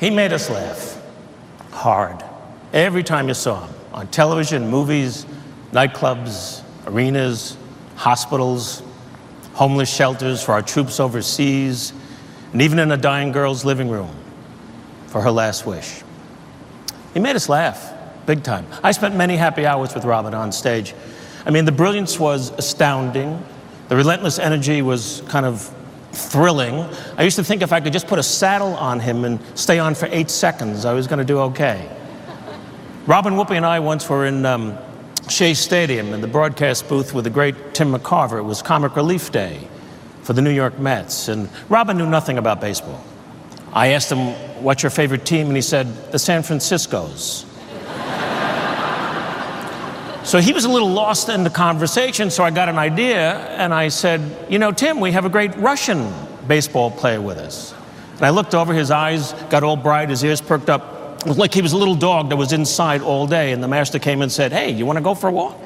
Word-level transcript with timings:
He 0.00 0.10
made 0.10 0.32
us 0.32 0.48
laugh 0.48 1.02
hard 1.72 2.22
every 2.72 3.02
time 3.02 3.28
you 3.28 3.34
saw 3.34 3.66
him 3.66 3.74
on 3.92 4.06
television, 4.08 4.68
movies, 4.68 5.26
nightclubs, 5.72 6.62
arenas, 6.86 7.56
hospitals, 7.96 8.82
homeless 9.54 9.92
shelters 9.92 10.42
for 10.42 10.52
our 10.52 10.62
troops 10.62 11.00
overseas, 11.00 11.92
and 12.52 12.62
even 12.62 12.78
in 12.78 12.92
a 12.92 12.96
dying 12.96 13.32
girl's 13.32 13.64
living 13.64 13.88
room 13.88 14.14
for 15.08 15.20
her 15.20 15.32
last 15.32 15.66
wish. 15.66 16.02
He 17.12 17.20
made 17.20 17.34
us 17.34 17.48
laugh, 17.48 17.92
big 18.24 18.44
time. 18.44 18.66
I 18.84 18.92
spent 18.92 19.16
many 19.16 19.36
happy 19.36 19.66
hours 19.66 19.94
with 19.94 20.04
Robin 20.04 20.32
on 20.32 20.52
stage. 20.52 20.94
I 21.44 21.50
mean, 21.50 21.64
the 21.64 21.72
brilliance 21.72 22.20
was 22.20 22.50
astounding. 22.50 23.42
The 23.88 23.96
relentless 23.96 24.38
energy 24.38 24.80
was 24.82 25.22
kind 25.28 25.44
of 25.44 25.74
thrilling. 26.12 26.88
I 27.16 27.22
used 27.22 27.36
to 27.36 27.44
think 27.44 27.62
if 27.62 27.72
I 27.72 27.80
could 27.80 27.92
just 27.92 28.06
put 28.06 28.18
a 28.18 28.22
saddle 28.22 28.74
on 28.74 29.00
him 29.00 29.24
and 29.24 29.40
stay 29.54 29.78
on 29.78 29.94
for 29.94 30.06
eight 30.10 30.30
seconds, 30.30 30.84
I 30.84 30.92
was 30.92 31.06
going 31.06 31.18
to 31.18 31.24
do 31.24 31.38
okay. 31.40 31.88
Robin 33.06 33.34
Whoopi 33.34 33.56
and 33.56 33.64
I 33.64 33.80
once 33.80 34.08
were 34.08 34.26
in 34.26 34.44
um, 34.44 34.76
Shea 35.28 35.54
Stadium 35.54 36.12
in 36.12 36.20
the 36.20 36.28
broadcast 36.28 36.88
booth 36.88 37.14
with 37.14 37.24
the 37.24 37.30
great 37.30 37.74
Tim 37.74 37.92
McCarver. 37.92 38.38
It 38.38 38.42
was 38.42 38.62
Comic 38.62 38.96
Relief 38.96 39.32
Day 39.32 39.66
for 40.22 40.32
the 40.32 40.42
New 40.42 40.50
York 40.50 40.78
Mets, 40.78 41.28
and 41.28 41.48
Robin 41.68 41.96
knew 41.96 42.06
nothing 42.06 42.36
about 42.36 42.60
baseball. 42.60 43.02
I 43.72 43.88
asked 43.88 44.12
him, 44.12 44.34
What's 44.62 44.82
your 44.82 44.90
favorite 44.90 45.24
team? 45.24 45.46
And 45.46 45.56
he 45.56 45.62
said, 45.62 45.86
The 46.12 46.18
San 46.18 46.42
Franciscos. 46.42 47.47
So 50.28 50.40
he 50.40 50.52
was 50.52 50.66
a 50.66 50.68
little 50.68 50.90
lost 50.90 51.30
in 51.30 51.42
the 51.42 51.48
conversation, 51.48 52.30
so 52.30 52.44
I 52.44 52.50
got 52.50 52.68
an 52.68 52.78
idea, 52.78 53.32
and 53.56 53.72
I 53.72 53.88
said, 53.88 54.20
You 54.50 54.58
know, 54.58 54.72
Tim, 54.72 55.00
we 55.00 55.12
have 55.12 55.24
a 55.24 55.30
great 55.30 55.56
Russian 55.56 56.12
baseball 56.46 56.90
player 56.90 57.18
with 57.18 57.38
us. 57.38 57.72
And 58.16 58.26
I 58.26 58.28
looked 58.28 58.54
over, 58.54 58.74
his 58.74 58.90
eyes 58.90 59.32
got 59.48 59.62
all 59.62 59.74
bright, 59.74 60.10
his 60.10 60.22
ears 60.22 60.42
perked 60.42 60.68
up. 60.68 61.22
It 61.22 61.28
was 61.28 61.38
like 61.38 61.54
he 61.54 61.62
was 61.62 61.72
a 61.72 61.78
little 61.78 61.94
dog 61.94 62.28
that 62.28 62.36
was 62.36 62.52
inside 62.52 63.00
all 63.00 63.26
day, 63.26 63.52
and 63.52 63.62
the 63.62 63.68
master 63.68 63.98
came 63.98 64.20
and 64.20 64.30
said, 64.30 64.52
Hey, 64.52 64.70
you 64.70 64.84
want 64.84 64.98
to 64.98 65.02
go 65.02 65.14
for 65.14 65.28
a 65.28 65.32
walk? 65.32 65.56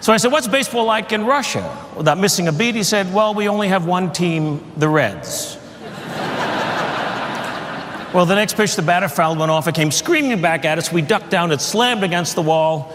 So 0.00 0.12
I 0.12 0.16
said, 0.16 0.32
What's 0.32 0.48
baseball 0.48 0.84
like 0.84 1.12
in 1.12 1.24
Russia? 1.24 1.86
Without 1.96 2.18
missing 2.18 2.48
a 2.48 2.52
beat, 2.52 2.74
he 2.74 2.82
said, 2.82 3.14
Well, 3.14 3.32
we 3.32 3.48
only 3.48 3.68
have 3.68 3.86
one 3.86 4.12
team, 4.12 4.60
the 4.76 4.88
Reds. 4.88 5.56
Well, 8.12 8.24
the 8.24 8.34
next 8.34 8.56
pitch, 8.56 8.74
the 8.74 8.80
batter 8.80 9.06
fouled 9.06 9.38
went 9.38 9.50
off. 9.50 9.68
It 9.68 9.74
came 9.74 9.90
screaming 9.90 10.40
back 10.40 10.64
at 10.64 10.78
us. 10.78 10.90
We 10.90 11.02
ducked 11.02 11.28
down. 11.28 11.52
It 11.52 11.60
slammed 11.60 12.02
against 12.02 12.36
the 12.36 12.42
wall. 12.42 12.90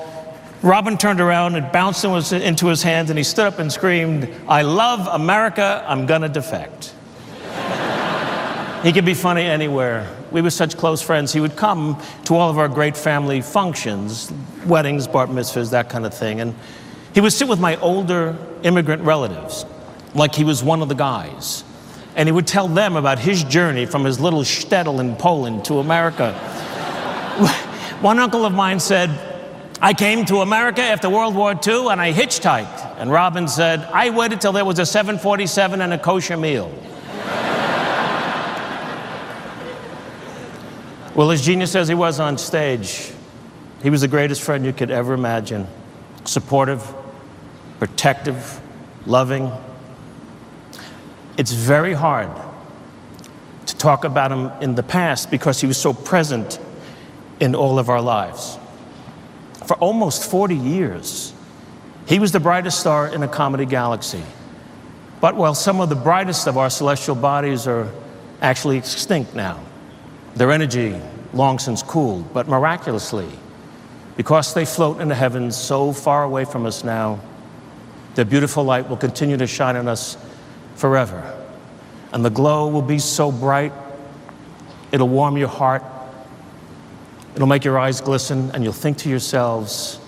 Robin 0.64 0.98
turned 0.98 1.22
around. 1.22 1.56
and 1.56 1.72
bounced 1.72 2.04
into 2.06 2.68
his 2.68 2.82
hands, 2.82 3.10
and 3.10 3.18
he 3.20 3.24
stood 3.24 3.46
up 3.46 3.60
and 3.60 3.72
screamed, 3.72 4.28
I 4.48 4.64
love 4.64 5.08
America. 5.08 5.84
I'm 5.88 6.08
to 6.08 6.30
defect. 6.30 6.94
he 8.82 8.92
could 8.92 9.06
be 9.06 9.14
funny 9.14 9.44
anywhere. 9.44 10.10
We 10.32 10.42
were 10.42 10.50
such 10.50 10.78
close 10.78 11.02
friends. 11.02 11.32
He 11.34 11.42
would 11.42 11.56
come 11.56 12.02
to 12.26 12.36
all 12.36 12.50
of 12.50 12.58
our 12.58 12.70
great 12.70 12.98
family 12.98 13.42
functions, 13.42 14.32
weddings, 14.66 15.08
bar 15.08 15.28
mitzvahs, 15.28 15.70
that 15.72 15.90
kind 15.90 16.06
of 16.06 16.14
thing. 16.14 16.40
And 16.40 16.56
he 17.14 17.22
would 17.22 17.34
sit 17.34 17.48
with 17.48 17.60
my 17.60 17.76
older 17.82 18.36
immigrant 18.64 19.04
relatives 19.04 19.66
like 20.16 20.34
he 20.34 20.44
was 20.44 20.64
one 20.64 20.82
of 20.82 20.90
the 20.90 20.96
guys 20.96 21.64
and 22.16 22.28
he 22.28 22.32
would 22.32 22.48
tell 22.48 22.68
them 22.68 22.96
about 22.96 23.20
his 23.20 23.44
journey 23.44 23.86
from 23.86 24.04
his 24.04 24.20
little 24.20 24.42
shtetl 24.42 25.00
in 25.00 25.16
Poland 25.16 25.66
to 25.66 25.80
America. 25.80 26.34
One 28.02 28.20
uncle 28.20 28.46
of 28.46 28.54
mine 28.54 28.80
said, 28.80 29.33
I 29.84 29.94
came 29.94 30.24
to 30.28 30.38
America 30.38 30.82
after 30.82 31.10
World 31.10 31.36
War 31.36 31.52
II 31.52 31.90
and 31.90 32.00
I 32.00 32.14
hitchhiked. 32.14 32.96
And 33.00 33.12
Robin 33.12 33.50
said, 33.50 33.82
I 33.92 34.12
waited 34.12 34.40
till 34.40 34.54
there 34.54 34.64
was 34.64 34.80
a 34.80 34.86
747 34.86 35.82
and 35.82 35.92
a 35.92 35.98
kosher 35.98 36.38
meal. 36.38 36.74
well, 41.14 41.32
as 41.32 41.42
genius 41.42 41.76
as 41.76 41.90
he 41.90 41.96
was 41.96 42.22
on 42.22 42.38
stage, 42.38 43.12
he 43.82 43.90
was 43.90 44.00
the 44.00 44.08
greatest 44.08 44.42
friend 44.42 44.66
you 44.66 44.72
could 44.72 44.90
ever 44.90 45.14
imagine 45.14 45.68
supportive, 46.24 46.82
protective, 47.80 48.62
loving, 49.06 49.52
it's 51.38 51.52
very 51.52 51.94
hard 51.94 52.30
to 53.66 53.76
talk 53.76 54.06
about 54.06 54.32
him 54.32 54.50
in 54.62 54.76
the 54.76 54.84
past 54.84 55.30
because 55.30 55.60
he 55.60 55.68
was 55.68 55.76
so 55.76 55.94
present 55.94 56.58
in 57.42 57.54
all 57.54 57.78
of 57.80 57.90
our 57.90 58.02
lives. 58.02 58.58
For 59.66 59.76
almost 59.78 60.30
40 60.30 60.56
years, 60.56 61.34
he 62.06 62.20
was 62.20 62.32
the 62.32 62.40
brightest 62.40 62.80
star 62.80 63.08
in 63.08 63.24
a 63.24 63.28
comedy 63.28 63.66
galaxy. 63.66 64.24
But 65.22 65.36
while 65.36 65.56
some 65.56 65.80
of 65.80 65.90
the 65.90 65.96
brightest 65.96 66.48
of 66.48 66.58
our 66.58 66.70
celestial 66.70 67.16
bodies 67.16 67.66
are 67.66 67.90
actually 68.42 68.78
extinct 68.78 69.34
now, 69.36 69.64
their 70.36 70.52
energy 70.52 71.00
long 71.34 71.60
since 71.60 71.82
cooled, 71.82 72.34
but 72.34 72.48
miraculously, 72.48 73.30
because 74.18 74.54
they 74.54 74.66
float 74.66 75.00
in 75.00 75.08
the 75.08 75.16
heavens 75.16 75.56
so 75.56 75.94
far 75.94 76.24
away 76.24 76.46
from 76.46 76.66
us 76.66 76.84
now, 76.84 77.20
their 78.16 78.26
beautiful 78.26 78.64
light 78.64 78.90
will 78.90 78.98
continue 78.98 79.38
to 79.38 79.48
shine 79.48 79.76
on 79.76 79.88
us 79.88 80.18
forever. 80.76 81.24
And 82.12 82.24
the 82.24 82.30
glow 82.30 82.68
will 82.68 82.84
be 82.84 83.00
so 83.00 83.32
bright, 83.32 83.74
it'll 84.92 85.10
warm 85.10 85.38
your 85.38 85.48
heart, 85.48 85.84
it'll 87.36 87.48
make 87.48 87.64
your 87.64 87.80
eyes 87.80 88.02
glisten, 88.02 88.52
and 88.52 88.64
you'll 88.64 88.74
think 88.74 88.98
to 89.00 89.10
yourselves, 89.10 90.00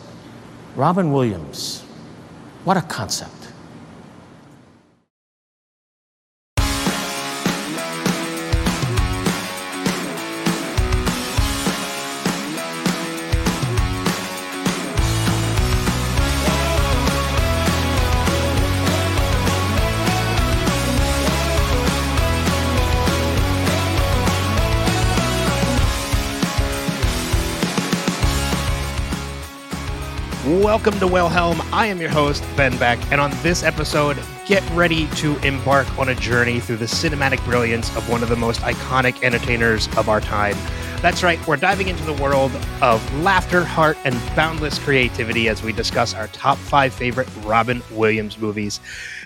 Robin 0.75 1.11
Williams, 1.11 1.81
what 2.63 2.77
a 2.77 2.81
concept. 2.81 3.44
Welcome 30.65 30.99
to 30.99 31.05
Wilhelm. 31.05 31.61
I 31.71 31.85
am 31.85 32.01
your 32.01 32.09
host, 32.09 32.43
Ben 32.57 32.75
Beck, 32.79 32.97
and 33.11 33.21
on 33.21 33.29
this 33.43 33.61
episode, 33.61 34.17
get 34.47 34.67
ready 34.71 35.05
to 35.09 35.37
embark 35.45 35.87
on 35.99 36.09
a 36.09 36.15
journey 36.15 36.59
through 36.59 36.77
the 36.77 36.85
cinematic 36.85 37.45
brilliance 37.45 37.95
of 37.95 38.09
one 38.09 38.23
of 38.23 38.29
the 38.29 38.35
most 38.35 38.61
iconic 38.61 39.21
entertainers 39.21 39.87
of 39.95 40.09
our 40.09 40.19
time. 40.19 40.57
That's 41.03 41.21
right, 41.21 41.37
we're 41.47 41.57
diving 41.57 41.87
into 41.87 42.03
the 42.03 42.13
world 42.13 42.51
of 42.81 43.21
laughter, 43.21 43.63
heart, 43.63 43.95
and 44.05 44.15
boundless 44.35 44.79
creativity 44.79 45.49
as 45.49 45.61
we 45.61 45.71
discuss 45.71 46.15
our 46.15 46.29
top 46.29 46.57
five 46.57 46.95
favorite 46.95 47.29
Robin 47.43 47.83
Williams 47.91 48.39
movies. 48.39 48.79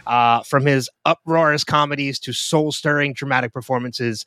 Uh, 0.07 0.43
from 0.43 0.65
his 0.65 0.89
uproarious 1.05 1.63
comedies 1.63 2.19
to 2.19 2.33
soul 2.33 2.73
stirring 2.73 3.13
dramatic 3.13 3.53
performances, 3.53 4.25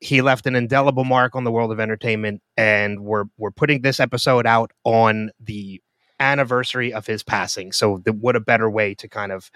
he 0.00 0.22
left 0.22 0.46
an 0.46 0.56
indelible 0.56 1.04
mark 1.04 1.36
on 1.36 1.44
the 1.44 1.52
world 1.52 1.70
of 1.70 1.80
entertainment 1.80 2.42
and 2.56 3.00
we're 3.00 3.24
we're 3.38 3.50
putting 3.50 3.80
this 3.80 3.98
episode 3.98 4.46
out 4.46 4.70
on 4.84 5.30
the 5.40 5.80
anniversary 6.20 6.92
of 6.92 7.06
his 7.06 7.22
passing. 7.22 7.72
So, 7.72 8.02
the, 8.04 8.12
what 8.12 8.36
a 8.36 8.40
better 8.40 8.70
way 8.70 8.94
to 8.94 9.08
kind 9.08 9.32
of 9.32 9.50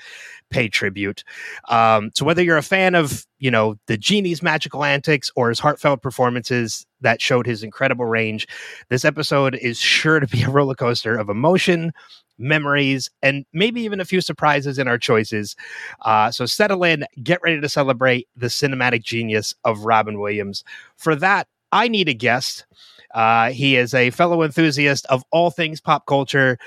pay 0.50 0.69
tribute. 0.69 1.25
Um, 1.69 2.10
so, 2.15 2.25
whether 2.25 2.43
you're 2.43 2.56
a 2.56 2.62
fan 2.62 2.94
of, 2.94 3.26
you 3.38 3.50
know, 3.50 3.76
the 3.87 3.97
genie's 3.97 4.43
magical 4.43 4.84
antics 4.84 5.31
or 5.37 5.48
his 5.48 5.59
heartfelt 5.60 6.03
performances 6.03 6.87
that 7.00 7.21
showed 7.21 7.47
his 7.47 7.62
incredible 7.62 8.04
range, 8.04 8.47
this 8.88 9.04
episode 9.04 9.54
is 9.56 9.78
sure 9.78 10.21
to 10.21 10.26
be 10.26 10.43
a 10.43 10.50
roller 10.50 10.75
coaster 10.75 11.16
of 11.16 11.28
emotion, 11.28 11.93
memories, 12.38 13.10
and 13.22 13.44
maybe 13.53 13.81
even 13.82 14.00
a 14.00 14.04
few 14.04 14.21
surprises 14.21 14.78
in 14.78 14.88
our 14.88 14.98
choices. 14.98 15.56
Uh, 16.03 16.31
so, 16.31 16.47
settle 16.47 16.84
in, 16.84 17.04
get 17.22 17.41
ready 17.42 17.60
to 17.60 17.69
celebrate 17.69 18.28
the 18.37 18.48
cinematic 18.48 19.03
genius 19.03 19.54
of 19.65 19.84
Robin 19.84 20.21
Williams. 20.21 20.65
For 20.97 21.15
that, 21.16 21.48
I 21.72 21.88
need 21.88 22.09
a 22.09 22.15
guest. 22.15 22.66
Uh, 23.15 23.51
he 23.51 23.77
is 23.77 23.95
a 23.95 24.10
fellow 24.10 24.42
enthusiast 24.42 25.07
of 25.07 25.24
all 25.30 25.51
things 25.51 25.80
pop 25.80 26.07
culture. 26.07 26.59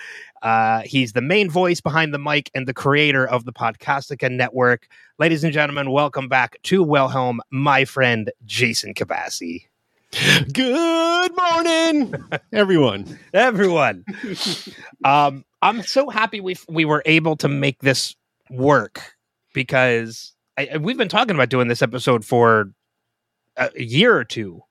Uh, 0.41 0.81
he's 0.81 1.13
the 1.13 1.21
main 1.21 1.49
voice 1.49 1.79
behind 1.79 2.13
the 2.13 2.19
mic 2.19 2.51
and 2.53 2.67
the 2.67 2.73
creator 2.73 3.25
of 3.25 3.45
the 3.45 3.53
Podcastica 3.53 4.29
Network. 4.29 4.87
Ladies 5.19 5.43
and 5.43 5.53
gentlemen, 5.53 5.91
welcome 5.91 6.27
back 6.27 6.57
to 6.63 6.83
Wilhelm, 6.83 7.39
my 7.49 7.85
friend 7.85 8.31
Jason 8.45 8.93
Cabassi. 8.93 9.67
Good 10.53 11.31
morning, 11.35 12.13
everyone. 12.51 13.17
everyone. 13.33 14.05
um, 15.03 15.43
I'm 15.61 15.81
so 15.81 16.09
happy 16.09 16.39
we 16.39 16.55
we 16.69 16.85
were 16.85 17.01
able 17.05 17.35
to 17.37 17.47
make 17.47 17.79
this 17.79 18.15
work 18.51 19.15
because 19.53 20.33
I, 20.57 20.77
we've 20.77 20.97
been 20.97 21.09
talking 21.09 21.35
about 21.35 21.49
doing 21.49 21.67
this 21.67 21.81
episode 21.81 22.25
for 22.25 22.71
a 23.57 23.71
year 23.75 24.15
or 24.15 24.23
two 24.23 24.61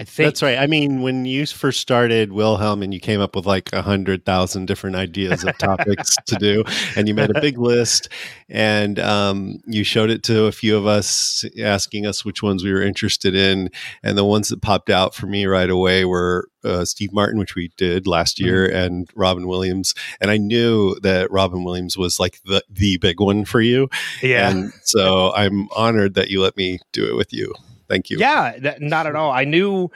I 0.00 0.04
think 0.04 0.28
That's 0.28 0.42
right. 0.42 0.56
I 0.56 0.66
mean, 0.66 1.02
when 1.02 1.26
you 1.26 1.44
first 1.44 1.78
started 1.78 2.32
Wilhelm 2.32 2.82
and 2.82 2.94
you 2.94 3.00
came 3.00 3.20
up 3.20 3.36
with 3.36 3.44
like 3.44 3.70
a 3.74 3.82
hundred 3.82 4.24
thousand 4.24 4.64
different 4.64 4.96
ideas 4.96 5.44
of 5.44 5.58
topics 5.58 6.16
to 6.26 6.36
do, 6.36 6.64
and 6.96 7.06
you 7.06 7.12
made 7.12 7.28
a 7.28 7.38
big 7.38 7.58
list, 7.58 8.08
and 8.48 8.98
um, 8.98 9.60
you 9.66 9.84
showed 9.84 10.08
it 10.08 10.22
to 10.22 10.44
a 10.44 10.52
few 10.52 10.74
of 10.74 10.86
us, 10.86 11.44
asking 11.60 12.06
us 12.06 12.24
which 12.24 12.42
ones 12.42 12.64
we 12.64 12.72
were 12.72 12.80
interested 12.80 13.34
in, 13.34 13.68
and 14.02 14.16
the 14.16 14.24
ones 14.24 14.48
that 14.48 14.62
popped 14.62 14.88
out 14.88 15.14
for 15.14 15.26
me 15.26 15.44
right 15.44 15.68
away 15.68 16.06
were 16.06 16.48
uh, 16.64 16.86
Steve 16.86 17.12
Martin, 17.12 17.38
which 17.38 17.54
we 17.54 17.70
did 17.76 18.06
last 18.06 18.40
year, 18.40 18.64
and 18.64 19.06
Robin 19.14 19.46
Williams, 19.46 19.94
and 20.18 20.30
I 20.30 20.38
knew 20.38 20.98
that 21.02 21.30
Robin 21.30 21.62
Williams 21.62 21.98
was 21.98 22.18
like 22.18 22.40
the 22.46 22.64
the 22.70 22.96
big 22.96 23.20
one 23.20 23.44
for 23.44 23.60
you, 23.60 23.90
Yeah. 24.22 24.48
and 24.48 24.72
so 24.82 25.34
I'm 25.34 25.68
honored 25.76 26.14
that 26.14 26.30
you 26.30 26.40
let 26.40 26.56
me 26.56 26.78
do 26.92 27.06
it 27.06 27.16
with 27.16 27.34
you. 27.34 27.52
Thank 27.90 28.08
you. 28.08 28.18
Yeah, 28.18 28.52
th- 28.52 28.80
not 28.80 29.06
at 29.06 29.16
all. 29.16 29.32
I 29.32 29.44
knew, 29.44 29.90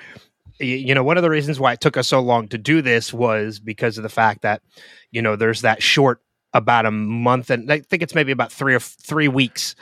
you 0.58 0.94
know, 0.94 1.05
one 1.05 1.17
of 1.17 1.23
the 1.23 1.31
reasons 1.31 1.61
why 1.61 1.73
it 1.73 1.81
took 1.81 1.96
us 1.96 2.08
so 2.08 2.20
long 2.20 2.49
to 2.49 2.58
do 2.58 2.82
this 2.82 3.14
was 3.14 3.61
because 3.61 3.96
of 3.96 4.02
the 4.02 4.08
fact 4.08 4.43
that, 4.43 4.62
you 5.12 5.23
know, 5.23 5.37
there's 5.37 5.62
that 5.62 5.81
short 5.81 6.20
about 6.52 6.87
a 6.87 6.91
month 6.91 7.50
and 7.50 7.70
I 7.73 7.81
think 7.81 8.02
it's 8.02 8.14
maybe 8.14 8.32
about 8.32 8.52
three 8.52 8.75
or 8.75 8.79
f- 8.79 8.96
three 9.00 9.29
weeks, 9.29 9.76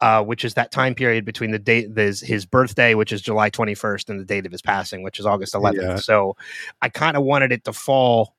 uh, 0.00 0.22
which 0.22 0.44
is 0.44 0.54
that 0.54 0.70
time 0.70 0.94
period 0.94 1.24
between 1.24 1.50
the 1.50 1.58
date 1.58 1.90
his, 1.96 2.20
his 2.20 2.46
birthday, 2.46 2.94
which 2.94 3.12
is 3.12 3.20
July 3.20 3.50
21st, 3.50 4.10
and 4.10 4.20
the 4.20 4.24
date 4.24 4.46
of 4.46 4.52
his 4.52 4.62
passing, 4.62 5.02
which 5.02 5.18
is 5.18 5.26
August 5.26 5.54
11th. 5.54 5.74
Yeah. 5.82 5.96
So 5.96 6.36
I 6.82 6.88
kind 6.88 7.16
of 7.16 7.24
wanted 7.24 7.50
it 7.50 7.64
to 7.64 7.72
fall 7.72 8.36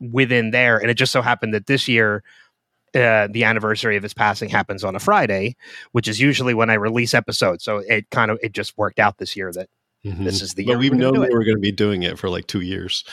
within 0.00 0.52
there, 0.52 0.78
and 0.78 0.88
it 0.88 0.94
just 0.94 1.10
so 1.10 1.20
happened 1.20 1.52
that 1.54 1.66
this 1.66 1.88
year. 1.88 2.22
Uh, 2.94 3.28
the 3.30 3.44
anniversary 3.44 3.96
of 3.96 4.02
his 4.02 4.14
passing 4.14 4.48
happens 4.48 4.82
on 4.84 4.96
a 4.96 4.98
Friday, 5.00 5.56
which 5.92 6.08
is 6.08 6.18
usually 6.20 6.54
when 6.54 6.70
I 6.70 6.74
release 6.74 7.12
episodes. 7.14 7.62
So 7.64 7.78
it 7.86 8.08
kind 8.10 8.30
of 8.30 8.38
it 8.42 8.52
just 8.52 8.76
worked 8.78 8.98
out 8.98 9.18
this 9.18 9.36
year 9.36 9.52
that 9.52 9.68
Mhm. 10.06 10.24
this 10.24 10.40
is 10.42 10.54
the 10.54 10.64
year 10.64 10.76
But 10.76 10.78
we've 10.80 10.92
we're 10.92 10.98
gonna 10.98 11.04
known 11.04 11.14
do 11.14 11.20
that 11.20 11.30
it. 11.30 11.32
we're 11.32 11.44
going 11.44 11.56
to 11.56 11.60
be 11.60 11.72
doing 11.72 12.02
it 12.04 12.18
for 12.18 12.30
like 12.30 12.46
two 12.46 12.60
years. 12.60 13.04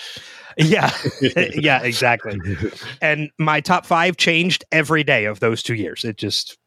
Yeah, 0.58 0.92
yeah, 1.56 1.82
exactly. 1.82 2.40
And 3.02 3.32
my 3.40 3.60
top 3.60 3.86
five 3.86 4.18
changed 4.18 4.64
every 4.72 5.04
day 5.04 5.26
of 5.26 5.40
those 5.40 5.64
two 5.64 5.74
years. 5.76 6.06
It 6.06 6.18
just 6.18 6.58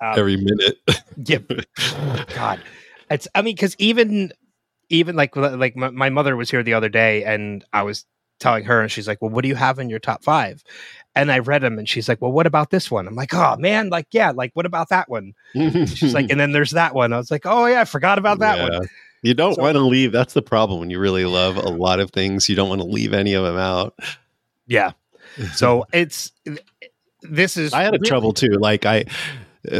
um, 0.00 0.18
Every 0.18 0.36
minute. 0.36 0.76
yeah, 1.16 1.38
God, 2.34 2.60
it's. 3.10 3.26
I 3.34 3.40
mean, 3.42 3.54
because 3.54 3.74
even 3.78 4.32
even 4.90 5.16
like 5.16 5.34
like 5.34 5.76
my, 5.76 5.90
my 5.90 6.10
mother 6.10 6.36
was 6.36 6.50
here 6.50 6.62
the 6.62 6.74
other 6.74 6.90
day, 6.90 7.24
and 7.24 7.64
I 7.72 7.82
was 7.82 8.04
telling 8.38 8.64
her, 8.64 8.82
and 8.82 8.92
she's 8.92 9.08
like, 9.08 9.22
"Well, 9.22 9.30
what 9.30 9.42
do 9.42 9.48
you 9.48 9.54
have 9.54 9.78
in 9.78 9.88
your 9.88 9.98
top 9.98 10.22
five? 10.22 10.62
And 11.18 11.32
I 11.32 11.40
read 11.40 11.62
them, 11.62 11.78
and 11.78 11.88
she's 11.88 12.08
like, 12.08 12.22
"Well, 12.22 12.30
what 12.30 12.46
about 12.46 12.70
this 12.70 12.90
one?" 12.90 13.08
I'm 13.08 13.14
like, 13.16 13.34
"Oh 13.34 13.56
man, 13.56 13.90
like 13.90 14.06
yeah, 14.12 14.30
like 14.30 14.52
what 14.54 14.66
about 14.66 14.88
that 14.90 15.08
one?" 15.10 15.34
She's 15.52 16.14
like, 16.14 16.26
"And 16.30 16.38
then 16.38 16.52
there's 16.52 16.70
that 16.70 16.94
one." 16.94 17.12
I 17.12 17.16
was 17.16 17.30
like, 17.30 17.42
"Oh 17.44 17.66
yeah, 17.66 17.80
I 17.80 17.84
forgot 17.84 18.18
about 18.18 18.38
that 18.38 18.70
one." 18.70 18.88
You 19.22 19.34
don't 19.34 19.54
So- 19.56 19.62
want 19.62 19.74
to 19.74 19.80
leave. 19.80 20.12
That's 20.12 20.32
the 20.34 20.42
problem 20.42 20.78
when 20.78 20.90
you 20.90 21.00
really 21.00 21.24
love 21.24 21.56
a 21.56 21.68
lot 21.68 21.98
of 21.98 22.12
things. 22.12 22.48
You 22.48 22.54
don't 22.54 22.68
want 22.68 22.80
to 22.82 22.86
leave 22.86 23.12
any 23.12 23.34
of 23.34 23.42
them 23.42 23.56
out. 23.56 23.98
Yeah. 24.68 24.92
So 25.54 25.86
it's 25.92 26.30
this 27.22 27.56
is. 27.56 27.72
I 27.72 27.82
had 27.82 27.94
a 27.94 27.98
really- 27.98 28.08
trouble 28.08 28.32
too. 28.32 28.50
Like 28.52 28.86
I, 28.86 29.04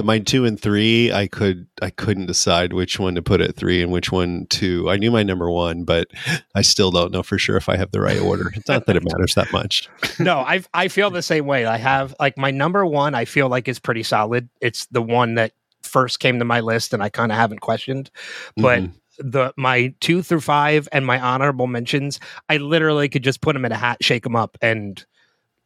my 0.05 0.19
two 0.19 0.45
and 0.45 0.61
three, 0.61 1.13
I 1.13 1.27
could, 1.27 1.67
I 1.83 1.91
couldn't 1.91 2.27
decide 2.27 2.73
which 2.73 2.99
one 2.99 3.15
to 3.15 3.23
put 3.23 3.41
at 3.41 3.57
three 3.57 3.83
and 3.83 3.91
which 3.93 4.11
one 4.13 4.47
to. 4.51 4.89
I 4.91 4.97
knew 4.97 5.11
my 5.11 5.23
number 5.23 5.51
one, 5.51 5.85
but 5.85 6.09
I 6.55 6.63
still 6.63 6.91
don't 6.91 7.13
know 7.13 7.23
for 7.23 7.39
sure 7.39 7.57
if 7.57 7.69
I 7.69 7.77
have 7.77 7.91
the 7.91 8.01
right 8.01 8.19
order. 8.19 8.53
It's 8.55 8.69
not 8.69 8.87
that 8.87 8.97
it 8.97 9.05
matters 9.05 9.35
that 9.35 9.53
much. 9.53 9.89
no, 10.19 10.39
I 10.41 10.63
I 10.75 10.89
feel 10.89 11.11
the 11.11 11.23
same 11.23 11.47
way. 11.47 11.67
I 11.67 11.77
have 11.77 12.15
like 12.21 12.37
my 12.39 12.51
number 12.51 12.85
one. 12.87 13.15
I 13.15 13.25
feel 13.25 13.49
like 13.49 13.69
is 13.69 13.79
pretty 13.79 14.03
solid. 14.03 14.49
It's 14.61 14.87
the 14.87 15.03
one 15.03 15.35
that 15.35 15.53
first 15.83 16.21
came 16.21 16.39
to 16.39 16.45
my 16.45 16.61
list, 16.61 16.93
and 16.93 17.03
I 17.03 17.09
kind 17.09 17.33
of 17.33 17.39
haven't 17.39 17.61
questioned. 17.61 18.11
But 18.57 18.83
Mhm. 18.83 18.93
the 19.19 19.53
my 19.57 19.95
two 20.01 20.23
through 20.23 20.41
five 20.43 20.89
and 20.93 21.07
my 21.07 21.19
honorable 21.19 21.67
mentions, 21.67 22.21
I 22.49 22.59
literally 22.59 23.09
could 23.09 23.23
just 23.25 23.41
put 23.41 23.55
them 23.55 23.65
in 23.65 23.73
a 23.73 23.77
hat, 23.77 23.99
shake 24.03 24.23
them 24.25 24.37
up, 24.37 24.57
and 24.61 25.05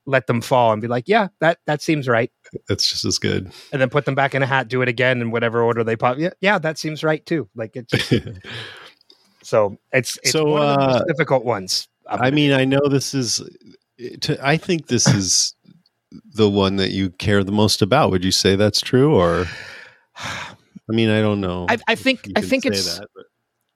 let 0.06 0.26
them 0.26 0.40
fall, 0.40 0.72
and 0.72 0.82
be 0.82 0.88
like, 0.88 1.04
"Yeah, 1.06 1.28
that 1.40 1.58
that 1.66 1.80
seems 1.82 2.08
right." 2.08 2.30
It's 2.68 2.88
just 2.88 3.04
as 3.04 3.18
good. 3.18 3.52
And 3.72 3.80
then 3.80 3.90
put 3.90 4.04
them 4.04 4.14
back 4.14 4.34
in 4.34 4.42
a 4.42 4.46
hat, 4.46 4.68
do 4.68 4.82
it 4.82 4.88
again 4.88 5.20
in 5.20 5.30
whatever 5.30 5.62
order 5.62 5.84
they 5.84 5.96
pop. 5.96 6.18
Yeah, 6.18 6.30
yeah, 6.40 6.58
that 6.58 6.78
seems 6.78 7.02
right 7.02 7.24
too. 7.24 7.48
Like 7.54 7.76
it's 7.76 7.92
so 9.42 9.78
it's 9.92 10.18
it's 10.22 10.32
So, 10.32 10.44
one 10.44 10.62
of 10.62 10.78
the 10.78 10.86
most 10.86 11.02
uh, 11.02 11.04
difficult 11.04 11.44
ones. 11.44 11.88
I 12.08 12.30
mean, 12.30 12.52
I 12.52 12.64
know 12.64 12.80
this 12.88 13.14
is. 13.14 13.42
To, 14.22 14.46
I 14.46 14.56
think 14.56 14.88
this 14.88 15.06
is 15.14 15.54
the 16.34 16.48
one 16.48 16.76
that 16.76 16.90
you 16.90 17.10
care 17.10 17.44
the 17.44 17.52
most 17.52 17.82
about. 17.82 18.10
Would 18.10 18.24
you 18.24 18.32
say 18.32 18.56
that's 18.56 18.80
true, 18.80 19.14
or? 19.14 19.46
I 20.16 20.94
mean, 20.94 21.10
I 21.10 21.20
don't 21.20 21.40
know. 21.40 21.66
I, 21.68 21.78
I 21.88 21.94
think 21.94 22.28
I 22.36 22.42
think 22.42 22.66
it's 22.66 22.98
that, 22.98 23.08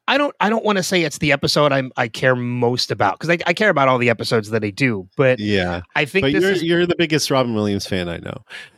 I 0.08 0.18
don't 0.18 0.34
I 0.40 0.48
don't 0.48 0.64
want 0.64 0.76
to 0.78 0.82
say 0.82 1.02
it's 1.02 1.18
the 1.18 1.32
episode 1.32 1.72
I'm 1.72 1.90
I 1.96 2.08
care 2.08 2.36
most 2.36 2.90
about 2.90 3.18
because 3.18 3.30
I, 3.30 3.38
I 3.46 3.52
care 3.52 3.70
about 3.70 3.88
all 3.88 3.98
the 3.98 4.10
episodes 4.10 4.50
that 4.50 4.62
I 4.64 4.70
do, 4.70 5.08
but 5.16 5.38
yeah. 5.38 5.82
I 5.96 6.04
think 6.04 6.24
But 6.24 6.32
this 6.32 6.42
you're 6.42 6.52
is 6.52 6.62
you're 6.62 6.86
the 6.86 6.96
biggest 6.96 7.30
Robin 7.30 7.54
Williams 7.54 7.86
fan 7.86 8.08
I 8.08 8.18
know, 8.18 8.36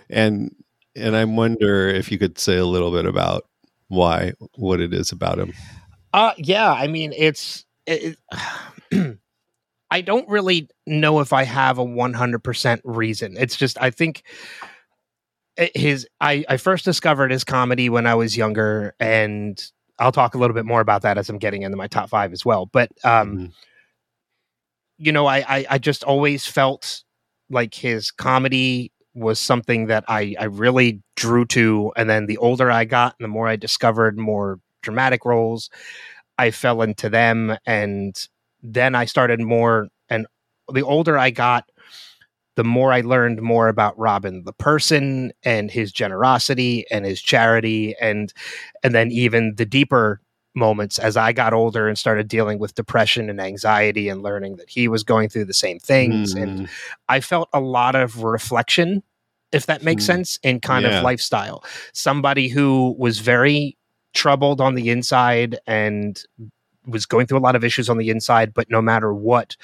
and 0.09 0.55
and 0.97 1.15
I 1.17 1.25
wonder 1.25 1.87
if 1.89 2.11
you 2.11 2.19
could 2.19 2.39
say 2.39 2.57
a 2.57 2.65
little 2.67 2.91
bit 2.91 3.05
about 3.05 3.45
why, 3.89 4.33
what 4.57 4.81
it 4.81 4.93
is 4.95 5.13
about 5.13 5.39
him. 5.39 5.53
uh 6.15 6.33
yeah, 6.39 6.73
I 6.73 6.87
mean 6.87 7.13
it's 7.17 7.65
it, 7.87 8.17
it- 8.93 9.19
I 9.91 10.03
don't 10.03 10.29
really 10.29 10.69
know 10.87 11.21
if 11.21 11.33
I 11.33 11.45
have 11.45 11.79
a 11.79 11.85
100% 11.85 12.81
reason. 12.85 13.37
It's 13.39 13.57
just 13.57 13.81
I 13.81 13.89
think 13.91 14.23
his 15.75 16.07
I 16.21 16.45
I 16.49 16.57
first 16.59 16.85
discovered 16.85 17.31
his 17.31 17.43
comedy 17.43 17.89
when 17.89 18.07
I 18.07 18.15
was 18.15 18.37
younger 18.37 18.95
and 19.01 19.59
I'll 19.99 20.13
talk 20.13 20.35
a 20.35 20.39
little 20.39 20.55
bit 20.55 20.65
more 20.67 20.81
about 20.81 21.03
that 21.03 21.19
as 21.19 21.29
I'm 21.29 21.39
getting 21.39 21.63
into 21.63 21.77
my 21.77 21.87
top 21.89 22.09
5 22.09 22.33
as 22.33 22.45
well. 22.45 22.67
But 22.67 22.91
um 23.05 23.37
Mhm. 23.37 23.53
you 24.99 25.13
know, 25.13 25.27
I, 25.27 25.39
I 25.49 25.67
I 25.71 25.79
just 25.79 26.05
always 26.05 26.47
felt 26.47 27.03
like 27.51 27.75
his 27.75 28.11
comedy 28.11 28.93
was 29.15 29.39
something 29.39 29.87
that 29.87 30.05
I 30.09 30.35
I 30.39 30.45
really 30.45 31.03
drew 31.17 31.45
to, 31.47 31.93
and 31.97 32.09
then 32.11 32.27
the 32.27 32.39
older 32.39 32.71
I 32.71 32.85
got, 32.85 33.15
and 33.19 33.25
the 33.25 33.29
more 33.29 33.49
I 33.49 33.57
discovered 33.57 34.19
more 34.19 34.61
dramatic 34.83 35.25
roles, 35.25 35.71
I 36.39 36.51
fell 36.51 36.83
into 36.83 37.09
them, 37.09 37.57
and 37.67 38.17
then 38.63 38.95
I 38.95 39.05
started 39.05 39.41
more. 39.41 39.89
And 40.11 40.27
the 40.73 40.83
older 40.83 41.19
I 41.19 41.31
got, 41.31 41.69
the 42.59 42.65
more 42.65 42.93
I 42.93 43.03
learned 43.03 43.41
more 43.41 43.69
about 43.69 43.97
Robin, 43.97 44.43
the 44.43 44.53
person, 44.53 45.31
and 45.45 45.71
his 45.71 45.93
generosity 45.93 46.85
and 46.91 47.05
his 47.07 47.23
charity, 47.23 47.95
and 48.01 48.33
and 48.83 48.97
then 48.97 49.13
even 49.13 49.55
the 49.55 49.65
deeper 49.65 50.21
moments 50.57 50.99
as 50.99 51.17
I 51.17 51.33
got 51.33 51.53
older 51.53 51.87
and 51.87 51.97
started 51.97 52.27
dealing 52.27 52.59
with 52.59 52.75
depression 52.75 53.31
and 53.31 53.41
anxiety 53.41 54.09
and 54.09 54.25
learning 54.25 54.57
that 54.57 54.69
he 54.69 54.89
was 54.89 55.05
going 55.05 55.29
through 55.29 55.45
the 55.45 55.55
same 55.55 55.79
things. 55.79 56.35
And 56.35 56.51
Mhm. 56.51 56.69
I 57.09 57.21
felt 57.21 57.49
a 57.53 57.61
lot 57.61 57.95
of 57.95 58.25
reflection, 58.25 59.05
if 59.53 59.67
that 59.67 59.85
makes 59.85 60.03
Hmm. 60.03 60.15
sense, 60.15 60.41
in 60.43 60.59
kind 60.59 60.85
Yeah. 60.85 60.99
of 60.99 61.05
lifestyle. 61.05 61.63
Somebody 61.93 62.49
who 62.49 62.97
was 62.99 63.21
very 63.21 63.77
troubled 64.15 64.61
on 64.61 64.75
the 64.75 64.91
inside 64.91 65.61
and 65.69 66.21
was 66.89 67.07
going 67.07 67.29
through 67.29 67.39
a 67.39 67.47
lot 67.49 67.55
of 67.55 67.63
issues 67.63 67.89
on 67.89 67.99
the 67.99 68.11
inside, 68.11 68.53
but 68.53 68.69
no 68.69 68.83
matter 68.83 69.15
what, 69.15 69.57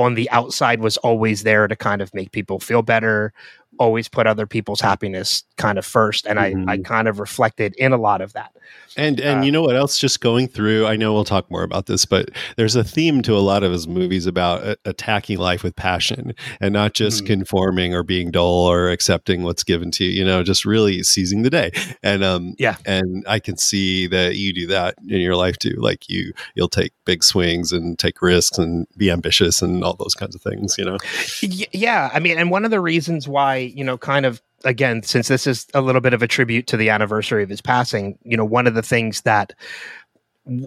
on 0.00 0.14
the 0.14 0.30
outside 0.30 0.80
was 0.80 0.96
always 0.98 1.42
there 1.42 1.68
to 1.68 1.76
kind 1.76 2.02
of 2.02 2.12
make 2.14 2.32
people 2.32 2.58
feel 2.60 2.82
better, 2.82 3.32
always 3.80 4.08
put 4.08 4.26
other 4.26 4.46
people's 4.46 4.80
happiness 4.80 5.42
kind 5.56 5.78
of 5.78 5.86
first. 5.86 6.26
And 6.26 6.38
I, 6.38 6.48
I 6.68 6.76
Mhm. 6.78 6.84
kind 6.84 7.08
of 7.08 7.18
reflected 7.18 7.74
in 7.78 7.92
a 7.92 7.96
lot 7.96 8.20
of 8.20 8.34
that. 8.34 8.52
And 8.96 9.18
and 9.20 9.40
Uh, 9.40 9.42
you 9.42 9.50
know 9.50 9.62
what 9.62 9.74
else? 9.74 9.98
Just 9.98 10.20
going 10.20 10.46
through, 10.48 10.86
I 10.86 10.94
know 10.96 11.12
we'll 11.14 11.24
talk 11.24 11.50
more 11.50 11.62
about 11.62 11.86
this, 11.86 12.04
but 12.04 12.28
there's 12.56 12.76
a 12.76 12.84
theme 12.84 13.22
to 13.22 13.34
a 13.36 13.40
lot 13.40 13.62
of 13.62 13.72
his 13.72 13.88
movies 13.88 14.26
about 14.26 14.62
a- 14.64 14.76
attacking 14.84 15.38
life 15.38 15.62
with 15.64 15.74
passion 15.76 16.34
and 16.60 16.72
not 16.74 16.92
just 16.94 17.24
Mhm. 17.24 17.26
conforming 17.28 17.94
or 17.94 18.02
being 18.02 18.30
dull 18.30 18.66
or 18.70 18.90
accepting 18.90 19.42
what's 19.44 19.64
given 19.64 19.90
to 19.92 20.04
you. 20.04 20.10
You 20.10 20.24
know, 20.24 20.42
just 20.42 20.64
really 20.64 21.02
seizing 21.02 21.42
the 21.42 21.50
day. 21.50 21.70
And 22.02 22.22
um, 22.22 22.54
Yeah. 22.58 22.76
and 22.84 23.24
I 23.26 23.38
can 23.38 23.56
see 23.56 24.06
that 24.08 24.36
you 24.36 24.52
do 24.52 24.66
that 24.68 24.94
in 25.08 25.20
your 25.20 25.36
life 25.36 25.56
too. 25.58 25.74
Like 25.78 26.08
you, 26.08 26.32
you'll 26.54 26.68
take 26.68 26.92
big 27.06 27.24
swings 27.24 27.72
and 27.72 27.98
take 27.98 28.20
risks 28.22 28.58
and 28.58 28.86
be 28.96 29.10
ambitious 29.10 29.62
and 29.62 29.82
all 29.82 29.94
those 29.98 30.14
kinds 30.14 30.34
of 30.34 30.42
things. 30.42 30.76
You 30.78 30.84
know. 30.84 30.98
Y- 31.42 31.66
yeah 31.72 32.10
i 32.12 32.18
mean 32.18 32.36
and 32.38 32.50
one 32.50 32.64
of 32.64 32.70
the 32.70 32.80
reasons 32.80 33.26
why 33.28 33.69
you 33.76 33.84
know 33.84 33.98
kind 33.98 34.26
of 34.26 34.42
again 34.64 35.02
since 35.02 35.28
this 35.28 35.46
is 35.46 35.66
a 35.74 35.80
little 35.80 36.00
bit 36.00 36.14
of 36.14 36.22
a 36.22 36.28
tribute 36.28 36.66
to 36.66 36.76
the 36.76 36.90
anniversary 36.90 37.42
of 37.42 37.48
his 37.48 37.60
passing 37.60 38.18
you 38.22 38.36
know 38.36 38.44
one 38.44 38.66
of 38.66 38.74
the 38.74 38.82
things 38.82 39.22
that 39.22 39.52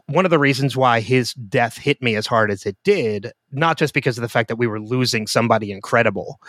one 0.06 0.24
of 0.24 0.32
the 0.32 0.40
reasons 0.40 0.78
why 0.78 1.00
his 1.00 1.34
death 1.34 1.78
hit 1.78 2.02
me 2.02 2.16
as 2.16 2.28
hard 2.28 2.52
as 2.52 2.66
it 2.66 2.78
did 2.84 3.32
not 3.52 3.78
just 3.78 3.94
because 3.94 4.18
of 4.18 4.22
the 4.22 4.30
fact 4.30 4.48
that 4.48 4.56
we 4.56 4.68
were 4.68 4.80
losing 4.80 5.28
somebody 5.28 5.72
incredible 5.72 6.40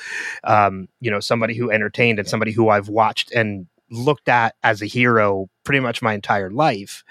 um, 0.45 0.89
you 1.01 1.11
know 1.11 1.21
somebody 1.21 1.55
who 1.55 1.71
entertained 1.71 2.19
and 2.19 2.29
somebody 2.29 2.53
who 2.53 2.69
i've 2.69 2.89
watched 2.89 3.33
and 3.33 3.67
looked 3.91 4.29
at 4.29 4.55
as 4.63 4.83
a 4.83 4.87
hero 4.87 5.49
pretty 5.65 5.81
much 5.81 6.03
my 6.03 6.15
entire 6.15 6.51
life 6.51 7.05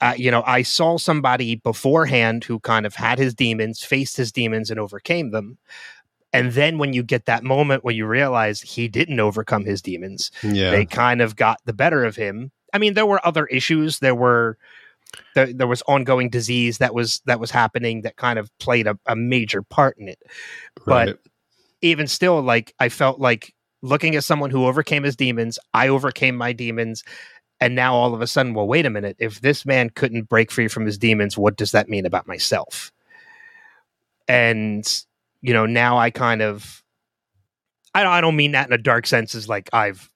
uh, 0.00 0.14
you 0.16 0.30
know, 0.30 0.44
I 0.46 0.62
saw 0.62 0.96
somebody 0.96 1.56
beforehand 1.56 2.44
who 2.44 2.60
kind 2.60 2.86
of 2.86 2.94
had 2.94 3.18
his 3.18 3.34
demons, 3.34 3.82
faced 3.82 4.16
his 4.16 4.30
demons, 4.30 4.70
and 4.70 4.78
overcame 4.78 5.32
them. 5.32 5.58
And 6.32 6.52
then 6.52 6.78
when 6.78 6.92
you 6.92 7.02
get 7.02 7.24
that 7.26 7.42
moment 7.42 7.84
where 7.84 7.94
you 7.94 8.06
realize 8.06 8.60
he 8.60 8.86
didn't 8.88 9.18
overcome 9.20 9.64
his 9.64 9.80
demons, 9.80 10.30
Yeah. 10.42 10.70
they 10.70 10.84
kind 10.84 11.22
of 11.22 11.36
got 11.36 11.58
the 11.64 11.72
better 11.72 12.04
of 12.04 12.16
him. 12.16 12.50
I 12.74 12.78
mean, 12.78 12.94
there 12.94 13.06
were 13.06 13.24
other 13.26 13.46
issues. 13.46 14.00
There 14.00 14.14
were 14.14 14.58
there, 15.34 15.50
there 15.52 15.66
was 15.66 15.80
ongoing 15.88 16.28
disease 16.28 16.78
that 16.78 16.94
was 16.94 17.22
that 17.24 17.40
was 17.40 17.50
happening 17.50 18.02
that 18.02 18.16
kind 18.16 18.38
of 18.38 18.50
played 18.58 18.86
a, 18.86 18.98
a 19.06 19.16
major 19.16 19.62
part 19.62 19.96
in 19.96 20.06
it. 20.08 20.18
Right. 20.86 21.06
But 21.06 21.20
even 21.80 22.06
still, 22.06 22.42
like 22.42 22.74
I 22.78 22.90
felt 22.90 23.18
like 23.18 23.54
looking 23.80 24.16
at 24.16 24.24
someone 24.24 24.50
who 24.50 24.66
overcame 24.66 25.04
his 25.04 25.16
demons, 25.16 25.58
I 25.72 25.88
overcame 25.88 26.36
my 26.36 26.52
demons. 26.52 27.04
And 27.60 27.74
now 27.74 27.94
all 27.94 28.14
of 28.14 28.20
a 28.20 28.26
sudden, 28.26 28.52
well, 28.54 28.66
wait 28.68 28.84
a 28.86 28.90
minute. 28.90 29.16
If 29.18 29.40
this 29.40 29.64
man 29.64 29.90
couldn't 29.90 30.28
break 30.28 30.50
free 30.52 30.68
from 30.68 30.84
his 30.84 30.98
demons, 30.98 31.38
what 31.38 31.56
does 31.56 31.72
that 31.72 31.88
mean 31.88 32.04
about 32.06 32.26
myself? 32.28 32.92
And, 34.28 34.86
you 35.42 35.52
know, 35.52 35.66
now 35.66 35.98
I 35.98 36.10
kind 36.10 36.42
of, 36.42 36.82
I 37.94 38.02
don't, 38.02 38.12
I 38.12 38.20
don't 38.20 38.36
mean 38.36 38.52
that 38.52 38.66
in 38.66 38.72
a 38.72 38.78
dark 38.78 39.06
sense 39.06 39.34
as 39.34 39.48
like 39.48 39.68
I've, 39.72 40.10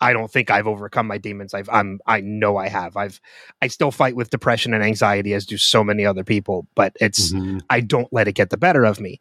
I 0.00 0.14
don't 0.14 0.30
think 0.30 0.50
I've 0.50 0.66
overcome 0.66 1.06
my 1.06 1.18
demons. 1.18 1.52
I've, 1.52 1.68
I'm, 1.68 2.00
I 2.06 2.20
know 2.22 2.56
I 2.56 2.68
have. 2.68 2.96
I've, 2.96 3.20
I 3.60 3.66
still 3.68 3.90
fight 3.90 4.16
with 4.16 4.30
depression 4.30 4.72
and 4.72 4.82
anxiety 4.82 5.34
as 5.34 5.44
do 5.44 5.58
so 5.58 5.84
many 5.84 6.06
other 6.06 6.24
people, 6.24 6.66
but 6.74 6.96
it's, 7.00 7.32
Mhm. 7.32 7.60
I 7.68 7.80
don't 7.80 8.10
let 8.12 8.26
it 8.26 8.32
get 8.32 8.48
the 8.50 8.56
better 8.56 8.84
of 8.84 8.98
me. 9.00 9.20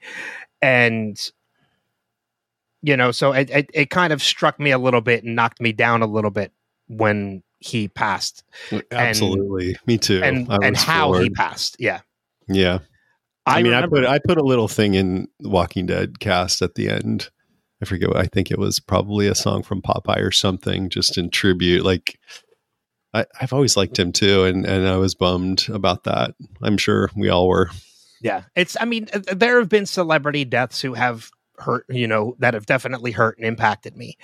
And 0.61 1.19
you 2.81 2.95
know, 2.95 3.11
so 3.11 3.33
it, 3.33 3.49
it 3.49 3.69
it 3.73 3.89
kind 3.89 4.13
of 4.13 4.23
struck 4.23 4.57
me 4.57 4.71
a 4.71 4.77
little 4.77 5.01
bit 5.01 5.25
and 5.25 5.35
knocked 5.35 5.59
me 5.59 5.73
down 5.73 6.01
a 6.01 6.05
little 6.07 6.31
bit 6.31 6.53
when 6.87 7.43
he 7.59 7.89
passed 7.89 8.43
Absolutely. 8.91 9.75
Me 9.85 9.97
too. 9.97 10.21
and 10.23 10.47
and 10.63 10.77
how 10.77 11.11
he 11.13 11.29
passed. 11.29 11.75
Yeah. 11.77 11.99
Yeah. 12.47 12.79
I, 13.45 13.63
mean, 13.63 13.71
remember- 13.71 13.97
I 13.97 14.01
put 14.01 14.09
I 14.09 14.19
put 14.19 14.37
a 14.37 14.43
little 14.45 14.67
thing 14.67 14.93
in 14.95 15.27
Walking 15.41 15.85
Dead 15.85 16.19
cast 16.19 16.61
at 16.61 16.75
the 16.75 16.89
end. 16.89 17.29
I 17.81 17.85
forget. 17.85 18.09
what 18.09 18.17
I 18.17 18.25
think 18.25 18.51
it 18.51 18.59
was 18.59 18.79
probably 18.79 19.27
a 19.27 19.35
song 19.35 19.63
from 19.63 19.81
Popeye 19.81 20.21
or 20.21 20.31
something, 20.31 20.89
just 20.89 21.17
in 21.17 21.29
tribute. 21.29 21.85
Like, 21.85 22.19
I, 23.13 23.25
I've 23.39 23.53
always 23.53 23.77
liked 23.77 23.97
him 23.97 24.11
too, 24.11 24.43
and 24.43 24.65
and 24.65 24.87
I 24.87 24.97
was 24.97 25.15
bummed 25.15 25.67
about 25.69 26.03
that. 26.03 26.35
I'm 26.61 26.77
sure 26.77 27.09
we 27.15 27.29
all 27.29 27.47
were. 27.47 27.69
Yeah. 28.21 28.43
It's 28.55 28.75
I 28.79 28.85
mean, 28.85 29.07
there 29.13 29.59
have 29.59 29.69
been 29.69 29.85
celebrity 29.85 30.45
deaths 30.45 30.81
who 30.81 30.93
have 30.93 31.31
hurt, 31.57 31.85
you 31.89 32.07
know, 32.07 32.35
that 32.39 32.53
have 32.53 32.65
definitely 32.65 33.11
hurt 33.11 33.37
and 33.37 33.47
impacted 33.47 33.95
me. 33.95 34.17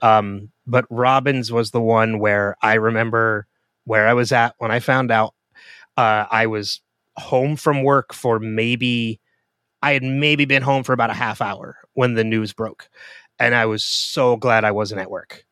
Um, 0.00 0.50
but 0.66 0.86
Robin's 0.90 1.52
was 1.52 1.70
the 1.70 1.80
one 1.80 2.18
where 2.18 2.56
I 2.62 2.74
remember 2.74 3.46
where 3.84 4.06
I 4.06 4.14
was 4.14 4.32
at 4.32 4.54
when 4.58 4.70
I 4.70 4.80
found 4.80 5.10
out 5.10 5.34
uh, 5.96 6.26
I 6.30 6.46
was 6.46 6.80
home 7.16 7.56
from 7.56 7.82
work 7.82 8.12
for 8.12 8.38
maybe 8.38 9.20
I 9.82 9.92
had 9.92 10.02
maybe 10.02 10.44
been 10.44 10.62
home 10.62 10.84
for 10.84 10.92
about 10.92 11.10
a 11.10 11.14
half 11.14 11.40
hour 11.40 11.76
when 11.94 12.14
the 12.14 12.24
news 12.24 12.52
broke. 12.52 12.88
And 13.38 13.54
I 13.54 13.66
was 13.66 13.84
so 13.84 14.36
glad 14.36 14.64
I 14.64 14.70
wasn't 14.70 15.00
at 15.00 15.10
work 15.10 15.44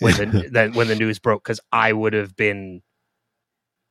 when 0.00 0.14
the, 0.16 0.48
that 0.52 0.74
when 0.74 0.88
the 0.88 0.96
news 0.96 1.18
broke 1.18 1.44
because 1.44 1.60
I 1.72 1.92
would 1.92 2.12
have 2.12 2.34
been 2.34 2.82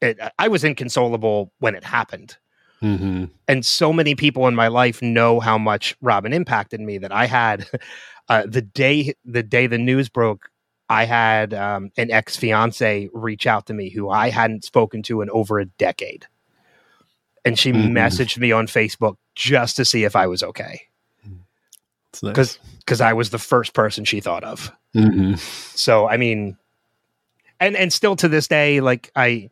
it, 0.02 0.20
I 0.38 0.50
was 0.50 0.64
inconsolable 0.64 1.54
when 1.60 1.76
it 1.76 1.84
happened 1.84 2.38
hmm 2.82 3.26
and 3.48 3.66
so 3.66 3.92
many 3.92 4.16
people 4.16 4.48
in 4.48 4.56
my 4.56 4.68
life 4.68 5.02
know 5.02 5.40
how 5.40 5.58
much 5.58 5.96
Robin 6.02 6.34
impacted 6.34 6.80
me 6.80 6.98
that 7.00 7.12
I 7.12 7.26
had 7.26 7.68
uh, 8.30 8.44
the 8.48 8.62
day 8.62 9.14
the 9.26 9.44
day 9.44 9.68
the 9.68 9.78
news 9.78 10.10
broke. 10.10 10.50
I 10.90 11.06
had 11.06 11.54
um, 11.54 11.92
an 11.98 12.12
ex 12.12 12.38
fiance 12.38 13.10
reach 13.14 13.48
out 13.48 13.66
to 13.68 13.74
me 13.74 13.90
who 13.90 14.10
I 14.10 14.30
hadn't 14.30 14.64
spoken 14.64 15.02
to 15.04 15.22
in 15.22 15.30
over 15.30 15.60
a 15.60 15.66
decade, 15.66 16.28
and 17.46 17.58
she 17.60 17.72
Mhm. 17.72 17.92
messaged 17.92 18.38
me 18.38 18.52
on 18.52 18.68
Facebook 18.68 19.18
just 19.36 19.76
to 19.78 19.86
see 19.86 20.04
if 20.04 20.16
I 20.16 20.28
was 20.28 20.44
okay 20.44 20.82
It's 22.10 22.22
nice. 22.24 22.32
because 22.32 22.60
because 22.80 23.02
I 23.02 23.14
was 23.14 23.30
the 23.32 23.40
first 23.40 23.74
person 23.74 24.04
she 24.06 24.20
thought 24.20 24.44
of. 24.44 24.72
Mhm. 24.96 25.38
So 25.78 26.08
I 26.08 26.18
mean, 26.18 26.58
and 27.60 27.76
and 27.76 27.92
still 27.94 28.16
to 28.18 28.28
this 28.28 28.48
day, 28.48 28.82
like 28.82 29.12
I 29.16 29.50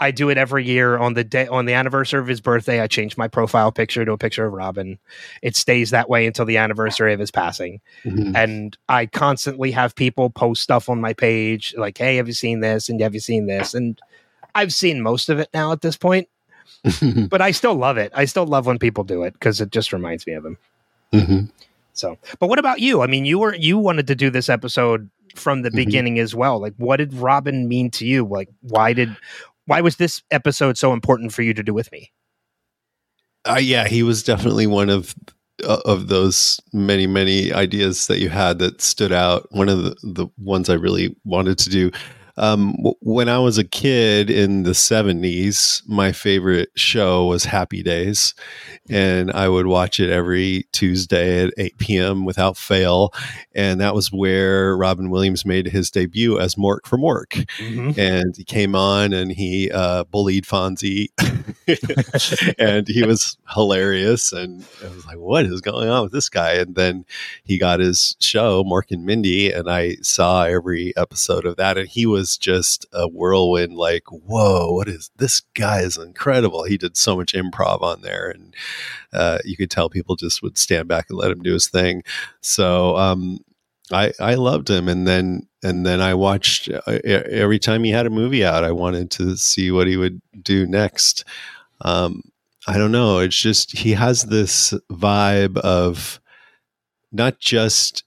I 0.00 0.10
do 0.10 0.28
it 0.28 0.36
every 0.36 0.64
year 0.64 0.98
on 0.98 1.14
the 1.14 1.22
day 1.24 1.46
on 1.46 1.66
the 1.66 1.72
anniversary 1.72 2.20
of 2.20 2.26
his 2.26 2.40
birthday. 2.40 2.80
I 2.80 2.88
change 2.88 3.16
my 3.16 3.28
profile 3.28 3.70
picture 3.72 4.04
to 4.04 4.12
a 4.12 4.18
picture 4.18 4.44
of 4.44 4.52
Robin. 4.52 4.98
It 5.40 5.54
stays 5.56 5.90
that 5.90 6.10
way 6.10 6.26
until 6.26 6.44
the 6.44 6.56
anniversary 6.56 7.12
of 7.14 7.20
his 7.20 7.30
passing. 7.30 7.80
Mhm. 8.04 8.34
And 8.36 8.76
I 8.88 9.06
constantly 9.06 9.70
have 9.70 9.94
people 9.94 10.30
post 10.30 10.62
stuff 10.62 10.88
on 10.88 11.00
my 11.00 11.12
page 11.14 11.74
like, 11.78 11.96
"Hey, 11.96 12.16
have 12.16 12.26
you 12.26 12.34
seen 12.34 12.58
this? 12.60 12.88
And 12.88 13.00
have 13.00 13.14
you 13.14 13.20
seen 13.20 13.46
this?" 13.46 13.72
And 13.72 13.98
I've 14.54 14.74
seen 14.74 15.00
most 15.00 15.28
of 15.30 15.38
it 15.38 15.48
now 15.54 15.70
at 15.72 15.80
this 15.80 15.96
point, 15.96 16.28
but 17.28 17.40
I 17.40 17.50
still 17.50 17.74
love 17.74 17.96
it. 17.96 18.12
I 18.14 18.24
still 18.24 18.46
love 18.46 18.66
when 18.66 18.78
people 18.78 19.04
do 19.04 19.22
it 19.22 19.32
because 19.34 19.60
it 19.60 19.70
just 19.70 19.92
reminds 19.92 20.26
me 20.26 20.34
of 20.34 20.44
him. 20.44 20.58
Mhm. 21.12 21.50
So, 21.92 22.18
but 22.40 22.48
what 22.48 22.58
about 22.58 22.80
you? 22.80 23.02
I 23.02 23.06
mean, 23.06 23.24
you 23.24 23.38
were 23.38 23.54
you 23.54 23.78
wanted 23.78 24.06
to 24.08 24.14
do 24.14 24.30
this 24.30 24.48
episode 24.48 25.08
from 25.36 25.62
the 25.62 25.70
Mhm. 25.70 25.76
beginning 25.76 26.18
as 26.18 26.34
well. 26.34 26.60
Like, 26.60 26.74
what 26.76 26.96
did 26.96 27.14
Robin 27.14 27.68
mean 27.68 27.90
to 27.92 28.06
you? 28.06 28.24
Like, 28.24 28.48
why 28.62 28.92
did 28.92 29.16
why 29.66 29.80
was 29.80 29.96
this 29.96 30.22
episode 30.30 30.76
so 30.76 30.92
important 30.92 31.32
for 31.32 31.42
you 31.42 31.54
to 31.54 31.62
do 31.62 31.72
with 31.72 31.90
me? 31.92 32.10
Uh, 33.44 33.58
yeah, 33.60 33.86
he 33.86 34.02
was 34.02 34.22
definitely 34.22 34.66
one 34.66 34.90
of 34.90 35.14
uh, 35.64 35.80
of 35.84 36.08
those 36.08 36.60
many 36.72 37.06
many 37.06 37.52
ideas 37.52 38.06
that 38.08 38.18
you 38.18 38.28
had 38.28 38.58
that 38.58 38.80
stood 38.80 39.12
out. 39.12 39.46
One 39.52 39.68
of 39.68 39.82
the 39.84 39.94
the 40.02 40.26
ones 40.38 40.68
I 40.68 40.74
really 40.74 41.14
wanted 41.24 41.58
to 41.58 41.70
do. 41.70 41.90
Um, 42.36 42.72
w- 42.78 42.96
when 43.00 43.28
I 43.28 43.38
was 43.38 43.58
a 43.58 43.64
kid 43.64 44.30
in 44.30 44.64
the 44.64 44.74
seventies, 44.74 45.82
my 45.86 46.12
favorite 46.12 46.70
show 46.74 47.26
was 47.26 47.44
Happy 47.44 47.82
Days, 47.82 48.34
and 48.90 49.30
I 49.32 49.48
would 49.48 49.66
watch 49.66 50.00
it 50.00 50.10
every 50.10 50.66
Tuesday 50.72 51.44
at 51.44 51.54
eight 51.58 51.78
p.m. 51.78 52.24
without 52.24 52.56
fail. 52.56 53.12
And 53.54 53.80
that 53.80 53.94
was 53.94 54.12
where 54.12 54.76
Robin 54.76 55.10
Williams 55.10 55.44
made 55.44 55.66
his 55.68 55.90
debut 55.90 56.38
as 56.38 56.56
Mork 56.56 56.86
from 56.86 57.02
Mork 57.02 57.46
and 57.96 58.36
he 58.36 58.44
came 58.44 58.74
on 58.74 59.12
and 59.12 59.32
he 59.32 59.70
uh, 59.70 60.04
bullied 60.04 60.44
Fonzie, 60.44 61.08
and 62.58 62.88
he 62.88 63.04
was 63.04 63.36
hilarious. 63.52 64.32
And 64.32 64.64
I 64.84 64.88
was 64.88 65.06
like, 65.06 65.18
"What 65.18 65.46
is 65.46 65.60
going 65.60 65.88
on 65.88 66.04
with 66.04 66.12
this 66.12 66.28
guy?" 66.28 66.52
And 66.54 66.74
then 66.74 67.04
he 67.44 67.58
got 67.58 67.80
his 67.80 68.16
show, 68.20 68.64
Mork 68.64 68.90
and 68.90 69.04
Mindy, 69.04 69.52
and 69.52 69.70
I 69.70 69.96
saw 70.02 70.44
every 70.44 70.96
episode 70.96 71.46
of 71.46 71.56
that, 71.56 71.78
and 71.78 71.88
he 71.88 72.06
was 72.06 72.23
just 72.36 72.86
a 72.92 73.08
whirlwind. 73.08 73.74
Like, 73.74 74.04
whoa, 74.10 74.72
what 74.72 74.88
is 74.88 75.10
this 75.16 75.40
guy? 75.54 75.80
Is 75.80 75.96
incredible. 75.96 76.64
He 76.64 76.76
did 76.76 76.96
so 76.96 77.16
much 77.16 77.32
improv 77.32 77.82
on 77.82 78.02
there, 78.02 78.30
and 78.30 78.54
uh, 79.12 79.38
you 79.44 79.56
could 79.56 79.70
tell 79.70 79.88
people 79.88 80.16
just 80.16 80.42
would 80.42 80.58
stand 80.58 80.88
back 80.88 81.06
and 81.08 81.18
let 81.18 81.30
him 81.30 81.42
do 81.42 81.52
his 81.52 81.68
thing. 81.68 82.02
So. 82.40 82.96
Um, 82.96 83.40
I, 83.92 84.12
I 84.18 84.36
loved 84.36 84.70
him 84.70 84.88
and 84.88 85.06
then 85.06 85.46
and 85.62 85.84
then 85.84 86.00
I 86.00 86.14
watched 86.14 86.70
uh, 86.70 86.80
every 87.04 87.58
time 87.58 87.84
he 87.84 87.90
had 87.90 88.06
a 88.06 88.10
movie 88.10 88.42
out 88.42 88.64
I 88.64 88.72
wanted 88.72 89.10
to 89.12 89.36
see 89.36 89.70
what 89.70 89.86
he 89.86 89.98
would 89.98 90.22
do 90.42 90.66
next 90.66 91.22
um, 91.82 92.22
I 92.66 92.78
don't 92.78 92.92
know 92.92 93.18
it's 93.18 93.36
just 93.36 93.76
he 93.76 93.92
has 93.92 94.22
this 94.22 94.72
vibe 94.90 95.58
of 95.58 96.18
not 97.12 97.40
just 97.40 98.03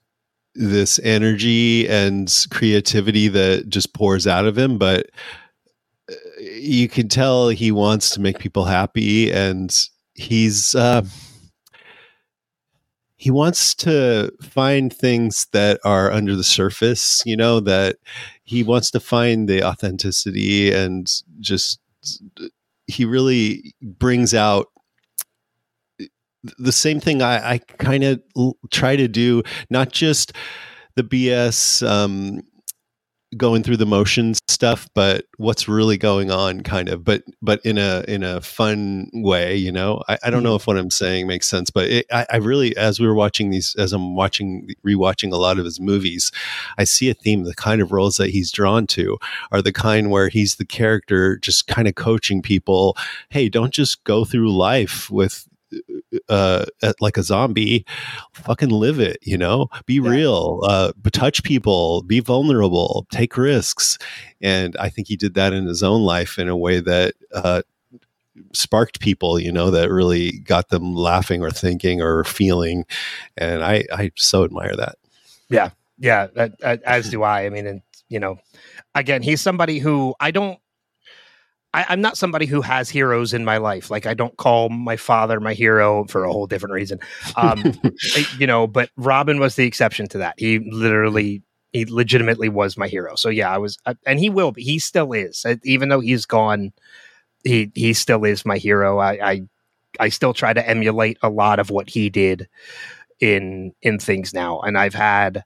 this 0.58 0.98
energy 1.04 1.88
and 1.88 2.46
creativity 2.50 3.28
that 3.28 3.68
just 3.68 3.94
pours 3.94 4.26
out 4.26 4.44
of 4.44 4.58
him 4.58 4.76
but 4.76 5.08
uh, 6.10 6.14
you 6.40 6.88
can 6.88 7.08
tell 7.08 7.48
he 7.48 7.70
wants 7.70 8.10
to 8.10 8.20
make 8.20 8.38
people 8.38 8.64
happy 8.64 9.30
and 9.32 9.88
he's 10.14 10.74
uh, 10.74 11.02
he 13.14 13.30
wants 13.30 13.74
to 13.74 14.32
find 14.42 14.92
things 14.92 15.46
that 15.52 15.80
are 15.84 16.10
under 16.10 16.34
the 16.34 16.44
surface 16.44 17.22
you 17.24 17.36
know 17.36 17.60
that 17.60 17.96
he 18.42 18.64
wants 18.64 18.90
to 18.90 18.98
find 18.98 19.48
the 19.48 19.62
authenticity 19.62 20.72
and 20.72 21.22
just 21.38 21.78
he 22.88 23.04
really 23.04 23.74
brings 23.82 24.34
out 24.34 24.66
the 26.58 26.72
same 26.72 27.00
thing 27.00 27.22
i, 27.22 27.54
I 27.54 27.58
kind 27.78 28.04
of 28.04 28.22
l- 28.36 28.56
try 28.70 28.96
to 28.96 29.08
do 29.08 29.42
not 29.70 29.92
just 29.92 30.32
the 30.94 31.04
bs 31.04 31.86
um, 31.86 32.42
going 33.36 33.62
through 33.62 33.76
the 33.76 33.86
motions 33.86 34.40
stuff 34.48 34.88
but 34.94 35.26
what's 35.36 35.68
really 35.68 35.98
going 35.98 36.30
on 36.30 36.62
kind 36.62 36.88
of 36.88 37.04
but 37.04 37.22
but 37.42 37.60
in 37.64 37.76
a 37.76 38.02
in 38.08 38.22
a 38.22 38.40
fun 38.40 39.10
way 39.12 39.54
you 39.54 39.70
know? 39.70 40.02
I, 40.08 40.18
I 40.24 40.30
don't 40.30 40.42
know 40.42 40.54
if 40.54 40.66
what 40.66 40.78
i'm 40.78 40.90
saying 40.90 41.26
makes 41.26 41.46
sense 41.46 41.68
but 41.68 41.88
it, 41.90 42.06
I, 42.10 42.26
I 42.32 42.36
really 42.36 42.74
as 42.76 42.98
we 42.98 43.06
were 43.06 43.14
watching 43.14 43.50
these 43.50 43.76
as 43.76 43.92
i'm 43.92 44.16
watching 44.16 44.68
rewatching 44.86 45.32
a 45.32 45.36
lot 45.36 45.58
of 45.58 45.66
his 45.66 45.78
movies 45.78 46.32
i 46.78 46.84
see 46.84 47.10
a 47.10 47.14
theme 47.14 47.44
the 47.44 47.54
kind 47.54 47.82
of 47.82 47.92
roles 47.92 48.16
that 48.16 48.30
he's 48.30 48.50
drawn 48.50 48.86
to 48.88 49.18
are 49.52 49.60
the 49.60 49.72
kind 49.72 50.10
where 50.10 50.28
he's 50.30 50.56
the 50.56 50.64
character 50.64 51.36
just 51.36 51.66
kind 51.66 51.86
of 51.86 51.96
coaching 51.96 52.40
people 52.40 52.96
hey 53.28 53.50
don't 53.50 53.74
just 53.74 54.02
go 54.04 54.24
through 54.24 54.50
life 54.50 55.10
with 55.10 55.46
uh 56.28 56.64
like 57.00 57.16
a 57.16 57.22
zombie 57.22 57.84
fucking 58.32 58.70
live 58.70 58.98
it 58.98 59.18
you 59.22 59.36
know 59.36 59.68
be 59.86 59.94
Yeah. 60.00 60.10
real 60.10 60.60
uh 60.64 60.92
touch 61.12 61.42
people 61.42 62.02
be 62.02 62.20
vulnerable 62.20 63.06
take 63.10 63.36
risks 63.36 63.98
and 64.40 64.76
i 64.78 64.88
think 64.88 65.08
he 65.08 65.16
did 65.16 65.34
that 65.34 65.52
in 65.52 65.66
his 65.66 65.82
own 65.82 66.02
life 66.02 66.38
in 66.38 66.48
a 66.48 66.56
way 66.56 66.80
that 66.80 67.14
uh 67.34 67.62
sparked 68.52 69.00
people 69.00 69.38
you 69.38 69.50
know 69.52 69.70
that 69.70 69.90
really 69.90 70.38
got 70.40 70.68
them 70.68 70.94
laughing 70.94 71.42
or 71.42 71.50
thinking 71.50 72.00
or 72.00 72.24
feeling 72.24 72.84
and 73.36 73.62
i 73.64 73.84
i 73.92 74.10
so 74.16 74.44
admire 74.44 74.74
that 74.76 74.96
Yeah, 76.00 76.28
that- 76.34 76.82
as 76.84 77.10
do 77.10 77.24
I. 77.24 77.44
I 77.46 77.50
mean, 77.50 77.66
and 77.66 77.82
you 78.08 78.20
know, 78.20 78.38
again, 78.94 79.20
he's 79.20 79.40
somebody 79.40 79.80
who 79.80 80.14
I 80.20 80.30
don't. 80.30 80.60
I, 81.74 81.86
I'm 81.88 82.00
not 82.00 82.16
somebody 82.16 82.46
who 82.46 82.62
has 82.62 82.88
heroes 82.88 83.34
in 83.34 83.44
my 83.44 83.58
life. 83.58 83.90
Like 83.90 84.06
I 84.06 84.14
don't 84.14 84.36
call 84.36 84.68
my 84.70 84.96
father 84.96 85.38
my 85.40 85.54
hero 85.54 86.04
for 86.04 86.24
a 86.24 86.32
whole 86.32 86.46
different 86.46 86.72
reason. 86.72 86.98
Um, 87.36 87.62
I- 88.16 88.26
you 88.38 88.46
know, 88.46 88.66
but 88.66 88.90
Robin 88.96 89.38
was 89.38 89.56
the 89.56 89.66
exception 89.66 90.08
to 90.08 90.18
that. 90.18 90.34
He 90.38 90.58
literally, 90.70 91.42
he 91.72 91.84
legitimately 91.84 92.48
was 92.48 92.78
my 92.78 92.88
hero. 92.88 93.14
So 93.16 93.28
yeah, 93.28 93.50
I 93.50 93.58
was, 93.58 93.76
uh, 93.84 93.94
and 94.06 94.18
he 94.18 94.30
will 94.30 94.52
be. 94.52 94.62
He 94.62 94.78
still 94.78 95.12
is, 95.12 95.44
Uh, 95.44 95.56
even 95.64 95.88
though 95.90 96.00
he's 96.00 96.24
gone. 96.26 96.72
He 97.44 97.70
he 97.74 97.92
still 97.92 98.24
is 98.24 98.44
my 98.44 98.58
hero. 98.58 98.98
I 98.98 99.12
I, 99.30 99.42
I 100.00 100.08
still 100.08 100.34
try 100.34 100.52
to 100.52 100.68
emulate 100.68 101.18
a 101.22 101.28
lot 101.30 101.60
of 101.60 101.70
what 101.70 101.88
he 101.88 102.10
did 102.10 102.48
in 103.20 103.72
in 103.82 103.98
things 103.98 104.34
now, 104.34 104.60
and 104.60 104.76
I've 104.76 104.94
had 104.94 105.44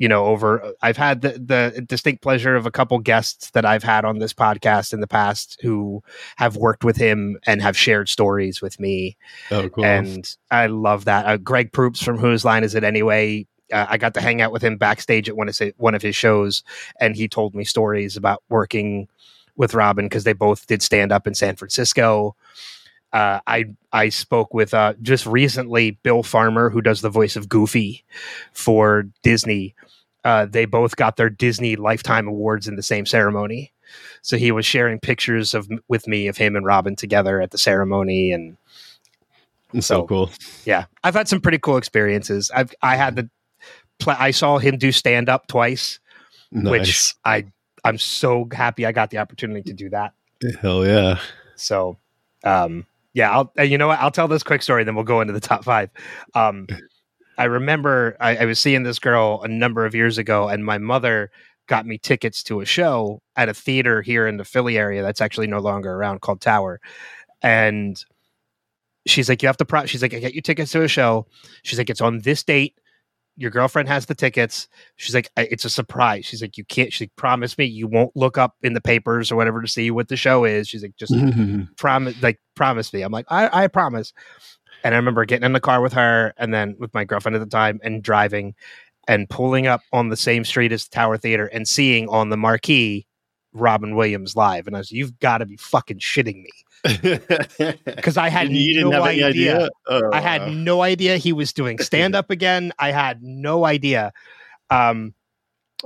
you 0.00 0.08
know 0.08 0.24
over 0.24 0.72
i've 0.82 0.96
had 0.96 1.20
the, 1.20 1.32
the 1.32 1.82
distinct 1.82 2.22
pleasure 2.22 2.56
of 2.56 2.66
a 2.66 2.70
couple 2.70 2.98
guests 2.98 3.50
that 3.50 3.64
i've 3.64 3.84
had 3.84 4.04
on 4.04 4.18
this 4.18 4.32
podcast 4.32 4.92
in 4.92 5.00
the 5.00 5.06
past 5.06 5.60
who 5.62 6.02
have 6.36 6.56
worked 6.56 6.82
with 6.82 6.96
him 6.96 7.38
and 7.46 7.62
have 7.62 7.76
shared 7.76 8.08
stories 8.08 8.60
with 8.60 8.80
me. 8.80 9.16
Oh, 9.52 9.68
cool. 9.68 9.84
and 9.84 10.36
i 10.50 10.66
love 10.66 11.04
that. 11.04 11.26
Uh, 11.26 11.36
greg 11.36 11.70
proops 11.70 12.02
from 12.02 12.18
whose 12.18 12.44
line 12.44 12.64
is 12.64 12.74
it 12.74 12.82
anyway? 12.82 13.46
Uh, 13.72 13.86
i 13.90 13.98
got 13.98 14.14
to 14.14 14.20
hang 14.20 14.40
out 14.40 14.50
with 14.50 14.64
him 14.64 14.76
backstage 14.76 15.28
at 15.28 15.36
one 15.36 15.48
of 15.48 15.56
his, 15.56 15.72
one 15.76 15.94
of 15.94 16.02
his 16.02 16.16
shows 16.16 16.64
and 16.98 17.14
he 17.14 17.28
told 17.28 17.54
me 17.54 17.62
stories 17.62 18.16
about 18.16 18.42
working 18.48 19.06
with 19.56 19.74
robin 19.74 20.06
because 20.06 20.24
they 20.24 20.32
both 20.32 20.66
did 20.66 20.82
stand 20.82 21.12
up 21.12 21.26
in 21.26 21.34
san 21.34 21.54
francisco 21.54 22.34
uh, 23.12 23.40
I 23.46 23.66
I 23.92 24.08
spoke 24.10 24.54
with 24.54 24.72
uh, 24.74 24.94
just 25.02 25.26
recently 25.26 25.92
Bill 26.02 26.22
Farmer, 26.22 26.70
who 26.70 26.80
does 26.80 27.00
the 27.00 27.10
voice 27.10 27.36
of 27.36 27.48
Goofy 27.48 28.04
for 28.52 29.06
Disney. 29.22 29.74
Uh, 30.24 30.46
they 30.46 30.64
both 30.66 30.96
got 30.96 31.16
their 31.16 31.30
Disney 31.30 31.76
Lifetime 31.76 32.28
Awards 32.28 32.68
in 32.68 32.76
the 32.76 32.82
same 32.82 33.06
ceremony, 33.06 33.72
so 34.22 34.36
he 34.36 34.52
was 34.52 34.66
sharing 34.66 35.00
pictures 35.00 35.54
of 35.54 35.68
with 35.88 36.06
me 36.06 36.28
of 36.28 36.36
him 36.36 36.56
and 36.56 36.66
Robin 36.66 36.94
together 36.94 37.40
at 37.40 37.50
the 37.50 37.58
ceremony, 37.58 38.30
and 38.32 38.56
It's 39.72 39.86
so 39.86 40.02
so- 40.02 40.06
cool. 40.06 40.30
yeah, 40.64 40.84
I've 41.02 41.14
had 41.14 41.26
some 41.28 41.40
pretty 41.40 41.58
cool 41.58 41.76
experiences. 41.78 42.50
I've 42.54 42.72
I 42.82 42.96
had 42.96 43.16
the 43.16 43.30
pla 43.98 44.16
I 44.18 44.30
saw 44.30 44.58
him 44.58 44.76
do 44.78 44.92
stand 44.92 45.28
up 45.28 45.46
twice, 45.46 45.98
Nice. 46.52 46.70
which 46.70 47.14
I 47.24 47.46
I'm 47.82 47.96
so 47.98 48.46
happy 48.52 48.84
I 48.84 48.92
got 48.92 49.08
the 49.10 49.18
opportunity 49.18 49.62
to 49.62 49.72
do 49.72 49.88
that. 49.88 50.12
Hell 50.60 50.86
yeah. 50.86 51.18
So, 51.56 51.96
um, 52.44 52.84
yeah, 53.14 53.30
I'll, 53.30 53.52
uh, 53.58 53.62
you 53.62 53.78
know 53.78 53.88
what? 53.88 53.98
I'll 53.98 54.10
tell 54.10 54.28
this 54.28 54.42
quick 54.42 54.62
story, 54.62 54.84
then 54.84 54.94
we'll 54.94 55.04
go 55.04 55.20
into 55.20 55.32
the 55.32 55.40
top 55.40 55.64
five. 55.64 55.90
Um, 56.34 56.66
I 57.38 57.44
remember 57.44 58.16
I, 58.20 58.36
I 58.36 58.44
was 58.44 58.58
seeing 58.58 58.82
this 58.82 58.98
girl 58.98 59.40
a 59.42 59.48
number 59.48 59.86
of 59.86 59.94
years 59.94 60.18
ago, 60.18 60.48
and 60.48 60.64
my 60.64 60.78
mother 60.78 61.30
got 61.66 61.86
me 61.86 61.98
tickets 61.98 62.42
to 62.42 62.60
a 62.60 62.66
show 62.66 63.22
at 63.36 63.48
a 63.48 63.54
theater 63.54 64.02
here 64.02 64.26
in 64.26 64.36
the 64.36 64.44
Philly 64.44 64.76
area 64.76 65.02
that's 65.02 65.20
actually 65.20 65.46
no 65.46 65.58
longer 65.60 65.92
around 65.92 66.20
called 66.20 66.40
Tower. 66.40 66.80
And 67.42 68.04
she's 69.06 69.28
like, 69.28 69.42
You 69.42 69.46
have 69.46 69.56
to, 69.58 69.64
pro-, 69.64 69.86
she's 69.86 70.02
like, 70.02 70.12
I 70.12 70.18
get 70.18 70.34
you 70.34 70.42
tickets 70.42 70.72
to 70.72 70.82
a 70.82 70.88
show. 70.88 71.26
She's 71.62 71.78
like, 71.78 71.88
It's 71.88 72.00
on 72.00 72.20
this 72.20 72.42
date. 72.42 72.74
Your 73.40 73.50
girlfriend 73.50 73.88
has 73.88 74.04
the 74.04 74.14
tickets. 74.14 74.68
She's 74.96 75.14
like, 75.14 75.30
It's 75.36 75.64
a 75.64 75.70
surprise. 75.70 76.26
She's 76.26 76.42
like, 76.42 76.58
You 76.58 76.64
can't, 76.64 76.92
she 76.92 77.06
promised 77.16 77.56
me 77.56 77.64
you 77.64 77.88
won't 77.88 78.14
look 78.14 78.36
up 78.36 78.54
in 78.62 78.74
the 78.74 78.80
papers 78.80 79.32
or 79.32 79.36
whatever 79.36 79.62
to 79.62 79.68
see 79.68 79.90
what 79.90 80.08
the 80.08 80.16
show 80.16 80.44
is. 80.44 80.68
She's 80.68 80.82
like, 80.82 80.96
Just 80.96 81.14
promise 81.76 82.20
like 82.22 82.38
promise 82.54 82.92
me 82.92 83.02
i'm 83.02 83.12
like 83.12 83.26
I, 83.28 83.64
I 83.64 83.66
promise 83.66 84.12
and 84.84 84.94
i 84.94 84.98
remember 84.98 85.24
getting 85.24 85.46
in 85.46 85.52
the 85.52 85.60
car 85.60 85.80
with 85.80 85.92
her 85.94 86.34
and 86.36 86.52
then 86.52 86.76
with 86.78 86.92
my 86.92 87.04
girlfriend 87.04 87.36
at 87.36 87.40
the 87.40 87.46
time 87.46 87.80
and 87.82 88.02
driving 88.02 88.54
and 89.08 89.28
pulling 89.30 89.66
up 89.66 89.80
on 89.92 90.08
the 90.08 90.16
same 90.16 90.44
street 90.44 90.72
as 90.72 90.86
the 90.86 90.94
tower 90.94 91.16
theater 91.16 91.46
and 91.46 91.66
seeing 91.66 92.08
on 92.08 92.28
the 92.28 92.36
marquee 92.36 93.06
robin 93.52 93.96
williams 93.96 94.36
live 94.36 94.66
and 94.66 94.76
i 94.76 94.78
was 94.78 94.92
you've 94.92 95.18
got 95.20 95.38
to 95.38 95.46
be 95.46 95.56
fucking 95.56 95.98
shitting 95.98 96.42
me 96.42 96.50
because 97.84 98.16
i 98.16 98.28
had 98.28 98.50
no 98.50 99.02
idea, 99.02 99.26
idea. 99.26 99.68
Oh, 99.86 100.10
i 100.12 100.20
had 100.20 100.52
no 100.52 100.82
idea 100.82 101.16
he 101.16 101.32
was 101.32 101.52
doing 101.52 101.78
stand 101.90 102.14
up 102.14 102.30
again. 102.30 102.72
I 102.78 102.90
had 102.90 103.22
no 103.22 103.66
idea. 103.66 104.12
Um 104.70 105.14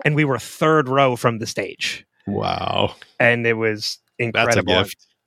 and 0.04 0.14
we 0.14 0.24
were 0.24 0.38
third 0.38 0.88
row 0.88 1.16
from 1.16 1.38
the 1.38 1.46
stage. 1.46 2.06
Wow. 2.26 2.94
and 3.18 3.46
it 3.46 3.54
was 3.54 3.98
incredible. 4.18 4.84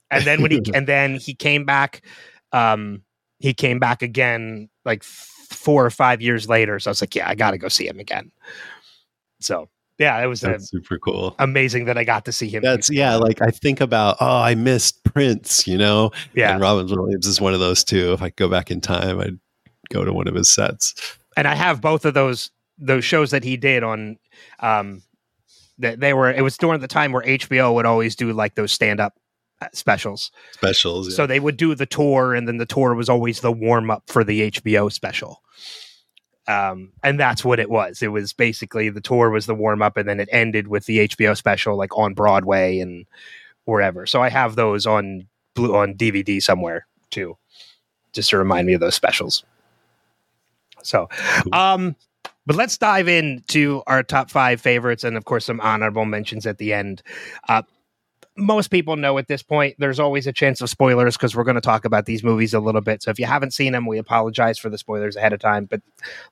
and 0.09 0.23
then 0.23 0.41
when 0.41 0.51
he 0.51 0.61
and 0.73 0.87
then 0.87 1.15
he 1.15 1.33
came 1.33 1.65
back 1.65 2.01
um 2.53 3.03
he 3.39 3.53
came 3.53 3.79
back 3.79 4.01
again 4.01 4.69
like 4.85 5.03
four 5.03 5.85
or 5.85 5.91
five 5.91 6.21
years 6.21 6.47
later. 6.47 6.79
So 6.79 6.89
i 6.89 6.91
was 6.91 7.01
like 7.01 7.15
yeah 7.15 7.27
i 7.27 7.35
gotta 7.35 7.57
go 7.57 7.67
see 7.67 7.87
him 7.87 7.99
again. 7.99 8.31
So 9.41 9.69
yeah 9.97 10.21
it 10.21 10.27
was 10.27 10.41
That's 10.41 10.69
super 10.69 10.99
cool. 10.99 11.35
amazing 11.39 11.85
that 11.85 11.97
i 11.97 12.03
got 12.03 12.25
to 12.25 12.31
see 12.31 12.47
him 12.49 12.63
That's 12.63 12.89
yeah. 12.91 13.15
Like 13.15 13.41
I 13.41 13.49
think 13.51 13.81
about, 13.81 14.17
oh, 14.19 14.41
I 14.41 14.55
missed 14.55 15.03
Prince, 15.03 15.67
you 15.67 15.77
know, 15.77 16.11
yeah 16.33 16.51
and 16.53 16.61
Robin 16.61 16.87
Williams 16.87 17.25
is 17.27 17.41
one 17.41 17.53
of 17.53 17.59
those 17.59 17.83
too. 17.83 18.13
If 18.13 18.21
I 18.21 18.29
could 18.29 18.35
go 18.37 18.49
back 18.49 18.69
in 18.71 18.81
time, 18.81 19.19
I'd 19.19 19.39
go 19.89 20.03
to 20.03 20.13
one 20.13 20.27
of 20.27 20.35
his 20.35 20.49
sets. 20.51 21.17
and 21.37 21.47
i 21.47 21.55
have 21.55 21.81
both 21.81 22.03
of 22.05 22.13
those 22.13 22.51
those 22.77 23.05
shows 23.05 23.31
that 23.31 23.43
he 23.43 23.55
did 23.57 23.83
on 23.83 24.17
um 24.59 25.01
that 25.79 25.99
they 25.99 26.13
were 26.13 26.31
it 26.31 26.41
was 26.41 26.57
during 26.57 26.81
the 26.81 26.87
time 26.87 27.11
where 27.11 27.23
hbo 27.23 27.73
would 27.73 27.85
always 27.85 28.15
do 28.15 28.33
like 28.33 28.55
those 28.55 28.71
stand-up 28.71 29.13
uh, 29.61 29.67
specials 29.73 30.31
Specials. 30.51 31.15
So 31.15 31.25
they 31.25 31.39
would 31.39 31.57
do 31.57 31.73
the 31.73 31.85
tour, 31.87 32.35
and 32.35 32.47
then 32.47 32.57
the 32.57 32.65
tour 32.67 32.93
was 32.93 33.09
always 33.09 33.39
the 33.41 33.51
warm 33.51 33.89
up 33.89 34.03
for 34.07 34.23
the 34.23 34.51
HBO 34.51 34.91
special. 34.91 35.41
Um, 36.47 36.93
and 37.03 37.19
that's 37.19 37.43
what 37.43 37.59
it 37.59 37.69
was. 37.69 38.01
It 38.01 38.07
was 38.07 38.31
basically 38.33 38.89
the 38.89 39.01
tour 39.01 39.29
was 39.29 39.45
the 39.45 39.55
warm 39.55 39.81
up, 39.81 39.97
and 39.97 40.07
then 40.07 40.19
it 40.19 40.29
ended 40.31 40.67
with 40.67 40.85
the 40.85 41.07
HBO 41.09 41.35
special, 41.35 41.77
like 41.77 41.97
on 41.97 42.13
Broadway 42.13 42.79
and 42.79 43.05
wherever. 43.65 44.05
So 44.05 44.21
I 44.21 44.29
have 44.29 44.55
those 44.55 44.85
on 44.85 45.27
blue 45.55 45.75
on 45.75 45.95
DVD 45.95 46.41
somewhere 46.41 46.87
too, 47.09 47.37
just 48.13 48.29
to 48.29 48.37
remind 48.37 48.67
me 48.67 48.73
of 48.73 48.79
those 48.79 48.95
specials. 48.95 49.43
So, 50.83 51.09
um, 51.51 51.95
but 52.45 52.55
let's 52.55 52.77
dive 52.77 53.09
into 53.09 53.83
our 53.87 54.03
top 54.03 54.29
five 54.29 54.61
favorites, 54.61 55.03
and 55.03 55.17
of 55.17 55.25
course 55.25 55.45
some 55.45 55.59
honorable 55.59 56.05
mentions 56.05 56.45
at 56.45 56.59
the 56.59 56.71
end. 56.71 57.03
Uh, 57.49 57.63
most 58.37 58.69
people 58.69 58.95
know 58.95 59.17
at 59.17 59.27
this 59.27 59.41
point 59.41 59.75
there's 59.79 59.99
always 59.99 60.27
a 60.27 60.33
chance 60.33 60.61
of 60.61 60.69
spoilers 60.69 61.17
because 61.17 61.35
we're 61.35 61.43
going 61.43 61.55
to 61.55 61.61
talk 61.61 61.85
about 61.85 62.05
these 62.05 62.23
movies 62.23 62.53
a 62.53 62.59
little 62.59 62.81
bit. 62.81 63.01
So 63.01 63.11
if 63.11 63.19
you 63.19 63.25
haven't 63.25 63.51
seen 63.51 63.73
them 63.73 63.85
we 63.85 63.97
apologize 63.97 64.57
for 64.59 64.69
the 64.69 64.77
spoilers 64.77 65.15
ahead 65.15 65.33
of 65.33 65.39
time 65.39 65.65
but 65.65 65.81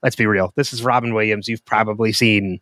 let's 0.04 0.16
be 0.16 0.26
real 0.26 0.54
this 0.56 0.72
is 0.72 0.84
robin 0.84 1.14
williams. 1.14 1.48
You've 1.48 1.66
probably 1.66 2.14
seen 2.14 2.60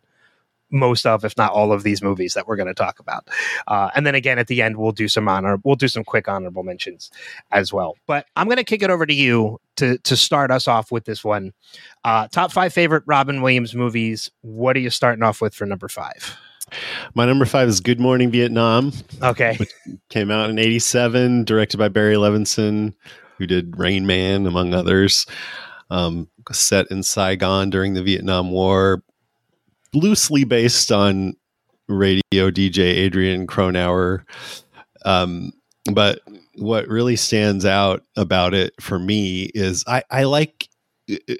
most 0.70 1.06
of 1.06 1.24
if 1.24 1.36
not 1.36 1.52
all 1.52 1.72
of 1.72 1.82
these 1.82 2.02
movies 2.02 2.34
that 2.34 2.48
we're 2.48 2.56
going 2.56 2.66
to 2.66 2.74
talk 2.74 2.98
about. 2.98 3.28
Uh, 3.68 3.90
and 3.94 4.06
then 4.06 4.14
again 4.14 4.38
at 4.38 4.48
the 4.48 4.62
end 4.62 4.76
we'll 4.76 4.92
do 4.92 5.08
some 5.08 5.28
honor 5.28 5.58
we'll 5.62 5.76
do 5.76 5.88
some 5.88 6.04
quick 6.04 6.26
honorable 6.26 6.62
mentions 6.62 7.10
as 7.52 7.72
well. 7.72 7.96
But 8.06 8.26
i'm 8.36 8.46
going 8.46 8.56
to 8.56 8.64
kick 8.64 8.82
it 8.82 8.90
over 8.90 9.04
to 9.04 9.14
you 9.14 9.60
to 9.76 9.98
to 9.98 10.16
start 10.16 10.50
us 10.50 10.66
off 10.66 10.90
with 10.90 11.04
this 11.04 11.22
one. 11.22 11.52
Uh, 12.04 12.28
top 12.28 12.50
five 12.50 12.72
favorite 12.72 13.04
robin 13.06 13.42
williams 13.42 13.74
movies. 13.74 14.30
What 14.40 14.76
are 14.76 14.80
you 14.80 14.90
starting 14.90 15.22
off 15.22 15.40
with 15.42 15.54
for 15.54 15.66
number 15.66 15.88
five 15.88 16.36
My 17.14 17.26
number 17.26 17.44
five 17.44 17.68
is 17.68 17.80
Good 17.80 18.00
Morning 18.00 18.30
Vietnam. 18.30 18.92
okay 19.22 19.58
Came 20.08 20.30
out 20.30 20.50
in 20.50 20.58
'87, 20.58 21.44
directed 21.44 21.78
by 21.78 21.88
Barry 21.88 22.16
Levinson, 22.16 22.94
who 23.38 23.46
did 23.46 23.78
Rain 23.78 24.06
Man, 24.06 24.46
among 24.46 24.74
others. 24.74 25.26
Um, 25.90 26.28
set 26.52 26.90
in 26.90 27.02
Saigon 27.02 27.70
during 27.70 27.94
the 27.94 28.02
Vietnam 28.02 28.50
War, 28.50 29.02
loosely 29.92 30.44
based 30.44 30.90
on 30.90 31.34
radio 31.88 32.22
DJ 32.32 32.78
Adrian 32.78 33.46
Cronauer. 33.46 34.24
Um, 35.04 35.52
but 35.92 36.20
what 36.56 36.88
really 36.88 37.16
stands 37.16 37.64
out 37.64 38.02
about 38.16 38.54
it 38.54 38.72
for 38.80 38.98
me 38.98 39.50
is 39.54 39.84
I, 39.86 40.02
I 40.10 40.24
like 40.24 40.68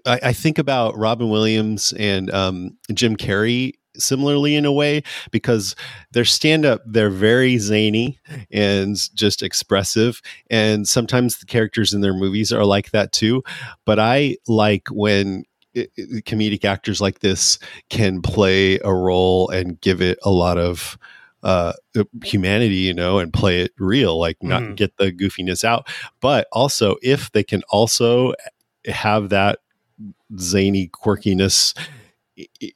I, 0.06 0.20
I 0.22 0.32
think 0.32 0.58
about 0.58 0.96
Robin 0.96 1.30
Williams 1.30 1.94
and 1.98 2.30
um, 2.30 2.76
Jim 2.92 3.16
Carrey 3.16 3.74
similarly 3.96 4.54
in 4.56 4.64
a 4.64 4.72
way 4.72 5.02
because 5.30 5.76
their 6.12 6.24
stand 6.24 6.64
up 6.64 6.80
they're 6.86 7.10
very 7.10 7.58
zany 7.58 8.18
and 8.50 8.96
just 9.14 9.42
expressive 9.42 10.20
and 10.50 10.88
sometimes 10.88 11.38
the 11.38 11.46
characters 11.46 11.92
in 11.92 12.00
their 12.00 12.14
movies 12.14 12.52
are 12.52 12.64
like 12.64 12.90
that 12.90 13.12
too 13.12 13.42
but 13.84 13.98
i 13.98 14.36
like 14.48 14.88
when 14.88 15.44
i- 15.76 15.88
i- 15.98 16.20
comedic 16.22 16.64
actors 16.64 17.00
like 17.00 17.20
this 17.20 17.58
can 17.90 18.20
play 18.22 18.78
a 18.80 18.92
role 18.92 19.48
and 19.50 19.80
give 19.80 20.00
it 20.00 20.18
a 20.22 20.30
lot 20.30 20.58
of 20.58 20.96
uh, 21.42 21.74
humanity, 22.24 22.76
you 22.76 22.94
know, 22.94 23.18
and 23.18 23.30
play 23.30 23.60
it 23.60 23.72
real, 23.76 24.18
like 24.18 24.42
not 24.42 24.62
Mhm. 24.62 24.76
get 24.76 24.96
the 24.96 25.12
goofiness 25.12 25.62
out. 25.62 25.86
But 26.22 26.48
also, 26.52 26.96
if 27.02 27.30
they 27.32 27.42
can 27.42 27.62
also 27.68 28.32
have 28.86 29.28
that 29.28 29.58
zany 30.38 30.88
quirkiness 30.88 31.74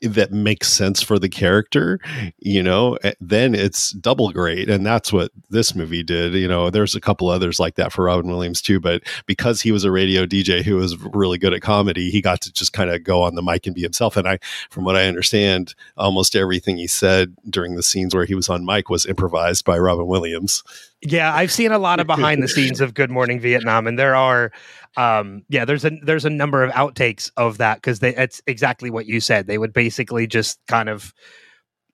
that 0.03 0.31
makes 0.31 0.69
sense 0.69 1.03
for 1.03 1.19
the 1.19 1.29
character, 1.29 1.99
you 2.39 2.63
know, 2.63 2.95
eh, 3.03 3.15
then 3.21 3.55
it's 3.55 3.91
double 3.91 4.31
great. 4.31 4.71
And 4.71 4.87
that's 4.87 5.13
what 5.13 5.33
this 5.51 5.75
movie 5.75 6.05
did. 6.05 6.35
You 6.35 6.47
know, 6.47 6.71
there's 6.71 6.95
a 6.95 7.01
couple 7.01 7.29
others 7.29 7.59
like 7.59 7.75
that 7.75 7.93
for 7.93 8.05
Robin 8.05 8.31
Williams 8.31 8.63
too, 8.63 8.79
but 8.79 9.03
because 9.27 9.61
he 9.61 9.73
was 9.73 9.83
a 9.83 9.91
radio 9.91 10.27
DJ 10.27 10.63
who 10.63 10.77
was 10.77 10.97
really 11.13 11.39
good 11.39 11.53
at 11.53 11.61
comedy, 11.61 12.11
he 12.11 12.21
got 12.21 12.41
to 12.43 12.53
just 12.53 12.73
kind 12.73 12.91
of 12.91 13.03
go 13.03 13.23
on 13.23 13.35
the 13.35 13.43
mic 13.43 13.67
and 13.67 13.75
be 13.75 13.83
himself. 13.83 14.17
And 14.17 14.29
I, 14.29 14.39
from 14.71 14.85
what 14.85 14.97
I 14.97 15.07
understand, 15.07 15.75
almost 15.97 16.37
everything 16.37 16.77
he 16.77 16.87
said 16.87 17.35
during 17.51 17.75
the 17.75 17.83
scenes 17.83 18.15
where 18.15 18.27
he 18.27 18.37
was 18.37 18.49
on 18.49 18.65
mic 18.65 18.89
was 18.89 19.07
improvised 19.07 19.65
by 19.65 19.79
Robin 19.79 20.07
Williams. 20.07 20.63
Yeah, 21.01 21.33
I've 21.33 21.53
seen 21.53 21.71
a 21.71 21.79
lot 21.79 22.01
of 22.01 22.09
behind 22.09 22.43
the 22.43 22.49
scenes 22.49 22.81
of 22.81 22.93
Good 22.93 23.11
Morning 23.11 23.39
Vietnam, 23.39 23.87
and 23.87 23.97
there 23.97 24.17
are, 24.17 24.51
um, 24.99 25.45
yeah, 25.49 25.65
there's 25.65 25.85
a 25.85 25.91
there's 26.03 26.25
a 26.25 26.31
number 26.31 26.63
of 26.65 26.73
outtakes 26.73 27.31
of 27.37 27.59
that 27.59 27.77
because 27.77 28.03
it's 28.03 28.43
exactly 28.47 28.91
what 28.91 29.07
you 29.07 29.21
said. 29.21 29.47
They 29.47 29.57
would 29.59 29.73
basically 29.73 30.27
just 30.27 30.59
kind 30.67 30.89
of 30.89 31.15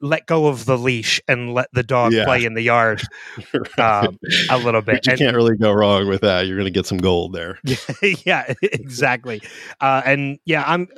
let 0.00 0.26
go 0.26 0.46
of 0.48 0.64
the 0.64 0.76
leash 0.76 1.20
and 1.28 1.54
let 1.54 1.68
the 1.72 1.82
dog 1.82 2.12
Yeah. 2.12 2.24
play 2.24 2.44
in 2.44 2.54
the 2.54 2.62
yard 2.62 3.00
Right. 3.78 3.78
um, 4.06 4.18
a 4.50 4.58
little 4.58 4.80
bit. 4.82 4.96
But 4.96 5.06
you 5.06 5.12
And- 5.12 5.18
can't 5.18 5.36
really 5.36 5.56
go 5.56 5.72
wrong 5.72 6.08
with 6.08 6.22
that. 6.22 6.46
You're 6.46 6.56
going 6.56 6.66
to 6.66 6.70
get 6.78 6.86
some 6.86 6.98
gold 6.98 7.32
there. 7.32 7.58
yeah, 8.26 8.52
exactly. 8.62 9.40
Uh, 9.80 10.02
and 10.04 10.38
yeah, 10.44 10.64
I'm 10.66 10.88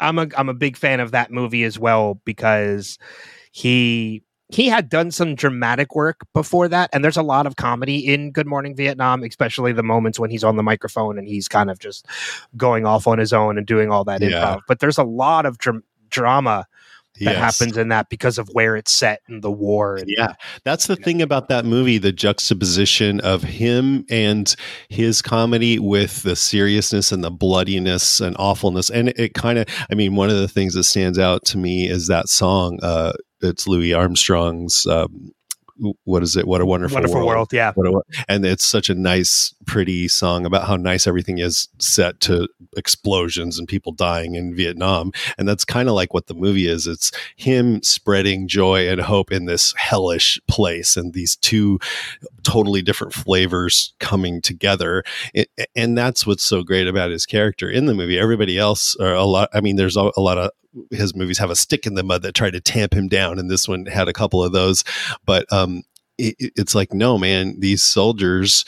I'm 0.00 0.18
a 0.18 0.28
I'm 0.36 0.48
a 0.48 0.54
big 0.54 0.76
fan 0.76 1.00
of 1.00 1.10
that 1.12 1.30
movie 1.30 1.64
as 1.64 1.78
well 1.78 2.20
because 2.24 2.98
he 3.52 4.22
he 4.50 4.68
had 4.68 4.88
done 4.88 5.10
some 5.10 5.34
dramatic 5.34 5.94
work 5.94 6.26
before 6.32 6.68
that, 6.68 6.88
and 6.92 7.04
there's 7.04 7.16
a 7.16 7.22
lot 7.22 7.46
of 7.46 7.56
comedy 7.56 7.98
in 7.98 8.30
Good 8.32 8.46
Morning 8.46 8.74
Vietnam, 8.74 9.22
especially 9.22 9.72
the 9.72 9.82
moments 9.82 10.18
when 10.18 10.30
he's 10.30 10.44
on 10.44 10.56
the 10.56 10.62
microphone 10.62 11.18
and 11.18 11.28
he's 11.28 11.48
kind 11.48 11.70
of 11.70 11.78
just 11.78 12.06
going 12.56 12.86
off 12.86 13.06
on 13.06 13.18
his 13.18 13.32
own 13.32 13.58
and 13.58 13.66
doing 13.66 13.90
all 13.90 14.04
that 14.04 14.22
Yeah. 14.22 14.28
improv. 14.30 14.60
But 14.66 14.80
there's 14.80 14.98
a 14.98 15.04
lot 15.04 15.44
of 15.46 15.58
dram- 15.58 15.84
drama 16.10 16.66
that 17.20 17.24
Yes. 17.34 17.58
happens 17.58 17.76
in 17.76 17.88
that 17.88 18.08
because 18.10 18.38
of 18.38 18.48
where 18.52 18.76
it's 18.76 18.92
set 18.92 19.22
and 19.26 19.42
the 19.42 19.50
war. 19.50 19.96
And, 19.96 20.08
Yeah, 20.08 20.34
that's 20.64 20.86
the 20.86 20.94
thing 20.94 21.20
about 21.20 21.48
that 21.48 21.64
movie 21.64 21.98
the 21.98 22.12
juxtaposition 22.12 23.18
of 23.20 23.42
him 23.42 24.04
and 24.08 24.54
his 24.88 25.20
comedy 25.20 25.78
with 25.80 26.22
the 26.22 26.36
seriousness 26.36 27.10
and 27.10 27.24
the 27.24 27.30
bloodiness 27.30 28.20
and 28.20 28.36
awfulness. 28.38 28.88
And 28.88 29.08
it 29.16 29.34
kind 29.34 29.58
of, 29.58 29.66
I 29.90 29.94
mean, 29.94 30.14
one 30.14 30.30
of 30.30 30.36
the 30.36 30.46
things 30.48 30.74
that 30.74 30.84
stands 30.84 31.18
out 31.18 31.44
to 31.46 31.58
me 31.58 31.88
is 31.88 32.06
that 32.06 32.28
song. 32.28 32.78
Uh, 32.82 33.12
it's 33.40 33.66
Louis 33.66 33.92
Armstrong's, 33.92 34.86
um, 34.86 35.32
what 36.02 36.24
is 36.24 36.36
it? 36.36 36.46
What 36.46 36.60
a 36.60 36.66
Wonderful, 36.66 36.96
Wonderful 36.96 37.24
World. 37.24 37.52
world, 37.52 37.52
yeah. 37.52 37.72
A, 37.76 38.22
and 38.28 38.44
it's 38.44 38.64
such 38.64 38.90
a 38.90 38.96
nice, 38.96 39.54
pretty 39.64 40.08
song 40.08 40.44
about 40.44 40.66
how 40.66 40.74
nice 40.74 41.06
everything 41.06 41.38
is 41.38 41.68
set 41.78 42.18
to 42.22 42.48
explosions 42.76 43.60
and 43.60 43.68
people 43.68 43.92
dying 43.92 44.34
in 44.34 44.56
Vietnam. 44.56 45.12
And 45.38 45.46
that's 45.46 45.64
kind 45.64 45.88
of 45.88 45.94
like 45.94 46.12
what 46.12 46.26
the 46.26 46.34
movie 46.34 46.66
is. 46.66 46.88
It's 46.88 47.12
him 47.36 47.80
spreading 47.84 48.48
joy 48.48 48.88
and 48.88 49.00
hope 49.00 49.30
in 49.30 49.44
this 49.44 49.72
hellish 49.76 50.40
place 50.48 50.96
and 50.96 51.14
these 51.14 51.36
two 51.36 51.78
totally 52.42 52.82
different 52.82 53.14
flavors 53.14 53.94
coming 54.00 54.42
together. 54.42 55.04
It, 55.32 55.48
and 55.76 55.96
that's 55.96 56.26
what's 56.26 56.44
so 56.44 56.64
great 56.64 56.88
about 56.88 57.12
his 57.12 57.24
character 57.24 57.70
in 57.70 57.86
the 57.86 57.94
movie. 57.94 58.18
Everybody 58.18 58.58
else, 58.58 58.96
or 58.96 59.12
a 59.12 59.24
lot, 59.24 59.48
I 59.54 59.60
mean, 59.60 59.76
there's 59.76 59.96
a, 59.96 60.10
a 60.16 60.20
lot 60.20 60.38
of 60.38 60.50
his 60.90 61.14
movies 61.14 61.38
have 61.38 61.50
a 61.50 61.56
stick 61.56 61.86
in 61.86 61.94
the 61.94 62.02
mud 62.02 62.22
that 62.22 62.34
try 62.34 62.50
to 62.50 62.60
tamp 62.60 62.92
him 62.94 63.08
down. 63.08 63.38
And 63.38 63.50
this 63.50 63.66
one 63.68 63.86
had 63.86 64.08
a 64.08 64.12
couple 64.12 64.42
of 64.44 64.52
those. 64.52 64.84
But 65.24 65.50
um, 65.52 65.82
it, 66.18 66.34
it- 66.38 66.52
it's 66.56 66.74
like, 66.74 66.92
no, 66.92 67.18
man, 67.18 67.58
these 67.60 67.82
soldiers 67.82 68.64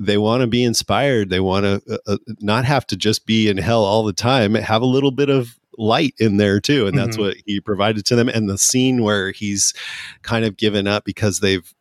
they 0.00 0.16
want 0.16 0.42
to 0.42 0.46
be 0.46 0.62
inspired 0.62 1.28
they 1.28 1.40
want 1.40 1.64
to 1.64 1.82
uh, 2.06 2.12
uh, 2.12 2.16
not 2.40 2.64
have 2.64 2.86
to 2.86 2.96
just 2.96 3.26
be 3.26 3.48
in 3.48 3.56
hell 3.58 3.82
all 3.82 4.04
the 4.04 4.12
time 4.12 4.54
have 4.54 4.80
a 4.80 4.86
little 4.86 5.10
bit 5.10 5.28
of 5.28 5.58
light 5.76 6.14
in 6.20 6.36
there 6.36 6.60
too 6.60 6.86
and 6.86 6.96
that's 6.96 7.16
Mhm. 7.16 7.20
what 7.20 7.36
he 7.46 7.58
provided 7.60 8.06
to 8.06 8.14
them 8.14 8.28
and 8.28 8.48
the 8.48 8.56
scene 8.58 9.02
where 9.02 9.32
he's 9.32 9.74
kind 10.22 10.44
of 10.44 10.56
given 10.56 10.86
up 10.86 11.04
because 11.04 11.40
they've 11.40 11.74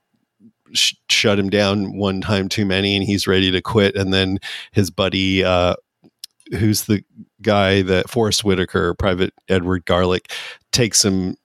sh- 0.73 0.95
shut 1.09 1.37
him 1.37 1.51
down 1.51 1.95
one 1.95 2.19
time 2.19 2.49
too 2.49 2.65
many 2.65 2.95
and 2.95 3.05
he's 3.05 3.27
ready 3.27 3.51
to 3.51 3.61
quit 3.61 3.95
and 3.95 4.11
then 4.11 4.39
his 4.71 4.89
buddy 4.89 5.43
uh 5.43 5.75
who's 6.57 6.85
the 6.85 7.03
guy 7.41 7.81
that 7.83 8.09
Forest 8.09 8.43
Whitaker, 8.43 8.93
Private 8.93 9.33
Edward 9.47 9.85
Garlick, 9.85 10.31
takes 10.71 11.03
him 11.03 11.37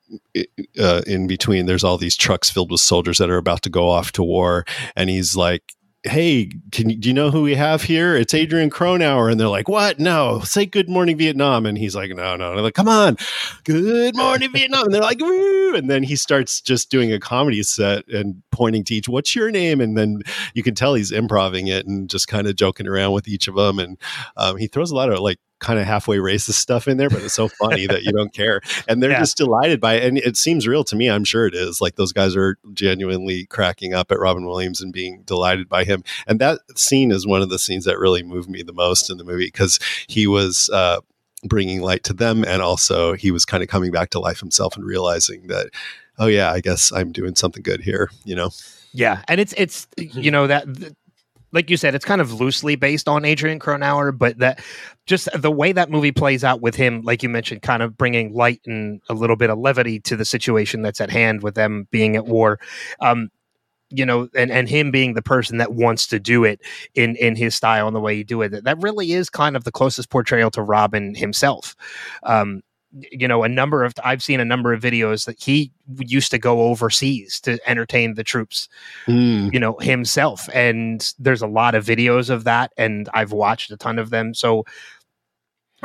uh, 0.79 1.03
in 1.07 1.27
between. 1.27 1.67
There's 1.67 1.85
all 1.85 1.99
these 1.99 2.17
trucks 2.17 2.51
filled 2.51 2.71
with 2.71 2.81
soldiers 2.81 3.19
that 3.19 3.31
are 3.31 3.39
about 3.39 3.63
to 3.63 3.71
go 3.71 3.89
off 3.89 4.13
to 4.13 4.23
war, 4.23 4.65
and 4.97 5.11
he's 5.11 5.37
like. 5.37 5.75
Hey, 6.05 6.51
can 6.73 6.89
do 6.99 7.09
you 7.09 7.15
know 7.15 7.31
who 7.31 7.43
we 7.43 7.55
have 7.55 7.85
here? 7.85 8.17
It's 8.17 8.35
Adrian 8.35 8.71
Cronauer, 8.71 9.31
and 9.31 9.39
they're 9.39 9.47
like, 9.47 9.69
"What? 9.69 10.01
No, 10.01 10.41
say 10.43 10.67
Good 10.67 10.89
Morning 10.89 11.17
Vietnam." 11.17 11.65
And 11.65 11.79
he's 11.79 11.95
like, 11.95 12.11
"No, 12.11 12.35
no." 12.35 12.49
And 12.49 12.57
they're 12.57 12.65
like, 12.65 12.75
"Come 12.75 12.89
on, 12.89 13.17
Good 13.63 14.17
Morning 14.17 14.51
Vietnam." 14.51 14.87
And 14.87 14.93
they're 14.93 15.01
like, 15.01 15.21
"Woo!" 15.21 15.77
And 15.77 15.89
then 15.89 16.03
he 16.03 16.17
starts 16.17 16.61
just 16.61 16.91
doing 16.91 17.13
a 17.13 17.21
comedy 17.21 17.63
set 17.63 18.05
and 18.09 18.43
pointing 18.51 18.83
to 18.87 18.95
each, 18.97 19.09
"What's 19.09 19.37
your 19.37 19.53
name?" 19.53 19.81
And 19.81 19.97
then 19.97 20.23
you 20.55 20.65
can 20.65 20.75
tell 20.75 20.95
he's 20.95 21.13
improvising 21.13 21.69
it 21.69 21.87
and 21.87 22.11
just 22.11 22.27
kind 22.27 22.49
of 22.49 22.57
joking 22.57 22.89
around 22.89 23.13
with 23.13 23.29
each 23.29 23.47
of 23.47 23.55
them. 23.55 23.79
And 23.79 23.97
um, 24.37 24.57
he 24.57 24.67
throws 24.67 24.91
a 24.91 24.97
lot 24.97 25.09
of 25.09 25.21
like 25.21 25.39
kind 25.63 25.79
of 25.79 25.87
halfway 25.87 26.19
racist 26.19 26.55
stuff 26.55 26.87
in 26.89 26.97
there, 26.99 27.09
but 27.09 27.23
it's 27.23 27.33
so 27.35 27.49
funny 27.49 27.87
that 27.87 28.03
you 28.03 28.13
don't 28.13 28.35
care. 28.35 28.61
And 28.89 29.03
they're 29.03 29.13
Yeah. 29.13 29.21
just 29.21 29.37
delighted 29.39 29.81
by 29.81 29.95
it. 29.95 30.05
And 30.05 30.19
it 30.19 30.37
seems 30.37 30.67
real 30.69 30.85
to 30.85 30.97
me. 30.97 31.09
I'm 31.09 31.25
sure 31.25 31.47
it 31.47 31.55
is. 31.55 31.81
Like 31.81 31.95
those 31.95 32.13
guys 32.13 32.37
are 32.37 32.59
genuinely 32.75 33.47
cracking 33.47 33.95
up 33.95 34.13
at 34.13 34.19
Robin 34.19 34.45
Williams 34.45 34.81
and 34.83 34.93
being 34.93 35.23
delighted 35.25 35.69
by 35.69 35.85
him. 35.85 36.03
And 36.27 36.39
that 36.41 36.59
scene 36.77 37.11
is 37.13 37.27
one 37.27 37.41
of 37.43 37.49
the 37.49 37.59
scenes 37.59 37.85
that 37.87 37.99
really 37.99 38.23
moved 38.23 38.51
me 38.51 38.63
the 38.63 38.73
most 38.73 39.09
in 39.09 39.17
the 39.19 39.25
movie 39.25 39.47
because 39.47 39.79
he 40.07 40.27
was. 40.27 40.69
Uh, 40.71 41.01
bringing 41.49 41.81
light 41.81 42.05
to 42.05 42.13
them 42.13 42.45
and 42.45 42.63
also 42.63 43.15
he 43.15 43.33
was 43.33 43.45
kind 43.45 43.65
of 43.65 43.69
coming 43.69 43.91
back 43.91 44.11
to 44.11 44.21
life 44.21 44.39
himself 44.39 44.77
and 44.77 44.85
realizing 44.85 45.49
that 45.49 45.71
oh 46.21 46.27
yeah 46.29 46.53
i 46.53 46.61
guess 46.61 46.93
i'm 46.93 47.11
doing 47.11 47.35
something 47.35 47.65
good 47.65 47.81
here 47.81 48.11
you 48.25 48.37
know 48.37 48.51
Yeah, 48.93 49.23
and 49.27 49.41
it's 49.41 49.53
it's 49.57 49.89
you 49.99 50.31
know 50.31 50.47
that 50.47 50.73
th- 50.73 50.93
like 51.53 51.71
you 51.71 51.77
said, 51.77 51.95
it's 51.95 52.05
kind 52.05 52.21
of 52.21 52.41
loosely 52.41 52.77
based 52.77 53.09
on 53.09 53.25
Adrian 53.25 53.59
Cronauer, 53.59 54.17
but 54.17 54.39
that 54.39 54.61
just 55.07 55.29
the 55.35 55.51
way 55.51 55.73
that 55.73 55.91
movie 55.91 56.13
plays 56.13 56.45
out 56.45 56.61
with 56.61 56.75
him, 56.75 57.03
like 57.03 57.23
you 57.23 57.29
mentioned, 57.29 57.63
kind 57.63 57.83
of 57.83 57.97
bringing 57.97 58.33
light 58.33 58.61
and 58.67 59.01
a 59.09 59.15
little 59.15 59.37
bit 59.37 59.51
of 59.51 59.59
levity 59.59 60.01
to 60.01 60.17
the 60.17 60.25
situation 60.25 60.83
that's 60.83 61.01
at 61.01 61.11
hand 61.11 61.43
with 61.43 61.55
them 61.55 61.87
being 61.91 62.17
at 62.17 62.27
war. 62.27 62.59
Um, 63.01 63.31
you 63.91 64.07
know, 64.07 64.29
and 64.35 64.51
and 64.51 64.69
him 64.71 64.91
being 64.91 65.13
the 65.13 65.23
person 65.23 65.59
that 65.59 65.75
wants 65.75 66.07
to 66.07 66.19
do 66.19 66.45
it 66.45 66.61
in 66.95 67.15
in 67.17 67.37
his 67.37 67.55
style 67.55 67.87
and 67.87 67.95
the 67.95 68.01
way 68.01 68.17
he 68.17 68.25
do 68.25 68.41
it, 68.41 68.49
that, 68.49 68.65
that 68.65 68.79
really 68.81 69.13
is 69.13 69.29
kind 69.29 69.55
of 69.55 69.65
the 69.65 69.73
closest 69.73 70.09
portrayal 70.09 70.51
to 70.53 70.63
Robin 70.63 71.15
himself. 71.15 71.77
Um, 72.23 72.63
you 73.11 73.27
know, 73.27 73.43
a 73.43 73.49
number 73.49 73.85
of 73.85 73.95
I've 74.05 74.23
seen 74.23 74.39
a 74.41 74.45
number 74.45 74.73
of 74.73 74.83
videos 74.83 75.25
that 75.27 75.43
he 75.43 75.73
used 75.99 76.31
to 76.33 76.39
go 76.39 76.63
overseas 76.63 77.41
to 77.41 77.59
entertain 77.69 78.15
the 78.15 78.25
troops 78.25 78.69
Mm, 79.07 79.53
you 79.53 79.59
know 79.61 79.77
himself. 79.81 80.49
And 80.55 81.13
there's 81.19 81.43
a 81.43 81.47
lot 81.47 81.75
of 81.75 81.85
videos 81.85 82.29
of 82.31 82.45
that 82.45 82.73
and 82.77 83.09
i've 83.15 83.33
watched 83.33 83.71
a 83.71 83.77
ton 83.77 83.99
of 83.99 84.11
them. 84.11 84.35
So 84.35 84.65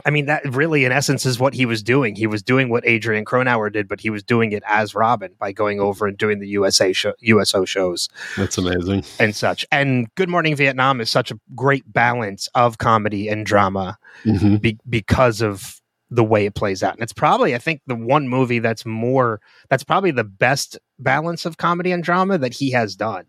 i 0.06 0.12
mean 0.12 0.28
that 0.28 0.44
really 0.54 0.86
in 0.86 0.92
essence 0.92 1.26
is 1.26 1.40
what 1.40 1.54
he 1.56 1.66
was 1.66 1.82
doing. 1.82 2.16
He 2.16 2.28
was 2.28 2.44
doing 2.44 2.70
what 2.70 2.86
adrian 2.86 3.26
cronauer 3.26 3.70
did 3.72 3.88
but 3.88 4.00
he 4.00 4.10
was 4.12 4.22
doing 4.22 4.52
it 4.52 4.62
as 4.68 4.94
robin 4.94 5.34
by 5.40 5.52
going 5.52 5.80
over 5.80 6.06
and 6.06 6.16
doing 6.18 6.40
the 6.40 6.48
usa 6.48 6.94
show, 6.94 7.14
uso 7.20 7.66
shows 7.66 8.08
that's 8.36 8.58
amazing. 8.60 9.04
and 9.20 9.36
such. 9.36 9.66
And 9.72 10.14
good 10.16 10.30
morning 10.30 10.56
vietnam 10.56 11.02
is 11.02 11.10
such 11.10 11.32
a 11.32 11.40
great 11.56 11.92
balance 11.92 12.48
of 12.54 12.78
comedy 12.78 13.28
and 13.28 13.44
drama 13.46 13.98
Mhm. 14.26 14.62
be- 14.62 14.78
because 14.90 15.42
of 15.42 15.77
the 16.10 16.24
way 16.24 16.46
it 16.46 16.56
plays 16.56 16.84
out 16.84 16.94
and 16.94 17.04
it's 17.04 17.14
probably 17.14 17.54
i 17.54 17.58
think 17.58 17.82
the 17.88 17.96
one 17.96 18.28
movie 18.30 18.60
that's 18.60 18.86
more 18.86 19.42
that's 19.70 19.84
probably 19.84 20.12
the 20.12 20.24
best 20.24 20.78
balance 21.00 21.46
of 21.46 21.58
comedy 21.58 21.92
and 21.92 22.04
drama 22.04 22.38
that 22.38 22.54
he 22.54 22.72
has 22.72 22.96
done 22.96 23.26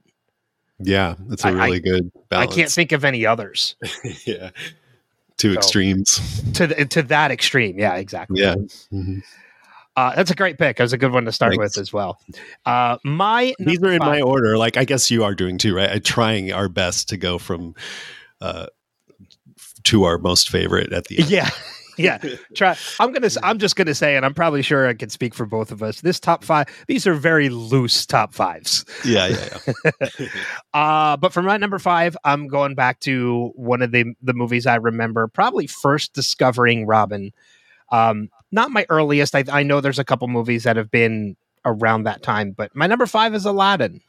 yeah 0.79 1.15
that's 1.27 1.45
a 1.45 1.53
really 1.53 1.81
good 1.81 2.11
balance 2.29 2.53
i 2.53 2.55
can't 2.55 2.71
think 2.71 2.93
of 2.93 3.05
any 3.05 3.27
others 3.27 3.75
yeah 4.27 4.51
two 5.37 5.53
So- 5.55 5.59
extremes 5.59 6.53
to 6.55 6.67
the, 6.69 6.85
to 6.85 7.03
that 7.05 7.31
extreme. 7.31 7.79
Yeah, 7.79 7.95
exactly. 7.95 8.41
yeah 8.41 8.55
Mhm. 8.93 9.23
uh, 9.97 10.15
that's 10.17 10.31
a 10.31 10.35
great 10.35 10.59
pick. 10.59 10.77
That 10.77 10.83
was 10.85 10.93
a 10.93 10.99
good 10.99 11.13
one 11.13 11.25
to 11.27 11.33
start 11.33 11.53
Thanks. 11.53 11.77
with 11.77 11.81
as 11.83 11.93
well. 11.93 12.19
Uh, 12.67 12.99
my 13.05 13.55
these 13.61 13.81
are 13.83 13.91
in 13.93 13.99
my 14.01 14.21
order 14.21 14.57
like 14.59 14.77
i 14.77 14.85
guess 14.85 15.11
you 15.11 15.25
are 15.25 15.35
doing 15.35 15.59
too 15.59 15.75
right 15.75 15.91
I, 15.91 15.99
trying 15.99 16.53
our 16.53 16.69
best 16.69 17.09
to 17.11 17.17
go 17.17 17.39
from 17.39 17.75
uh 18.41 18.67
to 19.85 20.05
our 20.05 20.19
most 20.19 20.49
favorite 20.51 20.93
at 20.93 21.05
the 21.07 21.19
end 21.21 21.31
Yeah, 21.31 21.51
yeah. 21.99 22.19
Try. 22.55 22.77
I'm 23.01 23.13
gonna. 23.13 23.31
I'm 23.43 23.59
just 23.59 23.77
gonna 23.77 23.95
say, 23.95 24.17
and 24.17 24.25
I'm 24.25 24.35
probably 24.35 24.63
sure 24.63 24.87
I 24.87 24.95
can 24.95 25.11
speak 25.11 25.35
for 25.35 25.47
both 25.47 25.71
of 25.71 25.83
us. 25.83 26.01
This 26.01 26.21
top 26.21 26.45
five. 26.45 26.67
These 26.87 27.07
are 27.07 27.15
very 27.15 27.49
loose 27.49 28.07
top 28.07 28.33
fives. 28.35 28.85
yeah 29.05 29.27
yeah, 29.29 29.75
yeah. 30.19 30.29
Uh, 30.75 31.17
but 31.17 31.33
for 31.33 31.43
my 31.43 31.57
number 31.57 31.79
five, 31.79 32.17
I'm 32.25 32.47
going 32.47 32.75
back 32.75 33.01
to 33.01 33.53
one 33.55 33.83
of 33.83 33.91
the 33.91 34.15
the 34.23 34.35
movies 34.35 34.67
I 34.67 34.77
remember 34.77 35.27
probably 35.29 35.67
first 35.67 36.15
discovering 36.15 36.87
Robin. 36.87 37.33
Um, 37.91 38.29
not 38.53 38.71
my 38.71 38.87
earliest. 38.89 39.35
I, 39.35 39.45
I 39.51 39.63
know 39.63 39.81
there's 39.81 39.99
a 39.99 40.05
couple 40.05 40.29
movies 40.29 40.65
that 40.65 40.77
have 40.77 40.91
been 40.91 41.37
around 41.65 42.05
that 42.05 42.23
time, 42.23 42.53
but 42.53 42.75
my 42.75 42.87
number 42.87 43.07
five 43.07 43.35
is 43.35 43.45
Aladdin. 43.45 44.01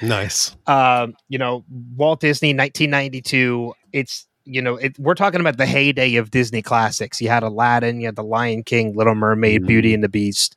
nice 0.00 0.56
um, 0.66 1.14
you 1.28 1.38
know, 1.38 1.64
Walt 1.96 2.20
Disney, 2.20 2.50
1992. 2.50 3.74
It's 3.92 4.26
you 4.44 4.60
know, 4.60 4.76
it, 4.76 4.98
we're 4.98 5.14
talking 5.14 5.40
about 5.40 5.56
the 5.56 5.66
heyday 5.66 6.16
of 6.16 6.30
Disney 6.30 6.62
classics. 6.62 7.20
You 7.20 7.28
had 7.28 7.42
Aladdin, 7.42 8.00
you 8.00 8.06
had 8.06 8.16
The 8.16 8.24
Lion 8.24 8.62
King, 8.62 8.94
Little 8.94 9.14
Mermaid, 9.14 9.62
Mhm. 9.62 9.66
Beauty 9.66 9.94
and 9.94 10.02
the 10.02 10.08
Beast. 10.08 10.56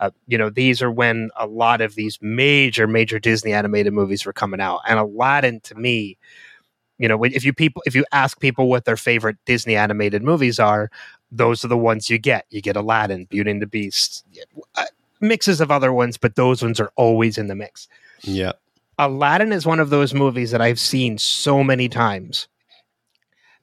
Uh, 0.00 0.10
you 0.26 0.36
know, 0.36 0.50
these 0.50 0.82
are 0.82 0.90
when 0.90 1.30
a 1.36 1.46
lot 1.46 1.80
of 1.80 1.94
these 1.94 2.18
major, 2.20 2.86
major 2.86 3.18
Disney 3.18 3.52
animated 3.52 3.92
movies 3.92 4.26
were 4.26 4.32
coming 4.32 4.60
out. 4.60 4.80
And 4.88 4.98
Aladdin, 4.98 5.60
to 5.60 5.74
me, 5.74 6.18
you 6.98 7.08
know, 7.08 7.22
if 7.24 7.44
you 7.44 7.52
people, 7.52 7.82
if 7.86 7.94
you 7.94 8.04
ask 8.12 8.38
people 8.40 8.68
what 8.68 8.84
their 8.84 8.96
favorite 8.96 9.36
Disney 9.46 9.76
animated 9.76 10.22
movies 10.22 10.58
are, 10.60 10.90
those 11.30 11.64
are 11.64 11.68
the 11.68 11.76
ones 11.78 12.10
you 12.10 12.18
get. 12.18 12.46
You 12.50 12.60
get 12.60 12.76
Aladdin, 12.76 13.24
Beauty 13.24 13.50
and 13.50 13.62
the 13.62 13.66
Beast, 13.66 14.24
uh, 14.76 14.84
mixes 15.20 15.60
of 15.60 15.70
other 15.70 15.92
ones, 15.92 16.16
but 16.16 16.36
those 16.36 16.62
ones 16.62 16.78
are 16.80 16.92
always 16.96 17.38
in 17.38 17.46
the 17.46 17.54
mix 17.54 17.88
yeah 18.24 18.52
Aladdin 18.98 19.52
is 19.52 19.66
one 19.66 19.80
of 19.80 19.90
those 19.90 20.14
movies 20.14 20.50
that 20.50 20.60
I've 20.60 20.78
seen 20.78 21.18
so 21.18 21.64
many 21.64 21.88
times 21.88 22.46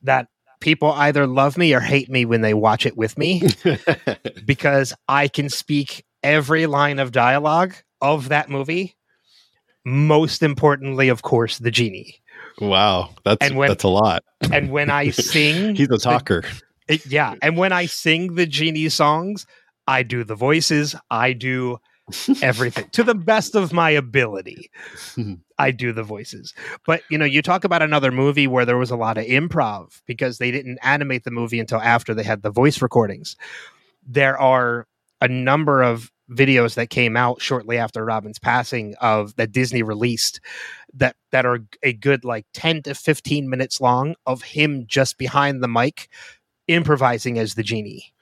that 0.04 0.28
people 0.60 0.92
either 0.92 1.26
love 1.28 1.58
me 1.58 1.74
or 1.74 1.80
hate 1.80 2.10
me 2.10 2.26
when 2.26 2.42
they 2.42 2.54
watch 2.54 2.86
it 2.86 2.98
with 2.98 3.18
me 3.18 3.44
because 4.46 4.94
I 5.08 5.28
can 5.28 5.50
speak 5.50 6.06
every 6.24 6.66
line 6.66 7.00
of 7.00 7.12
dialogue 7.12 7.74
of 8.02 8.30
that 8.30 8.50
movie. 8.50 8.96
Most 9.86 10.44
importantly, 10.44 11.08
of 11.10 11.22
course, 11.22 11.58
the 11.58 11.72
genie. 11.72 12.22
wow, 12.60 13.10
that's 13.24 13.38
And 13.46 13.56
when- 13.56 13.70
that's 13.70 13.84
a 13.84 13.88
lot. 13.90 14.24
And 14.52 14.72
when 14.72 14.90
I 14.90 15.10
sing, 15.12 15.76
He's 15.76 15.90
a 15.90 15.98
talker. 15.98 16.44
it- 16.88 17.06
yeah, 17.06 17.36
and 17.42 17.58
when 17.58 17.72
I 17.72 17.86
sing 17.86 18.36
the 18.36 18.46
genie 18.46 18.90
songs, 18.90 19.46
I 19.88 20.04
do 20.04 20.24
the 20.24 20.36
voices, 20.36 20.96
I 21.10 21.34
do 21.34 21.80
everything 22.42 22.90
to 22.92 23.04
the 23.04 23.16
best 23.16 23.56
of 23.56 23.72
my 23.72 23.90
ability. 23.92 24.70
I 25.60 25.72
do 25.72 25.92
the 25.92 26.04
voices. 26.04 26.54
But 26.86 27.04
you 27.10 27.18
know, 27.18 27.26
you 27.26 27.42
talk 27.42 27.64
about 27.64 27.82
another 27.84 28.12
movie 28.12 28.48
where 28.48 28.66
there 28.66 28.78
was 28.78 28.90
a 28.92 28.96
lot 28.96 29.18
of 29.18 29.26
improv 29.26 30.02
because 30.08 30.38
they 30.38 30.50
didn't 30.52 30.80
animate 30.82 31.26
the 31.26 31.32
movie 31.32 31.60
until 31.60 31.80
after 31.82 32.14
they 32.14 32.24
had 32.24 32.42
the 32.42 32.50
voice 32.50 32.82
recordings. 32.82 33.36
There 34.08 34.38
are 34.40 34.88
a 35.22 35.28
number 35.28 35.84
of 35.84 36.12
videos 36.32 36.76
that 36.76 36.90
came 36.90 37.18
out 37.18 37.42
shortly 37.42 37.78
after 37.78 38.06
Robin's 38.06 38.40
passing 38.40 38.96
of 39.02 39.36
that 39.36 39.52
Disney 39.52 39.84
released 39.84 40.40
that 40.94 41.16
that 41.32 41.46
are 41.46 41.60
a 41.84 41.92
good 41.94 42.24
like 42.24 42.46
10 42.54 42.84
to 42.84 42.96
15 42.96 43.50
minutes 43.50 43.82
long 43.82 44.16
of 44.26 44.42
him 44.44 44.86
just 44.88 45.18
behind 45.18 45.62
the 45.62 45.68
mic 45.68 46.08
improvising 46.68 47.38
as 47.40 47.56
the 47.56 47.64
genie. 47.64 48.14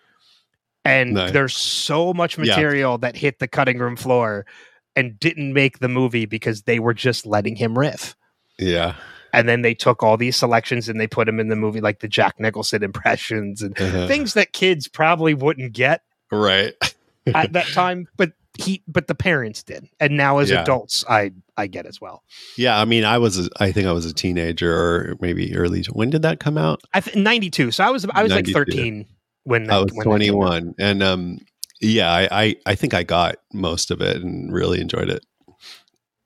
And 0.85 1.17
there's 1.31 1.55
so 1.55 2.13
much 2.13 2.37
Yeah. 2.37 2.45
material 2.45 2.97
that 2.99 3.17
hit 3.17 3.39
the 3.39 3.47
cutting 3.47 3.77
room 3.77 3.97
floor 3.97 4.45
and 4.97 5.17
didn't 5.19 5.53
make 5.53 5.79
the 5.79 5.87
movie 5.87 6.25
because 6.25 6.63
they 6.63 6.79
were 6.79 6.93
just 6.93 7.25
letting 7.25 7.55
him 7.55 7.77
riff. 7.79 8.15
Yeah. 8.59 8.95
And 9.33 9.47
then 9.47 9.61
they 9.61 9.73
took 9.75 10.01
all 10.03 10.17
these 10.17 10.35
selections 10.35 10.89
and 10.89 10.99
they 10.99 11.07
put 11.07 11.25
them 11.27 11.39
in 11.39 11.47
the 11.49 11.55
movie, 11.55 11.79
like 11.81 11.99
the 11.99 12.07
Jack 12.07 12.39
Nicholson 12.39 12.81
impressions 12.83 13.61
and 13.61 13.79
Uh-huh. 13.79 14.07
things 14.07 14.33
that 14.33 14.51
kids 14.53 14.87
probably 14.87 15.33
wouldn't 15.33 15.73
get 15.73 16.01
Right. 16.31 16.73
at 17.33 17.53
that 17.53 17.67
time, 17.67 18.07
but 18.17 18.31
he, 18.57 18.81
but 18.87 19.05
the 19.07 19.13
parents 19.13 19.61
did, 19.61 19.87
and 19.99 20.17
now 20.17 20.39
as 20.39 20.49
Yeah. 20.49 20.63
adults, 20.63 21.05
I, 21.07 21.31
I 21.55 21.67
get 21.67 21.85
as 21.85 22.01
well. 22.01 22.23
Yeah. 22.55 22.79
I 22.81 22.85
mean, 22.85 23.03
I 23.03 23.19
was, 23.19 23.37
a, 23.45 23.49
I 23.59 23.71
think 23.71 23.85
I 23.87 23.91
was 23.91 24.05
a 24.07 24.13
teenager 24.13 24.73
or 24.75 25.15
maybe 25.21 25.55
early. 25.55 25.83
When 25.93 26.09
did 26.09 26.23
that 26.23 26.39
come 26.39 26.57
out? 26.57 26.81
I 26.93 27.01
th- 27.01 27.15
ninety 27.15 27.51
two, 27.51 27.69
so 27.69 27.83
I 27.83 27.91
was, 27.91 28.05
I 28.11 28.23
was 28.23 28.31
like 28.31 28.47
thirteen 28.47 29.05
when 29.43 29.69
I 29.69 29.77
was 29.79 29.91
when 29.93 30.09
that 30.09 30.25
came 30.25 30.33
out. 30.41 30.47
21. 30.49 30.75
And, 30.79 31.03
um, 31.03 31.37
yeah, 31.81 32.11
I, 32.11 32.27
I, 32.43 32.55
I 32.65 32.75
think 32.75 32.93
I 32.93 33.03
got 33.03 33.37
most 33.53 33.91
of 33.91 34.01
it 34.01 34.17
and 34.17 34.53
really 34.53 34.79
enjoyed 34.81 35.09
it. 35.09 35.25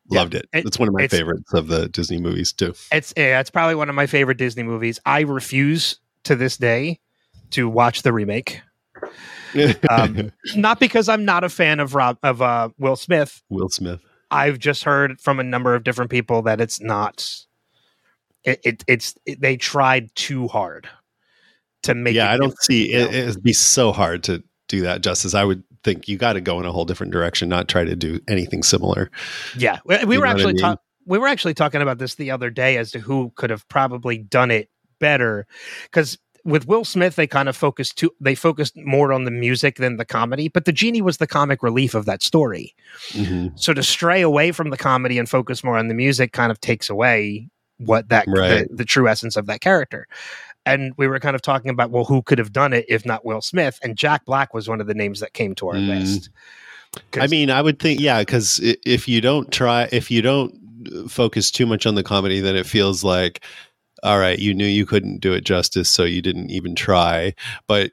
Yeah, 0.10 0.20
Loved 0.22 0.36
it. 0.36 0.48
it- 0.54 0.66
It's 0.66 0.78
one 0.80 0.88
of 0.88 0.94
my 0.94 1.08
favorites 1.08 1.54
of 1.54 1.68
the 1.68 1.88
Disney 1.90 2.20
movies 2.20 2.52
too. 2.54 2.74
It's 2.92 3.14
yeah, 3.16 3.40
it's 3.40 3.50
probably 3.50 3.76
one 3.76 3.90
of 3.90 3.96
my 3.96 4.08
favorite 4.08 4.38
Disney 4.38 4.64
movies. 4.64 5.00
I 5.06 5.22
refuse 5.22 6.00
to 6.26 6.36
this 6.36 6.58
day 6.58 7.00
to 7.52 7.68
watch 7.70 8.02
the 8.04 8.12
remake. 8.14 8.62
Um, 9.90 10.32
Not 10.56 10.80
because 10.80 11.10
I'm 11.10 11.26
not 11.26 11.44
a 11.44 11.50
fan 11.50 11.80
of 11.80 11.96
Rob 11.96 12.18
of 12.24 12.42
uh, 12.42 12.70
Will 12.78 12.96
Smith. 12.96 13.42
Will 13.50 13.70
Smith. 13.70 14.00
I've 14.30 14.60
just 14.60 14.84
heard 14.84 15.20
from 15.20 15.40
a 15.40 15.44
number 15.44 15.76
of 15.76 15.84
different 15.84 16.10
people 16.12 16.42
that 16.44 16.62
it's 16.62 16.80
not. 16.82 17.28
It, 18.44 18.60
it 18.64 18.84
it's 18.88 19.16
it, 19.26 19.42
they 19.42 19.58
tried 19.58 20.14
too 20.16 20.48
hard 20.48 20.88
to 21.84 21.94
make. 21.94 22.16
yeah, 22.16 22.32
it 22.32 22.36
I 22.36 22.38
don't 22.38 22.56
see 22.64 22.94
it. 22.94 23.14
It'd 23.14 23.44
be 23.44 23.54
so 23.54 23.92
hard 23.92 24.24
to 24.24 24.42
do 24.72 24.82
that 24.82 25.02
justice. 25.02 25.34
I 25.36 25.44
would 25.44 25.64
think 25.84 26.08
you 26.08 26.18
got 26.18 26.34
to 26.34 26.42
go 26.42 26.60
in 26.60 26.66
a 26.66 26.72
whole 26.72 26.86
different 26.86 27.12
direction, 27.14 27.50
not 27.50 27.68
try 27.68 27.84
to 27.84 27.96
do 27.96 28.20
anything 28.28 28.64
similar. 28.64 29.12
Yeah, 29.58 29.80
we, 29.86 29.98
we 30.06 30.18
were 30.18 30.22
what 30.26 30.30
I 30.30 30.32
actually 30.32 30.54
mean? 30.54 30.62
ta- 30.62 30.78
we 31.06 31.18
were 31.20 31.28
actually 31.28 31.54
talking 31.54 31.82
about 31.82 31.98
this 31.98 32.16
the 32.16 32.32
other 32.32 32.50
day 32.50 32.78
as 32.78 32.92
to 32.92 33.00
who 33.00 33.32
could 33.36 33.50
have 33.50 33.68
probably 33.68 34.18
done 34.18 34.52
it 34.52 34.70
better 35.00 35.46
because 35.84 36.18
with 36.46 36.68
Will 36.68 36.86
Smith 36.86 37.16
they 37.16 37.28
kind 37.28 37.50
of 37.50 37.56
focused 37.58 37.98
too 37.98 38.12
they 38.20 38.36
focused 38.36 38.76
more 38.78 39.12
on 39.14 39.26
the 39.26 39.32
music 39.32 39.76
than 39.78 39.98
the 39.98 40.06
comedy, 40.06 40.48
but 40.48 40.66
the 40.66 40.72
genie 40.72 41.02
was 41.02 41.18
the 41.18 41.28
comic 41.28 41.62
relief 41.64 41.94
of 41.96 42.06
that 42.06 42.24
story. 42.24 42.76
Mhm. 43.12 43.60
So 43.60 43.74
to 43.74 43.84
stray 43.84 44.22
away 44.22 44.52
from 44.52 44.70
the 44.70 44.78
comedy 44.78 45.18
and 45.18 45.28
focus 45.30 45.64
more 45.64 45.78
on 45.78 45.88
the 45.88 45.94
music 45.96 46.32
kind 46.34 46.52
of 46.52 46.60
takes 46.62 46.90
away 46.90 47.50
what 47.78 48.10
that 48.10 48.26
Right. 48.28 48.68
the, 48.70 48.76
the 48.76 48.86
true 48.86 49.08
essence 49.08 49.36
of 49.36 49.48
that 49.48 49.62
character. 49.62 50.08
And 50.66 50.94
we 50.98 51.08
were 51.08 51.20
kind 51.20 51.36
of 51.36 51.42
talking 51.42 51.72
about 51.72 51.90
well, 51.92 52.06
who 52.06 52.22
could 52.22 52.38
have 52.38 52.54
done 52.54 52.72
it 52.74 52.86
if 52.88 53.06
not 53.06 53.26
Will 53.26 53.42
Smith? 53.42 53.80
And 53.84 53.98
Jack 53.98 54.26
Black 54.26 54.54
was 54.54 54.68
one 54.70 54.80
of 54.82 54.88
the 54.88 54.94
names 54.94 55.20
that 55.20 55.34
came 55.34 55.56
to 55.56 55.70
our 55.70 55.76
Mm. 55.76 55.88
list. 55.88 56.30
i 57.20 57.26
mean, 57.28 57.50
I 57.50 57.62
would 57.62 57.80
think, 57.80 58.00
yeah, 58.02 58.20
because 58.20 58.60
if 58.62 59.08
you 59.08 59.22
don't 59.22 59.50
try, 59.52 59.88
if 59.92 60.12
you 60.12 60.22
don't 60.22 60.54
uh, 60.94 61.08
focus 61.08 61.50
too 61.52 61.66
much 61.66 61.86
on 61.86 61.96
the 61.96 62.04
comedy, 62.04 62.40
then 62.42 62.56
it 62.56 62.66
feels 62.66 63.04
like, 63.04 63.44
all 64.04 64.20
right, 64.20 64.38
you 64.40 64.54
knew 64.54 64.66
you 64.66 64.86
couldn't 64.86 65.20
do 65.20 65.32
it 65.34 65.46
justice, 65.46 65.90
so 65.90 66.04
you 66.04 66.22
didn't 66.22 66.50
even 66.52 66.76
try. 66.76 67.34
But 67.68 67.92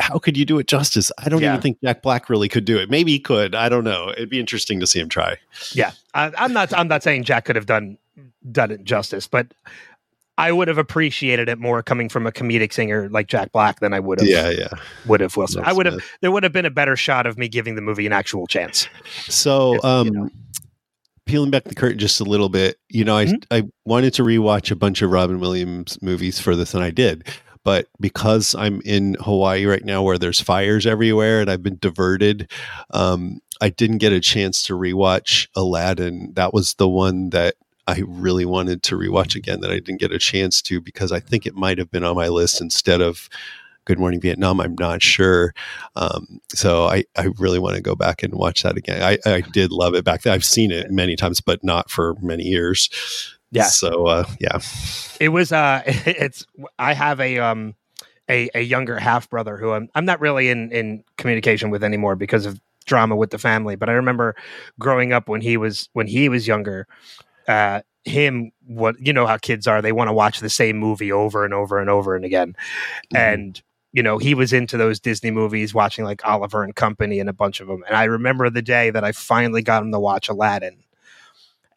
how 0.00 0.18
could 0.18 0.36
you 0.36 0.44
do 0.44 0.58
it 0.58 0.66
justice? 0.68 1.10
I 1.18 1.28
don't 1.28 1.40
Yeah. 1.40 1.52
even 1.52 1.62
think 1.62 1.78
Jack 1.82 2.02
Black 2.02 2.28
really 2.28 2.48
could 2.48 2.64
do 2.64 2.76
it. 2.78 2.90
Maybe 2.90 3.12
he 3.12 3.18
could. 3.18 3.54
I 3.54 3.68
don't 3.68 3.84
know. 3.84 4.10
It'd 4.10 4.28
be 4.28 4.40
interesting 4.40 4.78
to 4.80 4.86
see 4.86 5.00
him 5.00 5.08
try. 5.08 5.36
Yeah, 5.72 5.92
I, 6.14 6.30
I'm 6.36 6.52
not. 6.52 6.72
I'm 6.76 6.86
not 6.88 7.02
saying 7.02 7.24
Jack 7.24 7.46
could 7.46 7.56
have 7.56 7.66
done 7.66 7.96
done 8.52 8.70
it 8.70 8.84
justice, 8.84 9.26
but 9.26 9.54
I 10.38 10.52
would 10.52 10.68
have 10.68 10.78
appreciated 10.78 11.48
it 11.48 11.58
more 11.58 11.82
coming 11.82 12.08
from 12.08 12.26
a 12.26 12.32
comedic 12.32 12.72
singer 12.72 13.08
like 13.10 13.26
Jack 13.26 13.52
Black 13.52 13.80
than 13.80 13.92
I 13.92 14.00
would 14.00 14.20
have. 14.20 14.28
Yeah, 14.28 14.48
yeah. 14.50 14.68
would 15.06 15.20
have 15.20 15.36
Wilson. 15.36 15.62
I 15.66 15.72
would 15.72 15.84
have. 15.84 15.98
There 16.22 16.30
would 16.32 16.44
have 16.44 16.52
been 16.52 16.64
a 16.64 16.70
better 16.70 16.96
shot 16.96 17.26
of 17.26 17.36
me 17.36 17.48
giving 17.48 17.74
the 17.74 17.82
movie 17.82 18.06
an 18.06 18.12
actual 18.12 18.46
chance. 18.46 18.88
So, 19.26 19.74
If, 19.74 19.82
you 19.82 19.88
um, 19.90 20.08
know. 20.08 20.30
peeling 21.26 21.50
back 21.50 21.64
the 21.64 21.74
curtain 21.74 21.98
just 21.98 22.20
a 22.20 22.24
little 22.24 22.48
bit, 22.48 22.78
you 22.88 23.04
know, 23.04 23.16
I 23.16 23.26
Mhm. 23.26 23.44
I 23.50 23.62
wanted 23.84 24.14
to 24.14 24.22
rewatch 24.22 24.70
a 24.70 24.76
bunch 24.76 25.02
of 25.02 25.10
Robin 25.10 25.40
Williams 25.40 25.98
movies 26.00 26.38
for 26.40 26.56
this, 26.56 26.72
and 26.72 26.82
I 26.82 26.90
did. 26.90 27.26
But 27.64 27.88
because 28.00 28.54
I'm 28.54 28.80
in 28.84 29.16
Hawaii 29.20 29.66
right 29.66 29.84
now, 29.84 30.02
where 30.02 30.16
there's 30.16 30.40
fires 30.40 30.86
everywhere, 30.86 31.40
and 31.40 31.50
I've 31.50 31.62
been 31.62 31.76
diverted, 31.80 32.50
um, 32.94 33.40
I 33.60 33.68
didn't 33.70 33.98
get 33.98 34.12
a 34.12 34.20
chance 34.20 34.62
to 34.64 34.74
rewatch 34.74 35.48
Aladdin. 35.56 36.32
That 36.34 36.54
was 36.54 36.74
the 36.74 36.88
one 36.88 37.30
that 37.30 37.56
I 37.88 38.02
really 38.06 38.44
wanted 38.44 38.82
to 38.84 38.96
rewatch 38.96 39.34
again 39.34 39.62
that 39.62 39.70
I 39.70 39.76
didn't 39.80 39.98
get 39.98 40.12
a 40.12 40.18
chance 40.18 40.60
to 40.62 40.78
because 40.78 41.10
I 41.10 41.20
think 41.20 41.46
it 41.46 41.54
might 41.54 41.78
have 41.78 41.90
been 41.90 42.04
on 42.04 42.16
my 42.16 42.28
list 42.28 42.60
instead 42.60 43.00
of 43.00 43.30
Good 43.86 43.98
Morning 43.98 44.20
Vietnam. 44.20 44.60
I'm 44.60 44.76
not 44.78 45.00
sure. 45.00 45.54
Um, 45.96 46.42
so 46.54 46.84
I, 46.84 47.04
I 47.16 47.30
really 47.38 47.58
want 47.58 47.76
to 47.76 47.80
go 47.80 47.94
back 47.94 48.22
and 48.22 48.34
watch 48.34 48.62
that 48.62 48.76
again. 48.76 49.02
I, 49.02 49.16
I 49.24 49.40
did 49.40 49.72
love 49.72 49.94
it 49.94 50.04
back 50.04 50.20
then. 50.20 50.34
I've 50.34 50.44
seen 50.44 50.70
it 50.70 50.90
many 50.90 51.16
times, 51.16 51.40
but 51.40 51.64
not 51.64 51.90
for 51.90 52.14
many 52.20 52.44
years. 52.44 52.90
Yeah. 53.52 53.64
So 53.64 54.06
uh, 54.06 54.24
yeah. 54.38 54.58
It 55.18 55.30
was. 55.30 55.50
Uh, 55.50 55.80
it's. 55.86 56.44
I 56.78 56.92
have 56.92 57.18
a 57.20 57.38
um, 57.38 57.74
a, 58.28 58.50
a 58.54 58.60
younger 58.60 58.98
half 58.98 59.30
brother 59.30 59.56
who 59.56 59.72
I'm. 59.72 59.88
I'm 59.94 60.04
not 60.04 60.20
really 60.20 60.50
in 60.50 60.70
in 60.70 61.02
communication 61.16 61.70
with 61.70 61.82
anymore 61.82 62.16
because 62.16 62.44
of 62.44 62.60
drama 62.84 63.16
with 63.16 63.30
the 63.30 63.38
family. 63.38 63.76
But 63.76 63.88
I 63.88 63.92
remember 63.92 64.36
growing 64.78 65.14
up 65.14 65.28
when 65.28 65.40
he 65.40 65.56
was 65.56 65.88
when 65.94 66.06
he 66.06 66.28
was 66.28 66.46
younger. 66.46 66.86
Uh, 67.48 67.80
him 68.04 68.52
what 68.66 68.96
you 69.04 69.12
know 69.12 69.26
how 69.26 69.36
kids 69.36 69.66
are 69.66 69.82
they 69.82 69.92
want 69.92 70.08
to 70.08 70.12
watch 70.12 70.40
the 70.40 70.50
same 70.50 70.78
movie 70.78 71.12
over 71.12 71.44
and 71.44 71.52
over 71.52 71.78
and 71.78 71.90
over 71.90 72.14
and 72.16 72.24
again. 72.24 72.54
And 73.14 73.60
you 73.92 74.02
know 74.02 74.18
he 74.18 74.34
was 74.34 74.52
into 74.52 74.76
those 74.76 75.00
disney 75.00 75.30
movies 75.30 75.74
watching 75.74 76.04
like 76.04 76.24
oliver 76.26 76.62
and 76.62 76.74
company 76.74 77.20
and 77.20 77.28
a 77.28 77.32
bunch 77.32 77.60
of 77.60 77.68
them 77.68 77.82
and 77.86 77.96
i 77.96 78.04
remember 78.04 78.50
the 78.50 78.62
day 78.62 78.90
that 78.90 79.02
i 79.02 79.12
finally 79.12 79.62
got 79.62 79.82
him 79.82 79.92
to 79.92 79.98
watch 79.98 80.28
aladdin. 80.28 80.76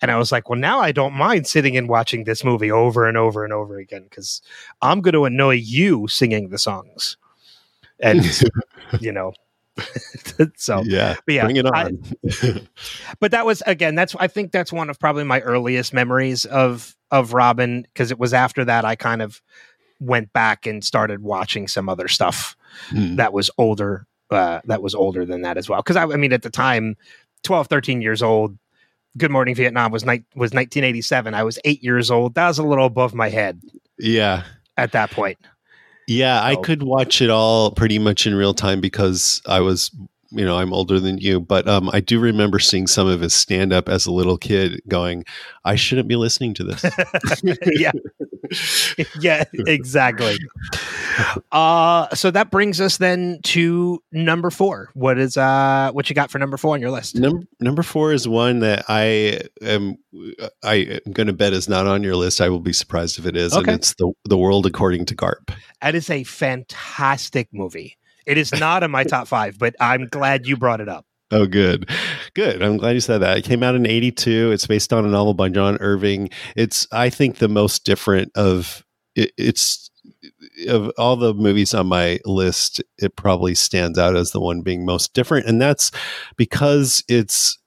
And 0.02 0.12
i 0.12 0.18
was 0.18 0.32
like 0.32 0.50
well 0.50 0.60
now 0.60 0.80
i 0.80 0.92
don't 0.92 1.14
mind 1.14 1.48
sitting 1.48 1.78
and 1.78 1.88
watching 1.88 2.24
this 2.24 2.44
movie 2.44 2.72
over 2.72 3.08
and 3.08 3.18
over 3.18 3.44
and 3.44 3.54
over 3.54 3.78
again 3.78 4.04
because 4.04 4.42
i'm 4.82 5.02
going 5.02 5.14
to 5.14 5.26
annoy 5.26 5.56
you 5.56 6.08
singing 6.08 6.50
the 6.50 6.60
songs. 6.60 7.18
And 8.00 8.26
you 9.00 9.12
know 9.12 9.34
so 10.58 10.82
yeah. 10.86 11.16
but 11.26 11.34
yeah 11.36 11.44
Bring 11.46 11.56
it 11.58 11.66
I- 11.66 11.86
on. 11.86 12.04
but 13.20 13.32
that 13.32 13.46
was 13.46 13.62
again 13.66 13.96
that's 13.96 14.16
i 14.20 14.28
think 14.28 14.52
that's 14.52 14.72
one 14.72 14.90
of 14.90 15.00
probably 15.00 15.24
my 15.24 15.40
earliest 15.42 15.94
memories 15.94 16.46
of 16.46 16.96
of 17.10 17.34
robin 17.34 17.84
because 17.84 18.12
it 18.12 18.20
was 18.20 18.34
after 18.34 18.66
that 18.66 18.84
i 18.86 18.96
kind 18.96 19.22
of 19.22 19.42
went 20.00 20.34
back 20.34 20.66
and 20.66 20.84
started 20.84 21.22
watching 21.22 21.68
some 21.68 21.88
other 21.90 22.08
stuff 22.08 22.56
Hmm. 22.90 23.18
that 23.18 23.34
was 23.34 23.52
older 23.58 24.08
uh, 24.30 24.62
that 24.64 24.82
was 24.82 24.96
older 24.96 25.26
than 25.26 25.42
that 25.42 25.58
as 25.58 25.68
well 25.68 25.82
because 25.82 25.98
I, 25.98 26.04
I 26.04 26.16
mean 26.16 26.32
at 26.32 26.42
the 26.42 26.50
time 26.50 26.96
12 27.44 27.68
13 27.68 28.02
years 28.02 28.24
old 28.24 28.58
good 29.18 29.30
morning 29.30 29.56
vietnam 29.56 29.92
was 29.92 30.06
night 30.06 30.24
was 30.36 30.52
1987 30.54 31.34
i 31.34 31.44
was 31.44 31.60
eight 31.66 31.84
years 31.84 32.10
old 32.10 32.36
that 32.36 32.48
was 32.48 32.60
a 32.60 32.64
little 32.64 32.86
above 32.86 33.14
my 33.14 33.28
head 33.28 33.62
yeah. 34.00 34.44
at 34.78 34.94
that 34.94 35.12
point 35.12 35.38
Yeah, 36.12 36.43
I 36.43 36.58
could 36.58 36.84
watch 36.84 37.21
it 37.21 37.30
all 37.30 37.71
pretty 37.71 37.97
much 37.97 38.28
in 38.28 38.36
real 38.36 38.54
time 38.54 38.82
because 38.82 39.41
I 39.47 39.62
was, 39.62 39.91
you 40.30 40.43
know, 40.43 40.58
I'm 40.58 40.74
older 40.74 41.00
than 41.00 41.19
you. 41.19 41.39
But 41.39 41.69
um, 41.69 41.89
I 41.93 42.02
do 42.02 42.19
remember 42.19 42.60
seeing 42.60 42.86
some 42.86 43.08
of 43.08 43.21
his 43.21 43.34
stand 43.34 43.71
up 43.71 43.88
as 43.88 44.06
a 44.06 44.12
little 44.12 44.38
kid 44.38 44.82
going, 44.89 45.24
I 45.63 45.76
shouldn't 45.76 46.10
be 46.10 46.17
listening 46.17 46.54
to 46.56 46.63
this. 46.65 46.86
yeah 47.63 47.91
yeah 49.20 49.44
exactly 49.54 50.38
uh, 51.52 52.14
so 52.16 52.32
that 52.32 52.52
brings 52.52 52.80
us 52.80 52.98
then 52.98 53.40
to 53.44 54.02
number 54.12 54.50
four. 54.50 54.90
What 54.94 55.18
is 55.18 55.38
uh 55.38 55.92
what 55.92 56.10
you 56.10 56.16
got 56.16 56.32
for 56.32 56.40
number 56.40 56.58
four 56.58 56.74
on 56.74 56.82
your 56.82 56.92
list? 56.92 57.16
Number 57.16 57.46
number 57.60 57.84
four 57.84 58.14
is 58.14 58.28
one 58.28 58.60
that 58.60 58.86
I 58.88 59.42
am 59.62 59.98
I 60.64 61.00
am 61.06 61.12
going 61.12 61.28
to 61.28 61.34
bet 61.34 61.54
is 61.54 61.68
not 61.68 61.88
on 61.88 62.04
your 62.04 62.16
list. 62.16 62.42
I 62.42 62.50
will 62.50 62.60
be 62.60 62.74
surprised 62.74 63.20
if 63.20 63.26
it 63.26 63.36
is, 63.36 63.54
Okay. 63.54 63.72
and 63.72 63.80
it's 63.80 63.94
the 63.96 64.12
the 64.26 64.38
world 64.38 64.66
according 64.66 65.06
to 65.08 65.16
Garp. 65.16 65.54
That 65.82 65.96
is 65.96 66.10
a 66.10 66.24
fantastic 66.24 67.50
movie. 67.52 67.98
It 68.26 68.38
is 68.38 68.52
not 68.54 68.84
in 68.84 68.92
my 68.92 69.04
top 69.04 69.28
five, 69.28 69.58
but 69.58 69.76
I'm 69.80 70.08
glad 70.08 70.48
you 70.48 70.56
brought 70.56 70.80
it 70.80 70.88
up. 70.90 71.06
Oh, 71.32 71.46
good, 71.46 71.89
good. 72.34 72.62
I'm 72.62 72.78
glad 72.78 72.91
you 72.91 73.00
said 73.00 73.20
that. 73.20 73.38
It 73.38 73.46
came 73.46 73.63
out 73.63 73.76
in 73.76 73.88
'82. 73.88 74.52
It's 74.52 74.67
based 74.67 74.91
on 74.91 75.06
a 75.06 75.10
novel 75.10 75.34
by 75.34 75.50
John 75.50 75.78
Irving. 75.80 76.30
It's 76.56 76.88
I 76.91 77.10
think 77.10 77.38
the 77.38 77.48
most 77.48 77.86
different 77.86 78.32
of 78.36 78.84
it, 79.15 79.32
it's 79.38 79.89
of 80.67 80.91
all 80.98 81.15
the 81.15 81.34
movies 81.34 81.74
on 81.74 81.88
my 81.88 82.20
list. 82.26 82.82
It 82.98 83.15
probably 83.15 83.56
stands 83.56 83.98
out 83.98 84.15
as 84.15 84.32
the 84.32 84.41
one 84.41 84.62
being 84.62 84.86
most 84.86 85.13
different, 85.13 85.46
and 85.46 85.62
that's 85.62 85.91
because 86.36 87.04
it's 87.08 87.58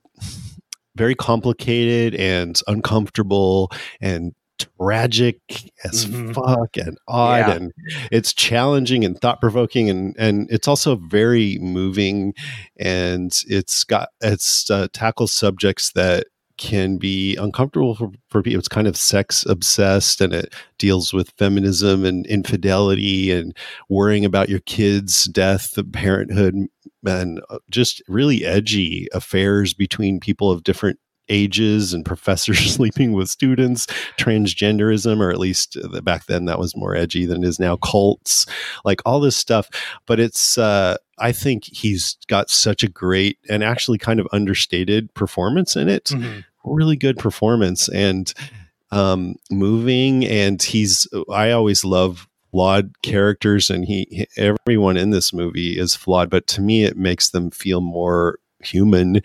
very 0.96 1.14
complicated 1.14 2.14
and 2.14 2.60
uncomfortable 2.66 3.70
and 4.00 4.32
tragic 4.80 5.38
as 5.84 6.06
Mhm. 6.06 6.34
fuck 6.34 6.76
and 6.76 6.98
odd 7.08 7.38
Yeah. 7.48 7.54
and 7.54 7.72
it's 8.10 8.32
challenging 8.32 9.04
and 9.04 9.20
thought 9.20 9.40
provoking 9.40 9.90
and 9.90 10.14
and 10.18 10.46
it's 10.50 10.68
also 10.68 10.96
very 10.96 11.58
moving 11.60 12.34
and 12.78 13.32
it's 13.48 13.84
got 13.84 14.08
it's 14.20 14.70
uh, 14.70 14.88
tackles 14.92 15.32
subjects 15.32 15.92
that 15.92 16.26
can 16.56 16.98
be 16.98 17.34
uncomfortable 17.34 17.96
for, 17.96 18.12
for 18.30 18.40
people. 18.40 18.60
It's 18.60 18.68
kind 18.68 18.86
of 18.86 18.96
sex 18.96 19.44
obsessed 19.44 20.20
and 20.20 20.32
it 20.32 20.54
deals 20.78 21.12
with 21.12 21.32
feminism 21.36 22.04
and 22.04 22.24
infidelity 22.26 23.32
and 23.32 23.56
worrying 23.88 24.24
about 24.24 24.48
your 24.48 24.60
kids' 24.60 25.24
death, 25.24 25.76
parenthood, 25.92 26.54
and 27.04 27.40
uh, 27.50 27.58
just 27.72 28.02
really 28.06 28.44
edgy 28.44 29.08
affairs 29.12 29.74
between 29.74 30.20
people 30.20 30.48
of 30.52 30.62
different 30.62 31.00
ages 31.28 31.92
and 31.92 32.04
professors 32.04 32.58
sleeping 32.74 33.12
with 33.12 33.28
students, 33.28 33.86
transgenderism, 34.18 35.20
or 35.20 35.30
at 35.30 35.38
least 35.38 35.76
uh, 35.76 36.00
back 36.00 36.26
then 36.26 36.44
that 36.46 36.58
was 36.58 36.76
more 36.76 36.94
edgy 36.94 37.26
than 37.26 37.42
it 37.44 37.48
is 37.48 37.58
now, 37.58 37.76
cults, 37.76 38.46
like 38.84 39.00
all 39.04 39.20
this 39.20 39.36
stuff. 39.36 39.68
But 40.06 40.20
it's, 40.20 40.58
uh, 40.58 40.96
I 41.18 41.32
think 41.32 41.64
he's 41.64 42.16
got 42.26 42.50
such 42.50 42.82
a 42.82 42.88
great 42.88 43.38
and 43.48 43.62
actually 43.62 43.98
kind 43.98 44.20
of 44.20 44.28
understated 44.32 45.12
performance 45.14 45.76
in 45.76 45.88
it. 45.88 46.10
Really 46.64 46.96
good 46.96 47.18
performance 47.18 47.88
and 47.88 48.32
um, 48.90 49.36
moving. 49.50 50.24
And 50.24 50.62
he's, 50.62 51.06
I 51.30 51.50
always 51.50 51.84
love 51.84 52.26
flawed 52.54 53.02
characters, 53.02 53.68
and 53.68 53.84
he- 53.84 54.28
everyone 54.36 54.96
in 54.96 55.10
this 55.10 55.32
movie 55.32 55.76
is 55.76 55.96
flawed, 55.96 56.30
but 56.30 56.46
to 56.46 56.60
me, 56.60 56.84
it 56.84 56.96
makes 56.96 57.30
them 57.30 57.50
feel 57.50 57.80
more 57.80 58.38
human. 58.60 59.20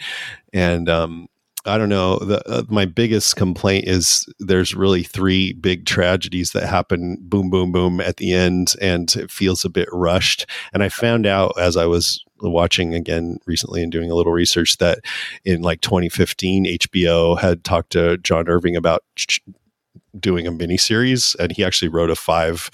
And 0.52 0.90
um, 0.90 1.28
I 1.66 1.78
don't 1.78 1.90
know. 1.90 2.20
The, 2.20 2.48
uh, 2.50 2.64
my 2.70 2.86
biggest 2.86 3.36
complaint 3.36 3.88
is 3.88 4.26
there's 4.40 4.76
really 4.76 5.04
three 5.04 5.54
big 5.54 5.86
tragedies 5.86 6.52
that 6.52 6.68
happen 6.68 7.18
boom, 7.22 7.50
boom, 7.50 7.72
boom 7.72 8.00
at 8.00 8.18
the 8.18 8.34
end, 8.34 8.76
and 8.82 9.14
it 9.16 9.30
feels 9.30 9.66
a 9.66 9.70
bit 9.70 9.90
rushed. 9.92 10.46
And 10.74 10.82
I 10.84 10.90
found 10.90 11.26
out 11.26 11.54
as 11.60 11.76
I 11.76 11.86
was 11.86 12.24
watching 12.42 12.94
again 12.94 13.40
recently 13.46 13.84
and 13.84 13.92
doing 13.92 14.10
a 14.10 14.16
little 14.16 14.32
research 14.32 14.78
that 14.78 15.00
in 15.44 15.62
like 15.62 15.82
2015, 15.82 16.66
HBO 16.66 17.38
had 17.38 17.64
talked 17.64 17.92
to 17.92 18.18
John 18.20 18.48
Irving 18.48 18.78
about 18.78 19.04
ch- 19.18 19.42
doing 20.18 20.48
a 20.48 20.52
miniseries, 20.52 21.36
and 21.40 21.52
he 21.52 21.64
actually 21.64 21.90
wrote 21.90 22.10
a 22.10 22.16
five. 22.16 22.70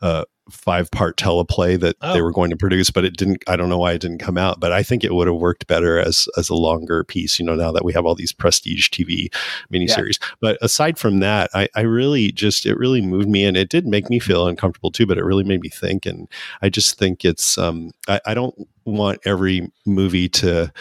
Uh, 0.00 0.24
five 0.50 0.90
part 0.90 1.16
teleplay 1.16 1.78
that 1.80 1.98
they 2.00 2.20
Oh. 2.20 2.22
were 2.22 2.32
going 2.32 2.50
to 2.50 2.56
produce 2.56 2.90
but 2.90 3.04
it 3.04 3.16
didn't 3.16 3.42
i 3.46 3.56
don't 3.56 3.68
know 3.68 3.78
why 3.78 3.92
it 3.92 4.00
didn't 4.00 4.18
come 4.18 4.36
out 4.36 4.60
but 4.60 4.72
i 4.72 4.82
think 4.82 5.02
it 5.04 5.14
would 5.14 5.26
have 5.26 5.36
worked 5.36 5.66
better 5.66 5.98
as 5.98 6.28
as 6.36 6.48
a 6.50 6.54
longer 6.54 7.04
piece 7.04 7.38
you 7.38 7.44
know 7.44 7.54
now 7.54 7.72
that 7.72 7.84
we 7.84 7.92
have 7.92 8.04
all 8.04 8.14
these 8.14 8.32
prestige 8.32 8.88
tv 8.90 9.32
miniseries 9.72 10.18
but 10.40 10.58
aside 10.60 10.98
from 10.98 11.20
that 11.20 11.50
I, 11.54 11.68
I 11.74 11.82
really 11.82 12.32
just 12.32 12.66
it 12.66 12.76
really 12.76 13.00
moved 13.00 13.28
me 13.28 13.44
and 13.44 13.56
it 13.56 13.68
did 13.70 13.86
make 13.86 14.10
me 14.10 14.18
feel 14.18 14.46
uncomfortable 14.46 14.90
too 14.90 15.06
but 15.06 15.18
it 15.18 15.24
really 15.24 15.44
made 15.44 15.60
me 15.62 15.68
think 15.68 16.04
and 16.06 16.28
i 16.62 16.68
just 16.68 16.98
think 16.98 17.24
it's 17.24 17.56
um 17.56 17.90
i, 18.08 18.20
I 18.26 18.34
don't 18.34 18.54
want 18.84 19.20
every 19.24 19.70
movie 19.86 20.28
to 20.28 20.72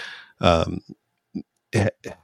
um 0.41 0.79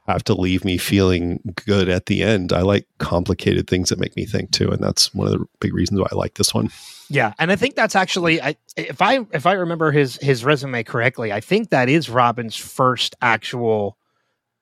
have 0.07 0.23
to 0.23 0.33
leave 0.33 0.65
me 0.65 0.77
feeling 0.77 1.39
good 1.65 1.87
at 1.87 2.07
the 2.07 2.23
end 2.23 2.51
i 2.51 2.61
like 2.61 2.87
complicated 2.97 3.67
things 3.67 3.89
that 3.89 3.99
make 3.99 4.15
me 4.15 4.25
think 4.25 4.51
too 4.51 4.69
and 4.69 4.81
that's 4.81 5.13
one 5.13 5.27
of 5.27 5.33
the 5.33 5.45
big 5.59 5.73
reasons 5.73 5.99
why 5.99 6.07
i 6.11 6.15
like 6.15 6.33
this 6.35 6.53
one 6.53 6.69
Yeah, 7.09 7.33
and 7.37 7.51
I 7.51 7.55
think 7.55 7.75
that's 7.75 7.95
actually, 7.95 8.41
I, 8.41 8.55
if 8.75 9.01
I 9.01 9.19
if 9.31 9.45
I 9.45 9.53
remember 9.53 9.91
his 9.91 10.17
his 10.17 10.43
resume 10.43 10.83
correctly, 10.83 11.31
I 11.31 11.39
think 11.39 11.69
that 11.69 11.87
is 11.87 12.09
Robin's 12.09 12.55
first 12.55 13.15
actual 13.21 13.97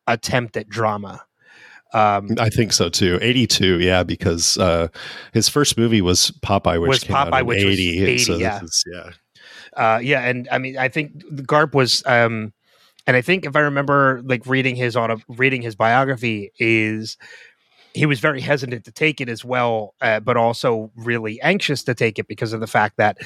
attempt 0.08 0.58
at 0.58 0.68
drama. 0.68 1.24
Um, 1.94 2.32
I 2.40 2.50
think 2.50 2.74
so 2.74 2.90
too. 2.90 3.20
82, 3.22 3.80
yeah, 3.80 4.04
because 4.04 4.58
uh, 4.58 4.88
his 5.32 5.48
first 5.48 5.78
movie 5.78 6.02
was 6.02 6.32
Popeye, 6.42 6.82
which 6.82 6.90
Was 6.90 7.04
came 7.04 7.16
out 7.16 7.40
in 7.40 7.46
which 7.46 7.64
was 7.64 7.74
80. 7.80 8.04
80, 8.04 8.18
so 8.18 8.38
yeah. 8.38 8.64
Is, 8.64 8.84
yeah. 8.92 9.10
uh, 9.78 10.00
yeah, 10.00 10.22
and 10.22 10.50
I 10.52 10.58
mean, 10.58 10.78
I 10.78 10.90
think 10.90 11.24
Garp 11.48 11.74
was, 11.74 12.04
um, 12.06 12.52
and 13.08 13.18
I 13.18 13.22
think 13.22 13.46
if 13.46 13.56
I 13.56 13.60
remember, 13.60 14.22
like 14.24 14.46
reading 14.46 14.76
his 14.76 14.96
auto, 14.96 15.20
reading 15.28 15.62
his 15.62 15.76
biography, 15.76 16.52
is 16.58 17.18
he 17.94 18.06
was 18.06 18.20
very 18.20 18.42
hesitant 18.42 18.86
to 18.86 18.92
take 18.92 19.22
it 19.22 19.30
as 19.30 19.46
well, 19.46 19.94
uh, 20.02 20.20
but 20.20 20.38
also 20.38 20.92
really 20.96 21.40
anxious 21.42 21.84
to 21.84 21.94
take 21.94 22.18
it 22.18 22.28
because 22.28 22.54
of 22.54 22.60
the 22.60 22.68
fact 22.68 22.98
that, 22.98 23.18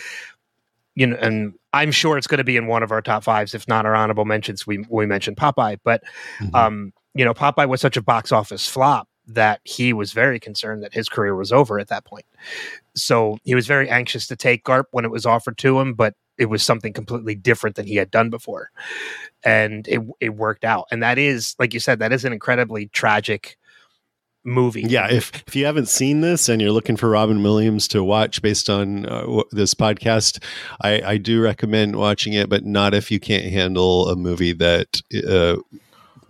you 0.96 1.08
know, 1.08 1.16
and 1.22 1.54
I'm 1.74 1.92
sure 1.92 2.18
it's 2.18 2.28
going 2.28 2.40
to 2.40 2.44
be 2.44 2.58
in 2.58 2.68
one 2.68 2.84
of 2.84 2.92
our 2.92 3.02
top 3.02 3.24
fives, 3.24 3.54
if 3.54 3.68
not 3.68 3.86
our 3.86 3.96
honorable 3.96 4.26
mentions. 4.26 4.66
We 4.66 4.84
we 4.90 5.06
mentioned 5.06 5.38
Popeye, 5.38 5.80
but 5.84 6.04
Mhm. 6.40 6.56
um, 6.56 6.94
you 7.14 7.24
know, 7.24 7.34
Popeye 7.34 7.68
was 7.68 7.82
such 7.82 7.98
a 7.98 8.02
box 8.02 8.32
office 8.32 8.68
flop 8.68 9.08
that 9.28 9.60
he 9.64 9.94
was 9.94 10.14
very 10.14 10.40
concerned 10.40 10.84
that 10.84 10.94
his 10.94 11.10
career 11.10 11.36
was 11.36 11.52
over 11.52 11.80
at 11.80 11.90
that 11.90 12.06
point. 12.06 12.26
So 12.96 13.38
he 13.44 13.56
was 13.56 13.68
very 13.68 13.90
anxious 13.90 14.28
to 14.28 14.36
take 14.36 14.64
Garp 14.64 14.86
when 14.92 15.06
it 15.06 15.12
was 15.12 15.26
offered 15.26 15.58
to 15.60 15.80
him, 15.80 15.94
but 15.94 16.14
it 16.38 16.46
was 16.46 16.64
something 16.64 16.94
completely 16.94 17.36
different 17.36 17.76
than 17.76 17.88
he 17.88 17.96
had 17.96 18.12
done 18.12 18.30
before. 18.30 18.72
And 19.44 19.88
it 19.88 20.02
it 20.20 20.30
worked 20.36 20.66
out. 20.66 20.88
And 20.92 21.02
that 21.04 21.18
is, 21.18 21.56
like 21.60 21.74
you 21.74 21.80
said, 21.80 22.00
that 22.00 22.14
is 22.14 22.26
an 22.26 22.34
incredibly 22.34 22.88
tragic 22.88 23.58
movie. 24.48 24.82
yeah, 24.82 25.12
if 25.12 25.44
if 25.48 25.56
you 25.56 25.66
haven't 25.66 25.90
seen 25.90 26.22
this 26.22 26.50
and 26.50 26.62
you're 26.62 26.72
looking 26.72 26.96
for 26.96 27.10
Robin 27.10 27.44
Williams 27.44 27.88
to 27.90 28.04
watch 28.04 28.42
based 28.42 28.70
on 28.70 29.06
uh, 29.06 29.22
w- 29.22 29.44
this 29.52 29.74
podcast, 29.74 30.44
I, 30.82 31.02
I 31.02 31.18
do 31.18 31.42
recommend 31.42 31.98
watching 31.98 32.34
it, 32.34 32.50
but 32.50 32.66
not 32.66 32.94
if 32.94 33.12
you 33.12 33.20
can't 33.20 33.46
handle 33.46 34.10
a 34.10 34.16
movie 34.16 34.54
that 34.54 35.02
uh, 35.28 35.58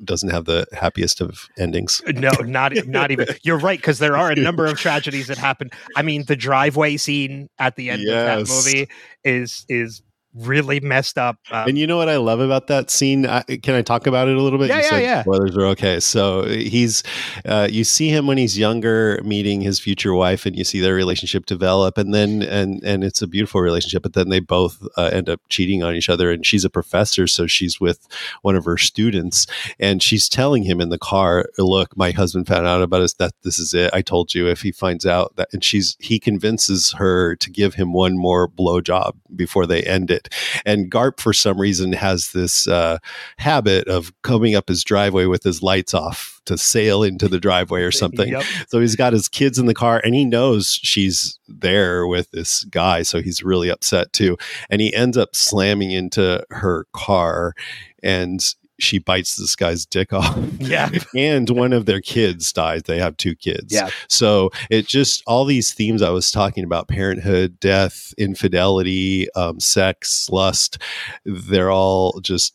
doesn't 0.03 0.29
have 0.29 0.45
the 0.45 0.67
happiest 0.73 1.21
of 1.21 1.47
endings. 1.57 2.01
No, 2.07 2.31
not 2.39 2.73
not 2.87 3.11
even. 3.11 3.27
You're 3.43 3.59
right 3.59 3.79
because 3.79 3.99
there 3.99 4.17
are 4.17 4.31
a 4.31 4.35
number 4.35 4.65
of 4.65 4.77
tragedies 4.77 5.27
that 5.27 5.37
happen. 5.37 5.69
I 5.95 6.01
mean, 6.01 6.25
the 6.25 6.35
driveway 6.35 6.97
scene 6.97 7.49
at 7.59 7.75
the 7.75 7.89
end 7.89 8.07
of 8.07 8.13
that 8.13 8.47
movie 8.47 8.89
is 9.23 9.65
is 9.69 10.01
really 10.37 10.79
messed 10.79 11.17
up. 11.17 11.37
Um, 11.51 11.69
And 11.69 11.77
you 11.77 11.87
know 11.87 11.97
what 11.97 12.09
I 12.09 12.17
love 12.17 12.39
about 12.39 12.67
that 12.67 12.89
scene? 12.89 13.25
I, 13.25 13.41
can 13.43 13.75
I 13.75 13.81
talk 13.81 14.07
about 14.07 14.27
it 14.27 14.37
a 14.37 14.41
little 14.41 14.59
bit? 14.59 14.69
Yeah, 14.69 14.77
you 14.77 14.83
yeah, 14.91 14.97
yeah. 14.99 15.21
Spoilers 15.21 15.57
are 15.57 15.65
okay. 15.67 15.99
So 15.99 16.45
he's, 16.45 17.03
uh, 17.45 17.67
you 17.69 17.83
see 17.83 18.09
him 18.09 18.27
when 18.27 18.37
he's 18.37 18.57
younger, 18.57 19.19
meeting 19.23 19.61
his 19.61 19.79
future 19.79 20.13
wife, 20.13 20.45
and 20.45 20.55
you 20.55 20.63
see 20.63 20.79
their 20.79 20.93
relationship 20.93 21.45
develop, 21.45 21.97
and 21.97 22.13
then 22.13 22.41
and 22.43 22.83
and 22.83 23.03
it's 23.03 23.21
a 23.21 23.27
beautiful 23.27 23.61
relationship. 23.61 24.03
But 24.03 24.13
then 24.13 24.29
they 24.29 24.39
both 24.39 24.81
uh, 24.97 25.09
end 25.13 25.29
up 25.29 25.41
cheating 25.49 25.83
on 25.83 25.95
each 25.95 26.09
other, 26.09 26.31
and 26.31 26.45
she's 26.45 26.65
a 26.65 26.69
professor, 26.69 27.27
so 27.27 27.47
she's 27.47 27.79
with 27.79 28.07
one 28.41 28.55
of 28.55 28.65
her 28.65 28.77
students, 28.77 29.47
and 29.79 30.01
she's 30.03 30.29
telling 30.29 30.63
him 30.63 30.81
in 30.81 30.89
the 30.89 30.99
car, 30.99 31.45
"Look, 31.57 31.95
my 31.97 32.11
husband 32.11 32.47
found 32.47 32.67
out 32.67 32.81
about 32.81 33.01
us. 33.01 33.13
That 33.13 33.31
this 33.43 33.59
is 33.59 33.73
it. 33.73 33.91
I 33.93 34.01
told 34.01 34.33
you. 34.33 34.47
If 34.47 34.61
he 34.61 34.71
finds 34.71 35.05
out 35.05 35.35
that," 35.35 35.49
and 35.53 35.63
she's 35.63 35.97
he 35.99 36.19
convinces 36.19 36.93
her 36.93 37.35
to 37.35 37.49
give 37.49 37.75
him 37.75 37.93
one 37.93 38.17
more 38.17 38.47
blowjob 38.47 39.13
before 39.35 39.65
they 39.65 39.83
end 39.83 40.11
it. 40.11 40.26
And 40.65 40.91
Garp, 40.91 41.19
for 41.19 41.33
some 41.33 41.59
reason, 41.59 41.93
has 41.93 42.31
this 42.31 42.67
uh, 42.67 42.97
habit 43.37 43.87
of 43.87 44.11
coming 44.21 44.55
up 44.55 44.67
his 44.69 44.83
driveway 44.83 45.25
with 45.25 45.43
his 45.43 45.61
lights 45.61 45.93
off 45.93 46.41
to 46.45 46.57
sail 46.57 47.03
into 47.03 47.27
the 47.27 47.39
driveway 47.39 47.81
or 47.81 47.91
something. 47.91 48.29
Yep. 48.29 48.43
So 48.69 48.79
he's 48.79 48.95
got 48.95 49.13
his 49.13 49.27
kids 49.27 49.59
in 49.59 49.65
the 49.65 49.73
car 49.73 50.01
and 50.03 50.15
he 50.15 50.25
knows 50.25 50.79
she's 50.81 51.37
there 51.47 52.07
with 52.07 52.31
this 52.31 52.63
guy. 52.65 53.03
So 53.03 53.21
he's 53.21 53.43
really 53.43 53.69
upset 53.69 54.13
too. 54.13 54.37
And 54.69 54.81
he 54.81 54.93
ends 54.93 55.17
up 55.17 55.35
slamming 55.35 55.91
into 55.91 56.43
her 56.49 56.85
car 56.93 57.53
and 58.01 58.41
she 58.79 58.99
bites 58.99 59.35
this 59.35 59.55
guy's 59.55 59.85
dick 59.85 60.13
off. 60.13 60.37
Yeah. 60.59 60.89
and 61.15 61.49
one 61.49 61.71
of 61.71 61.85
their 61.85 62.01
kids 62.01 62.51
dies. 62.51 62.83
They 62.83 62.99
have 62.99 63.15
two 63.17 63.35
kids. 63.35 63.73
Yeah. 63.73 63.89
So 64.09 64.49
it 64.69 64.85
just 64.87 65.23
all 65.25 65.45
these 65.45 65.73
themes 65.73 66.01
I 66.01 66.09
was 66.09 66.29
talking 66.31 66.63
about 66.65 66.87
parenthood, 66.89 67.59
death, 67.59 68.13
infidelity, 68.17 69.31
um, 69.33 69.59
sex, 69.59 70.29
lust 70.29 70.77
they're 71.25 71.71
all 71.71 72.19
just 72.21 72.53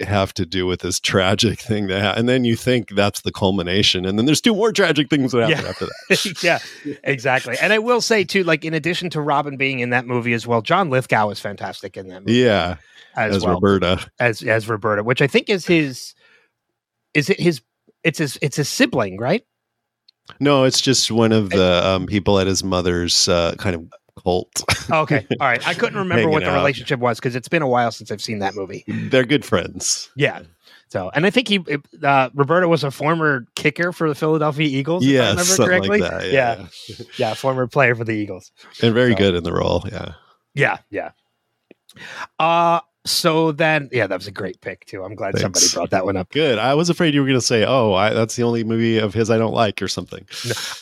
have 0.00 0.32
to 0.32 0.46
do 0.46 0.66
with 0.66 0.80
this 0.80 0.98
tragic 0.98 1.60
thing 1.60 1.86
that 1.88 2.00
ha- 2.02 2.14
and 2.16 2.26
then 2.26 2.42
you 2.44 2.56
think 2.56 2.88
that's 2.96 3.20
the 3.20 3.30
culmination 3.30 4.06
and 4.06 4.18
then 4.18 4.24
there's 4.24 4.40
two 4.40 4.54
more 4.54 4.72
tragic 4.72 5.10
things 5.10 5.30
that 5.32 5.42
happen 5.50 5.62
Yeah. 5.64 5.68
after 5.70 5.86
that 5.86 6.36
yeah, 6.42 6.58
exactly. 7.04 7.56
And 7.60 7.70
I 7.72 7.78
will 7.78 8.00
say 8.00 8.24
too, 8.24 8.42
like 8.42 8.64
in 8.64 8.72
addition 8.72 9.10
to 9.10 9.20
Robin 9.20 9.58
being 9.58 9.80
in 9.80 9.90
that 9.90 10.06
movie 10.06 10.32
as 10.32 10.46
well, 10.46 10.62
John 10.62 10.88
Lithgow 10.88 11.28
is 11.28 11.38
fantastic 11.38 11.98
in 11.98 12.08
that 12.08 12.20
movie 12.20 12.32
yeah 12.40 12.76
as, 13.16 13.36
as, 13.36 13.44
well 13.44 13.54
roberta 13.54 14.10
as 14.18 14.42
as 14.42 14.68
Roberta, 14.68 15.02
which 15.02 15.20
I 15.22 15.26
think 15.26 15.48
is 15.48 15.66
his. 15.66 16.14
Is 17.14 17.28
it 17.30 17.40
his? 17.40 17.60
It's 18.04 18.18
his. 18.18 18.38
It's 18.42 18.56
his 18.56 18.68
sibling, 18.68 19.18
right? 19.18 19.44
no 20.38 20.62
it's 20.62 20.80
just 20.80 21.10
one 21.10 21.32
of 21.32 21.50
the 21.50 21.84
um, 21.84 22.06
people 22.06 22.38
at 22.38 22.46
his 22.46 22.62
mother's 22.62 23.28
uh, 23.28 23.52
kind 23.58 23.74
of 23.74 23.84
cult 24.22 24.62
Okay, 24.88 25.26
all 25.40 25.46
right. 25.48 25.66
I 25.66 25.74
couldn't 25.74 25.98
remember 25.98 26.28
what 26.30 26.44
the 26.44 26.50
out. 26.50 26.54
relationship 26.58 27.00
was 27.00 27.18
because 27.18 27.34
it's 27.34 27.48
been 27.48 27.62
a 27.62 27.68
while 27.68 27.90
since 27.90 28.12
I've 28.12 28.22
seen 28.22 28.38
that 28.38 28.54
movie. 28.54 28.84
they're 28.86 29.24
good 29.24 29.44
friends 29.44 30.08
Yeah. 30.14 30.42
So, 30.88 31.10
and 31.14 31.24
I 31.26 31.30
think 31.30 31.48
he, 31.48 31.60
uh, 32.02 32.30
Roberta 32.34 32.68
was 32.68 32.82
a 32.84 32.90
former 32.92 33.46
kicker 33.56 33.92
for 33.92 34.08
the 34.08 34.14
Philadelphia 34.14 34.66
Eagles. 34.68 35.04
if 35.04 35.10
I 35.10 35.12
yeah 35.14 35.34
something 35.36 35.66
correctly. 35.66 36.00
like 36.00 36.10
that 36.10 36.30
yeah. 36.32 36.66
yeah, 36.88 36.96
yeah, 37.16 37.34
former 37.34 37.66
player 37.66 37.96
for 37.96 38.04
the 38.04 38.12
Eagles. 38.12 38.52
and 38.82 38.94
very 38.94 39.12
So- 39.12 39.18
good 39.18 39.34
in 39.34 39.42
the 39.42 39.52
role 39.52 39.84
yeah 39.90 40.12
Yeah, 40.54 40.78
yeah. 40.90 41.10
Uh 42.38 42.80
so 43.06 43.52
then 43.52 43.88
yeah, 43.92 44.06
that 44.06 44.18
was 44.18 44.26
a 44.26 44.30
great 44.32 44.60
pick 44.60 44.84
too. 44.86 45.02
I'm 45.02 45.14
glad 45.14 45.38
somebody 45.38 45.66
brought 45.72 45.90
that 45.90 46.04
one 46.04 46.16
up. 46.16 46.30
good 46.30 46.58
i 46.58 46.74
was 46.74 46.90
afraid 46.90 47.14
you 47.14 47.20
were 47.20 47.26
going 47.26 47.38
to 47.40 47.44
say 47.44 47.64
oh 47.64 47.94
I, 47.94 48.10
that's 48.12 48.36
the 48.36 48.42
only 48.42 48.62
movie 48.64 48.98
of 48.98 49.14
his 49.14 49.30
i 49.30 49.38
don't 49.38 49.54
like 49.54 49.80
or 49.82 49.88
something 49.88 50.26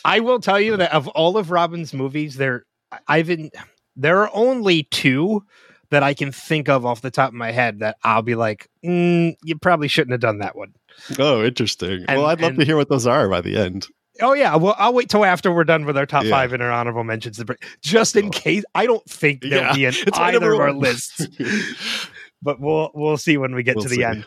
I 0.03 0.19
will 0.19 0.39
tell 0.39 0.59
you 0.59 0.75
that 0.77 0.91
of 0.93 1.07
all 1.09 1.37
of 1.37 1.51
Robin's 1.51 1.93
movies, 1.93 2.35
there 2.35 2.65
I've 3.07 3.27
been 3.27 3.51
there 3.95 4.19
are 4.21 4.29
only 4.33 4.83
two 4.83 5.43
that 5.91 6.03
I 6.03 6.13
can 6.13 6.31
think 6.31 6.69
of 6.69 6.85
off 6.85 7.01
the 7.01 7.11
top 7.11 7.29
of 7.29 7.33
my 7.35 7.51
head 7.51 7.79
that 7.79 7.97
I'll 8.03 8.21
be 8.21 8.35
like, 8.35 8.67
mm, 8.85 9.35
you 9.43 9.57
probably 9.57 9.87
shouldn't 9.87 10.11
have 10.11 10.21
done 10.21 10.39
that 10.39 10.55
one. 10.55 10.73
oh 11.19 11.43
interesting 11.43 12.05
And- 12.07 12.19
well 12.19 12.25
i'd 12.27 12.41
love 12.41 12.51
and- 12.51 12.59
to 12.59 12.65
hear 12.65 12.75
what 12.77 12.89
those 12.89 13.07
are 13.07 13.29
by 13.29 13.41
the 13.41 13.55
end 13.57 13.87
Oh 14.21 14.33
yeah, 14.33 14.55
well 14.55 14.75
I'll 14.77 14.93
wait 14.93 15.09
till 15.09 15.25
after 15.25 15.51
we're 15.51 15.63
done 15.63 15.85
with 15.85 15.97
our 15.97 16.05
top 16.05 16.23
Yeah. 16.25 16.31
five 16.31 16.53
and 16.53 16.61
our 16.61 16.71
honorable 16.71 17.03
mentions, 17.03 17.41
just 17.81 18.15
in 18.15 18.29
case. 18.31 18.63
I 18.75 18.85
don't 18.85 19.03
think 19.09 19.41
there'll 19.41 19.65
Yeah, 19.65 19.73
be 19.73 19.85
in 19.85 19.93
it's 20.07 20.17
either 20.17 20.53
of 20.53 20.59
our 20.59 20.73
lists, 20.73 21.27
but 22.41 22.59
we'll 22.59 22.91
we'll 22.93 23.17
see 23.17 23.37
when 23.37 23.55
we 23.55 23.63
get 23.63 23.75
We'll 23.75 23.83
to 23.83 23.89
the 23.89 23.95
see. 23.97 24.03
end. 24.03 24.25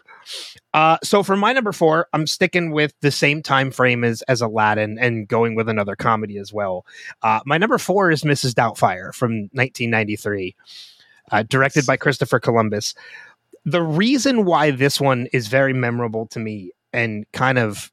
Uh, 0.75 0.97
so 1.03 1.23
for 1.23 1.37
my 1.37 1.53
number 1.53 1.73
four, 1.73 2.09
I'm 2.13 2.27
sticking 2.27 2.71
with 2.71 2.95
the 3.01 3.11
same 3.11 3.43
time 3.43 3.71
frame 3.71 4.05
as 4.05 4.23
as 4.23 4.41
Aladdin 4.41 4.99
and 4.99 5.29
going 5.29 5.55
with 5.55 5.69
another 5.69 5.97
comedy 5.97 6.39
as 6.39 6.53
well. 6.53 6.87
Uh, 7.23 7.41
my 7.45 7.59
number 7.59 7.79
four 7.79 8.11
is 8.11 8.23
Mrs. 8.23 8.55
Doubtfire 8.55 9.15
from 9.15 9.51
1993, 9.53 10.55
uh, 11.31 11.43
directed 11.45 11.87
by 11.87 11.97
Christopher 11.97 12.41
Columbus. 12.41 12.95
The 13.65 13.83
reason 13.83 14.45
why 14.45 14.71
this 14.73 15.01
one 15.01 15.29
is 15.33 15.47
very 15.49 15.73
memorable 15.73 16.27
to 16.29 16.41
me 16.41 16.73
and 16.93 17.31
kind 17.33 17.59
of 17.59 17.92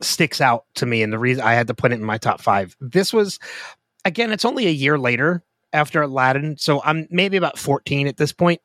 sticks 0.00 0.40
out 0.40 0.64
to 0.76 0.86
me, 0.86 1.02
and 1.02 1.12
the 1.12 1.18
reason 1.18 1.44
I 1.44 1.54
had 1.54 1.66
to 1.68 1.74
put 1.74 1.92
it 1.92 1.96
in 1.96 2.04
my 2.04 2.18
top 2.18 2.40
five, 2.40 2.76
this 2.80 3.12
was 3.12 3.38
again, 4.04 4.32
it's 4.32 4.44
only 4.44 4.66
a 4.66 4.70
year 4.70 4.98
later 4.98 5.42
after 5.72 6.02
Aladdin, 6.02 6.56
so 6.56 6.82
I'm 6.82 7.06
maybe 7.10 7.36
about 7.36 7.58
14 7.58 8.06
at 8.06 8.16
this 8.16 8.32
point. 8.32 8.60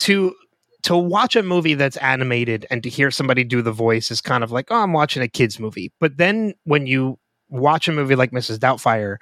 To 0.00 0.34
to 0.82 0.96
watch 0.96 1.36
a 1.36 1.42
movie 1.42 1.74
that's 1.74 1.98
animated 1.98 2.66
and 2.70 2.82
to 2.82 2.88
hear 2.88 3.10
somebody 3.10 3.44
do 3.44 3.60
the 3.60 3.72
voice 3.72 4.10
is 4.10 4.22
kind 4.22 4.42
of 4.42 4.50
like, 4.50 4.68
oh, 4.70 4.76
I'm 4.76 4.94
watching 4.94 5.22
a 5.22 5.28
kids 5.28 5.60
movie. 5.60 5.92
But 6.00 6.16
then 6.16 6.54
when 6.64 6.86
you 6.86 7.18
watch 7.50 7.86
a 7.86 7.92
movie 7.92 8.14
like 8.14 8.30
Mrs. 8.30 8.58
Doubtfire, 8.58 9.16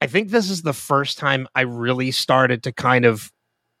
I 0.00 0.06
think 0.06 0.30
this 0.30 0.50
is 0.50 0.62
the 0.62 0.72
first 0.72 1.18
time 1.18 1.48
I 1.56 1.62
really 1.62 2.12
started 2.12 2.62
to 2.62 2.72
kind 2.72 3.04
of 3.04 3.32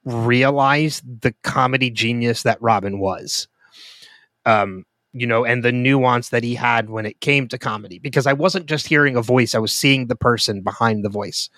realize 0.04 1.02
the 1.04 1.34
comedy 1.44 1.90
genius 1.90 2.42
that 2.42 2.60
Robin 2.60 2.98
was. 2.98 3.46
Um, 4.44 4.84
you 5.14 5.26
know, 5.26 5.44
and 5.44 5.62
the 5.62 5.72
nuance 5.72 6.28
that 6.30 6.42
he 6.42 6.54
had 6.54 6.90
when 6.90 7.06
it 7.06 7.20
came 7.20 7.48
to 7.48 7.58
comedy, 7.58 7.98
because 7.98 8.26
I 8.26 8.32
wasn't 8.32 8.66
just 8.66 8.86
hearing 8.86 9.16
a 9.16 9.22
voice, 9.22 9.54
I 9.54 9.58
was 9.58 9.72
seeing 9.72 10.08
the 10.08 10.16
person 10.16 10.60
behind 10.60 11.04
the 11.04 11.08
voice 11.08 11.48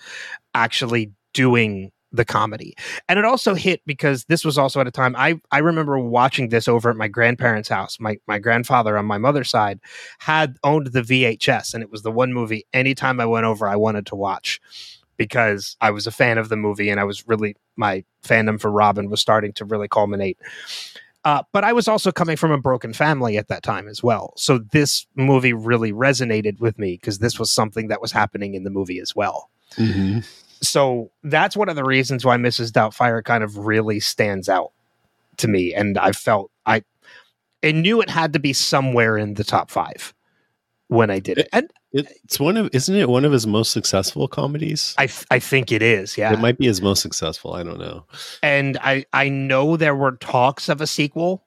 actually 0.53 1.11
doing 1.33 1.91
the 2.11 2.23
comedy. 2.23 2.73
And 3.09 3.19
it 3.19 3.25
also 3.25 3.53
hit 3.53 3.81
because 3.85 4.25
this 4.25 4.45
was 4.45 4.57
also 4.57 4.79
at 4.79 4.87
a 4.87 4.91
time 4.91 5.15
I 5.17 5.41
I 5.51 5.57
remember 5.57 5.99
watching 5.99 6.49
this 6.49 6.67
over 6.67 6.89
at 6.89 6.95
my 6.95 7.07
grandparents' 7.07 7.67
house. 7.67 7.99
My 7.99 8.17
my 8.27 8.39
grandfather 8.39 8.97
on 8.97 9.05
my 9.05 9.17
mother's 9.17 9.49
side 9.49 9.79
had 10.19 10.55
owned 10.63 10.87
the 10.87 11.01
VHS 11.01 11.73
and 11.73 11.83
it 11.83 11.91
was 11.91 12.03
the 12.03 12.11
one 12.11 12.33
movie 12.33 12.65
anytime 12.73 13.19
I 13.19 13.25
went 13.25 13.45
over 13.45 13.67
I 13.67 13.75
wanted 13.75 14.05
to 14.07 14.15
watch 14.15 14.61
because 15.17 15.75
I 15.81 15.91
was 15.91 16.07
a 16.07 16.11
fan 16.11 16.37
of 16.37 16.49
the 16.49 16.55
movie 16.55 16.89
and 16.89 16.99
I 16.99 17.03
was 17.03 17.27
really 17.27 17.55
my 17.75 18.05
fandom 18.23 18.59
for 18.59 18.71
Robin 18.71 19.09
was 19.09 19.19
starting 19.19 19.51
to 19.53 19.65
really 19.65 19.87
culminate. 19.87 20.37
Uh, 21.27 21.43
but 21.51 21.65
I 21.65 21.73
was 21.73 21.89
also 21.89 22.09
coming 22.11 22.37
from 22.37 22.51
a 22.51 22.57
broken 22.57 22.93
family 22.93 23.37
at 23.37 23.49
that 23.49 23.61
time 23.61 23.89
as 23.89 24.01
well. 24.01 24.33
So 24.37 24.59
this 24.59 25.05
movie 25.15 25.51
really 25.51 25.91
resonated 25.91 26.61
with 26.61 26.79
me 26.79 26.93
because 26.93 27.19
this 27.19 27.37
was 27.37 27.51
something 27.51 27.89
that 27.89 27.99
was 28.01 28.13
happening 28.13 28.53
in 28.53 28.63
the 28.63 28.69
movie 28.69 28.99
as 29.01 29.13
well 29.13 29.49
Mhm. 29.77 30.25
so 30.61 31.11
that's 31.23 31.57
one 31.57 31.67
of 31.67 31.75
the 31.75 31.83
reasons 31.83 32.23
why 32.23 32.37
Mrs. 32.37 32.71
Doubtfire 32.71 33.21
kind 33.23 33.43
of 33.43 33.57
really 33.57 33.99
stands 33.99 34.47
out 34.47 34.71
to 35.37 35.47
me. 35.49 35.73
And 35.73 35.97
I 35.97 36.13
felt 36.13 36.49
I 36.65 36.83
I 37.61 37.71
knew 37.73 37.99
it 38.01 38.09
had 38.09 38.31
to 38.33 38.39
be 38.39 38.53
somewhere 38.53 39.17
in 39.17 39.33
the 39.33 39.43
top 39.43 39.69
five 39.69 40.13
when 40.87 41.09
I 41.09 41.19
did 41.19 41.37
it. 41.39 41.49
And 41.51 41.69
It's 41.93 42.39
one 42.39 42.57
of, 42.57 42.69
isn't 42.73 42.95
it 42.95 43.09
one 43.09 43.23
of 43.23 43.31
his 43.31 43.47
most 43.47 43.71
successful 43.71 44.27
comedies? 44.27 44.93
I 44.97 45.07
th- 45.07 45.25
I 45.31 45.39
think 45.39 45.71
it 45.71 45.81
is, 45.81 46.17
yeah. 46.17 46.33
It 46.33 46.39
might 46.39 46.57
be 46.57 46.65
his 46.65 46.81
most 46.81 47.01
successful. 47.01 47.53
I 47.53 47.63
don't 47.63 47.79
know. 47.79 48.05
and 48.43 48.77
I 48.81 49.05
I 49.13 49.29
know 49.29 49.77
there 49.77 49.95
were 49.95 50.17
talks 50.17 50.69
of 50.69 50.81
a 50.81 50.87
sequel. 50.87 51.45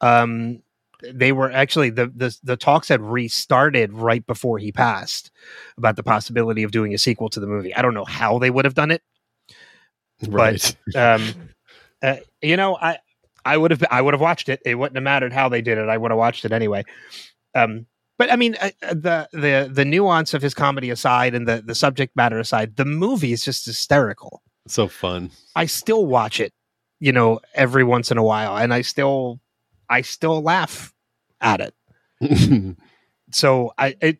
Um 0.00 0.62
they 1.02 1.32
were 1.32 1.50
actually 1.50 1.90
the, 1.90 2.12
the 2.14 2.36
the 2.42 2.56
talks 2.56 2.88
had 2.88 3.00
restarted 3.00 3.92
right 3.92 4.26
before 4.26 4.58
he 4.58 4.72
passed 4.72 5.30
about 5.76 5.96
the 5.96 6.02
possibility 6.02 6.64
of 6.64 6.70
doing 6.70 6.92
a 6.92 6.98
sequel 6.98 7.28
to 7.30 7.40
the 7.40 7.46
movie. 7.46 7.74
I 7.74 7.82
don't 7.82 7.94
know 7.94 8.04
how 8.04 8.38
they 8.38 8.50
would 8.50 8.64
have 8.64 8.74
done 8.74 8.90
it. 8.90 9.02
Right. 10.26 10.76
um, 10.96 11.22
uh, 12.02 12.16
you 12.42 12.56
know, 12.56 12.76
I 12.76 12.98
I 13.44 13.56
would 13.56 13.70
have 13.70 13.84
I 13.90 14.02
would 14.02 14.14
have 14.14 14.20
watched 14.20 14.48
it. 14.48 14.60
It 14.66 14.74
wouldn't 14.74 14.96
have 14.96 15.04
mattered 15.04 15.32
how 15.32 15.48
they 15.48 15.62
did 15.62 15.78
it. 15.78 15.88
I 15.88 15.96
would 15.96 16.10
have 16.10 16.18
watched 16.18 16.44
it 16.44 16.52
anyway. 16.52 16.84
Um, 17.54 17.86
but 18.18 18.30
I 18.32 18.36
mean, 18.36 18.56
uh, 18.60 18.70
uh, 18.82 18.94
the 18.94 19.28
the 19.32 19.70
the 19.72 19.84
nuance 19.84 20.34
of 20.34 20.42
his 20.42 20.54
comedy 20.54 20.90
aside, 20.90 21.34
and 21.34 21.48
the 21.48 21.62
the 21.64 21.74
subject 21.74 22.14
matter 22.16 22.38
aside, 22.38 22.76
the 22.76 22.84
movie 22.84 23.32
is 23.32 23.44
just 23.44 23.64
hysterical. 23.64 24.42
so 24.66 24.88
fun. 24.88 25.30
I 25.56 25.66
still 25.66 26.04
watch 26.04 26.40
it, 26.40 26.52
you 27.00 27.12
know, 27.12 27.40
every 27.54 27.84
once 27.84 28.10
in 28.10 28.18
a 28.18 28.22
while, 28.22 28.56
and 28.56 28.74
I 28.74 28.82
still 28.82 29.40
I 29.88 30.02
still 30.02 30.42
laugh 30.42 30.92
at 31.40 31.60
it. 31.60 31.74
So 33.30 33.72
I 33.76 33.94
it. 34.00 34.18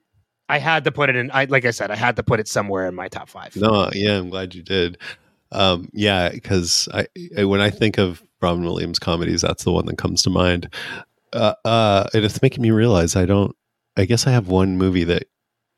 I 0.51 0.59
had 0.59 0.84
to 0.84 0.92
put 0.92 1.11
it 1.11 1.16
in. 1.16 1.30
I 1.32 1.44
like 1.44 1.64
I 1.64 1.70
said, 1.70 1.90
I 1.90 1.96
had 1.96 2.16
to 2.16 2.22
put 2.22 2.40
it 2.40 2.49
somewhere 2.49 2.86
in 2.86 2.94
my 2.94 3.09
top 3.09 3.28
five. 3.28 3.55
no, 3.57 3.90
yeah, 3.94 4.18
I'm 4.18 4.30
glad 4.30 4.55
you 4.55 4.62
did. 4.62 4.99
Um, 5.51 5.88
yeah, 5.92 6.28
because 6.28 6.88
I, 6.92 7.07
I 7.36 7.44
when 7.44 7.61
I 7.61 7.70
think 7.70 7.99
of 7.99 8.22
Robin 8.40 8.62
Williams 8.64 8.99
comedies, 8.99 9.40
that's 9.40 9.64
the 9.64 9.72
one 9.72 9.86
that 9.86 9.96
comes 9.99 10.22
to 10.24 10.30
mind. 10.30 10.72
Uh, 11.32 11.55
uh, 11.64 12.07
and 12.14 12.24
it's 12.24 12.42
making 12.42 12.62
me 12.62 12.70
realize 12.70 13.16
I 13.16 13.26
don't. 13.26 13.55
I 13.99 14.05
guess 14.05 14.26
I 14.26 14.30
have 14.30 14.49
one 14.49 14.78
movie 14.78 15.05
that 15.05 15.24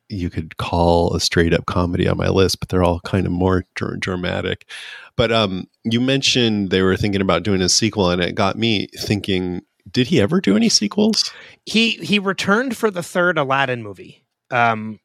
you 0.08 0.28
could 0.28 0.56
call 0.56 1.14
a 1.14 1.20
straight 1.20 1.54
up 1.54 1.66
comedy 1.66 2.06
on 2.08 2.16
my 2.18 2.28
list, 2.28 2.60
but 2.60 2.68
they're 2.68 2.82
all 2.82 3.00
kind 3.00 3.26
of 3.26 3.32
more 3.32 3.64
dr- 3.74 3.98
dramatic. 4.00 4.68
But 5.16 5.32
um, 5.32 5.66
you 5.84 6.00
mentioned 6.00 6.70
they 6.70 6.82
were 6.82 6.96
thinking 6.96 7.20
about 7.20 7.42
doing 7.44 7.62
a 7.62 7.68
sequel, 7.68 8.10
and 8.10 8.20
it 8.22 8.34
got 8.34 8.56
me 8.58 8.88
thinking: 8.98 9.62
Did 9.90 10.06
he 10.08 10.20
ever 10.20 10.40
do 10.40 10.56
any 10.56 10.68
sequels? 10.68 11.32
He 11.64 11.90
he 11.92 12.18
returned 12.18 12.76
for 12.76 12.90
the 12.90 13.02
third 13.02 13.38
Aladdin 13.38 13.82
movie. 13.82 14.24
Um, 14.50 15.00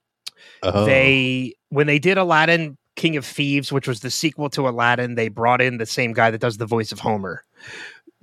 Oh. 0.63 0.85
they 0.85 1.53
when 1.69 1.85
they 1.85 1.99
did 1.99 2.17
Aladdin 2.17 2.77
King 2.95 3.17
of 3.17 3.25
Thieves, 3.25 3.71
which 3.71 3.87
was 3.87 3.99
the 3.99 4.09
sequel 4.09 4.49
to 4.51 4.67
Aladdin, 4.67 5.15
they 5.15 5.27
brought 5.27 5.61
in 5.61 5.77
the 5.77 5.85
same 5.85 6.13
guy 6.13 6.31
that 6.31 6.39
does 6.41 6.57
the 6.57 6.65
voice 6.65 6.91
of 6.91 6.99
Homer 6.99 7.43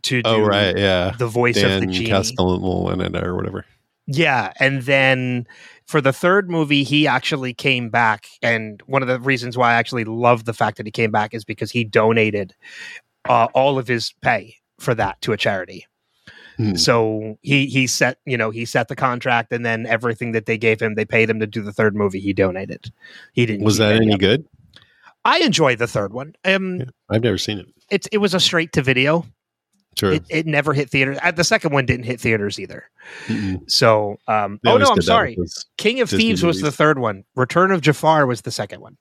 to 0.02 0.22
do 0.22 0.28
Oh 0.30 0.40
right, 0.40 0.76
yeah. 0.76 1.14
the 1.18 1.26
voice 1.28 1.62
of 1.62 1.80
the 1.80 1.86
genie. 1.86 2.10
Castellaneta 2.10 3.22
or 3.22 3.36
whatever. 3.36 3.64
Yeah, 4.12 4.52
and 4.58 4.82
then 4.82 5.46
for 5.86 6.00
the 6.00 6.12
third 6.12 6.50
movie, 6.50 6.84
he 6.84 7.06
actually 7.06 7.54
came 7.54 7.88
back, 7.88 8.26
and 8.42 8.82
one 8.86 9.02
of 9.02 9.08
the 9.08 9.20
reasons 9.20 9.56
why 9.56 9.72
I 9.72 9.74
actually 9.74 10.04
love 10.04 10.44
the 10.44 10.52
fact 10.52 10.76
that 10.76 10.86
he 10.86 10.92
came 10.92 11.10
back 11.10 11.34
is 11.34 11.44
because 11.44 11.70
he 11.70 11.84
donated 11.84 12.54
uh, 13.28 13.48
all 13.54 13.78
of 13.78 13.88
his 13.88 14.12
pay 14.20 14.56
for 14.78 14.94
that 14.94 15.20
to 15.22 15.32
a 15.32 15.36
charity. 15.36 15.86
Hmm. 16.56 16.74
So 16.74 17.38
he 17.40 17.66
he 17.66 17.86
set 17.86 18.18
you 18.26 18.36
know 18.36 18.50
he 18.50 18.64
set 18.66 18.88
the 18.88 18.96
contract, 18.96 19.52
and 19.52 19.64
then 19.64 19.86
everything 19.86 20.32
that 20.32 20.46
they 20.46 20.58
gave 20.58 20.80
him, 20.80 20.94
they 20.94 21.04
paid 21.06 21.30
him 21.30 21.40
to 21.40 21.46
do 21.46 21.62
the 21.62 21.72
third 21.72 21.96
movie. 21.96 22.20
He 22.20 22.32
donated. 22.32 22.92
He 23.32 23.46
didn't. 23.46 23.64
Was 23.64 23.78
that 23.78 23.96
any 23.96 24.12
it. 24.12 24.20
good? 24.20 24.44
I 25.24 25.38
enjoy 25.38 25.76
the 25.76 25.86
third 25.86 26.12
one. 26.12 26.34
Um, 26.44 26.80
Yeah. 26.80 26.84
I've 27.08 27.22
never 27.22 27.38
seen 27.38 27.58
it. 27.60 27.66
it's 27.90 28.06
it 28.08 28.18
was 28.18 28.34
a 28.34 28.40
straight 28.40 28.72
to 28.72 28.82
video. 28.82 29.24
Sure. 29.98 30.12
It, 30.12 30.24
it 30.30 30.46
never 30.46 30.72
hit 30.72 30.88
theaters. 30.90 31.18
Uh, 31.22 31.30
the 31.30 31.44
second 31.44 31.72
one 31.72 31.84
didn't 31.84 32.06
hit 32.06 32.20
theaters 32.20 32.58
either. 32.58 32.88
Mm-mm. 33.26 33.70
So, 33.70 34.16
um, 34.26 34.58
oh 34.66 34.78
no, 34.78 34.86
I'm 34.86 35.02
sorry. 35.02 35.36
King 35.76 36.00
of 36.00 36.08
Disney 36.08 36.24
Thieves 36.24 36.42
was 36.42 36.60
the 36.60 36.72
third 36.72 36.98
one. 36.98 37.24
Return 37.36 37.70
of 37.70 37.82
Jafar 37.82 38.26
was 38.26 38.42
the 38.42 38.50
second 38.50 38.80
one. 38.80 38.96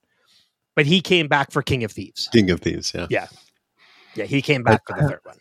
But 0.76 0.86
he 0.86 1.02
came 1.02 1.28
back 1.28 1.52
for 1.52 1.62
King 1.62 1.84
of 1.84 1.92
Thieves. 1.92 2.30
King 2.32 2.50
of 2.50 2.62
Thieves, 2.62 2.94
yeah. 2.94 3.08
Yeah, 3.10 3.28
yeah. 4.16 4.26
he 4.26 4.42
came 4.42 4.64
back 4.64 4.82
for 4.88 5.00
the 5.00 5.08
third 5.08 5.20
one. 5.24 5.38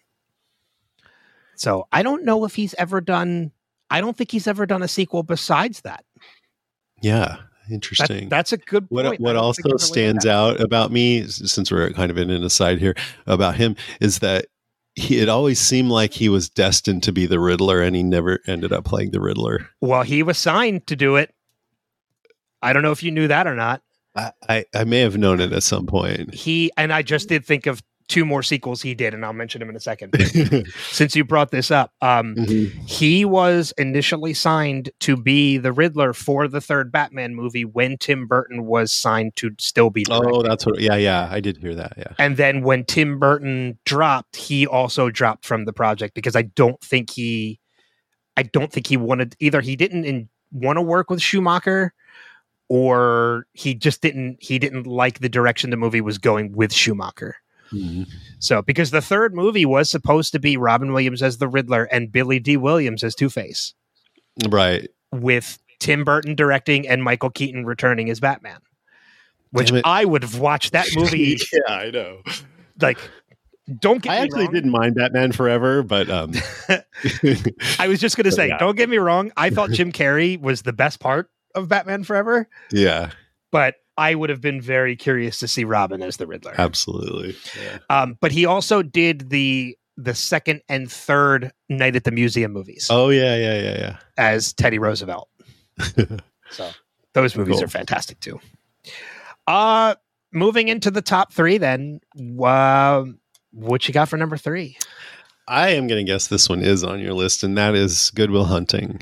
So 1.57 1.87
I 1.93 2.03
don't 2.03 2.25
know 2.25 2.45
if 2.45 2.55
he's 2.55 2.75
ever 2.75 3.01
done. 3.01 3.53
I 3.91 4.01
don't 4.01 4.17
think 4.17 4.31
he's 4.31 4.47
ever 4.47 4.67
done 4.67 4.83
a 4.83 4.89
sequel 4.89 5.23
besides 5.23 5.83
that. 5.83 6.05
Yeah, 7.03 7.37
That- 7.69 7.75
interesting. 7.75 8.29
that's 8.29 8.53
a 8.53 8.57
good 8.57 8.87
what 8.89 9.05
point. 9.05 9.21
I 9.21 9.23
what 9.23 9.37
also 9.37 9.63
think 9.63 9.67
I've 9.67 9.71
ever 9.71 9.75
looked 9.75 9.85
stands 9.85 10.27
out 10.27 10.61
about 10.61 10.91
me, 10.93 11.27
since 11.27 11.71
we're 11.71 11.91
kind 11.91 12.11
of 12.11 12.19
in 12.19 12.31
an 12.31 12.45
aside 12.45 12.79
here 12.79 12.95
about 13.27 13.57
him, 13.57 13.77
is 14.01 14.21
that 14.21 14.47
he 15.01 15.19
it 15.19 15.29
always 15.29 15.59
seemed 15.59 15.91
like 15.91 16.13
he 16.13 16.29
was 16.29 16.49
destined 16.49 17.03
to 17.05 17.13
be 17.13 17.27
the 17.27 17.41
Riddler, 17.41 17.83
and 17.83 17.97
he 17.97 18.03
never 18.03 18.41
ended 18.47 18.73
up 18.73 18.85
playing 18.85 19.11
the 19.11 19.21
Riddler. 19.21 19.69
Well, 19.81 20.03
he 20.03 20.23
was 20.23 20.39
signed 20.39 20.87
to 20.89 20.97
do 20.97 21.17
it. 21.17 21.35
I 22.63 22.73
don't 22.73 22.83
know 22.83 22.93
if 22.93 23.03
you 23.03 23.11
knew 23.11 23.29
that 23.29 23.47
or 23.47 23.55
not. 23.55 23.83
I, 24.15 24.33
I, 24.49 24.65
I 24.75 24.85
may 24.85 25.01
have 25.01 25.17
known 25.17 25.41
it 25.41 25.53
at 25.53 25.63
some 25.63 25.87
point. 25.87 26.35
He 26.35 26.71
and 26.77 26.93
I 26.93 27.03
just 27.03 27.29
did 27.29 27.45
think 27.45 27.67
of 27.67 27.83
two 28.11 28.25
more 28.25 28.43
sequels 28.43 28.83
he 28.83 28.93
did, 28.95 29.15
and 29.15 29.25
I'll 29.25 29.33
mention 29.33 29.61
them 29.61 29.71
in 29.71 29.77
a 29.77 29.81
second. 29.81 30.15
Since 30.91 31.15
you 31.15 31.25
brought 31.25 31.51
this 31.53 31.71
up, 31.71 31.93
um, 32.03 32.35
Mhm. 32.35 32.73
he 32.89 33.25
was 33.25 33.73
initially 33.79 34.35
signed 34.35 34.91
to 35.01 35.17
be 35.17 35.57
the 35.59 35.73
Riddler 35.73 36.13
for 36.13 36.49
the 36.49 36.61
third 36.61 36.91
Batman 36.91 37.35
movie 37.37 37.65
when 37.65 37.97
Tim 37.97 38.27
Burton 38.27 38.67
was 38.67 38.93
signed 38.93 39.37
to 39.37 39.53
still 39.59 39.91
be. 39.91 40.05
Oh, 40.11 40.43
that's 40.43 40.67
what. 40.67 40.81
Yeah, 40.81 40.97
yeah, 40.97 41.29
I 41.31 41.39
did 41.41 41.57
hear 41.59 41.75
that. 41.77 41.95
Yeah. 41.97 42.13
And 42.19 42.37
then 42.37 42.63
when 42.63 42.85
Tim 42.85 43.19
Burton 43.21 43.79
dropped, 43.87 44.35
he 44.37 44.67
also 44.67 45.09
dropped 45.09 45.47
from 45.47 45.65
the 45.65 45.73
project 45.73 46.15
because 46.15 46.35
I 46.35 46.43
don't 46.43 46.81
think 46.81 47.11
he, 47.11 47.61
I 48.37 48.43
don't 48.43 48.73
think 48.73 48.89
he 48.89 48.97
wanted 48.97 49.37
either. 49.39 49.61
He 49.61 49.77
didn't 49.77 50.05
in, 50.05 50.29
want 50.51 50.79
to 50.79 50.83
work 50.83 51.11
with 51.11 51.23
Schumacher, 51.23 51.95
or 52.69 53.47
he 53.53 53.75
just 53.75 54.03
didn't. 54.03 54.39
He 54.41 54.59
didn't 54.59 54.87
like 54.87 55.21
the 55.21 55.29
direction 55.29 55.71
the 55.71 55.77
movie 55.77 56.01
was 56.01 56.19
going 56.19 56.53
with 56.53 56.73
Schumacher. 56.73 57.37
Mhm. 57.73 58.09
So 58.39 58.63
because 58.63 58.91
the 58.91 59.01
third 59.03 59.35
movie 59.35 59.65
was 59.67 59.91
supposed 59.91 60.33
to 60.33 60.39
be 60.39 60.57
Robin 60.57 60.93
Williams 60.93 61.23
as 61.23 61.39
the 61.39 61.49
Riddler 61.49 61.85
and 61.85 62.11
Billy 62.11 62.39
Dee 62.41 62.57
Williams 62.57 63.05
as 63.05 63.15
Two 63.15 63.31
Face, 63.31 63.75
Right. 64.49 64.89
with 65.13 65.59
Tim 65.79 66.05
Burton 66.05 66.35
directing 66.35 66.87
and 66.89 67.03
Michael 67.03 67.31
Keaton 67.31 67.65
returning 67.65 68.11
as 68.11 68.21
Batman. 68.21 68.59
Which 69.53 69.73
I 69.85 70.05
would 70.05 70.23
have 70.23 70.39
watched 70.39 70.73
that 70.73 70.87
movie. 70.95 71.37
yeah, 71.53 71.75
I 71.75 71.91
know. 71.91 72.23
like, 72.81 72.99
don't 73.81 74.01
get 74.03 74.13
I 74.13 74.17
actually 74.19 74.45
wrong. 74.45 74.53
didn't 74.55 74.71
mind 74.71 74.95
Batman 74.97 75.33
Forever, 75.33 75.83
but 75.83 76.09
um, 76.11 76.33
I 77.79 77.89
was 77.89 78.01
just 78.01 78.17
gonna 78.17 78.33
say, 78.33 78.49
Yeah. 78.49 78.59
don't 78.59 78.77
get 78.77 78.89
me 78.89 78.99
wrong. 78.99 79.33
I 79.37 79.51
thought 79.51 79.71
Jim 79.71 79.93
Carrey 79.93 80.41
was 80.41 80.63
the 80.63 80.73
best 80.73 81.01
part 81.01 81.31
of 81.55 81.69
Batman 81.69 82.05
Forever, 82.05 82.49
yeah, 82.73 83.11
but 83.51 83.77
I 84.01 84.15
would 84.15 84.31
have 84.31 84.41
been 84.41 84.61
very 84.61 84.97
curious 84.97 85.39
to 85.41 85.47
see 85.49 85.65
Robin 85.65 86.03
as 86.03 86.17
the 86.17 86.27
Riddler. 86.27 86.55
absolutely. 86.59 87.37
Yeah. 87.63 87.79
Um, 87.91 88.17
but 88.21 88.33
he 88.33 88.47
also 88.47 88.83
did 88.83 89.31
the 89.31 89.77
the 89.97 90.15
second 90.15 90.63
and 90.69 90.91
third 90.91 91.53
Night 91.69 91.95
at 91.95 92.05
the 92.05 92.11
Museum 92.11 92.53
movies 92.53 92.89
Oh 92.91 93.11
yeah, 93.11 93.37
yeah, 93.37 93.61
yeah, 93.61 93.79
yeah. 93.79 93.97
as 94.17 94.53
Teddy 94.55 94.79
Roosevelt. 94.79 95.29
so 96.51 96.71
those 97.13 97.37
movies 97.37 97.57
Cool. 97.57 97.65
are 97.65 97.69
fantastic 97.69 98.19
too. 98.21 98.41
Uh 99.47 99.95
moving 100.33 100.69
into 100.69 100.91
the 100.91 101.03
top 101.03 101.33
three, 101.33 101.59
then. 101.59 102.01
Uh, 102.43 103.05
what 103.53 103.89
you 103.89 103.93
got 103.95 104.09
for 104.09 104.17
number 104.17 104.37
three? 104.37 104.77
I 105.49 105.71
am 105.71 105.89
going 105.89 106.07
to 106.07 106.11
guess 106.11 106.29
this 106.29 106.49
one 106.49 106.63
is 106.63 106.85
on 106.85 107.01
your 107.01 107.15
list, 107.15 107.43
and 107.43 107.59
that 107.59 107.75
is 107.75 108.11
Good 108.15 108.31
Will 108.31 108.45
Hunting. 108.45 109.01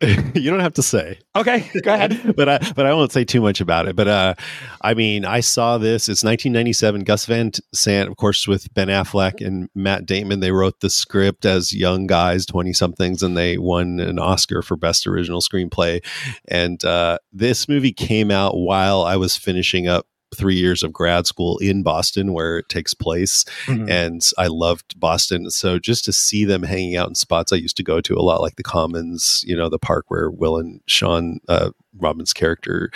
you 0.34 0.50
don't 0.50 0.60
have 0.60 0.74
to 0.74 0.82
say. 0.82 1.18
Okay, 1.36 1.70
go 1.82 1.94
ahead. 1.94 2.32
but 2.36 2.48
I 2.48 2.58
but 2.74 2.84
I 2.84 2.92
won't 2.92 3.12
say 3.12 3.24
too 3.24 3.40
much 3.40 3.60
about 3.60 3.86
it. 3.86 3.94
But 3.94 4.08
uh, 4.08 4.34
I 4.82 4.94
mean, 4.94 5.24
I 5.24 5.40
saw 5.40 5.78
this. 5.78 6.08
It's 6.08 6.24
1997. 6.24 7.04
Gus 7.04 7.26
Van 7.26 7.52
Sant, 7.72 8.08
of 8.08 8.16
course, 8.16 8.48
with 8.48 8.72
Ben 8.74 8.88
Affleck 8.88 9.44
and 9.44 9.68
Matt 9.74 10.04
Damon. 10.04 10.40
They 10.40 10.50
wrote 10.50 10.80
the 10.80 10.90
script 10.90 11.44
as 11.44 11.72
young 11.72 12.06
guys, 12.06 12.44
20 12.44 12.72
somethings, 12.72 13.22
and 13.22 13.36
they 13.36 13.56
won 13.56 14.00
an 14.00 14.18
Oscar 14.18 14.62
for 14.62 14.76
best 14.76 15.06
original 15.06 15.40
screenplay. 15.40 16.04
And 16.48 16.84
uh, 16.84 17.18
this 17.32 17.68
movie 17.68 17.92
came 17.92 18.30
out 18.30 18.56
while 18.56 19.02
I 19.02 19.16
was 19.16 19.36
finishing 19.36 19.86
up 19.86 20.06
three 20.34 20.56
years 20.56 20.82
of 20.82 20.92
grad 20.92 21.26
school 21.26 21.56
in 21.58 21.82
Boston, 21.82 22.32
where 22.32 22.58
it 22.58 22.68
takes 22.68 22.92
place 22.92 23.44
Mhm. 23.66 23.88
and 23.90 24.30
I 24.36 24.48
loved 24.48 24.98
Boston. 25.00 25.50
So 25.50 25.78
just 25.78 26.04
to 26.04 26.12
see 26.12 26.44
them 26.44 26.62
hanging 26.64 26.96
out 26.96 27.08
in 27.08 27.14
spots 27.14 27.52
I 27.52 27.56
used 27.56 27.76
to 27.78 27.82
go 27.82 28.00
to 28.02 28.14
a 28.14 28.20
lot, 28.22 28.40
like 28.42 28.56
the 28.56 28.62
Commons, 28.62 29.42
you 29.46 29.56
know, 29.56 29.68
the 29.68 29.78
park 29.78 30.06
where 30.08 30.30
Will 30.30 30.58
and 30.58 30.80
Sean 30.86 31.40
uh, 31.48 31.70
Robin's 31.98 32.32
character 32.32 32.90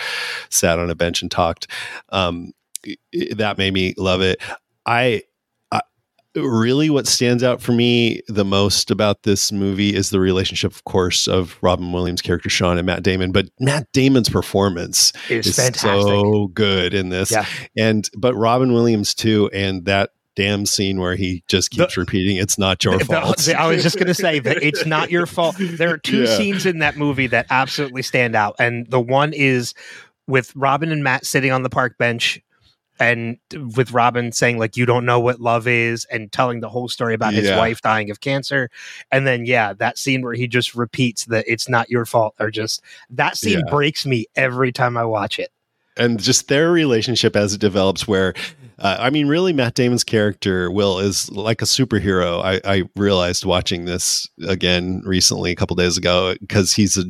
sat 0.49 0.77
on 0.77 0.89
a 0.89 0.95
bench 0.95 1.21
and 1.21 1.31
talked, 1.31 1.67
um, 2.09 2.51
that 3.37 3.57
made 3.57 3.73
me 3.73 3.93
love 3.97 4.21
it. 4.21 4.39
I. 4.85 5.23
Really, 6.35 6.91
what 6.91 7.07
stands 7.07 7.41
out 7.43 7.59
for 7.59 7.71
me 7.71 8.21
the 8.27 8.45
most 8.45 8.91
about 8.91 9.23
this 9.23 9.51
movie 9.51 9.95
is 9.95 10.11
the 10.11 10.19
relationship, 10.19 10.71
of 10.71 10.83
course, 10.83 11.27
of 11.27 11.57
Robin 11.61 11.91
Williams' 11.91 12.21
character 12.21 12.49
Sean 12.49 12.77
and 12.77 12.85
Matt 12.85 13.01
Damon. 13.01 13.31
But 13.31 13.47
Matt 13.59 13.87
Damon's 13.93 14.29
performance 14.29 15.11
It's 15.27 15.47
is 15.47 15.55
fantastic. 15.55 15.91
so 15.91 16.47
good 16.53 16.93
in 16.93 17.09
this. 17.09 17.31
Yeah. 17.31 17.45
And 17.75 18.07
but 18.15 18.35
Robin 18.35 18.73
Williams 18.73 19.15
too, 19.15 19.49
and 19.53 19.85
that 19.85 20.11
damn 20.35 20.67
scene 20.67 20.99
where 20.99 21.15
he 21.15 21.43
just 21.47 21.71
keeps 21.71 21.97
repeating, 21.97 22.37
"It's 22.37 22.59
not 22.59 22.83
your 22.83 22.99
The- 22.99 23.05
fault." 23.05 23.37
the- 23.39 23.59
I 23.59 23.65
was 23.67 23.81
just 23.81 23.95
going 23.97 24.07
to 24.07 24.13
say 24.13 24.37
that 24.39 24.61
it's 24.61 24.85
not 24.85 25.09
your 25.09 25.25
fault. 25.25 25.55
There 25.59 25.89
are 25.91 25.97
two 25.97 26.23
Yeah. 26.25 26.37
scenes 26.37 26.65
in 26.67 26.77
that 26.79 26.95
movie 26.95 27.27
that 27.27 27.47
absolutely 27.49 28.03
stand 28.03 28.35
out, 28.35 28.55
and 28.59 28.85
the 28.89 28.99
one 29.01 29.33
is 29.33 29.73
with 30.27 30.51
Robin 30.55 30.91
and 30.91 31.03
Matt 31.03 31.25
sitting 31.25 31.51
on 31.51 31.63
the 31.63 31.69
park 31.69 31.97
bench, 31.97 32.39
and 32.99 33.37
with 33.75 33.91
Robin 33.91 34.31
saying 34.31 34.57
like, 34.57 34.75
"You 34.77 34.85
don't 34.85 35.05
know 35.05 35.19
what 35.19 35.39
love 35.39 35.67
is," 35.67 36.05
and 36.05 36.31
telling 36.31 36.59
the 36.59 36.69
whole 36.69 36.87
story 36.89 37.13
about 37.13 37.33
his 37.33 37.47
Yeah. 37.47 37.57
wife 37.57 37.81
dying 37.81 38.09
of 38.11 38.19
cancer, 38.21 38.69
and 39.11 39.25
then 39.25 39.45
yeah, 39.45 39.73
that 39.73 39.97
scene 39.97 40.21
where 40.21 40.33
he 40.33 40.47
just 40.47 40.75
repeats 40.75 41.25
that 41.25 41.45
it's 41.47 41.69
not 41.69 41.89
your 41.89 42.05
fault, 42.05 42.35
or 42.39 42.51
just 42.51 42.81
that 43.09 43.37
scene 43.37 43.59
Yeah. 43.65 43.71
breaks 43.71 44.05
me 44.05 44.25
every 44.35 44.71
time 44.71 44.97
I 44.97 45.05
watch 45.05 45.39
it. 45.39 45.49
and 45.97 46.19
just 46.19 46.47
their 46.47 46.71
relationship 46.71 47.35
as 47.35 47.53
it 47.53 47.59
develops 47.59 48.07
where 48.07 48.33
uh, 48.77 48.95
i 48.99 49.09
mean 49.09 49.27
really 49.27 49.51
matt 49.51 49.73
damon's 49.73 50.03
character 50.03 50.71
will 50.71 50.97
is 50.99 51.29
like 51.31 51.61
a 51.61 51.65
superhero 51.65 52.41
i, 52.41 52.61
I 52.63 52.83
realized 52.95 53.43
watching 53.43 53.83
this 53.83 54.25
again 54.47 55.01
recently 55.03 55.51
a 55.51 55.55
couple 55.55 55.75
days 55.75 55.97
ago 55.97 56.35
because 56.39 56.71
he's 56.73 56.95
a 56.95 57.03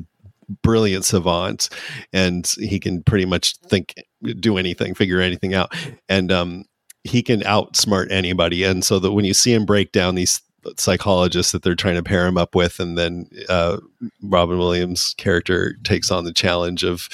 brilliant 0.63 1.05
savant 1.05 1.69
and 2.13 2.51
he 2.57 2.79
can 2.79 3.03
pretty 3.03 3.25
much 3.25 3.57
think 3.67 3.93
do 4.39 4.57
anything 4.57 4.93
figure 4.93 5.21
anything 5.21 5.53
out. 5.53 5.73
And 6.07 6.31
um 6.31 6.65
he 7.03 7.23
can 7.23 7.41
outsmart 7.41 8.11
anybody. 8.11 8.63
And 8.63 8.83
so 8.83 8.99
that 8.99 9.13
when 9.13 9.25
you 9.25 9.33
see 9.33 9.53
him 9.53 9.65
break 9.65 9.93
down 9.93 10.15
these 10.15 10.41
psychologists 10.77 11.51
that 11.51 11.63
they're 11.63 11.75
trying 11.75 11.95
to 11.95 12.03
pair 12.03 12.25
him 12.25 12.37
up 12.37 12.55
with 12.55 12.79
and 12.79 12.97
then 12.97 13.29
uh, 13.47 13.77
robin 14.23 14.57
williams 14.57 15.13
character 15.17 15.75
takes 15.83 16.11
on 16.11 16.25
the 16.25 16.33
challenge 16.33 16.83
of 16.83 17.07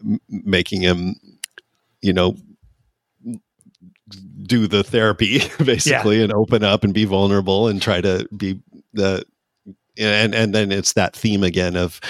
m- 0.00 0.20
making 0.28 0.82
him 0.82 1.14
you 2.00 2.12
know 2.12 2.36
do 4.42 4.66
the 4.66 4.82
therapy 4.82 5.40
basically 5.64 6.22
and 6.22 6.32
open 6.32 6.64
up 6.64 6.84
and 6.84 6.92
be 6.92 7.04
vulnerable 7.04 7.68
and 7.68 7.80
try 7.80 8.00
to 8.00 8.28
be 8.36 8.60
the 8.92 9.24
and 9.96 10.34
and 10.34 10.54
then 10.54 10.72
it's 10.72 10.94
that 10.94 11.14
theme 11.14 11.42
again 11.42 11.76
of 11.76 12.00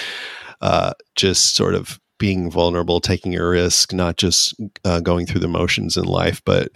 uh 0.61 0.93
just 1.15 1.55
sort 1.55 1.75
of 1.75 1.99
being 2.23 2.49
vulnerable 2.49 3.01
taking 3.01 3.35
a 3.35 3.45
risk 3.45 3.91
not 3.91 4.15
just 4.15 4.55
uh, 4.85 5.01
going 5.01 5.25
through 5.25 5.41
the 5.41 5.47
motions 5.49 5.97
in 5.97 6.05
life 6.05 6.41
but 6.45 6.71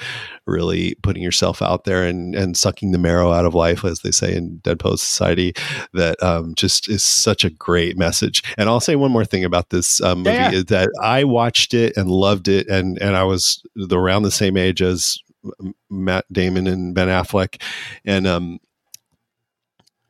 really 0.46 0.94
putting 1.04 1.24
yourself 1.24 1.62
out 1.62 1.86
there 1.86 2.04
and 2.04 2.36
and 2.36 2.58
sucking 2.58 2.92
the 2.92 2.98
marrow 2.98 3.32
out 3.32 3.46
of 3.46 3.56
life 3.56 3.86
as 3.86 4.02
they 4.02 4.12
say 4.12 4.36
in 4.36 4.58
Dead 4.58 4.78
Poets 4.78 5.02
Society 5.02 5.54
that 5.94 6.22
um, 6.22 6.54
just 6.56 6.90
is 6.90 7.02
such 7.02 7.46
a 7.46 7.50
great 7.50 7.98
message 7.98 8.44
and 8.58 8.68
i'll 8.68 8.82
say 8.82 8.98
one 8.98 9.10
more 9.10 9.24
thing 9.24 9.46
about 9.46 9.70
this 9.70 10.02
um, 10.02 10.18
movie 10.18 10.32
yeah. 10.32 10.52
is 10.52 10.66
that 10.66 10.90
i 11.02 11.24
watched 11.24 11.74
it 11.74 11.96
and 11.96 12.12
loved 12.12 12.50
it 12.50 12.68
and 12.68 13.02
and 13.02 13.16
i 13.16 13.24
was 13.24 13.64
around 13.90 14.24
the 14.24 14.32
same 14.32 14.58
age 14.58 14.82
as 14.82 15.18
matt 15.90 16.26
damon 16.30 16.68
and 16.68 16.94
ben 16.94 17.08
affleck 17.08 17.62
and 18.04 18.28
um 18.28 18.60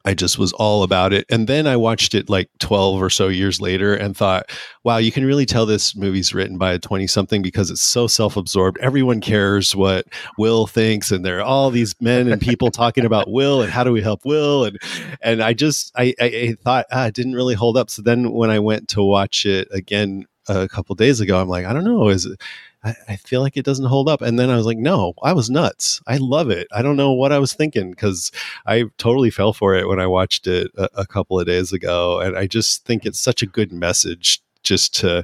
I 0.07 0.13
just 0.13 0.39
was 0.39 0.53
all 0.53 0.83
about 0.83 1.11
it. 1.11 1.25
And 1.29 1.47
then 1.47 1.67
I 1.67 1.75
watched 1.75 2.15
it 2.15 2.29
like 2.29 2.49
12 2.59 3.01
or 3.01 3.09
so 3.09 3.27
years 3.27 3.59
later 3.59 3.93
and 3.93 4.15
thought, 4.15 4.49
wow, 4.85 4.95
you 4.95 5.11
can 5.11 5.25
really 5.25 5.45
tell 5.45 5.65
this 5.65 5.97
movie's 5.97 6.33
written 6.33 6.57
by 6.57 6.71
a 6.71 6.79
20 6.79 7.07
something 7.07 7.41
because 7.41 7.69
it's 7.69 7.81
so 7.81 8.07
self 8.07 8.37
absorbed. 8.37 8.77
Everyone 8.77 9.19
cares 9.19 9.75
what 9.75 10.05
Will 10.37 10.65
thinks. 10.65 11.11
And 11.11 11.25
there 11.25 11.39
are 11.39 11.43
all 11.43 11.71
these 11.71 11.93
men 11.99 12.31
and 12.31 12.41
people 12.41 12.71
talking 12.71 13.03
about 13.03 13.29
Will 13.29 13.61
and 13.61 13.69
how 13.69 13.83
do 13.83 13.91
we 13.91 14.01
help 14.01 14.23
Will. 14.23 14.63
And, 14.63 14.77
and 15.21 15.43
I 15.43 15.51
just, 15.51 15.91
I, 15.97 16.13
I, 16.21 16.25
I 16.25 16.55
thought, 16.63 16.85
ah, 16.89 17.07
it 17.07 17.13
didn't 17.13 17.35
really 17.35 17.55
hold 17.55 17.75
up. 17.75 17.89
So 17.89 18.01
then 18.01 18.31
when 18.31 18.49
I 18.49 18.59
went 18.59 18.87
to 18.89 19.03
watch 19.03 19.45
it 19.45 19.67
again 19.71 20.25
a 20.47 20.69
couple 20.69 20.95
days 20.95 21.19
ago, 21.19 21.41
I'm 21.41 21.49
like, 21.49 21.65
I 21.65 21.73
don't 21.73 21.83
know, 21.83 22.07
is 22.07 22.27
it, 22.27 22.41
I, 22.83 22.95
I 23.07 23.15
feel 23.15 23.41
like 23.41 23.57
it 23.57 23.65
doesn't 23.65 23.85
hold 23.85 24.07
up. 24.07 24.21
And 24.21 24.37
then 24.37 24.49
I 24.49 24.55
was 24.55 24.65
like, 24.65 24.77
no, 24.77 25.13
I 25.23 25.33
was 25.33 25.49
nuts. 25.49 26.01
I 26.07 26.17
love 26.17 26.49
it. 26.49 26.67
I 26.71 26.81
don't 26.81 26.97
know 26.97 27.11
what 27.11 27.31
I 27.31 27.39
was 27.39 27.53
thinking 27.53 27.91
because 27.91 28.31
I 28.65 28.85
totally 28.97 29.29
fell 29.29 29.53
for 29.53 29.75
it 29.75 29.87
when 29.87 29.99
I 29.99 30.07
watched 30.07 30.47
it 30.47 30.71
a, 30.77 30.89
a 30.95 31.05
couple 31.05 31.39
of 31.39 31.47
days 31.47 31.73
ago. 31.73 32.19
And 32.19 32.37
I 32.37 32.47
just 32.47 32.85
think 32.85 33.05
it's 33.05 33.19
such 33.19 33.41
a 33.41 33.47
good 33.47 33.71
message 33.71 34.41
just 34.63 34.93
to 34.95 35.23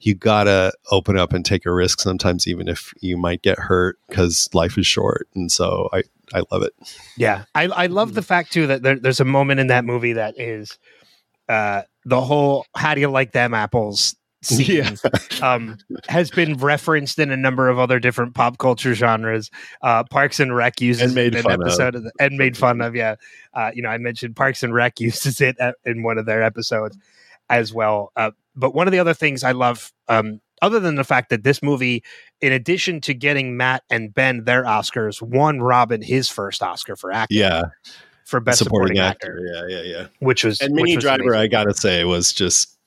you 0.00 0.14
gotta 0.14 0.72
open 0.90 1.16
up 1.16 1.32
and 1.32 1.46
take 1.46 1.64
a 1.64 1.72
risk 1.72 2.00
sometimes 2.00 2.46
even 2.46 2.68
if 2.68 2.92
you 3.00 3.16
might 3.16 3.40
get 3.40 3.58
hurt 3.58 3.96
because 4.08 4.50
life 4.52 4.76
is 4.76 4.86
short 4.86 5.28
and 5.34 5.50
so 5.50 5.88
i 5.94 6.02
i 6.34 6.42
love 6.50 6.62
it 6.62 6.74
Yeah, 7.16 7.44
I, 7.54 7.68
I 7.68 7.86
love 7.86 8.12
the 8.12 8.22
fact 8.22 8.52
too 8.52 8.66
that 8.66 8.82
there, 8.82 8.98
there's 8.98 9.20
a 9.20 9.24
moment 9.24 9.60
in 9.60 9.68
that 9.68 9.86
movie 9.86 10.14
that 10.14 10.38
is 10.38 10.78
uh, 11.48 11.82
the 12.04 12.20
whole 12.20 12.66
"How 12.76 12.94
do 12.94 13.00
you 13.00 13.08
like 13.08 13.32
them 13.32 13.54
apples?" 13.54 14.14
Scene 14.42 14.96
um, 15.40 15.78
has 16.08 16.30
been 16.30 16.56
referenced 16.56 17.18
in 17.18 17.30
a 17.30 17.36
number 17.36 17.68
of 17.68 17.78
other 17.78 17.98
different 18.00 18.34
pop 18.34 18.58
culture 18.58 18.94
genres. 18.94 19.50
Uh, 19.82 20.04
Parks 20.04 20.40
and 20.40 20.54
Rec 20.54 20.80
uses 20.80 21.02
And 21.02 21.14
made 21.14 21.34
it 21.34 21.38
in 21.38 21.42
fun 21.44 21.52
an 21.54 21.62
episode 21.62 21.94
of, 21.94 22.04
the, 22.04 22.12
and 22.18 22.36
made 22.36 22.56
fun 22.56 22.80
of. 22.80 22.96
Yeah, 22.96 23.16
uh, 23.54 23.70
you 23.74 23.82
know, 23.82 23.88
I 23.88 23.98
mentioned 23.98 24.34
Parks 24.34 24.62
and 24.62 24.74
Rec 24.74 25.00
uses 25.00 25.40
it 25.40 25.56
at, 25.58 25.76
in 25.84 26.02
one 26.02 26.18
of 26.18 26.26
their 26.26 26.42
episodes 26.42 26.98
as 27.48 27.72
well. 27.72 28.12
Uh, 28.16 28.32
but 28.56 28.74
one 28.74 28.88
of 28.88 28.92
the 28.92 28.98
other 28.98 29.14
things 29.14 29.44
I 29.44 29.52
love, 29.52 29.92
um, 30.08 30.40
other 30.60 30.80
than 30.80 30.96
the 30.96 31.04
fact 31.04 31.30
that 31.30 31.44
this 31.44 31.62
movie, 31.62 32.02
in 32.40 32.52
addition 32.52 33.00
to 33.02 33.14
getting 33.14 33.56
Matt 33.56 33.84
and 33.90 34.12
Ben 34.12 34.44
their 34.44 34.64
Oscars, 34.64 35.22
won 35.22 35.60
Robin 35.60 36.02
his 36.02 36.28
first 36.28 36.62
Oscar 36.62 36.96
for 36.96 37.12
acting. 37.12 37.38
yeah 37.38 37.62
for 38.24 38.40
best 38.40 38.58
supporting, 38.58 38.98
actor, 38.98 39.40
yeah 39.52 39.66
yeah 39.68 39.82
yeah 39.82 40.06
which 40.20 40.44
was 40.44 40.60
and 40.60 40.72
Minnie 40.72 40.96
Driver, 40.96 41.24
amazing. 41.24 41.40
I 41.40 41.46
gotta 41.48 41.74
say, 41.74 42.04
was 42.04 42.32
just 42.32 42.78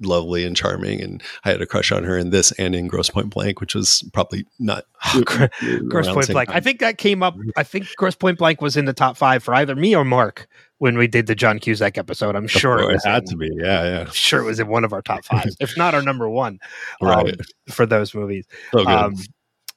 lovely 0.00 0.44
and 0.44 0.56
charming, 0.56 1.00
and 1.00 1.22
I 1.44 1.50
had 1.50 1.62
a 1.62 1.66
crush 1.66 1.92
on 1.92 2.04
her 2.04 2.16
in 2.16 2.30
this 2.30 2.52
and 2.52 2.74
in 2.74 2.88
Grosse 2.88 3.10
Pointe 3.10 3.30
Blank, 3.30 3.60
which 3.60 3.74
was 3.74 4.02
probably 4.12 4.46
not 4.58 4.84
Gr- 5.24 5.46
Grosse 5.88 6.08
Pointe 6.08 6.30
Blank. 6.30 6.50
I 6.50 6.60
think 6.60 6.80
that 6.80 6.98
came 6.98 7.22
up. 7.22 7.36
I 7.56 7.62
think 7.62 7.86
Grosse 7.96 8.14
Pointe 8.16 8.38
Blank 8.38 8.60
was 8.60 8.76
in 8.76 8.84
the 8.84 8.92
top 8.92 9.16
five 9.16 9.42
for 9.42 9.54
either 9.54 9.76
me 9.76 9.94
or 9.94 10.04
Mark 10.04 10.48
when 10.78 10.96
we 10.96 11.06
did 11.06 11.26
the 11.26 11.34
John 11.34 11.58
Cusack 11.58 11.98
episode. 11.98 12.34
I'm 12.36 12.46
sure 12.48 12.90
it 12.90 12.94
it 12.94 13.00
had 13.04 13.22
in- 13.24 13.28
to 13.28 13.36
be, 13.36 13.50
yeah, 13.54 13.84
yeah, 13.84 14.00
I'm 14.00 14.10
sure 14.12 14.40
it 14.40 14.44
was 14.46 14.58
in 14.60 14.68
one 14.68 14.84
of 14.84 14.92
our 14.92 15.02
top 15.02 15.24
fives, 15.24 15.56
if 15.60 15.76
not 15.76 15.94
our 15.94 16.02
number 16.02 16.28
one, 16.28 16.58
um, 17.02 17.30
for 17.68 17.86
those 17.86 18.14
movies. 18.14 18.46
so. 18.72 18.86
Um, 18.86 19.14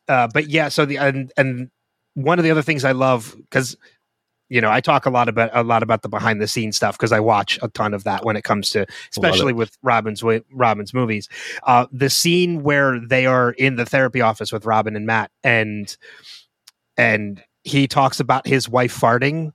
uh, 0.07 0.27
but 0.33 0.49
yeah, 0.49 0.69
so 0.69 0.85
the 0.85 0.97
and 0.97 1.31
and 1.37 1.69
one 2.15 2.37
of 2.37 2.43
the 2.43 2.51
other 2.51 2.61
things 2.61 2.83
I 2.85 2.91
love 2.91 3.35
because 3.37 3.75
you 4.53 4.61
know 4.61 4.69
I 4.69 4.81
talk 4.81 5.07
a 5.07 5.09
lot 5.09 5.27
about 5.29 5.49
a 5.51 5.63
lot 5.63 5.81
about 5.81 6.03
the 6.03 6.09
behind 6.09 6.39
the 6.39 6.47
scenes 6.47 6.75
stuff 6.75 6.95
because 6.95 7.11
I 7.11 7.19
watch 7.19 7.57
a 7.63 7.69
ton 7.69 7.91
of 7.95 8.03
that 8.03 8.23
when 8.23 8.35
it 8.35 8.43
comes 8.43 8.69
to 8.69 8.85
especially 9.09 9.51
with 9.51 9.75
Robin's 9.81 10.23
Robin's 10.51 10.93
movies. 10.93 11.27
Uh, 11.63 11.87
the 11.91 12.09
scene 12.09 12.61
where 12.61 12.99
they 12.99 13.25
are 13.25 13.53
in 13.53 13.77
the 13.77 13.85
therapy 13.85 14.21
office 14.21 14.53
with 14.53 14.67
Robin 14.67 14.95
and 14.95 15.07
Matt 15.07 15.31
and 15.43 15.97
and 16.97 17.43
he 17.63 17.87
talks 17.87 18.19
about 18.19 18.45
his 18.45 18.69
wife 18.69 18.95
farting 18.95 19.53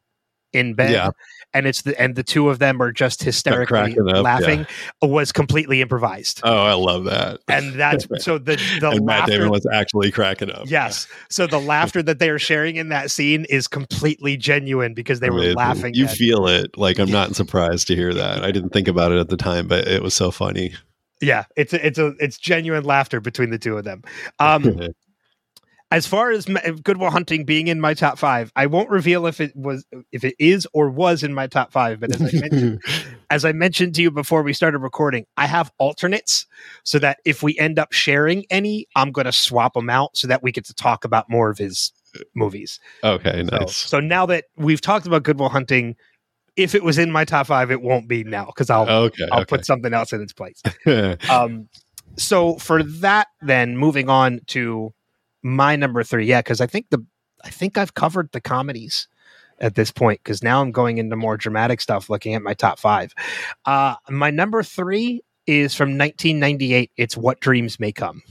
in 0.53 0.75
bed 0.75 0.91
Yeah. 0.91 1.11
And 1.55 1.67
it's 1.67 1.83
the 1.83 1.99
and 2.01 2.15
the 2.15 2.23
two 2.23 2.49
of 2.49 2.59
them 2.59 2.81
are 2.83 2.93
just 2.93 3.23
hysterically 3.23 3.97
up, 3.99 4.23
laughing 4.23 4.67
was 5.03 5.33
completely 5.33 5.81
improvised 5.81 6.41
oh, 6.45 6.65
I 6.65 6.75
love 6.75 7.05
that. 7.05 7.41
and 7.49 7.75
that's 7.75 8.07
so 8.25 8.39
the 8.39 8.57
the 8.81 8.91
and 8.91 9.07
Matt 9.07 9.21
laughter 9.21 9.33
Damon 9.39 9.51
was 9.51 9.67
actually 9.73 10.11
cracking 10.11 10.51
up. 10.51 10.71
Yes. 10.71 11.07
So 11.31 11.47
the 11.47 11.61
laughter 11.61 12.03
that 12.03 12.19
they 12.19 12.31
are 12.31 12.39
sharing 12.39 12.77
in 12.77 12.89
that 12.89 13.11
scene 13.11 13.47
is 13.49 13.69
completely 13.69 14.37
genuine 14.37 14.95
because 14.95 15.21
they 15.21 15.31
were 15.31 15.39
Amazing. 15.39 15.57
laughing. 15.57 15.95
You 15.95 16.09
feel 16.09 16.47
it. 16.47 16.77
Like 16.77 16.99
I'm 16.99 17.11
not 17.11 17.35
surprised 17.35 17.87
to 17.89 17.97
hear 17.97 18.13
that. 18.15 18.45
I 18.45 18.51
didn't 18.51 18.71
think 18.71 18.89
about 18.89 19.13
it 19.13 19.19
at 19.19 19.29
the 19.29 19.37
time, 19.37 19.69
but 19.69 19.87
it 19.87 20.03
was 20.03 20.15
so 20.15 20.31
funny. 20.31 20.75
yeah, 21.21 21.45
it's 21.57 21.73
a, 21.73 21.87
it's 21.87 21.99
a 21.99 22.15
it's 22.19 22.39
genuine 22.39 22.85
laughter 22.85 23.21
between 23.21 23.51
the 23.51 23.59
two 23.59 23.77
of 23.77 23.85
them. 23.85 24.03
Um, 24.39 24.63
as 25.91 26.07
far 26.07 26.31
as 26.31 26.45
Good 26.45 26.99
Will 26.99 27.11
Hunting 27.11 27.45
being 27.45 27.69
in 27.69 27.81
my 27.81 27.95
top 27.95 28.19
five, 28.19 28.53
I 28.57 28.67
won't 28.67 28.91
reveal 28.91 29.27
if 29.27 29.41
it 29.41 29.57
was 29.57 29.87
if 30.13 30.23
it 30.23 30.35
is 30.39 30.67
or 30.75 30.91
was 30.91 31.23
in 31.23 31.33
my 31.33 31.47
top 31.47 31.73
five. 31.73 32.01
But 32.01 32.15
as 32.15 32.21
I 32.23 32.39
mentioned, 32.39 32.83
as 33.31 33.45
I 33.45 33.53
mentioned 33.53 33.95
to 33.95 34.03
you 34.03 34.11
before 34.11 34.43
we 34.43 34.53
started 34.53 34.79
recording, 34.79 35.25
I 35.39 35.47
have 35.47 35.73
alternates 35.79 36.47
so 36.85 36.99
that 36.99 37.19
if 37.25 37.43
we 37.43 37.59
end 37.59 37.79
up 37.79 37.93
sharing 37.93 38.45
any, 38.51 38.87
I'm 38.97 39.13
going 39.13 39.25
to 39.25 39.33
swap 39.33 39.75
them 39.75 39.89
out 39.89 40.17
so 40.17 40.29
that 40.29 40.43
we 40.43 40.53
get 40.53 40.67
to 40.67 40.75
talk 40.75 41.05
about 41.05 41.31
more 41.31 41.49
of 41.49 41.57
his 41.57 41.93
movies. 42.35 42.81
okay, 43.03 43.45
So, 43.51 43.67
so 43.67 44.01
now 44.01 44.27
that 44.27 44.45
we've 44.57 44.81
talked 44.81 45.07
about 45.07 45.23
Good 45.23 45.39
Will 45.39 45.49
Hunting, 45.49 45.97
if 46.57 46.75
it 46.75 46.83
was 46.83 46.99
in 46.99 47.11
my 47.11 47.25
top 47.25 47.47
five, 47.47 47.71
it 47.71 47.81
won't 47.81 48.09
be 48.09 48.25
now 48.25 48.47
because 48.47 48.69
I'll 48.69 48.89
okay, 48.89 49.27
I'll 49.33 49.41
okay. 49.41 49.57
put 49.57 49.65
something 49.65 49.95
else 49.95 50.13
in 50.13 50.21
its 50.21 50.35
place. 50.35 50.63
Um, 51.31 51.69
so 52.17 52.57
for 52.57 52.83
that, 52.83 53.29
then 53.43 53.77
moving 53.77 54.09
on 54.09 54.41
to 54.49 54.93
my 55.43 55.77
number 55.77 56.03
three, 56.03 56.27
yeah, 56.27 56.41
because 56.41 56.61
I 56.61 56.67
think 56.67 56.87
the 56.91 57.05
I 57.45 57.51
think 57.51 57.79
I've 57.79 57.95
covered 57.95 58.31
the 58.33 58.41
comedies 58.41 59.09
at 59.61 59.75
this 59.75 59.91
point 59.91 60.21
because 60.23 60.43
now 60.43 60.61
I'm 60.61 60.73
going 60.73 60.99
into 60.99 61.17
more 61.17 61.37
dramatic 61.37 61.81
stuff. 61.81 62.11
Looking 62.11 62.35
at 62.35 62.43
my 62.43 62.55
top 62.55 62.79
five, 62.79 63.13
uh, 63.65 63.95
my 64.09 64.31
number 64.31 64.63
three 64.63 65.23
is 65.47 65.75
from 65.75 65.91
1998. 65.91 66.91
It's 66.97 67.17
What 67.17 67.41
Dreams 67.41 67.81
May 67.81 67.93
Come. 67.93 68.23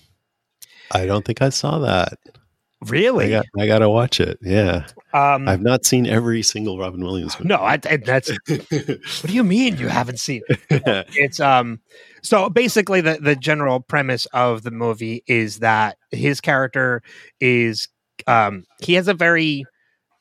I 0.92 1.06
don't 1.06 1.26
think 1.26 1.42
I 1.42 1.50
saw 1.50 1.80
that. 1.80 2.14
I 2.26 2.40
Really? 2.86 3.30
got 3.30 3.46
I 3.58 3.66
gotta 3.68 3.90
watch 3.90 4.20
it. 4.20 4.38
Yeah. 4.42 4.86
Um, 5.14 5.48
I've 5.48 5.62
not 5.62 5.86
seen 5.86 6.06
every 6.06 6.42
single 6.44 6.78
Robin 6.78 7.04
Williams 7.04 7.38
movie. 7.40 7.48
no, 7.50 7.56
I, 7.58 7.80
I- 7.90 7.98
that's 7.98 8.30
what 8.48 9.24
do 9.26 9.34
you 9.34 9.44
mean 9.44 9.78
you 9.78 9.88
haven't 9.88 10.20
seen 10.20 10.42
it? 10.50 10.60
it's 11.16 11.40
um 11.40 11.80
so 12.22 12.50
basically 12.50 13.02
the 13.02 13.18
the 13.22 13.36
general 13.36 13.80
premise 13.80 14.26
of 14.28 14.64
the 14.64 14.72
movie 14.72 15.24
is 15.28 15.60
that 15.60 15.98
his 16.12 16.42
character 16.42 17.02
is 17.40 17.88
um 18.28 18.66
he 18.82 18.94
has 18.96 19.08
a 19.08 19.14
very 19.14 19.66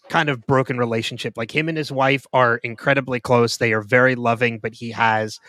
kind 0.09 0.29
of 0.29 0.47
broken 0.47 0.79
relationship 0.79 1.37
like 1.37 1.51
him 1.53 1.69
and 1.69 1.77
his 1.77 1.91
wife 1.91 2.25
are 2.33 2.59
incredibly 2.59 3.19
close 3.19 3.57
they 3.57 3.73
are 3.73 3.83
very 3.83 4.15
loving 4.15 4.59
but 4.61 4.73
he 4.73 4.93
has 4.93 5.41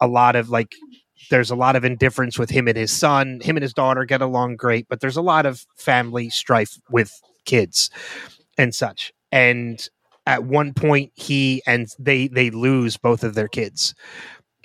a 0.00 0.06
lot 0.06 0.34
of 0.34 0.48
like 0.48 0.74
there's 1.30 1.50
a 1.50 1.54
lot 1.56 1.76
of 1.76 1.84
indifference 1.84 2.38
with 2.38 2.48
him 2.48 2.66
and 2.68 2.78
his 2.78 2.90
son 2.90 3.38
him 3.42 3.56
and 3.56 3.62
his 3.62 3.74
daughter 3.74 4.06
get 4.06 4.22
along 4.22 4.56
great 4.56 4.86
but 4.88 5.00
there's 5.00 5.16
a 5.18 5.22
lot 5.22 5.44
of 5.44 5.66
family 5.76 6.30
strife 6.30 6.78
with 6.88 7.12
kids 7.44 7.90
and 8.58 8.74
such. 8.74 9.12
And 9.32 9.88
at 10.26 10.44
one 10.44 10.74
point 10.74 11.10
he 11.14 11.62
and 11.66 11.88
they 11.98 12.28
they 12.28 12.50
lose 12.50 12.98
both 12.98 13.24
of 13.24 13.34
their 13.34 13.48
kids 13.48 13.94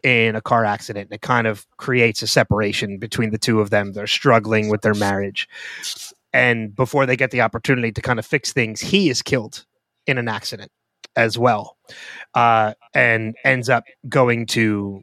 in 0.04 0.36
a 0.36 0.42
car 0.42 0.66
accident. 0.66 1.10
It 1.12 1.22
kind 1.22 1.48
of 1.48 1.66
creates 1.78 2.22
a 2.22 2.28
separation 2.28 2.98
between 2.98 3.30
the 3.30 3.38
two 3.38 3.62
of 3.62 3.70
them. 3.70 3.94
They're 3.94 4.06
struggling 4.06 4.68
with 4.68 4.82
their 4.82 4.94
marriage. 4.94 5.48
And 6.34 6.76
before 6.76 7.06
they 7.06 7.16
get 7.16 7.32
the 7.32 7.42
opportunity 7.42 7.94
to 7.94 8.02
kind 8.02 8.20
of 8.20 8.26
fix 8.26 8.52
things 8.52 8.82
he 8.82 9.10
is 9.10 9.22
killed 9.22 9.66
in 10.06 10.18
an 10.18 10.28
accident 10.28 10.72
as 11.16 11.38
well 11.38 11.78
uh, 12.34 12.74
and 12.94 13.36
ends 13.46 13.70
up 13.70 13.86
going 14.10 14.48
to 14.48 15.02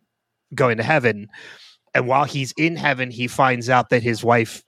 going 0.54 0.76
to 0.76 0.82
heaven. 0.82 1.28
And 1.94 2.06
while 2.06 2.24
he's 2.24 2.52
in 2.52 2.76
heaven 2.76 3.10
he 3.10 3.28
finds 3.28 3.70
out 3.70 3.88
that 3.90 4.02
his 4.02 4.22
wife 4.22 4.62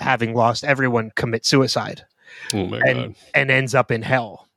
having 0.00 0.34
lost 0.34 0.64
everyone 0.64 1.12
commits 1.14 1.48
suicide 1.48 2.02
oh 2.54 2.66
my 2.66 2.78
and 2.86 2.98
god. 2.98 3.14
and 3.34 3.50
ends 3.50 3.74
up 3.74 3.90
in 3.90 4.02
hell. 4.02 4.48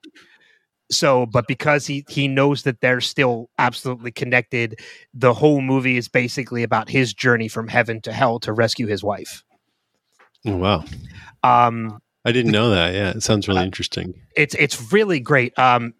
So, 0.91 1.27
but 1.27 1.47
because 1.47 1.85
he 1.85 2.03
he 2.09 2.27
knows 2.27 2.63
that 2.63 2.81
they're 2.81 3.01
still 3.01 3.49
absolutely 3.59 4.11
connected, 4.11 4.79
the 5.13 5.33
whole 5.33 5.61
movie 5.61 5.97
is 5.97 6.07
basically 6.07 6.63
about 6.63 6.89
his 6.89 7.13
journey 7.13 7.47
from 7.47 7.67
heaven 7.67 8.01
to 8.01 8.11
hell 8.11 8.39
to 8.39 8.51
rescue 8.53 8.87
his 8.87 9.03
wife. 9.03 9.43
Oh, 10.47 10.55
wow. 10.55 10.83
Um, 11.43 11.99
I 12.25 12.31
didn't 12.31 12.51
know 12.51 12.71
that. 12.71 12.93
Yeah, 12.95 13.09
it 13.11 13.21
sounds 13.23 13.47
Uh, 13.47 13.53
really 13.53 13.65
interesting. 13.65 14.13
it's 14.35 14.55
it's 14.55 14.91
really 14.91 15.19
great. 15.19 15.57
Um, 15.59 15.93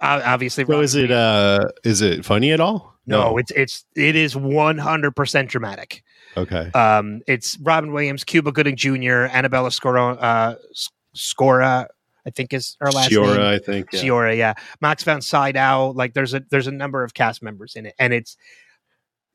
obviously, 0.00 0.64
So 0.64 0.80
is 0.80 0.96
it 0.96 1.10
uh 1.12 1.60
is 1.84 2.02
it 2.02 2.24
funny 2.24 2.50
at 2.50 2.58
all? 2.60 2.92
no, 3.06 3.36
it's 3.38 3.52
it's 3.52 3.84
it 3.94 4.16
is 4.16 4.34
one 4.34 4.78
hundred 4.78 5.14
percent 5.14 5.48
dramatic. 5.48 6.02
Okay. 6.36 6.72
Um, 6.72 7.20
it's 7.28 7.56
Robin 7.60 7.92
Williams, 7.92 8.24
Cuba 8.24 8.50
Gooding 8.50 8.74
Jr., 8.74 9.26
Annabella 9.30 9.68
Scora, 9.70 10.16
uh, 10.20 10.56
Scora, 11.14 11.86
I 12.26 12.30
think 12.30 12.52
is 12.52 12.76
her 12.80 12.90
last 12.90 13.10
Sciorra, 13.10 13.36
name. 13.36 13.46
I 13.46 13.58
think. 13.58 13.92
Yeah. 13.92 14.00
Sciorra, 14.00 14.36
yeah. 14.36 14.54
Max 14.80 15.04
von 15.04 15.20
Sydow, 15.20 15.92
like 15.94 16.14
there's 16.14 16.34
a 16.34 16.42
there's 16.50 16.66
a 16.66 16.72
number 16.72 17.04
of 17.04 17.14
cast 17.14 17.42
members 17.42 17.76
in 17.76 17.86
it, 17.86 17.94
and 17.98 18.12
it's 18.12 18.36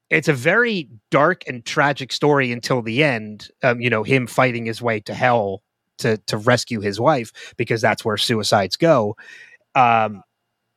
it's 0.09 0.27
a 0.27 0.34
very 0.34 0.89
dark 1.11 1.43
and 1.47 1.63
tragic 1.65 2.11
story 2.11 2.51
until 2.51 2.82
the 2.82 3.03
end. 3.03 3.49
Um, 3.63 3.80
you 3.80 3.89
know, 3.89 4.03
him 4.03 4.27
fighting 4.27 4.65
his 4.65 4.82
way 4.82 4.99
to 5.01 5.13
hell 5.13 5.61
to 5.99 6.17
to 6.27 6.38
rescue 6.38 6.82
his 6.82 6.99
wife 6.99 7.53
because 7.57 7.82
that's 7.82 8.03
where 8.03 8.17
suicides 8.17 8.75
go. 8.75 9.15
Um, 9.75 10.23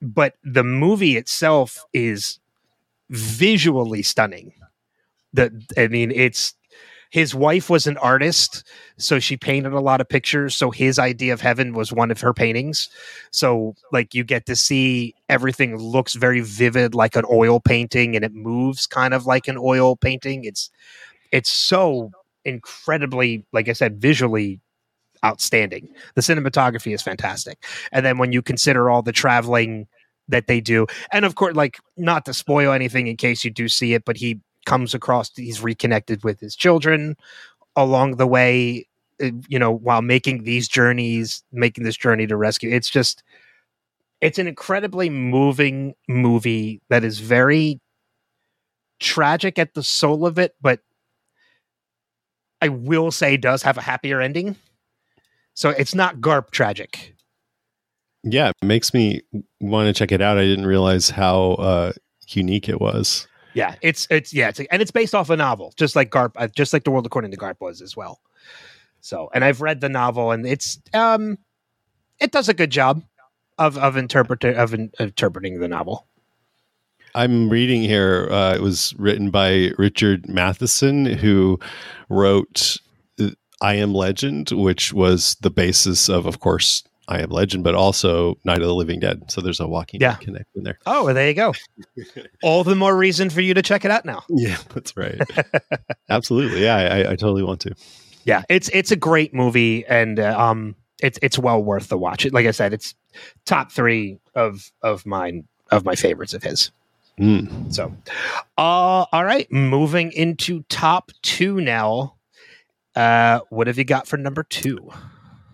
but 0.00 0.34
the 0.42 0.64
movie 0.64 1.16
itself 1.16 1.84
is 1.92 2.40
visually 3.08 4.02
stunning. 4.02 4.52
The 5.32 5.50
I 5.78 5.88
mean, 5.88 6.10
it's 6.10 6.54
his 7.12 7.34
wife 7.34 7.68
was 7.68 7.86
an 7.86 7.98
artist, 7.98 8.64
so 8.96 9.20
she 9.20 9.36
painted 9.36 9.74
a 9.74 9.80
lot 9.80 10.00
of 10.00 10.08
pictures. 10.08 10.54
So 10.54 10.70
his 10.70 10.98
idea 10.98 11.34
of 11.34 11.42
heaven 11.42 11.74
was 11.74 11.92
one 11.92 12.10
of 12.10 12.22
her 12.22 12.32
paintings. 12.32 12.88
So 13.30 13.74
like 13.92 14.14
you 14.14 14.24
get 14.24 14.46
to 14.46 14.56
see 14.56 15.14
everything 15.28 15.76
looks 15.76 16.14
very 16.14 16.40
vivid 16.40 16.94
like 16.94 17.14
an 17.14 17.26
oil 17.30 17.60
painting 17.60 18.16
and 18.16 18.24
it 18.24 18.32
moves 18.32 18.86
kind 18.86 19.12
of 19.12 19.26
like 19.26 19.46
an 19.46 19.58
oil 19.58 19.94
painting. 19.94 20.44
It's 20.44 20.70
it's 21.32 21.50
so 21.50 22.12
incredibly 22.46 23.44
like 23.52 23.68
I 23.68 23.74
said 23.74 24.00
visually 24.00 24.62
outstanding. 25.22 25.90
The 26.14 26.22
cinematography 26.22 26.94
is 26.94 27.02
fantastic. 27.02 27.62
And 27.92 28.06
then 28.06 28.16
when 28.16 28.32
you 28.32 28.40
consider 28.40 28.88
all 28.88 29.02
the 29.02 29.12
traveling 29.12 29.86
that 30.28 30.46
they 30.46 30.62
do 30.62 30.86
and 31.12 31.26
of 31.26 31.34
course 31.34 31.54
like 31.56 31.78
not 31.98 32.24
to 32.24 32.32
spoil 32.32 32.72
anything 32.72 33.06
in 33.06 33.16
case 33.16 33.44
you 33.44 33.50
do 33.50 33.68
see 33.68 33.92
it 33.92 34.04
but 34.04 34.16
he 34.16 34.40
comes 34.66 34.94
across 34.94 35.34
he's 35.36 35.62
reconnected 35.62 36.22
with 36.24 36.40
his 36.40 36.54
children 36.56 37.16
along 37.76 38.16
the 38.16 38.26
way 38.26 38.86
uh, 39.22 39.30
you 39.48 39.58
know 39.58 39.70
while 39.70 40.02
making 40.02 40.44
these 40.44 40.68
journeys 40.68 41.42
making 41.52 41.84
this 41.84 41.96
journey 41.96 42.26
to 42.26 42.36
rescue 42.36 42.70
it's 42.70 42.90
just 42.90 43.22
it's 44.20 44.38
an 44.38 44.46
incredibly 44.46 45.10
moving 45.10 45.94
movie 46.08 46.80
that 46.88 47.04
is 47.04 47.18
very 47.18 47.80
tragic 49.00 49.58
at 49.58 49.74
the 49.74 49.82
soul 49.82 50.26
of 50.26 50.38
it 50.38 50.54
but 50.60 50.80
i 52.60 52.68
will 52.68 53.10
say 53.10 53.36
does 53.36 53.62
have 53.62 53.76
a 53.76 53.82
happier 53.82 54.20
ending 54.20 54.54
so 55.54 55.70
it's 55.70 55.94
not 55.94 56.20
garp 56.20 56.50
tragic 56.50 57.14
Yeah, 58.24 58.50
it 58.50 58.64
makes 58.64 58.94
me 58.94 59.22
want 59.60 59.88
to 59.88 59.92
check 59.92 60.12
it 60.12 60.22
out. 60.22 60.38
I 60.38 60.42
didn't 60.42 60.66
realize 60.66 61.10
how 61.10 61.52
uh, 61.52 61.92
unique 62.28 62.68
it 62.68 62.80
was. 62.80 63.26
Yeah, 63.54 63.74
it's 63.82 64.06
it's 64.10 64.32
yeah, 64.32 64.48
it's 64.48 64.60
and 64.60 64.80
it's 64.80 64.90
based 64.90 65.14
off 65.14 65.30
a 65.30 65.36
novel, 65.36 65.72
just 65.76 65.94
like 65.94 66.10
Garp, 66.10 66.32
uh, 66.36 66.48
just 66.48 66.72
like 66.72 66.84
the 66.84 66.90
world 66.90 67.06
according 67.06 67.30
to 67.30 67.36
Garp 67.36 67.56
was 67.60 67.82
as 67.82 67.96
well. 67.96 68.20
So, 69.00 69.30
and 69.34 69.44
I've 69.44 69.60
read 69.60 69.80
the 69.80 69.88
novel, 69.88 70.30
and 70.30 70.46
it's 70.46 70.80
um, 70.94 71.38
it 72.20 72.30
does 72.30 72.48
a 72.48 72.54
good 72.54 72.70
job 72.70 73.02
of 73.58 73.76
of 73.76 73.96
interpreting 73.96 74.56
of 74.56 74.72
in, 74.74 74.90
interpreting 74.98 75.60
the 75.60 75.68
novel. 75.68 76.06
I'm 77.14 77.50
reading 77.50 77.82
here. 77.82 78.28
Uh, 78.30 78.54
it 78.54 78.62
was 78.62 78.94
written 78.96 79.30
by 79.30 79.72
Richard 79.76 80.28
Matheson, 80.28 81.04
who 81.04 81.60
wrote 82.08 82.78
uh, 83.20 83.30
"I 83.60 83.74
Am 83.74 83.92
Legend," 83.92 84.50
which 84.50 84.92
was 84.92 85.36
the 85.40 85.50
basis 85.50 86.08
of, 86.08 86.24
of 86.24 86.40
course, 86.40 86.84
"I 87.08 87.20
Am 87.20 87.30
Legend," 87.30 87.64
but 87.64 87.74
also 87.74 88.38
"Night 88.44 88.58
of 88.58 88.66
the 88.66 88.74
Living 88.74 89.00
Dead." 89.00 89.30
So 89.30 89.40
there's 89.40 89.60
a 89.60 89.66
Walking 89.66 90.00
Yeah. 90.00 90.12
Dead 90.12 90.20
connection 90.20 90.62
there. 90.62 90.78
Oh, 90.86 91.04
well, 91.06 91.14
there 91.14 91.28
you 91.28 91.34
go. 91.34 91.54
All 92.42 92.64
the 92.64 92.76
more 92.76 92.96
reason 92.96 93.30
for 93.30 93.40
you 93.40 93.54
to 93.54 93.62
check 93.62 93.84
it 93.84 93.90
out 93.90 94.04
now. 94.04 94.22
Yeah, 94.28 94.56
that's 94.74 94.96
right. 94.96 95.20
Absolutely. 96.08 96.62
Yeah, 96.62 96.76
I, 96.76 96.82
I, 96.82 96.98
I 97.12 97.16
totally 97.16 97.42
want 97.42 97.60
to. 97.62 97.74
Yeah, 98.24 98.42
it's 98.48 98.68
it's 98.72 98.90
a 98.92 98.96
great 98.96 99.34
movie, 99.34 99.84
and 99.86 100.20
uh, 100.20 100.38
um, 100.38 100.76
it's 101.02 101.18
it's 101.22 101.38
well 101.38 101.62
worth 101.62 101.88
the 101.88 101.98
watch. 101.98 102.24
Like 102.30 102.46
I 102.46 102.52
said, 102.52 102.72
it's 102.72 102.94
top 103.46 103.72
three 103.72 104.18
of 104.34 104.70
of 104.82 105.04
mine 105.04 105.48
of 105.70 105.84
my 105.84 105.94
favorites 105.96 106.34
of 106.34 106.42
his. 106.42 106.70
Mm. 107.20 107.72
So, 107.72 107.94
uh, 108.56 109.04
all 109.12 109.24
right, 109.24 109.50
moving 109.52 110.12
into 110.12 110.62
top 110.68 111.10
two 111.22 111.60
now. 111.60 112.14
Uh, 112.94 113.40
what 113.50 113.66
have 113.66 113.78
you 113.78 113.84
got 113.84 114.06
for 114.06 114.16
number 114.16 114.42
two? 114.42 114.90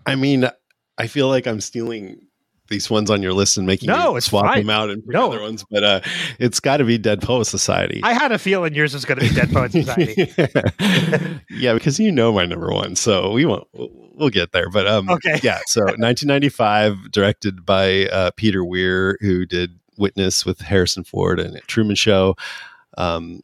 I 0.05 0.15
mean, 0.15 0.49
I 0.99 1.07
feel 1.07 1.27
like 1.29 1.47
I'm 1.47 1.61
stealing 1.61 2.21
these 2.67 2.87
ones 2.87 3.09
on 3.09 3.23
your 3.23 3.33
list 3.33 3.57
and 3.57 3.65
making 3.65 3.87
No, 3.87 4.11
you 4.11 4.17
it's 4.17 4.27
swap 4.27 4.45
fine. 4.45 4.59
them 4.59 4.69
out 4.69 4.91
and 4.91 5.01
No. 5.07 5.27
other 5.31 5.41
ones, 5.41 5.65
but 5.71 5.83
uh, 5.83 6.01
it's 6.37 6.59
got 6.59 6.77
to 6.77 6.83
be 6.83 6.99
Dead 6.99 7.19
Poet 7.21 7.45
Society. 7.45 7.99
I 8.03 8.13
had 8.13 8.31
a 8.31 8.37
feeling 8.37 8.75
yours 8.75 8.93
was 8.93 9.05
going 9.05 9.19
to 9.19 9.27
be 9.27 9.33
Dead 9.33 9.49
Poet 9.51 9.71
Society. 9.71 10.31
yeah, 11.49 11.73
because 11.73 11.99
you 11.99 12.11
know 12.11 12.31
my 12.31 12.45
number 12.45 12.71
one, 12.71 12.95
so 12.95 13.31
we 13.31 13.45
won't. 13.45 13.67
We'll, 13.73 13.89
we'll 14.13 14.29
get 14.29 14.51
there, 14.51 14.69
but 14.69 14.85
um, 14.85 15.09
Okay. 15.09 15.39
yeah. 15.41 15.61
So 15.65 15.81
1995, 15.97 17.09
directed 17.11 17.65
by 17.65 18.05
uh, 18.07 18.31
Peter 18.35 18.63
Weir, 18.63 19.17
who 19.21 19.45
did 19.47 19.71
Witness 19.97 20.45
with 20.45 20.59
Harrison 20.61 21.03
Ford 21.03 21.39
and 21.39 21.59
Truman 21.67 21.95
Show, 21.95 22.35
um, 22.97 23.41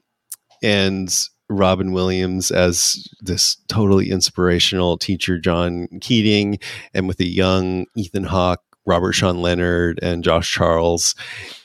and 0.62 1.10
Robin 1.50 1.91
Williams 1.91 2.52
as 2.52 3.08
this 3.22 3.58
totally 3.68 4.10
inspirational 4.10 4.98
teacher, 4.98 5.38
John 5.38 5.88
Keating, 6.02 6.60
and 6.93 7.08
with 7.08 7.20
a 7.20 7.28
young 7.28 7.86
Ethan 7.96 8.24
Hawke, 8.24 8.62
Robert 8.86 9.14
Sean 9.14 9.41
Leonard, 9.41 10.00
and 10.02 10.24
Josh 10.24 10.52
Charles. 10.52 11.16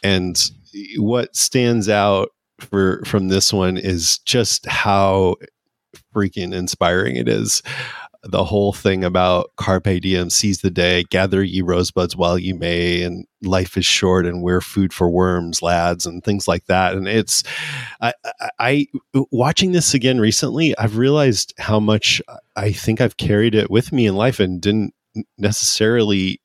And 0.02 0.40
what 0.96 1.34
stands 1.34 1.88
out 1.88 2.30
for 2.58 3.02
from 3.04 3.28
this 3.28 3.52
one 3.52 3.76
is 3.76 4.18
just 4.18 4.66
how 4.66 5.36
freaking 6.14 6.54
inspiring 6.54 7.16
it 7.16 7.28
is. 7.28 7.62
The 8.22 8.44
whole 8.44 8.74
thing 8.74 9.02
about 9.02 9.50
carpe 9.56 10.00
diem, 10.02 10.28
seize 10.28 10.60
the 10.60 10.70
day, 10.70 11.04
gather 11.10 11.42
ye 11.42 11.62
rosebuds 11.62 12.14
while 12.16 12.38
you 12.38 12.54
may, 12.54 13.02
and 13.02 13.24
life 13.42 13.78
is 13.78 13.86
short, 13.86 14.26
and 14.26 14.42
we're 14.42 14.60
food 14.60 14.92
for 14.92 15.08
worms, 15.08 15.62
lads, 15.62 16.04
and 16.04 16.22
things 16.22 16.46
like 16.46 16.66
that. 16.66 16.94
And 16.94 17.08
it's, 17.08 17.42
I, 18.00 18.12
I, 18.40 18.50
I 18.58 18.86
watching 19.30 19.72
this 19.72 19.94
again 19.94 20.20
recently, 20.20 20.76
I've 20.76 20.98
realized 20.98 21.54
how 21.58 21.80
much 21.80 22.20
I 22.56 22.72
think 22.72 23.00
I've 23.00 23.16
carried 23.16 23.54
it 23.54 23.70
with 23.70 23.90
me 23.90 24.06
in 24.06 24.16
life 24.16 24.38
and 24.38 24.60
didn't 24.60 24.92
necessarily 25.38 26.40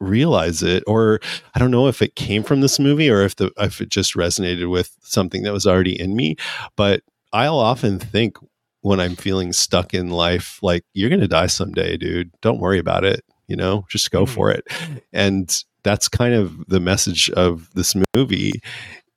realize 0.00 0.62
it 0.64 0.82
or 0.88 1.20
i 1.54 1.60
don't 1.60 1.70
know 1.70 1.86
if 1.86 2.02
it 2.02 2.16
came 2.16 2.42
from 2.42 2.60
this 2.60 2.80
movie 2.80 3.08
or 3.08 3.22
if 3.22 3.36
the 3.36 3.52
if 3.58 3.80
it 3.80 3.88
just 3.88 4.14
resonated 4.14 4.68
with 4.68 4.96
something 5.00 5.44
that 5.44 5.52
was 5.52 5.64
already 5.64 5.98
in 5.98 6.16
me 6.16 6.34
but 6.76 7.02
i'll 7.32 7.58
often 7.58 8.00
think 8.00 8.36
when 8.82 9.00
i'm 9.00 9.16
feeling 9.16 9.52
stuck 9.52 9.94
in 9.94 10.10
life 10.10 10.58
like 10.62 10.84
you're 10.94 11.10
gonna 11.10 11.26
die 11.28 11.46
someday 11.46 11.96
dude. 11.96 12.30
Don't 12.42 12.60
worry 12.60 12.78
about 12.78 13.04
it 13.04 13.24
you 13.48 13.56
know? 13.56 13.84
Just 13.90 14.10
go 14.12 14.24
Mhm. 14.24 14.28
for 14.30 14.50
it. 14.50 14.64
And 15.12 15.54
that's 15.82 16.08
kind 16.08 16.32
of 16.32 16.64
the 16.68 16.80
message 16.80 17.28
of 17.30 17.68
this 17.74 17.94
movie. 18.14 18.62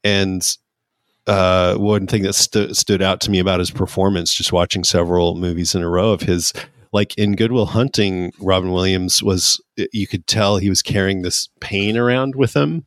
And 0.04 0.46
uh, 1.28 1.76
one 1.76 2.06
thing 2.08 2.24
that 2.24 2.34
stu- 2.34 2.74
stood 2.74 3.02
out 3.02 3.22
to 3.22 3.32
me 3.32 3.40
about 3.40 3.60
his 3.60 3.72
performance, 3.72 4.34
just 4.34 4.52
watching 4.52 4.84
several 4.84 5.36
movies 5.36 5.74
in 5.74 5.84
a 5.84 5.90
row 5.90 6.12
of 6.12 6.22
his, 6.22 6.52
like 6.96 7.18
in 7.18 7.36
Good 7.36 7.52
Will 7.52 7.66
Hunting, 7.66 8.32
Robin 8.40 8.72
Williams 8.72 9.22
was, 9.22 9.62
you 9.92 10.08
could 10.08 10.28
tell 10.28 10.56
he 10.56 10.70
was 10.70 10.82
carrying 10.82 11.24
this 11.24 11.50
pain 11.60 11.98
around 11.98 12.36
with 12.36 12.56
him. 12.56 12.86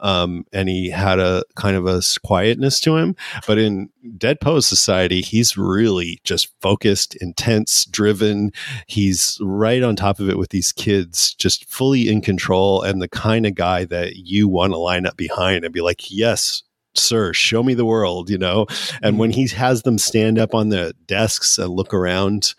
Um, 0.00 0.44
and 0.52 0.68
he 0.68 0.90
had 0.90 1.20
a 1.20 1.44
kind 1.54 1.76
of 1.76 1.86
a 1.86 2.02
quietness 2.24 2.80
to 2.80 2.96
him. 2.96 3.14
But 3.46 3.58
in 3.58 3.88
Dead 4.18 4.40
Poet 4.40 4.62
Society, 4.62 5.20
he's 5.20 5.56
really 5.56 6.18
just 6.24 6.48
focused, 6.60 7.14
intense, 7.20 7.84
driven. 7.84 8.50
He's 8.88 9.38
right 9.40 9.84
on 9.84 9.94
top 9.94 10.18
of 10.18 10.28
it 10.28 10.38
with 10.38 10.50
these 10.50 10.72
kids, 10.72 11.32
just 11.34 11.70
fully 11.70 12.08
in 12.08 12.22
control 12.22 12.82
and 12.82 13.00
the 13.00 13.08
kind 13.08 13.46
of 13.46 13.54
guy 13.54 13.84
that 13.84 14.16
you 14.16 14.48
want 14.48 14.72
to 14.72 14.78
line 14.78 15.06
up 15.06 15.16
behind 15.16 15.64
and 15.64 15.72
be 15.72 15.82
like, 15.82 16.10
yes, 16.10 16.64
sir, 16.94 17.32
show 17.32 17.62
me 17.62 17.74
the 17.74 17.84
world, 17.84 18.28
you 18.28 18.38
know? 18.38 18.66
And 19.02 19.20
when 19.20 19.30
he 19.30 19.46
has 19.48 19.82
them 19.82 19.98
stand 19.98 20.36
up 20.36 20.52
on 20.52 20.70
the 20.70 20.96
desks 21.06 21.58
and 21.58 21.70
look 21.70 21.94
around 21.94 22.54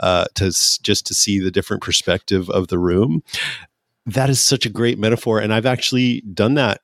uh, 0.00 0.26
to 0.34 0.46
just 0.46 1.06
to 1.06 1.14
see 1.14 1.38
the 1.38 1.50
different 1.50 1.82
perspective 1.82 2.50
of 2.50 2.68
the 2.68 2.78
room, 2.78 3.22
that 4.06 4.30
is 4.30 4.40
such 4.40 4.66
a 4.66 4.70
great 4.70 4.98
metaphor. 4.98 5.40
And 5.40 5.52
I've 5.52 5.66
actually 5.66 6.22
done 6.22 6.54
that 6.54 6.80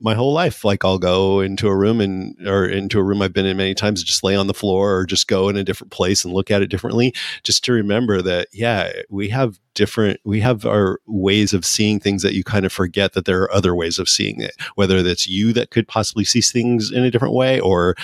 my 0.00 0.14
whole 0.14 0.32
life. 0.32 0.64
Like 0.64 0.84
I'll 0.84 0.98
go 0.98 1.40
into 1.40 1.68
a 1.68 1.76
room 1.76 2.00
and 2.00 2.36
or 2.46 2.66
into 2.66 2.98
a 2.98 3.02
room 3.02 3.22
I've 3.22 3.32
been 3.32 3.46
in 3.46 3.56
many 3.56 3.74
times, 3.74 4.02
just 4.02 4.24
lay 4.24 4.36
on 4.36 4.46
the 4.46 4.54
floor 4.54 4.96
or 4.96 5.06
just 5.06 5.28
go 5.28 5.48
in 5.48 5.56
a 5.56 5.64
different 5.64 5.90
place 5.90 6.24
and 6.24 6.34
look 6.34 6.50
at 6.50 6.62
it 6.62 6.68
differently, 6.68 7.14
just 7.42 7.64
to 7.64 7.72
remember 7.72 8.22
that 8.22 8.48
yeah, 8.52 8.92
we 9.10 9.28
have 9.28 9.58
different 9.74 10.20
we 10.24 10.40
have 10.40 10.64
our 10.64 11.00
ways 11.06 11.52
of 11.52 11.64
seeing 11.64 12.00
things 12.00 12.22
that 12.22 12.34
you 12.34 12.44
kind 12.44 12.64
of 12.64 12.72
forget 12.72 13.12
that 13.12 13.24
there 13.24 13.42
are 13.42 13.52
other 13.52 13.74
ways 13.74 13.98
of 13.98 14.08
seeing 14.08 14.40
it, 14.40 14.54
whether 14.74 15.02
that's 15.02 15.26
you 15.26 15.52
that 15.52 15.70
could 15.70 15.88
possibly 15.88 16.24
see 16.24 16.40
things 16.40 16.90
in 16.90 17.04
a 17.04 17.10
different 17.10 17.34
way 17.34 17.60
or 17.60 17.94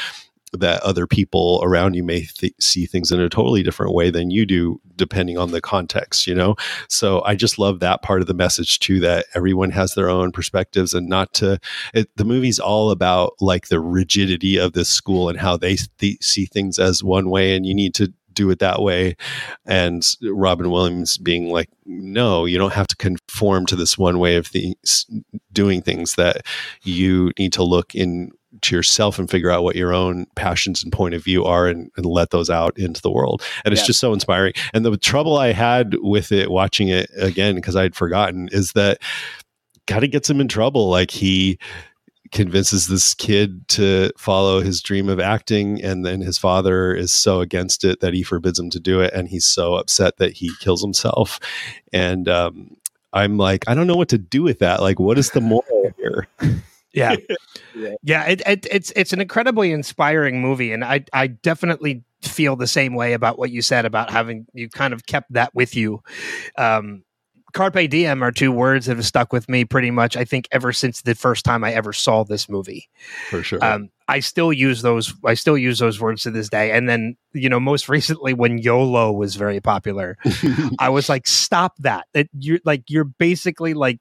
that 0.53 0.83
other 0.83 1.07
people 1.07 1.61
around 1.63 1.95
you 1.95 2.03
may 2.03 2.23
th- 2.23 2.55
see 2.61 2.87
things 2.87 3.11
in 3.11 3.21
a 3.21 3.29
totally 3.29 3.63
different 3.63 3.93
way 3.93 4.11
than 4.11 4.31
you 4.31 4.45
do 4.47 4.81
depending 4.97 5.39
on 5.39 5.51
the 5.51 5.61
context 5.61 6.27
you 6.27 6.35
know? 6.35 6.55
So 6.89 7.23
i 7.25 7.35
just 7.35 7.59
love 7.59 7.81
that 7.81 8.03
part 8.03 8.21
of 8.21 8.27
the 8.27 8.35
message 8.35 8.79
too 8.79 9.01
that 9.01 9.27
everyone 9.35 9.71
has 9.71 9.95
their 9.95 10.11
own 10.11 10.33
perspectives 10.33 10.95
and 10.95 11.09
not 11.09 11.33
to 11.35 11.59
it, 11.95 12.09
the 12.17 12.25
movie's 12.25 12.59
all 12.59 12.91
about 12.91 13.35
like 13.41 13.69
the 13.69 13.81
rigidity 13.81 14.59
of 14.59 14.73
this 14.73 14.89
school 14.89 15.29
and 15.29 15.39
how 15.39 15.57
they 15.57 15.77
th- 15.99 16.23
see 16.23 16.47
things 16.47 16.79
as 16.79 17.03
one 17.03 17.31
way 17.31 17.57
and 17.57 17.67
you 17.67 17.75
need 17.75 17.95
to 17.95 18.13
do 18.33 18.49
it 18.51 18.61
that 18.61 18.81
way. 18.81 19.15
And 19.67 20.07
robin 20.23 20.71
williams 20.71 21.19
being 21.19 21.51
like 21.51 21.69
no 21.87 22.45
you 22.45 22.59
don't 22.59 22.73
have 22.73 22.87
to 22.89 22.97
conform 22.97 23.67
to 23.67 23.77
this 23.77 23.99
one 23.99 24.19
way 24.19 24.37
of 24.37 24.47
things 24.47 25.07
doing 25.53 25.83
things 25.83 26.15
that 26.15 26.47
you 26.83 27.33
need 27.39 27.53
to 27.53 27.63
look 27.63 27.95
in 27.95 28.31
to 28.63 28.77
yourself 28.77 29.19
and 29.19 29.31
figure 29.31 29.51
out 29.51 29.63
what 29.63 29.77
your 29.77 29.93
own 29.93 30.27
passions 30.37 30.83
and 30.83 30.93
point 30.93 31.15
of 31.15 31.23
view 31.23 31.45
are 31.45 31.67
and, 31.69 31.91
and 31.97 32.07
let 32.07 32.31
those 32.31 32.51
out 32.51 32.77
into 32.79 33.01
the 33.03 33.11
world. 33.11 33.43
And 33.65 33.73
it's 33.73 33.83
Yeah. 33.83 33.87
just 33.89 34.01
so 34.01 34.13
inspiring. 34.13 34.53
And 34.73 34.85
the 34.85 34.97
trouble 34.97 35.37
i 35.37 35.53
had 35.53 35.95
with 36.01 36.33
it 36.33 36.51
watching 36.51 36.89
it 36.89 37.11
again 37.17 37.55
because 37.57 37.77
i'd 37.77 37.95
forgotten 37.95 38.49
is 38.53 38.73
that 38.73 38.99
kind 39.87 40.05
of 40.05 40.11
gets 40.11 40.31
him 40.31 40.41
in 40.41 40.49
trouble. 40.49 40.89
Like 40.89 41.11
he 41.11 41.59
convinces 42.31 42.87
this 42.87 43.13
kid 43.15 43.67
to 43.69 44.11
follow 44.17 44.61
his 44.61 44.81
dream 44.81 45.09
of 45.11 45.21
acting 45.21 45.83
and 45.83 46.07
then 46.07 46.21
his 46.23 46.39
father 46.39 46.95
is 46.95 47.13
so 47.13 47.41
against 47.41 47.85
it 47.85 48.01
that 48.01 48.15
he 48.15 48.23
forbids 48.23 48.59
him 48.59 48.71
to 48.71 48.81
do 48.81 49.01
it 49.01 49.13
and 49.13 49.29
he's 49.29 49.45
so 49.45 49.75
upset 49.75 50.17
that 50.17 50.33
he 50.33 50.51
kills 50.61 50.81
himself. 50.83 51.39
And 51.93 52.29
um, 52.29 52.77
i'm 53.13 53.37
like 53.37 53.69
i 53.69 53.75
don't 53.75 53.87
know 53.87 53.97
what 53.97 54.09
to 54.09 54.17
do 54.19 54.43
with 54.43 54.61
that. 54.61 54.81
Like 54.81 54.99
what 54.99 55.19
is 55.19 55.33
the 55.33 55.41
moral 55.43 55.93
here 55.99 56.27
Yeah, 56.93 57.17
Yeah. 57.75 57.95
yeah. 58.03 58.25
It, 58.25 58.43
it, 58.47 58.67
it's 58.71 58.93
it's 58.95 59.13
an 59.13 59.21
incredibly 59.21 59.73
inspiring 59.73 60.41
movie, 60.41 60.73
and 60.73 60.85
I 60.85 61.05
I 61.13 61.27
definitely 61.29 62.05
feel 62.23 62.55
the 62.57 62.67
same 62.67 62.95
way 62.95 63.15
about 63.15 63.39
what 63.39 63.51
you 63.51 63.63
said 63.63 63.85
about 63.85 64.11
having 64.11 64.47
you 64.53 64.69
kind 64.69 64.93
of 64.95 65.07
kept 65.07 65.33
that 65.33 65.55
with 65.55 65.75
you. 65.75 66.03
Um, 66.57 67.05
Carpe 67.53 67.91
diem 67.91 68.23
are 68.23 68.33
two 68.33 68.51
words 68.51 68.87
that 68.87 68.97
have 68.97 69.05
stuck 69.05 69.33
with 69.33 69.49
me 69.49 69.65
pretty 69.65 69.91
much. 69.91 70.17
I 70.17 70.25
think 70.25 70.49
ever 70.53 70.73
since 70.73 71.03
the 71.03 71.15
first 71.15 71.45
time 71.45 71.65
I 71.65 71.73
ever 71.73 71.93
saw 71.93 72.25
this 72.25 72.49
movie. 72.49 72.89
for 73.29 73.43
sure 73.43 73.63
Um, 73.63 73.91
I 74.09 74.21
still 74.21 74.53
use 74.53 74.81
those. 74.83 75.15
I 75.25 75.35
still 75.35 75.59
use 75.59 75.79
those 75.79 76.01
words 76.01 76.23
to 76.23 76.31
this 76.31 76.49
day. 76.49 76.71
And 76.73 76.89
then 76.89 77.17
you 77.35 77.49
know, 77.51 77.61
most 77.61 77.89
recently 77.91 78.33
when 78.33 78.59
YOLO 78.59 79.13
was 79.13 79.37
very 79.37 79.61
popular, 79.61 80.17
I 80.79 80.89
was 80.89 81.09
like, 81.09 81.27
stop 81.27 81.75
that. 81.81 82.07
It, 82.15 82.31
you're 82.39 82.61
like 82.65 82.85
you're 82.89 83.05
basically 83.05 83.75
like 83.75 83.99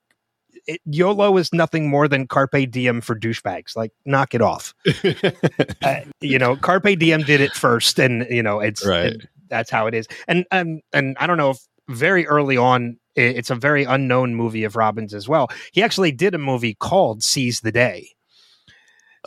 it, 0.74 0.82
YOLO 0.86 1.38
is 1.38 1.51
nothing 1.53 1.89
more 1.89 2.07
than 2.07 2.28
carpe 2.28 2.69
diem 2.69 3.01
for 3.01 3.15
douchebags. 3.15 3.76
Like, 3.76 3.91
knock 4.05 4.34
it 4.34 4.41
off. 4.41 4.74
uh, 5.84 5.95
you 6.22 6.39
know, 6.39 6.55
carpe 6.55 6.97
diem 6.97 7.22
did 7.24 7.41
it 7.41 7.53
first, 7.53 7.99
and 7.99 8.26
you 8.30 8.43
know, 8.43 8.59
it's 8.59 8.86
right. 8.86 9.13
It, 9.13 9.30
that's 9.49 9.69
how 9.69 9.88
it 9.88 9.93
is. 9.93 10.07
And 10.28 10.45
and 10.51 10.82
and 10.93 11.17
I 11.19 11.28
don't 11.28 11.38
know 11.38 11.51
if 11.51 11.59
very 11.89 12.26
early 12.28 12.57
on, 12.57 12.97
it's 13.15 13.49
a 13.49 13.55
very 13.55 13.84
unknown 13.84 14.36
movie 14.36 14.63
of 14.63 14.76
Robin's 14.76 15.13
as 15.13 15.28
well. 15.28 15.49
He 15.74 15.84
actually 15.84 16.11
did 16.11 16.34
a 16.34 16.38
movie 16.38 16.76
called 16.76 17.22
Seize 17.24 17.59
the 17.61 17.72
Day. 17.72 18.09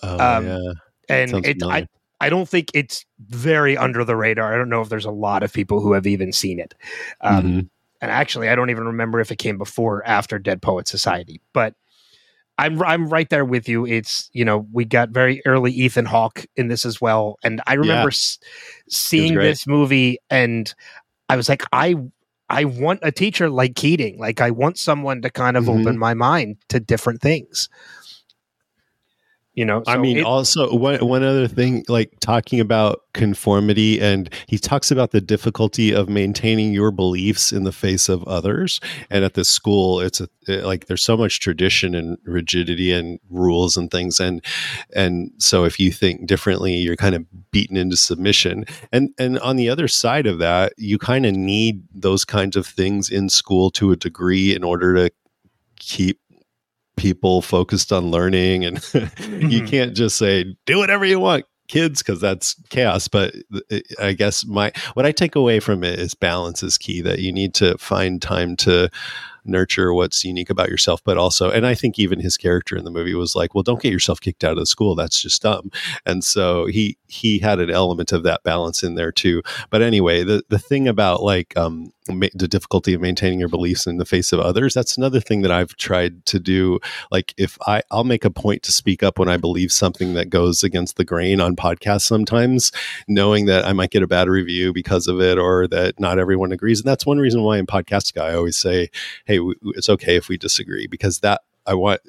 Oh 0.02 0.18
Um, 0.18 0.46
yeah. 0.46 0.72
and 1.08 1.46
it, 1.46 1.62
I, 1.62 1.86
I 2.20 2.30
don't 2.30 2.48
think 2.48 2.70
it's 2.72 3.04
very 3.20 3.76
under 3.76 4.02
the 4.04 4.16
radar. 4.16 4.52
I 4.54 4.56
don't 4.56 4.70
know 4.70 4.80
if 4.80 4.88
there's 4.88 5.04
a 5.04 5.10
lot 5.10 5.42
of 5.42 5.52
people 5.52 5.80
who 5.80 5.92
have 5.92 6.06
even 6.06 6.32
seen 6.32 6.58
it. 6.58 6.74
Um, 7.20 7.44
Mhm. 7.44 7.68
And 8.00 8.10
actually, 8.10 8.48
I 8.48 8.54
don't 8.54 8.70
even 8.70 8.84
remember 8.86 9.20
if 9.20 9.30
it 9.30 9.36
came 9.36 9.56
before 9.58 9.98
or 9.98 10.06
after 10.06 10.38
Dead 10.38 10.60
Poet 10.62 10.88
Society. 10.88 11.40
But 11.52 11.74
I'm 12.58 12.80
I'm 12.82 13.08
right 13.08 13.28
there 13.30 13.44
with 13.44 13.68
you. 13.68 13.84
It's 13.86 14.30
you 14.32 14.44
know 14.44 14.66
we 14.72 14.84
got 14.84 15.10
very 15.10 15.42
early 15.46 15.72
Ethan 15.72 16.04
Hawke 16.04 16.46
in 16.56 16.68
this 16.68 16.84
as 16.86 17.00
well, 17.00 17.36
and 17.42 17.60
I 17.66 17.74
remember 17.74 18.08
s- 18.08 18.38
seeing 18.88 19.34
this 19.48 19.66
movie, 19.66 20.18
and 20.30 20.72
I 21.28 21.36
was 21.36 21.48
like, 21.48 21.64
I 21.72 21.96
I 22.50 22.64
want 22.66 23.00
a 23.02 23.10
teacher 23.10 23.48
like 23.50 23.74
Keating. 23.74 24.18
Like 24.18 24.40
I 24.40 24.50
want 24.50 24.78
someone 24.78 25.22
to 25.22 25.30
kind 25.30 25.56
of 25.56 25.64
Mhm. 25.64 25.80
open 25.80 25.98
my 25.98 26.14
mind 26.14 26.58
to 26.68 26.78
different 26.78 27.20
things. 27.22 27.68
You 29.56 29.64
know, 29.64 29.84
I 29.86 29.96
mean, 29.98 30.18
it- 30.18 30.24
also 30.24 30.74
one 30.74 30.98
one 31.06 31.22
other 31.22 31.46
thing, 31.46 31.84
like 31.88 32.18
talking 32.20 32.58
about 32.58 33.02
conformity, 33.12 34.00
and 34.00 34.28
he 34.48 34.58
talks 34.58 34.90
about 34.90 35.12
the 35.12 35.20
difficulty 35.20 35.94
of 35.94 36.08
maintaining 36.08 36.72
your 36.72 36.90
beliefs 36.90 37.52
in 37.52 37.62
the 37.62 37.70
face 37.70 38.08
of 38.08 38.24
others. 38.24 38.80
And 39.10 39.24
at 39.24 39.34
this 39.34 39.48
school, 39.48 40.00
it's 40.00 40.20
a, 40.20 40.28
it- 40.48 40.64
like 40.64 40.86
there's 40.86 41.04
so 41.04 41.16
much 41.16 41.38
tradition 41.38 41.94
and 41.94 42.18
rigidity 42.24 42.90
and 42.90 43.20
rules 43.30 43.76
and 43.76 43.90
things, 43.92 44.18
and 44.18 44.44
and 44.94 45.30
so 45.38 45.64
if 45.64 45.78
you 45.78 45.92
think 45.92 46.26
differently, 46.26 46.74
you're 46.74 46.96
kind 46.96 47.14
of 47.14 47.24
beaten 47.52 47.76
into 47.76 47.96
submission. 47.96 48.64
And 48.92 49.10
and 49.18 49.38
on 49.38 49.54
the 49.54 49.68
other 49.68 49.86
side 49.86 50.26
of 50.26 50.38
that, 50.40 50.72
you 50.78 50.98
kind 50.98 51.24
of 51.26 51.32
need 51.36 51.84
those 51.94 52.24
kinds 52.24 52.56
of 52.56 52.66
things 52.66 53.08
in 53.08 53.28
school 53.28 53.70
to 53.72 53.92
a 53.92 53.96
degree 53.96 54.52
in 54.52 54.64
order 54.64 54.94
to 54.96 55.10
keep 55.76 56.18
people 57.04 57.42
focused 57.42 57.92
on 57.92 58.10
learning 58.10 58.64
and 58.64 58.76
you 58.94 59.60
Mhm. 59.60 59.68
can't 59.68 59.94
just 59.94 60.16
say 60.16 60.56
do 60.64 60.78
whatever 60.78 61.04
you 61.04 61.20
want 61.20 61.44
kids 61.68 62.02
because 62.02 62.18
that's 62.18 62.56
chaos 62.70 63.08
but 63.08 63.34
i 64.00 64.12
guess 64.12 64.46
my 64.46 64.72
what 64.94 65.04
i 65.04 65.12
take 65.12 65.34
away 65.34 65.60
from 65.60 65.84
it 65.84 65.98
is 65.98 66.14
balance 66.14 66.62
is 66.62 66.78
key 66.78 67.02
that 67.02 67.18
you 67.18 67.30
need 67.30 67.52
to 67.54 67.76
find 67.78 68.22
time 68.22 68.56
to 68.56 68.88
nurture 69.44 69.92
what's 69.92 70.24
unique 70.24 70.50
about 70.50 70.68
yourself 70.68 71.02
but 71.04 71.18
also 71.18 71.50
and 71.50 71.66
i 71.66 71.74
think 71.74 71.98
even 71.98 72.20
his 72.20 72.36
character 72.36 72.76
in 72.76 72.84
the 72.84 72.90
movie 72.90 73.14
was 73.14 73.34
like 73.34 73.54
well 73.54 73.62
don't 73.62 73.82
get 73.82 73.92
yourself 73.92 74.20
kicked 74.20 74.44
out 74.44 74.52
of 74.52 74.58
the 74.58 74.66
school. 74.66 74.94
That's 74.94 75.20
just 75.20 75.42
dumb. 75.42 75.70
And 76.06 76.24
so 76.24 76.66
he 76.66 76.96
he 77.06 77.38
had 77.38 77.60
an 77.60 77.70
element 77.70 78.12
of 78.12 78.22
that 78.24 78.42
balance 78.42 78.82
in 78.82 78.94
there 78.94 79.12
too. 79.12 79.42
But 79.70 79.82
anyway 79.82 80.22
the 80.24 80.44
the 80.48 80.58
thing 80.58 80.88
about 80.88 81.22
like 81.22 81.56
um 81.56 81.92
ma- 82.08 82.34
the 82.34 82.48
difficulty 82.48 82.94
of 82.94 83.00
maintaining 83.00 83.40
your 83.40 83.48
beliefs 83.48 83.86
in 83.86 83.98
the 83.98 84.04
face 84.04 84.32
of 84.32 84.40
others 84.40 84.74
that's 84.74 84.96
another 84.96 85.20
thing 85.20 85.42
that 85.42 85.50
i've 85.50 85.76
tried 85.76 86.24
to 86.26 86.38
do. 86.38 86.78
Like 87.10 87.34
if 87.36 87.58
i 87.66 87.82
i'll 87.90 88.04
make 88.04 88.24
a 88.24 88.30
point 88.30 88.62
to 88.64 88.72
speak 88.72 89.02
up 89.02 89.18
when 89.18 89.28
i 89.28 89.36
believe 89.36 89.72
something 89.72 90.14
that 90.14 90.30
goes 90.30 90.62
against 90.62 90.96
the 90.96 91.04
grain 91.04 91.40
on 91.40 91.56
podcasts 91.56 92.02
sometimes 92.02 92.72
knowing 93.08 93.46
that 93.46 93.64
i 93.64 93.72
might 93.72 93.90
get 93.90 94.02
a 94.02 94.06
bad 94.06 94.28
review 94.28 94.72
because 94.72 95.08
of 95.08 95.20
it 95.20 95.38
or 95.38 95.66
that 95.68 95.98
not 96.00 96.18
everyone 96.18 96.52
agrees. 96.52 96.80
And 96.80 96.88
that's 96.88 97.06
one 97.06 97.18
reason 97.18 97.42
why 97.42 97.58
in 97.58 97.66
podcast 97.66 98.14
guy 98.14 98.28
i 98.28 98.34
always 98.34 98.56
say 98.56 98.90
hey 99.26 99.33
w- 99.38 99.54
it's 99.76 99.88
okay 99.88 100.16
if 100.16 100.28
we 100.28 100.36
disagree 100.36 100.86
because 100.86 101.20
that 101.20 101.42
i 101.66 101.74
want 101.74 102.00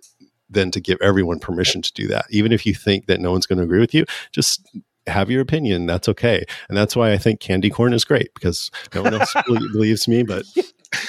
then 0.49 0.71
to 0.71 0.79
give 0.79 0.99
everyone 1.01 1.39
permission 1.39 1.81
to 1.81 1.91
do 1.93 2.07
that. 2.07 2.25
Even 2.29 2.51
if 2.51 2.65
you 2.65 2.75
think 2.75 3.07
that 3.07 3.19
no 3.19 3.31
one's 3.31 3.47
going 3.47 3.57
to 3.57 3.63
agree 3.63 3.79
with 3.79 3.93
you 3.93 4.05
just 4.31 4.65
have 5.07 5.29
your 5.29 5.41
opinion 5.41 5.85
that's 5.85 6.09
okay. 6.09 6.43
And 6.67 6.77
that's 6.77 6.95
why 6.95 7.11
i 7.11 7.17
think 7.17 7.39
candy 7.39 7.69
corn 7.69 7.93
is 7.93 8.05
great 8.05 8.33
because 8.33 8.71
no 8.93 9.03
one 9.03 9.13
else 9.13 9.33
bel- 9.33 9.57
believes 9.73 10.07
me 10.07 10.23
but 10.23 10.45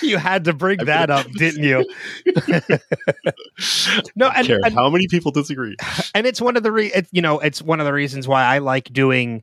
you 0.02 0.18
had 0.18 0.44
to 0.44 0.52
bring 0.52 0.80
I 0.80 0.84
that 0.84 1.10
up, 1.10 1.26
didn't 1.32 1.62
you? 1.62 1.84
no, 4.16 4.28
and, 4.28 4.50
and 4.50 4.74
how 4.74 4.90
many 4.90 5.06
people 5.06 5.30
disagree. 5.30 5.76
and 6.14 6.26
it's 6.26 6.40
one 6.40 6.56
of 6.56 6.62
the 6.62 6.72
re- 6.72 6.92
it, 6.92 7.06
you 7.12 7.22
know 7.22 7.38
it's 7.38 7.62
one 7.62 7.80
of 7.80 7.86
the 7.86 7.92
reasons 7.92 8.26
why 8.26 8.42
I 8.42 8.58
like 8.58 8.92
doing 8.92 9.42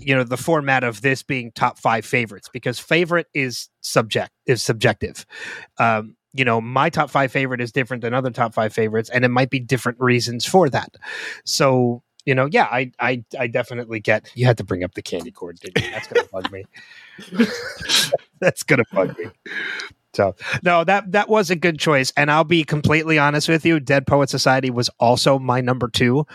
you 0.00 0.14
know 0.14 0.24
the 0.24 0.36
format 0.36 0.84
of 0.84 1.02
this 1.02 1.22
being 1.22 1.52
top 1.52 1.78
five 1.78 2.04
favorites 2.04 2.48
because 2.52 2.78
favorite 2.78 3.26
is 3.34 3.68
subject 3.80 4.30
is 4.46 4.62
subjective. 4.62 5.26
Um, 5.78 6.16
you 6.34 6.44
know, 6.44 6.60
my 6.60 6.88
top 6.88 7.10
five 7.10 7.30
favorite 7.30 7.60
is 7.60 7.72
different 7.72 8.02
than 8.02 8.14
other 8.14 8.30
top 8.30 8.54
five 8.54 8.72
favorites, 8.72 9.10
and 9.10 9.24
it 9.24 9.28
might 9.28 9.50
be 9.50 9.60
different 9.60 10.00
reasons 10.00 10.46
for 10.46 10.68
that. 10.70 10.96
So 11.44 12.02
you 12.24 12.34
know, 12.34 12.48
yeah, 12.50 12.64
I 12.70 12.92
I 13.00 13.24
I 13.38 13.46
definitely 13.48 14.00
get. 14.00 14.30
You 14.34 14.46
had 14.46 14.56
to 14.58 14.64
bring 14.64 14.84
up 14.84 14.94
the 14.94 15.02
candy 15.02 15.30
corn, 15.32 15.56
didn't 15.60 15.84
you? 15.84 15.90
That's 15.90 16.06
gonna 16.06 16.28
bug 16.32 16.52
me. 16.52 16.64
That's 18.40 18.62
gonna 18.62 18.84
bug 18.92 19.18
me. 19.18 19.26
So 20.14 20.34
no, 20.62 20.84
that 20.84 21.10
that 21.12 21.28
was 21.28 21.50
a 21.50 21.56
good 21.56 21.78
choice, 21.78 22.12
and 22.16 22.30
I'll 22.30 22.44
be 22.44 22.64
completely 22.64 23.18
honest 23.18 23.48
with 23.48 23.64
you. 23.64 23.80
Dead 23.80 24.06
Poet 24.06 24.30
Society 24.30 24.70
was 24.70 24.88
also 25.00 25.38
my 25.38 25.60
number 25.60 25.88
two, 25.88 26.26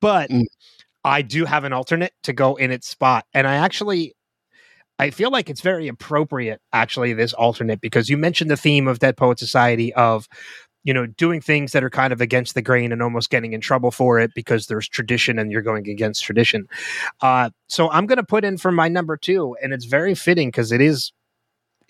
but 0.00 0.30
Mm. 0.30 0.44
I 1.04 1.22
do 1.22 1.44
have 1.44 1.64
an 1.64 1.72
alternate 1.72 2.12
to 2.24 2.32
go 2.32 2.56
in 2.56 2.70
its 2.70 2.88
spot, 2.88 3.26
and 3.34 3.46
I 3.46 3.56
actually. 3.56 4.14
I 4.98 5.08
feel 5.08 5.30
like 5.30 5.48
it's 5.48 5.62
very 5.62 5.88
appropriate, 5.88 6.60
actually, 6.74 7.14
this 7.14 7.32
alternate, 7.32 7.80
because 7.80 8.10
you 8.10 8.18
mentioned 8.18 8.50
the 8.50 8.56
theme 8.58 8.86
of 8.86 8.98
Dead 8.98 9.16
Poet 9.16 9.38
Society 9.38 9.94
of, 9.94 10.28
you 10.84 10.92
know, 10.92 11.06
doing 11.06 11.40
things 11.40 11.72
that 11.72 11.82
are 11.82 11.88
kind 11.88 12.12
of 12.12 12.20
against 12.20 12.52
the 12.54 12.60
grain 12.60 12.92
and 12.92 13.02
almost 13.02 13.30
getting 13.30 13.54
in 13.54 13.62
trouble 13.62 13.90
for 13.90 14.20
it 14.20 14.30
because 14.34 14.66
there's 14.66 14.86
tradition 14.86 15.38
and 15.38 15.50
you're 15.50 15.62
going 15.62 15.88
against 15.88 16.22
tradition. 16.22 16.68
Uh, 17.22 17.48
so 17.66 17.90
I'm 17.90 18.04
going 18.04 18.18
to 18.18 18.22
put 18.22 18.44
in 18.44 18.58
for 18.58 18.70
my 18.70 18.88
number 18.88 19.16
two, 19.16 19.56
and 19.62 19.72
it's 19.72 19.86
very 19.86 20.14
fitting 20.14 20.48
because 20.48 20.70
it 20.70 20.82
is 20.82 21.14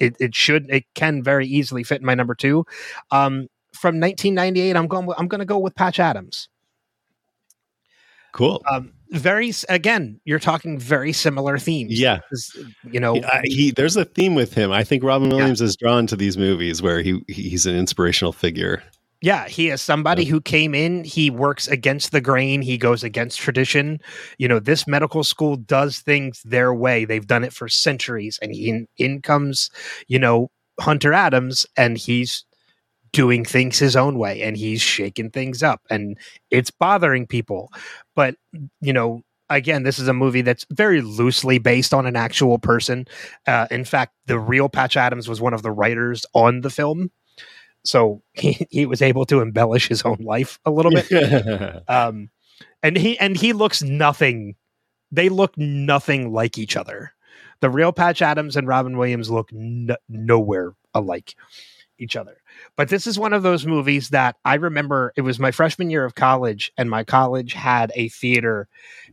it, 0.01 0.17
it 0.19 0.35
should 0.35 0.69
it 0.71 0.85
can 0.95 1.23
very 1.23 1.47
easily 1.47 1.85
fit 1.85 2.01
in 2.01 2.07
my 2.07 2.15
number 2.15 2.35
two. 2.35 2.65
Um, 3.11 3.49
from 3.73 4.01
1998, 4.01 4.77
I'm 4.77 4.89
going. 4.89 5.09
I'm 5.17 5.29
going 5.29 5.39
to 5.41 5.45
go 5.45 5.59
with 5.59 5.75
Patch 5.75 6.01
Adams. 6.01 6.49
cool 8.33 8.63
Um, 8.71 8.93
very 9.13 9.53
again, 9.69 10.21
you're 10.25 10.39
talking 10.39 10.79
very 10.79 11.13
similar 11.13 11.59
themes. 11.59 11.99
yeah 12.01 12.21
you 12.91 13.01
know, 13.01 13.15
He- 13.15 13.25
I- 13.25 13.41
he 13.45 13.71
there's 13.73 13.97
a 13.97 14.05
theme 14.05 14.35
with 14.35 14.55
him. 14.55 14.71
I 14.73 14.85
think 14.85 15.03
Robin 15.03 15.29
Williams 15.29 15.61
is 15.61 15.77
drawn 15.77 16.07
to 16.09 16.17
these 16.17 16.37
movies 16.39 16.81
where 16.83 17.03
he 17.03 17.21
he's 17.29 17.67
an 17.67 17.75
inspirational 17.77 18.33
figure. 18.33 18.83
Yeah, 19.23 19.49
he 19.49 19.69
is 19.69 19.83
somebody 19.83 20.25
who 20.25 20.41
came 20.41 20.75
in, 20.75 21.05
he 21.05 21.29
works 21.29 21.69
against 21.69 22.11
the 22.11 22.23
grain, 22.23 22.63
he 22.63 22.79
goes 22.79 23.05
against 23.05 23.39
tradition. 23.39 23.99
You 24.39 24.49
know, 24.49 24.59
this 24.61 24.87
medical 24.87 25.25
school 25.25 25.57
does 25.57 25.99
things 25.99 26.41
their 26.43 26.73
way. 26.73 27.05
They've 27.05 27.27
done 27.27 27.45
it 27.45 27.53
for 27.53 27.69
centuries. 27.69 28.39
And 28.41 28.51
he, 28.51 28.71
in, 28.71 28.87
in 28.97 29.21
comes, 29.21 29.69
you 30.09 30.19
know, 30.19 30.49
Hunter 30.81 31.13
Adams, 31.13 31.67
and 31.77 31.99
he's 31.99 32.47
doing 33.13 33.45
things 33.45 33.79
his 33.79 33.97
own 33.97 34.19
way 34.19 34.43
and 34.43 34.57
he's 34.57 34.81
shaking 34.81 35.31
things 35.31 35.63
up 35.63 35.83
and 35.91 36.17
it's 36.51 36.71
bothering 36.71 37.27
people. 37.27 37.73
But, 38.15 38.37
you 38.81 38.93
know, 38.93 39.23
again, 39.49 39.83
this 39.83 39.99
is 39.99 40.09
a 40.09 40.15
movie 40.15 40.43
that's 40.43 40.67
very 40.71 41.01
loosely 41.01 41.59
based 41.59 41.93
on 41.93 42.07
an 42.07 42.17
actual 42.17 42.59
person. 42.59 43.07
Uh, 43.47 43.67
in 43.71 43.85
fact, 43.85 44.15
the 44.27 44.39
real 44.39 44.69
Patch 44.69 44.97
Adams 44.97 45.29
was 45.29 45.41
one 45.41 45.55
of 45.55 45.63
the 45.63 45.73
writers 45.73 46.25
on 46.35 46.61
the 46.61 46.71
film 46.71 47.11
so 47.85 48.23
he, 48.35 48.67
he 48.71 48.87
was 48.87 49.03
able 49.03 49.25
to 49.27 49.41
embellish 49.41 49.89
his 49.89 50.03
own 50.03 50.19
life 50.21 50.59
a 50.65 50.71
little 50.71 50.93
bit 50.93 51.83
um 51.89 52.31
and 52.83 52.97
he 52.97 53.19
and 53.19 53.37
he 53.37 53.53
looks 53.53 53.83
nothing 53.83 54.55
they 55.11 55.29
look 55.29 55.57
nothing 55.57 56.33
like 56.33 56.59
each 56.59 56.77
other 56.77 57.13
the 57.61 57.71
real 57.71 57.93
patch 57.93 58.23
adams 58.23 58.57
and 58.57 58.69
robin 58.69 58.97
williams 58.97 59.31
look 59.31 59.51
n- 59.53 59.97
nowhere 60.09 60.73
alike 60.95 61.35
each 61.99 62.17
other 62.17 62.40
but 62.81 62.89
this 62.89 63.07
is 63.07 63.19
one 63.19 63.35
of 63.35 63.43
those 63.43 63.67
movies 63.67 64.09
that 64.09 64.37
i 64.45 64.55
remember 64.55 65.13
it 65.17 65.23
was 65.23 65.39
my 65.39 65.51
freshman 65.51 65.91
year 65.91 66.05
of 66.05 66.15
college 66.15 66.73
and 66.79 66.89
my 66.89 67.05
college 67.05 67.53
had 67.53 67.93
a 67.95 68.09
theater 68.09 68.69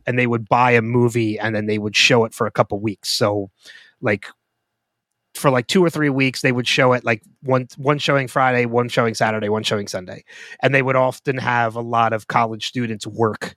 and 0.08 0.18
they 0.18 0.26
would 0.26 0.48
buy 0.48 0.70
a 0.70 0.80
movie 0.80 1.38
and 1.38 1.54
then 1.54 1.66
they 1.66 1.78
would 1.78 1.94
show 1.94 2.24
it 2.24 2.32
for 2.32 2.46
a 2.46 2.50
couple 2.50 2.80
weeks. 2.80 3.10
So 3.10 3.50
like 4.00 4.26
for 5.34 5.50
like 5.50 5.66
two 5.66 5.84
or 5.84 5.90
three 5.90 6.08
weeks 6.08 6.40
they 6.40 6.50
would 6.50 6.66
show 6.66 6.94
it 6.94 7.04
like 7.04 7.22
one 7.42 7.68
one 7.76 7.98
showing 7.98 8.26
friday 8.26 8.64
one 8.64 8.88
showing 8.88 9.14
saturday 9.14 9.50
one 9.50 9.62
showing 9.62 9.86
sunday. 9.86 10.24
And 10.62 10.74
they 10.74 10.82
would 10.82 10.96
often 10.96 11.36
have 11.36 11.76
a 11.76 11.82
lot 11.82 12.14
of 12.14 12.26
college 12.26 12.66
students 12.66 13.06
work 13.06 13.54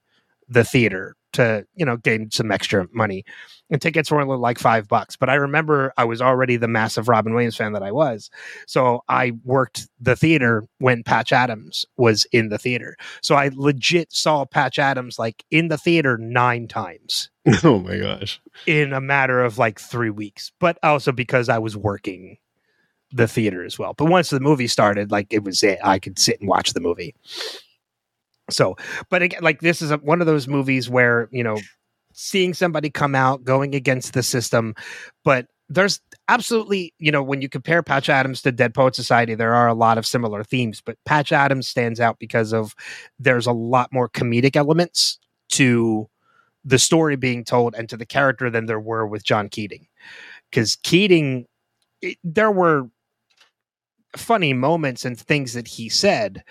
the 0.49 0.66
theater 0.66 1.16
to 1.34 1.66
you 1.76 1.86
know 1.86 1.95
gain 1.95 2.30
some 2.30 2.51
extra 2.51 2.86
money 2.91 3.24
and 3.72 3.82
tickets 3.82 4.11
were 4.11 4.22
only 4.22 4.38
like 4.38 4.59
five 4.59 4.88
bucks 4.88 5.15
but 5.15 5.30
i 5.30 5.36
remember 5.36 5.93
i 5.97 6.03
was 6.03 6.22
already 6.22 6.57
the 6.57 6.67
massive 6.67 7.07
robin 7.07 7.34
williams 7.34 7.55
fan 7.55 7.74
that 7.74 7.82
i 7.84 7.91
was. 7.91 8.30
So 8.67 9.03
i 9.09 9.32
worked 9.43 9.88
the 9.99 10.15
theater 10.15 10.67
when 10.78 11.03
patch 11.03 11.32
adams 11.32 11.86
was 11.97 12.26
in 12.32 12.49
the 12.49 12.57
theater. 12.57 12.95
So 13.22 13.36
i 13.36 13.49
legit 13.53 14.13
saw 14.13 14.45
patch 14.45 14.78
adams 14.78 15.17
like 15.17 15.43
in 15.49 15.69
the 15.69 15.78
theater 15.78 16.17
nine 16.17 16.67
times. 16.67 17.30
Oh 17.63 17.80
my 17.80 17.97
gosh. 17.97 18.39
In 18.67 18.93
a 18.93 19.01
matter 19.01 19.43
of 19.43 19.57
like 19.57 19.80
three 19.80 20.11
weeks 20.11 20.51
but 20.59 20.78
also 20.84 21.11
because 21.11 21.49
i 21.49 21.57
was 21.57 21.76
working 21.76 22.38
the 23.11 23.28
theater 23.28 23.63
as 23.63 23.78
well. 23.78 23.93
But 23.93 24.05
once 24.05 24.30
the 24.30 24.39
movie 24.39 24.67
started 24.67 25.11
like 25.11 25.28
it 25.32 25.43
was 25.43 25.63
it. 25.63 25.80
I 25.84 25.99
could 25.99 26.17
sit 26.17 26.39
and 26.39 26.49
watch 26.49 26.74
the 26.74 26.80
movie. 26.80 27.15
So, 28.49 28.76
but 29.09 29.22
again, 29.22 29.41
like 29.41 29.61
this 29.61 29.82
is 29.82 29.91
a, 29.91 29.97
one 29.97 30.22
of 30.22 30.28
those 30.28 30.47
movies 30.47 30.89
where 30.89 31.30
you 31.32 31.43
know, 31.43 31.57
seeing 32.22 32.53
somebody 32.53 32.89
come 32.89 33.15
out 33.15 33.43
going 33.43 33.74
against 33.74 34.13
the 34.13 34.22
system, 34.22 34.76
but 35.24 35.47
there's 35.69 36.01
absolutely 36.28 36.93
you 36.99 37.11
know 37.11 37.24
when 37.24 37.41
you 37.41 37.49
compare 37.49 37.82
Patch 37.82 38.09
Adams 38.09 38.41
to 38.43 38.51
Dead 38.51 38.74
Poet 38.74 38.95
Society, 38.95 39.36
there 39.36 39.53
are 39.53 39.67
a 39.67 39.74
lot 39.74 39.97
of 39.97 40.05
similar 40.05 40.43
themes, 40.43 40.82
but 40.86 40.97
Patch 41.05 41.32
Adams 41.32 41.67
stands 41.67 41.99
out 41.99 42.19
because 42.19 42.53
of 42.53 42.76
there's 43.19 43.47
a 43.47 43.51
lot 43.51 43.91
more 43.91 44.07
comedic 44.09 44.55
elements 44.55 45.17
to 45.49 46.07
the 46.63 46.78
story 46.78 47.15
being 47.15 47.43
told 47.43 47.74
and 47.74 47.89
to 47.89 47.97
the 47.97 48.05
character 48.05 48.49
than 48.49 48.67
there 48.67 48.80
were 48.80 49.07
with 49.07 49.24
John 49.24 49.49
Keating, 49.49 49.88
because 50.51 50.76
Keating, 50.84 51.47
it, 52.01 52.17
there 52.24 52.51
were 52.51 52.88
funny 54.15 54.53
moments 54.53 55.05
and 55.05 55.17
things 55.17 55.53
that 55.53 55.67
he 55.67 55.89
said, 55.89 56.43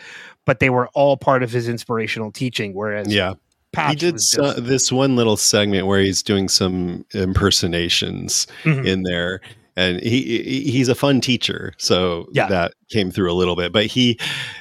but 0.46 0.58
they 0.58 0.70
were 0.70 0.88
all 0.94 1.16
part 1.16 1.42
of 1.42 1.52
his 1.52 1.68
inspirational 1.68 2.32
teaching. 2.32 2.74
Whereas, 2.74 3.12
yeah, 3.12 3.34
Patch 3.72 3.90
he 3.90 3.96
did 3.96 4.14
was 4.14 4.30
so, 4.30 4.42
just- 4.42 4.64
this 4.64 4.92
one 4.92 5.16
little 5.16 5.36
segment 5.36 5.86
where 5.86 6.00
he's 6.00 6.22
doing 6.22 6.48
some 6.48 7.04
impersonations 7.14 8.46
Mhm. 8.64 8.86
in 8.86 9.02
there 9.02 9.40
and 9.76 10.00
he, 10.02 10.22
he 10.42 10.70
he's 10.70 10.88
a 10.88 10.94
fun 10.94 11.20
teacher 11.20 11.72
so 11.78 12.26
Yeah. 12.32 12.48
that 12.48 12.74
came 12.90 13.10
through 13.10 13.30
a 13.30 13.34
little 13.34 13.54
bit 13.56 13.72
but 13.72 13.86
he, 13.86 14.18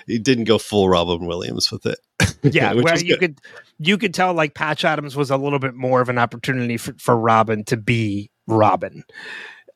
he 0.08 0.20
didn't 0.20 0.44
go 0.44 0.58
full 0.60 0.88
robin 0.88 1.26
williams 1.26 1.72
with 1.72 1.86
it 1.86 1.98
yeah, 2.44 2.74
where 2.74 2.98
you 2.98 3.18
good. 3.18 3.20
could 3.20 3.40
you 3.80 3.98
could 3.98 4.14
tell 4.14 4.34
like 4.34 4.54
Patch 4.54 4.84
Adams 4.86 5.16
was 5.16 5.32
a 5.32 5.38
little 5.38 5.58
bit 5.60 5.74
more 5.74 6.02
of 6.02 6.10
an 6.10 6.18
opportunity 6.18 6.76
for, 6.78 6.94
for 7.00 7.18
Robin 7.18 7.64
to 7.64 7.78
be 7.78 8.30
Robin. 8.46 9.04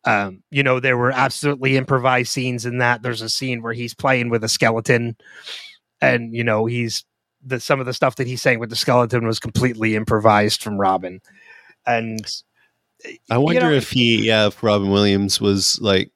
Um, 0.03 0.43
you 0.51 0.61
know, 0.61 0.81
there 0.81 0.97
were 0.97 1.11
absolutely 1.11 1.77
improvised 1.77 2.29
scenes 2.29 2.65
in 2.65 2.79
that. 2.79 3.01
There's 3.01 3.21
a 3.21 3.29
scene 3.29 3.61
where 3.61 3.71
he's 3.71 3.93
playing 3.93 4.29
with 4.29 4.43
a 4.43 4.49
skeleton, 4.49 5.15
and 6.01 6.35
you 6.35 6.43
know 6.43 6.65
he's 6.65 7.05
the 7.45 7.59
some 7.59 7.79
of 7.79 7.85
the 7.85 7.93
stuff 7.93 8.15
that 8.15 8.27
he's 8.27 8.41
saying 8.41 8.59
with 8.59 8.69
the 8.69 8.75
skeleton 8.75 9.25
was 9.25 9.39
completely 9.39 9.95
improvised 9.95 10.61
from 10.63 10.77
Robin, 10.79 11.21
and 11.85 12.25
i 13.29 13.37
wonder 13.37 13.61
know, 13.61 13.71
if 13.71 13.91
he 13.91 14.25
yeah 14.25 14.47
if 14.47 14.63
robin 14.63 14.89
williams 14.89 15.41
was 15.41 15.77
like 15.81 16.09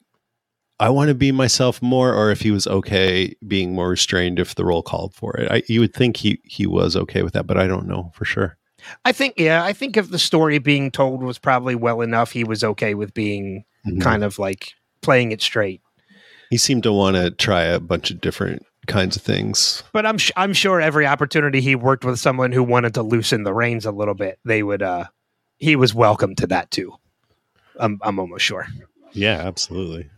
i 0.79 0.89
want 0.89 1.09
to 1.09 1.13
be 1.13 1.33
myself 1.33 1.81
more 1.81 2.13
or 2.13 2.31
if 2.31 2.39
he 2.39 2.49
was 2.49 2.65
okay 2.65 3.35
being 3.45 3.75
more 3.75 3.89
restrained 3.89 4.39
if 4.39 4.55
the 4.55 4.63
role 4.63 4.81
called 4.81 5.13
for 5.13 5.35
it 5.35 5.51
I, 5.51 5.63
you 5.67 5.81
would 5.81 5.93
think 5.93 6.15
he 6.15 6.39
he 6.45 6.65
was 6.65 6.95
okay 6.95 7.23
with 7.23 7.33
that 7.33 7.45
but 7.45 7.57
i 7.57 7.67
don't 7.67 7.87
know 7.87 8.11
for 8.13 8.23
sure 8.23 8.57
I 9.03 9.11
think 9.11 9.33
yeah, 9.37 9.65
I 9.65 9.73
think 9.73 9.97
if 9.97 10.11
the 10.11 10.19
story 10.19 10.59
being 10.59 10.91
told 10.91 11.21
was 11.23 11.39
probably 11.39 11.75
well 11.75 11.99
enough, 11.99 12.31
he 12.31 12.45
was 12.45 12.63
okay 12.63 12.93
with 12.93 13.13
being 13.13 13.65
Mhm. 13.85 14.01
kind 14.01 14.23
of 14.23 14.39
like 14.39 14.75
playing 15.01 15.31
it 15.33 15.41
straight. 15.41 15.81
he 16.51 16.57
seemed 16.57 16.83
to 16.83 16.93
want 16.93 17.17
to 17.17 17.31
try 17.31 17.63
a 17.63 17.79
bunch 17.81 18.11
of 18.11 18.21
different 18.21 18.63
kinds 18.87 19.15
of 19.15 19.21
things 19.21 19.83
But 19.93 20.05
I'm 20.05 20.17
sh- 20.17 20.31
I'm 20.35 20.53
sure 20.53 20.81
every 20.81 21.05
opportunity 21.05 21.61
he 21.61 21.75
worked 21.75 22.03
with 22.05 22.19
someone 22.19 22.51
who 22.51 22.63
wanted 22.63 22.93
to 22.95 23.03
loosen 23.03 23.43
the 23.43 23.53
reins 23.53 23.85
a 23.85 23.91
little 23.91 24.15
bit, 24.15 24.39
they 24.45 24.63
would. 24.63 24.81
uh 24.81 25.05
He 25.57 25.75
was 25.75 25.93
welcome 25.93 26.35
to 26.35 26.47
that 26.47 26.71
too. 26.71 26.93
I'm 27.79 27.99
I'm 28.01 28.19
almost 28.19 28.43
sure. 28.45 28.67
yeah 29.13 29.41
absolutely 29.45 30.09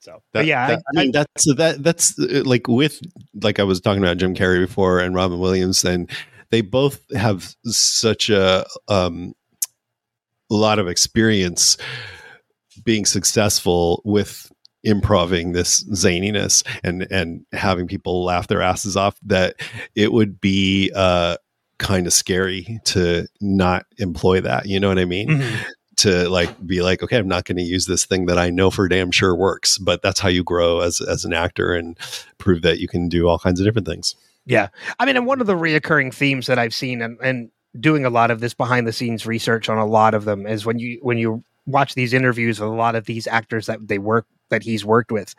So, 0.00 0.22
That, 0.32 0.46
yeah, 0.46 0.66
that- 0.68 0.82
I, 0.96 1.00
I, 1.00 1.02
mean 1.02 1.12
that's 1.12 1.54
that 1.56 1.82
that's 1.82 2.18
uh, 2.18 2.42
like 2.44 2.68
with 2.68 3.00
like 3.42 3.58
I 3.60 3.64
was 3.64 3.80
talking 3.80 4.02
about 4.02 4.18
Jim 4.18 4.34
Carrey 4.34 4.66
before 4.66 5.00
and 5.00 5.14
Robin 5.14 5.38
Williams, 5.38 5.84
and 5.84 6.10
they 6.50 6.60
both 6.60 7.00
have 7.16 7.54
such 7.64 8.28
a 8.28 8.66
um, 8.88 9.34
a 10.50 10.54
lot 10.54 10.78
of 10.78 10.86
experience 10.88 11.78
being 12.84 13.06
successful 13.06 14.02
with 14.04 14.51
improving 14.84 15.52
this 15.52 15.84
zaniness 15.84 16.64
and 16.82 17.06
and 17.10 17.44
having 17.52 17.86
people 17.86 18.24
laugh 18.24 18.48
their 18.48 18.60
asses 18.62 18.96
off 18.96 19.16
that 19.24 19.54
it 19.94 20.12
would 20.12 20.40
be 20.40 20.90
uh 20.94 21.36
kind 21.78 22.06
of 22.06 22.12
scary 22.12 22.80
to 22.84 23.26
not 23.40 23.86
employ 23.98 24.40
that 24.40 24.66
you 24.66 24.78
know 24.80 24.88
what 24.88 24.98
i 24.98 25.04
mean 25.04 25.28
Mhm. 25.28 25.58
to 25.96 26.28
like 26.28 26.50
be 26.66 26.82
like 26.82 27.02
okay 27.02 27.16
i'm 27.16 27.28
not 27.28 27.44
going 27.44 27.56
to 27.58 27.62
use 27.62 27.86
this 27.86 28.04
thing 28.04 28.26
that 28.26 28.38
i 28.38 28.50
know 28.50 28.70
for 28.70 28.88
damn 28.88 29.10
sure 29.12 29.34
works 29.36 29.78
but 29.78 30.02
that's 30.02 30.18
how 30.20 30.28
you 30.28 30.42
grow 30.42 30.80
as 30.80 31.00
as 31.00 31.24
an 31.24 31.32
actor 31.32 31.74
and 31.74 31.96
prove 32.38 32.62
that 32.62 32.78
you 32.80 32.88
can 32.88 33.08
do 33.08 33.28
all 33.28 33.38
kinds 33.38 33.60
of 33.60 33.64
different 33.66 33.86
things 33.86 34.14
Yeah. 34.46 34.68
I 34.98 35.06
mean, 35.06 35.16
and 35.16 35.24
one 35.26 35.40
of 35.40 35.46
the 35.46 35.54
reoccurring 35.54 36.12
themes 36.12 36.48
that 36.48 36.58
I've 36.58 36.74
seen 36.74 37.00
and, 37.00 37.16
and 37.22 37.50
doing 37.78 38.04
a 38.04 38.10
lot 38.10 38.32
of 38.32 38.40
this 38.40 38.54
behind 38.54 38.88
the 38.88 38.92
scenes 38.92 39.24
research 39.24 39.68
on 39.68 39.78
a 39.78 39.86
lot 39.86 40.14
of 40.14 40.24
them 40.24 40.46
is 40.48 40.66
when 40.66 40.80
you 40.80 40.98
when 41.02 41.16
you 41.16 41.44
watch 41.64 41.94
these 41.94 42.12
interviews 42.12 42.58
with 42.58 42.68
a 42.68 42.72
lot 42.74 42.96
of 42.96 43.04
these 43.06 43.28
actors 43.28 43.66
that 43.66 43.86
they 43.86 43.98
work 43.98 44.26
that 44.52 44.62
he's 44.62 44.84
worked 44.84 45.10
with 45.10 45.34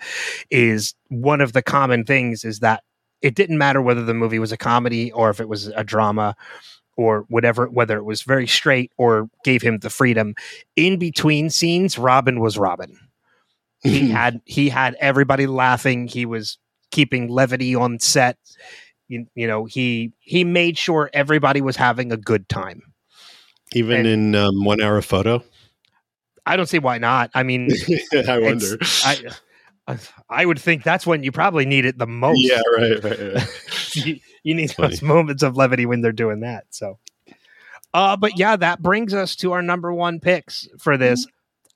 is 0.51 0.93
one 1.07 1.39
of 1.39 1.53
the 1.53 1.61
common 1.61 2.03
things 2.03 2.43
is 2.43 2.59
that 2.59 2.83
it 3.21 3.35
didn't 3.35 3.57
matter 3.57 3.81
whether 3.81 4.03
the 4.03 4.13
movie 4.13 4.39
was 4.39 4.51
a 4.51 4.57
comedy 4.57 5.11
or 5.13 5.29
if 5.29 5.39
it 5.39 5.47
was 5.47 5.67
a 5.67 5.83
drama 5.83 6.35
or 6.97 7.25
whatever 7.29 7.67
whether 7.69 7.97
it 7.97 8.03
was 8.03 8.23
very 8.23 8.45
straight 8.45 8.91
or 8.97 9.29
gave 9.45 9.61
him 9.61 9.77
the 9.79 9.89
freedom. 9.89 10.35
In 10.75 10.99
between 10.99 11.49
scenes 11.49 11.97
robin 11.97 12.39
was 12.39 12.57
robin. 12.57 12.99
He 13.81 14.09
had 14.11 14.41
he 14.45 14.69
had 14.69 14.95
everybody 14.99 15.47
laughing. 15.47 16.07
He 16.07 16.25
was 16.25 16.57
keeping 16.91 17.29
levity 17.29 17.75
on 17.75 17.99
set. 17.99 18.37
You, 19.07 19.27
you 19.35 19.47
know 19.47 19.65
he 19.65 20.11
he 20.19 20.43
made 20.43 20.77
sure 20.77 21.09
everybody 21.13 21.61
was 21.61 21.75
having 21.75 22.11
a 22.11 22.17
good 22.17 22.49
time. 22.49 22.81
Even 23.75 24.05
in 24.05 24.35
um, 24.35 24.65
one 24.65 24.81
hour 24.81 25.01
photo 25.01 25.43
i 26.45 26.55
don't 26.55 26.67
see 26.67 26.79
why 26.79 26.97
not. 26.97 27.29
I 27.33 27.43
mean 27.43 27.69
i 28.27 28.39
wonder. 28.39 28.77
I 29.05 29.17
I- 29.87 29.97
i 30.29 30.45
would 30.45 30.59
think 30.59 30.83
that's 30.83 31.05
when 31.05 31.23
you 31.23 31.31
probably 31.31 31.65
need 31.65 31.85
it 31.85 31.97
the 31.97 32.07
most. 32.07 32.39
Yeah 32.41 32.61
right 32.77 33.03
right, 33.03 33.19
right. 33.35 33.47
you, 33.95 34.19
you 34.43 34.53
need 34.55 34.73
those 34.77 35.01
moments 35.01 35.43
of 35.43 35.57
levity 35.57 35.85
when 35.85 36.01
they're 36.01 36.11
doing 36.11 36.39
that 36.41 36.65
so. 36.69 36.99
Uh 37.93 38.15
but 38.15 38.37
yeah 38.37 38.55
that 38.55 38.81
brings 38.81 39.13
us 39.13 39.35
to 39.37 39.51
our 39.51 39.61
number 39.61 39.93
one 39.93 40.19
picks 40.19 40.67
for 40.79 40.97
this. 40.97 41.25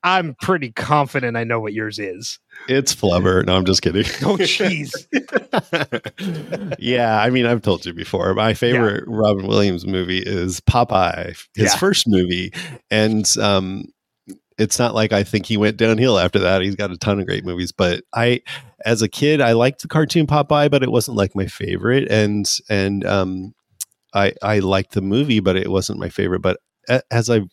I'm 0.03 0.35
pretty 0.41 0.71
confident 0.71 1.35
i 1.35 1.43
know 1.43 1.59
what 1.59 1.73
yours 1.73 1.99
is. 1.99 2.39
It's 2.69 2.95
flubber. 2.95 3.45
No 3.45 3.57
i'm 3.57 3.65
just 3.65 3.81
kidding. 3.81 4.05
Oh 4.23 4.37
jeez. 4.37 4.93
Yeah, 6.79 7.19
I 7.19 7.29
mean, 7.29 7.45
I've 7.45 7.61
told 7.61 7.85
you 7.85 7.93
before. 7.93 8.33
My 8.33 8.53
favorite 8.53 9.03
Robin 9.07 9.47
Williams 9.47 9.85
movie 9.85 10.19
is 10.19 10.59
Popeye, 10.61 11.29
his 11.55 11.71
Yeah. 11.73 11.75
first 11.77 12.07
movie, 12.07 12.53
and 12.91 13.25
um, 13.39 13.85
it's 14.57 14.79
not 14.79 14.95
like 14.95 15.13
I 15.13 15.23
think 15.23 15.45
he 15.45 15.57
went 15.57 15.77
downhill 15.77 16.17
after 16.17 16.39
that. 16.39 16.61
He's 16.61 16.75
got 16.75 16.91
a 16.91 16.97
ton 16.97 17.19
of 17.19 17.27
great 17.27 17.45
movies, 17.45 17.71
but 17.71 18.03
I, 18.13 18.41
as 18.85 19.01
a 19.01 19.07
kid, 19.07 19.39
I 19.41 19.51
liked 19.53 19.81
the 19.81 19.87
cartoon 19.87 20.27
Popeye, 20.27 20.71
but 20.71 20.83
it 20.83 20.91
wasn't 20.91 21.17
like 21.17 21.35
my 21.35 21.45
favorite, 21.45 22.09
and 22.11 22.49
and 22.69 23.05
um, 23.05 23.53
I 24.13 24.33
I 24.41 24.59
liked 24.59 24.93
the 24.93 25.01
movie, 25.01 25.39
but 25.39 25.55
it 25.55 25.69
wasn't 25.69 25.99
my 25.99 26.09
favorite. 26.09 26.41
But 26.41 26.59
a- 26.89 27.03
as 27.11 27.29
I've 27.29 27.49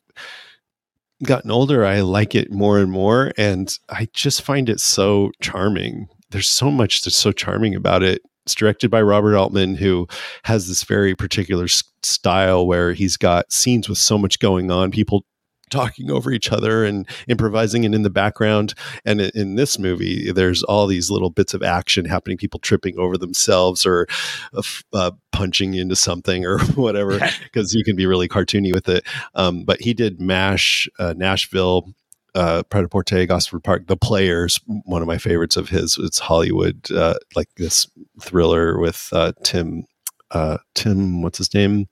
gotten 1.22 1.50
older, 1.50 1.84
I 1.84 2.00
like 2.00 2.34
it 2.34 2.50
more 2.52 2.78
and 2.78 2.90
more, 2.90 3.32
and 3.36 3.76
I 3.88 4.08
just 4.12 4.42
find 4.42 4.68
it 4.68 4.80
so 4.80 5.30
charming. 5.40 6.08
There's 6.30 6.48
so 6.48 6.70
much 6.70 7.02
that's 7.02 7.16
so 7.16 7.32
charming 7.32 7.74
about 7.74 8.02
it. 8.02 8.22
It's 8.44 8.54
directed 8.54 8.90
by 8.90 9.00
Robert 9.00 9.36
Altman, 9.36 9.76
who 9.76 10.06
has 10.42 10.68
this 10.68 10.84
very 10.84 11.14
particular 11.14 11.64
s- 11.64 11.82
style 12.02 12.66
where 12.66 12.92
he's 12.92 13.16
got 13.16 13.50
scenes 13.52 13.88
with 13.88 13.96
so 13.98 14.18
much 14.18 14.38
going 14.38 14.70
on, 14.70 14.90
people 14.90 15.24
talking 15.70 16.10
over 16.10 16.30
each 16.30 16.52
other 16.52 16.84
and 16.84 17.06
improvising 17.28 17.84
and 17.84 17.94
in 17.94 18.02
the 18.02 18.10
background. 18.10 18.74
And 19.04 19.20
in 19.20 19.56
this 19.56 19.78
movie, 19.78 20.32
there's 20.32 20.62
all 20.62 20.86
these 20.86 21.10
little 21.10 21.30
bits 21.30 21.54
of 21.54 21.62
action 21.62 22.04
happening, 22.04 22.36
people 22.36 22.60
tripping 22.60 22.98
over 22.98 23.16
themselves 23.18 23.86
or 23.86 24.06
uh, 24.52 24.62
uh, 24.92 25.10
punching 25.32 25.74
into 25.74 25.96
something 25.96 26.44
or 26.44 26.58
whatever, 26.74 27.18
because 27.42 27.74
you 27.74 27.84
can 27.84 27.96
be 27.96 28.06
really 28.06 28.28
cartoony 28.28 28.72
with 28.72 28.88
it. 28.88 29.04
Um, 29.34 29.64
but 29.64 29.80
he 29.80 29.94
did 29.94 30.20
MASH, 30.20 30.88
uh, 30.98 31.14
Nashville, 31.16 31.94
uh, 32.34 32.62
Pret-a-Porter, 32.64 33.26
Gosford 33.26 33.62
Park, 33.62 33.86
The 33.86 33.96
Players, 33.96 34.58
one 34.84 35.02
of 35.02 35.08
my 35.08 35.18
favorites 35.18 35.56
of 35.56 35.68
his. 35.68 35.96
It's 35.98 36.18
Hollywood, 36.18 36.90
uh, 36.90 37.14
like 37.36 37.48
this 37.56 37.86
thriller 38.20 38.78
with 38.78 39.08
uh, 39.12 39.32
Tim, 39.44 39.84
uh, 40.30 40.58
Tim, 40.74 41.22
what's 41.22 41.38
his 41.38 41.54
name? 41.54 41.86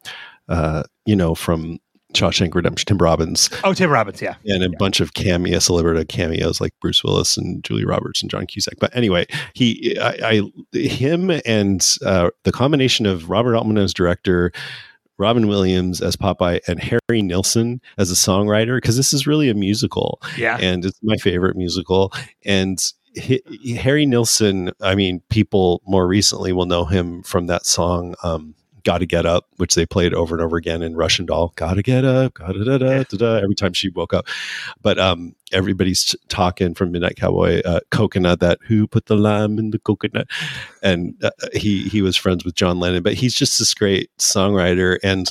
Uh, 0.49 0.83
you 1.07 1.15
know, 1.15 1.35
from 1.35 1.79
Shawshank 2.15 2.55
Redemption, 2.55 2.87
Tim 2.87 2.99
Robbins, 2.99 3.51
oh 3.65 3.75
tim 3.75 3.91
robbins 3.91 4.21
yeah 4.21 4.37
and 4.47 4.63
a 4.63 4.71
bunch 4.79 5.01
of 5.01 5.15
cameos, 5.15 5.65
celebrity 5.65 6.05
cameos 6.05 6.61
like 6.61 6.75
Bruce 6.81 7.03
Willis 7.05 7.37
and 7.37 7.63
Julia 7.65 7.87
Roberts 7.87 8.23
and 8.23 8.31
John 8.31 8.47
Cusack. 8.47 8.75
But 8.79 8.95
anyway, 8.97 9.27
he, 9.55 9.97
I, 9.99 10.43
I 10.73 10.77
him, 10.79 11.31
and 11.45 11.87
uh, 12.05 12.31
the 12.45 12.53
combination 12.53 13.07
of 13.07 13.31
Robert 13.31 13.57
Altman 13.57 13.79
as 13.79 13.95
director. 13.95 14.53
Robin 15.19 15.47
Williams 15.47 16.01
as 16.01 16.17
Popeye 16.17 16.59
and 16.67 16.81
Harry 16.81 17.23
Nilsson 17.23 17.81
as 17.97 18.11
a 18.11 18.15
songwriter 18.15 18.79
because 18.79 18.97
this 18.97 19.13
is 19.13 19.25
really 19.25 19.51
a 19.51 19.55
musical. 19.55 20.21
Yeah. 20.37 20.59
And 20.61 20.85
it's 20.85 20.99
my 21.03 21.17
favorite 21.17 21.55
musical. 21.55 22.13
And 22.45 22.83
H- 23.17 23.43
Harry 23.77 24.07
Nilsson, 24.07 24.73
I 24.81 24.95
mean, 24.95 25.23
people 25.29 25.83
more 25.87 26.09
recently 26.09 26.53
will 26.53 26.67
know 26.67 26.87
him 26.87 27.23
from 27.23 27.47
that 27.47 27.67
song, 27.67 28.15
um, 28.25 28.55
Gotta 28.85 29.07
Get 29.07 29.27
Up, 29.27 29.47
which 29.57 29.75
they 29.75 29.87
played 29.87 30.15
over 30.15 30.35
and 30.35 30.43
over 30.43 30.57
again 30.57 30.83
in 30.83 30.97
Russian 30.97 31.27
Doll. 31.27 31.53
Gotta 31.57 31.83
get 31.83 32.05
up, 32.05 32.35
gotta 32.35 32.65
da 32.65 32.79
da 32.79 33.03
da 33.05 33.17
da. 33.17 33.35
Every 33.37 33.55
time 33.55 33.73
she 33.73 33.89
woke 33.91 34.13
up, 34.13 34.27
but 34.81 34.99
um, 34.99 35.35
everybody's 35.53 36.17
talking 36.29 36.75
from 36.75 36.93
Midnight 36.93 37.17
Cowboy, 37.17 37.61
uh, 37.65 37.81
coconut. 37.91 38.41
That 38.41 38.59
who 38.67 38.87
put 38.87 39.07
the 39.07 39.17
lime 39.17 39.59
in 39.59 39.71
the 39.71 39.79
coconut, 39.79 40.29
and 40.83 41.15
uh, 41.23 41.31
he 41.53 41.85
he 41.89 42.03
was 42.03 42.17
friends 42.17 42.45
with 42.45 42.55
John 42.55 42.79
Lennon. 42.79 43.03
But 43.03 43.15
he's 43.15 43.35
just 43.35 43.59
this 43.59 43.75
great 43.75 44.11
songwriter, 44.19 44.99
and 45.03 45.31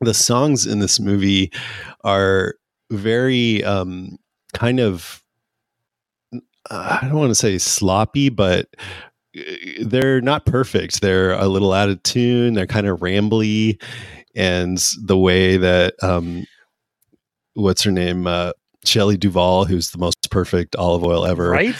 the 0.00 0.14
songs 0.14 0.66
in 0.66 0.78
this 0.78 1.00
movie 1.00 1.52
are 2.04 2.54
very 2.90 3.62
um, 3.64 4.18
kind 4.54 4.80
of 4.80 5.22
I 6.70 7.00
don't 7.02 7.18
want 7.18 7.30
to 7.30 7.34
say 7.34 7.58
sloppy, 7.58 8.28
but 8.28 8.68
they're 9.80 10.20
not 10.20 10.46
perfect. 10.46 11.00
They're 11.00 11.32
a 11.32 11.48
little 11.48 11.72
out 11.72 11.88
of 11.88 12.02
tune. 12.02 12.54
They're 12.54 12.66
kind 12.66 12.86
of 12.86 13.00
rambly, 13.00 13.80
and 14.34 14.78
the 15.04 15.18
way 15.18 15.56
that 15.56 15.94
um, 16.02 16.46
what's 17.54 17.82
her 17.82 17.90
name, 17.90 18.26
uh, 18.26 18.52
Shelley 18.84 19.16
Duvall, 19.16 19.64
who's 19.64 19.90
the 19.90 19.98
most 19.98 20.17
perfect 20.38 20.76
Olive 20.76 21.02
Oyl 21.04 21.26
ever. 21.26 21.50
Right? 21.50 21.74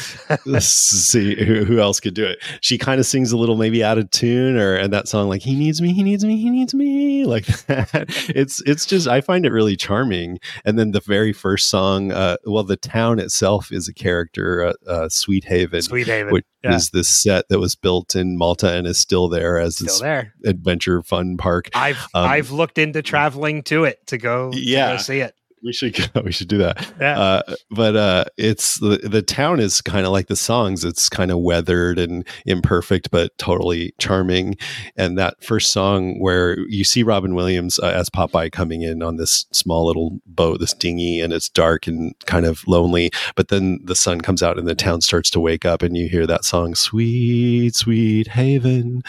Let's 0.44 0.66
see 0.66 1.34
who, 1.44 1.64
who 1.64 1.78
else 1.78 2.00
could 2.00 2.14
do 2.14 2.24
it. 2.24 2.38
She 2.60 2.76
kind 2.78 2.98
of 2.98 3.06
sings 3.06 3.30
a 3.32 3.36
little 3.36 3.56
maybe 3.56 3.84
out 3.84 3.98
of 3.98 4.10
tune, 4.10 4.56
or 4.56 4.74
and 4.74 4.92
that 4.92 5.06
song 5.08 5.28
like 5.28 5.42
"He 5.42 5.54
needs 5.54 5.80
me, 5.80 5.92
he 5.92 6.02
needs 6.02 6.24
me, 6.24 6.36
he 6.36 6.50
needs 6.50 6.74
me" 6.74 7.24
like 7.34 7.46
that. 7.66 8.06
It's 8.34 8.60
it's 8.66 8.84
just 8.86 9.06
I 9.06 9.20
find 9.20 9.46
it 9.46 9.50
really 9.52 9.76
charming. 9.76 10.38
And 10.64 10.78
then 10.78 10.90
the 10.90 11.00
very 11.00 11.32
first 11.32 11.68
song, 11.70 12.10
uh, 12.12 12.36
well, 12.44 12.64
the 12.64 12.76
town 12.76 13.18
itself 13.18 13.70
is 13.70 13.88
a 13.88 13.94
character, 13.94 14.64
uh, 14.64 14.90
uh, 14.90 15.08
Sweet 15.08 15.44
Haven, 15.44 15.82
Sweet 15.82 16.06
Haven. 16.06 16.32
which 16.32 16.44
yeah. 16.64 16.74
is 16.74 16.90
this 16.90 17.08
set 17.08 17.48
that 17.48 17.60
was 17.60 17.76
built 17.76 18.16
in 18.16 18.36
Malta 18.36 18.72
and 18.74 18.86
is 18.86 18.98
still 18.98 19.28
there 19.28 19.58
as 19.58 19.76
Still 19.76 19.86
this 19.86 20.00
there. 20.00 20.34
adventure 20.44 21.02
fun 21.02 21.36
park. 21.36 21.68
I've 21.74 21.98
Um, 22.14 22.28
I've 22.28 22.50
looked 22.50 22.78
into 22.78 23.02
traveling 23.02 23.62
to 23.64 23.84
it 23.84 24.04
to 24.08 24.18
go, 24.18 24.50
to 24.50 24.58
Yeah. 24.60 24.92
go 24.92 24.96
see 24.98 25.20
it. 25.20 25.34
We 25.62 25.72
should 25.72 25.94
go. 25.94 26.22
We 26.28 26.32
should 26.32 26.48
do 26.48 26.58
that. 26.58 26.92
Yeah. 27.00 27.18
Uh, 27.18 27.54
but 27.70 27.96
uh, 27.96 28.24
it's 28.36 28.78
the 28.80 28.98
the 29.02 29.22
town 29.22 29.60
is 29.60 29.80
kind 29.80 30.04
of 30.04 30.12
like 30.12 30.26
the 30.26 30.36
songs. 30.36 30.84
It's 30.84 31.08
kind 31.08 31.30
of 31.30 31.38
weathered 31.38 31.98
and 31.98 32.26
imperfect, 32.44 33.10
but 33.10 33.36
totally 33.38 33.94
charming. 33.98 34.56
And 34.96 35.16
that 35.18 35.42
first 35.42 35.72
song 35.72 36.20
where 36.20 36.58
you 36.68 36.84
see 36.84 37.02
Robin 37.02 37.34
Williams 37.34 37.78
uh, 37.78 37.86
as 37.86 38.10
Popeye 38.10 38.52
coming 38.52 38.82
in 38.82 39.02
on 39.02 39.16
this 39.16 39.46
small 39.52 39.86
little 39.86 40.20
boat, 40.26 40.60
this 40.60 40.74
dinghy, 40.74 41.20
and 41.20 41.32
it's 41.32 41.48
dark 41.48 41.86
and 41.86 42.14
kind 42.26 42.44
of 42.46 42.66
lonely. 42.68 43.10
But 43.34 43.48
then 43.48 43.80
the 43.84 43.96
sun 43.96 44.20
comes 44.20 44.42
out 44.42 44.58
and 44.58 44.68
the 44.68 44.74
town 44.74 45.00
starts 45.00 45.30
to 45.30 45.40
wake 45.40 45.64
up, 45.64 45.82
and 45.82 45.96
you 45.96 46.08
hear 46.08 46.26
that 46.26 46.44
song, 46.44 46.74
"Sweet, 46.74 47.74
Sweet 47.74 48.28
Haven." 48.28 49.02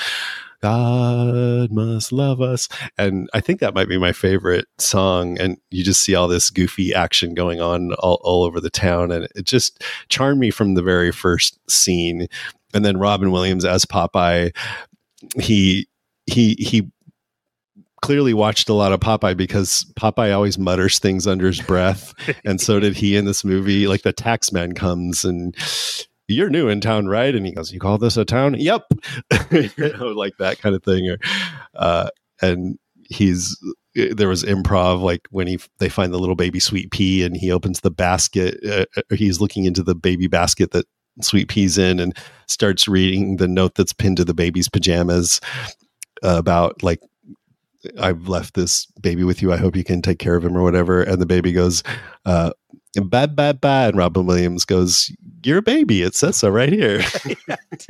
God 0.61 1.71
must 1.71 2.11
love 2.11 2.41
us. 2.41 2.67
And 2.97 3.29
I 3.33 3.39
think 3.39 3.59
that 3.59 3.73
might 3.73 3.87
be 3.87 3.97
my 3.97 4.11
favorite 4.11 4.65
song. 4.77 5.39
And 5.39 5.57
you 5.71 5.83
just 5.83 6.01
see 6.01 6.15
all 6.15 6.27
this 6.27 6.49
goofy 6.49 6.93
action 6.93 7.33
going 7.33 7.61
on 7.61 7.93
all, 7.93 8.19
all 8.23 8.43
over 8.43 8.59
the 8.59 8.69
town. 8.69 9.11
And 9.11 9.27
it 9.35 9.45
just 9.45 9.83
charmed 10.09 10.39
me 10.39 10.51
from 10.51 10.73
the 10.73 10.81
very 10.81 11.11
first 11.11 11.59
scene. 11.69 12.27
And 12.73 12.83
then 12.83 12.97
Robin 12.97 13.31
Williams 13.31 13.65
as 13.65 13.85
Popeye, 13.85 14.55
he, 15.35 15.87
he, 16.25 16.55
he, 16.59 16.91
clearly 18.01 18.33
watched 18.33 18.69
a 18.69 18.73
lot 18.73 18.93
of 18.93 18.99
Popeye 19.01 19.35
because 19.35 19.83
Popeye 19.99 20.33
always 20.33 20.57
mutters 20.57 20.99
things 20.99 21.27
under 21.27 21.47
his 21.47 21.59
breath 21.59 22.13
and 22.45 22.61
so 22.61 22.79
did 22.79 22.95
he 22.95 23.17
in 23.17 23.25
this 23.25 23.43
movie 23.43 23.87
like 23.87 24.03
the 24.03 24.13
tax 24.13 24.53
man 24.53 24.71
comes 24.71 25.25
and 25.25 25.53
you're 26.29 26.49
new 26.49 26.67
in 26.67 26.81
town, 26.81 27.07
right? 27.07 27.33
And 27.33 27.45
he 27.45 27.51
goes, 27.51 27.71
"You 27.71 27.79
call 27.79 27.97
this 27.97 28.17
a 28.17 28.25
town?" 28.25 28.55
Yep, 28.57 28.83
you 29.51 29.69
know, 29.77 30.07
like 30.07 30.33
that 30.39 30.59
kind 30.59 30.75
of 30.75 30.83
thing. 30.83 31.09
Or, 31.09 31.17
uh, 31.75 32.09
and 32.41 32.77
he's 33.09 33.57
there 33.95 34.29
was 34.29 34.43
improv 34.43 35.01
like 35.01 35.27
when 35.31 35.47
he 35.47 35.59
they 35.79 35.89
find 35.89 36.13
the 36.13 36.19
little 36.19 36.35
baby 36.35 36.59
sweet 36.59 36.91
pea 36.91 37.23
and 37.23 37.35
he 37.35 37.51
opens 37.51 37.81
the 37.81 37.91
basket. 37.91 38.59
Uh, 38.65 39.01
he's 39.13 39.41
looking 39.41 39.65
into 39.65 39.83
the 39.83 39.95
baby 39.95 40.27
basket 40.27 40.71
that 40.71 40.85
sweet 41.21 41.49
peas 41.49 41.77
in 41.77 41.99
and 41.99 42.15
starts 42.47 42.87
reading 42.87 43.37
the 43.37 43.47
note 43.47 43.75
that's 43.75 43.93
pinned 43.93 44.17
to 44.17 44.25
the 44.25 44.33
baby's 44.33 44.69
pajamas 44.69 45.41
uh, 46.23 46.35
about 46.37 46.81
like 46.83 46.99
I've 47.99 48.27
left 48.27 48.55
this 48.55 48.85
baby 49.01 49.23
with 49.23 49.41
you. 49.41 49.53
I 49.53 49.57
hope 49.57 49.75
you 49.75 49.83
can 49.83 50.01
take 50.01 50.19
care 50.19 50.35
of 50.35 50.43
him 50.43 50.57
or 50.57 50.63
whatever. 50.63 51.01
And 51.01 51.21
the 51.21 51.25
baby 51.25 51.51
goes, 51.51 51.81
uh, 52.25 52.51
bad, 52.95 53.35
bad, 53.35 53.61
bad. 53.61 53.89
And 53.89 53.97
Robin 53.97 54.25
Williams 54.25 54.65
goes, 54.65 55.11
You're 55.43 55.59
a 55.59 55.61
baby. 55.61 56.01
It 56.01 56.15
says 56.15 56.35
so 56.37 56.49
right 56.49 56.71
here. 56.71 57.01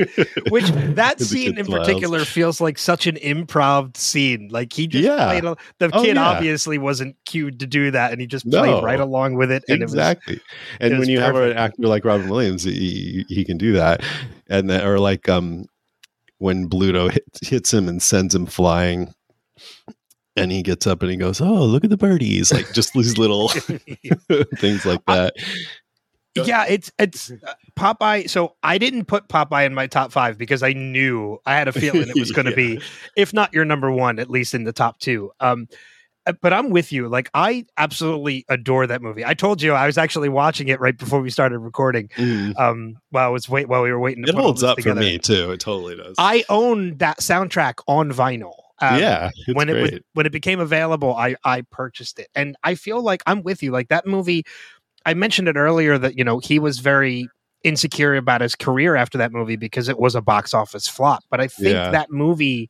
Which 0.50 0.66
that 0.96 1.20
scene 1.20 1.58
in 1.58 1.66
smiles. 1.66 1.88
particular 1.88 2.26
feels 2.26 2.62
like 2.62 2.78
such 2.78 3.08
an 3.08 3.16
improv 3.16 3.98
scene. 3.98 4.50
Like 4.52 4.72
he 4.74 4.88
just 4.88 5.04
Yeah. 5.04 5.26
played. 5.28 5.46
A, 5.46 5.56
the 5.80 5.90
Oh, 5.94 6.04
kid 6.04 6.16
yeah. 6.16 6.28
obviously 6.30 6.78
wasn't 6.78 7.16
cued 7.26 7.60
to 7.62 7.68
do 7.68 7.92
that, 7.92 8.12
and 8.12 8.22
he 8.22 8.28
just 8.28 8.50
played 8.50 8.70
No. 8.70 8.82
right 8.82 9.00
along 9.00 9.36
with 9.36 9.52
it. 9.52 9.64
And 9.68 9.82
exactly. 9.82 10.40
and 10.80 10.94
it 10.94 10.98
was 10.98 11.08
when 11.08 11.10
you 11.10 11.20
have 11.22 11.36
an 11.36 11.58
actor 11.58 11.84
like 11.88 12.06
Robin 12.06 12.30
Williams, 12.30 12.64
he, 12.64 13.26
he 13.30 13.44
can 13.44 13.58
do 13.58 13.74
that. 13.74 14.04
And 14.50 14.70
then, 14.70 14.86
or 14.86 15.00
like 15.00 15.28
um, 15.30 15.66
when 16.38 16.70
Bluto 16.70 17.12
hits, 17.12 17.48
hits 17.48 17.74
him 17.74 17.88
and 17.88 18.02
sends 18.02 18.34
him 18.36 18.46
flying. 18.46 19.14
And 20.36 20.52
he 20.54 20.62
gets 20.64 20.88
up 20.88 21.02
and 21.02 21.12
he 21.12 21.18
goes, 21.18 21.42
"Oh, 21.42 21.66
look 21.66 21.84
at 21.84 21.90
the 21.90 21.98
birdies!" 21.98 22.54
Like 22.54 22.72
just 22.72 22.94
these 22.94 23.18
little 23.18 23.50
things 24.58 24.86
like 24.86 25.04
that. 25.08 25.34
was, 25.36 25.44
yeah, 26.36 26.66
it's 26.68 26.92
it's 27.00 27.32
uh, 27.48 27.54
Popeye. 27.76 28.30
So 28.30 28.56
I 28.64 28.78
didn't 28.78 29.06
put 29.06 29.28
Popeye 29.28 29.66
in 29.66 29.74
my 29.74 29.88
top 29.88 30.12
five 30.12 30.38
because 30.38 30.64
I 30.64 30.74
knew 30.74 31.40
I 31.46 31.56
had 31.56 31.68
a 31.68 31.72
feeling 31.72 32.10
it 32.10 32.16
was 32.16 32.32
going 32.32 32.46
to 32.52 32.52
Yeah. 32.52 32.56
be, 32.78 32.82
if 33.18 33.34
not 33.34 33.54
your 33.54 33.66
number 33.66 33.92
one, 33.92 34.20
at 34.20 34.30
least 34.30 34.54
in 34.54 34.64
the 34.64 34.74
top 34.74 35.00
two. 35.00 35.32
Um, 35.40 35.68
uh, 36.26 36.34
but 36.42 36.52
I'm 36.54 36.70
with 36.70 36.92
you. 36.92 37.08
Like 37.08 37.30
I 37.34 37.66
absolutely 37.78 38.46
adore 38.50 38.86
that 38.88 39.02
movie. 39.02 39.26
I 39.26 39.34
told 39.34 39.62
you 39.62 39.74
I 39.74 39.86
was 39.86 39.98
actually 39.98 40.30
watching 40.30 40.68
it 40.68 40.80
right 40.80 40.98
before 40.98 41.22
we 41.22 41.30
started 41.30 41.60
recording. 41.60 42.10
Mm. 42.18 42.60
Um, 42.60 42.98
while 43.10 43.26
I 43.26 43.30
was 43.30 43.48
wait 43.50 43.68
while 43.70 43.82
we 43.82 43.92
were 43.92 44.00
waiting. 44.00 44.24
It 44.28 44.36
holds 44.36 44.62
up 44.64 44.78
together. 44.78 45.00
for 45.00 45.06
me 45.06 45.18
too. 45.18 45.52
It 45.52 45.60
totally 45.62 45.96
does. 45.96 46.16
I 46.18 46.44
own 46.50 46.98
that 46.98 47.20
soundtrack 47.20 47.76
on 47.88 48.12
vinyl. 48.12 48.54
Um, 48.82 48.98
yeah, 49.00 49.30
when 49.54 49.68
it 49.68 49.74
great. 49.74 49.92
was, 49.94 50.02
when 50.14 50.26
it 50.26 50.32
became 50.32 50.62
available, 50.62 51.14
I 51.14 51.36
I 51.44 51.62
purchased 51.70 52.18
it, 52.18 52.28
and 52.34 52.56
I 52.64 52.76
feel 52.76 53.02
like 53.02 53.22
I'm 53.26 53.42
with 53.44 53.62
you. 53.62 53.72
Like 53.72 53.90
that 53.90 54.06
movie, 54.08 54.46
I 55.06 55.14
mentioned 55.14 55.48
it 55.48 55.56
earlier 55.56 55.98
that 55.98 56.18
you 56.18 56.24
know 56.24 56.40
he 56.40 56.60
was 56.60 56.80
very 56.80 57.28
insecure 57.64 58.16
about 58.16 58.42
his 58.42 58.56
career 58.56 58.96
after 58.96 59.18
that 59.18 59.32
movie 59.32 59.58
because 59.58 59.90
it 59.90 60.00
was 60.00 60.16
a 60.16 60.22
box 60.22 60.54
office 60.54 60.88
flop. 60.88 61.24
But 61.30 61.42
I 61.42 61.48
think 61.48 61.74
Yeah. 61.74 61.92
that 61.92 62.10
movie. 62.12 62.70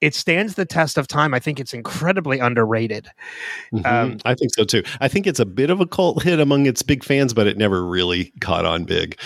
It 0.00 0.14
stands 0.14 0.54
the 0.54 0.64
test 0.64 0.96
of 0.96 1.08
time. 1.08 1.34
I 1.34 1.40
think 1.40 1.58
it's 1.58 1.74
incredibly 1.74 2.38
underrated. 2.38 3.08
Mhm. 3.74 3.84
um, 3.84 4.18
I 4.24 4.36
think 4.36 4.54
so 4.54 4.62
too. 4.62 4.84
I 5.00 5.08
think 5.08 5.26
it's 5.26 5.40
a 5.40 5.44
bit 5.44 5.70
of 5.70 5.80
a 5.80 5.86
cult 5.86 6.22
hit 6.22 6.38
among 6.38 6.66
its 6.66 6.82
big 6.82 7.02
fans, 7.02 7.34
but 7.34 7.48
it 7.48 7.58
never 7.58 7.84
really 7.84 8.32
caught 8.40 8.64
on 8.64 8.84
big. 8.84 9.18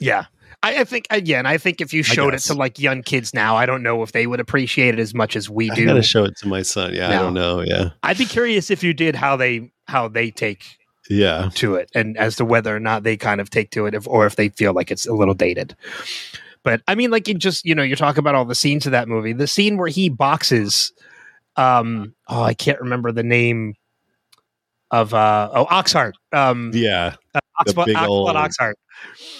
Yeah. 0.00 0.26
I, 0.62 0.80
I 0.80 0.84
think 0.84 1.06
again. 1.08 1.46
I 1.46 1.56
think 1.56 1.80
if 1.80 1.94
you 1.94 2.02
showed 2.02 2.34
it 2.34 2.40
to 2.40 2.52
like 2.52 2.78
young 2.78 3.02
kids 3.02 3.32
now, 3.32 3.56
I 3.56 3.64
don't 3.64 3.82
know 3.82 4.02
if 4.02 4.12
they 4.12 4.26
would 4.26 4.38
appreciate 4.40 4.92
it 4.92 5.00
as 5.00 5.14
much 5.14 5.34
as 5.34 5.48
we 5.48 5.70
do. 5.70 5.82
I 5.84 5.86
gotta 5.86 6.02
show 6.02 6.24
it 6.24 6.36
to 6.42 6.48
my 6.48 6.60
son. 6.60 6.94
Yeah, 6.94 7.08
I 7.08 7.12
don't 7.12 7.32
know. 7.32 7.62
Yeah, 7.62 7.90
I'd 8.02 8.18
be 8.18 8.26
curious 8.26 8.70
if 8.70 8.82
you 8.82 8.92
did 8.92 9.14
how 9.14 9.34
they 9.36 9.70
how 9.86 10.08
they 10.08 10.30
take 10.30 10.64
yeah. 11.08 11.50
to 11.54 11.74
it 11.74 11.90
and 11.94 12.16
as 12.16 12.36
to 12.36 12.44
whether 12.44 12.74
or 12.74 12.80
not 12.80 13.02
they 13.02 13.16
kind 13.16 13.40
of 13.40 13.50
take 13.50 13.70
to 13.70 13.86
it 13.86 13.94
if, 13.94 14.06
or 14.06 14.26
if 14.26 14.36
they 14.36 14.48
feel 14.50 14.72
like 14.72 14.90
it's 14.90 15.06
a 15.06 15.12
little 15.14 15.34
dated. 15.34 15.76
But 16.62 16.82
i 16.88 16.94
mean 16.94 17.10
like 17.10 17.28
it 17.28 17.38
just 17.38 17.64
you 17.64 17.74
know 17.74 17.82
you're 17.82 17.96
talking 17.96 18.18
about 18.18 18.34
all 18.34 18.44
the 18.44 18.54
scenes 18.54 18.86
of 18.86 18.92
that 18.92 19.08
movie. 19.08 19.32
The 19.32 19.46
scene 19.46 19.76
where 19.76 19.88
he 19.88 20.08
boxes 20.08 20.92
um 21.56 22.14
oh 22.28 22.42
i 22.42 22.54
can't 22.54 22.80
remember 22.80 23.10
the 23.10 23.22
name 23.22 23.74
of 24.90 25.14
uh 25.14 25.50
oh 25.52 25.66
oxheart. 25.66 26.12
Um 26.32 26.70
Yeah, 26.74 27.14
big 27.64 27.74
Oxblood 27.74 28.06
old- 28.06 28.34
oxheart. 28.36 28.74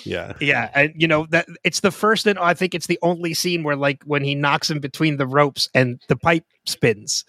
Yeah. 0.05 0.34
yeah 0.40 0.70
and 0.74 0.92
you 0.97 1.09
know 1.09 1.26
that 1.30 1.48
it's 1.64 1.80
the 1.80 1.90
first 1.90 2.26
and 2.26 2.38
i 2.38 2.55
think 2.55 2.74
it's 2.74 2.86
the 2.86 2.98
only 3.02 3.34
scene 3.34 3.62
where 3.64 3.76
like 3.76 4.02
when 4.05 4.22
he 4.22 4.34
knocks 4.34 4.70
him 4.70 4.78
between 4.78 5.16
the 5.16 5.26
ropes 5.26 5.68
and 5.74 6.01
the 6.09 6.16
pipe 6.16 6.44
spins 6.66 7.24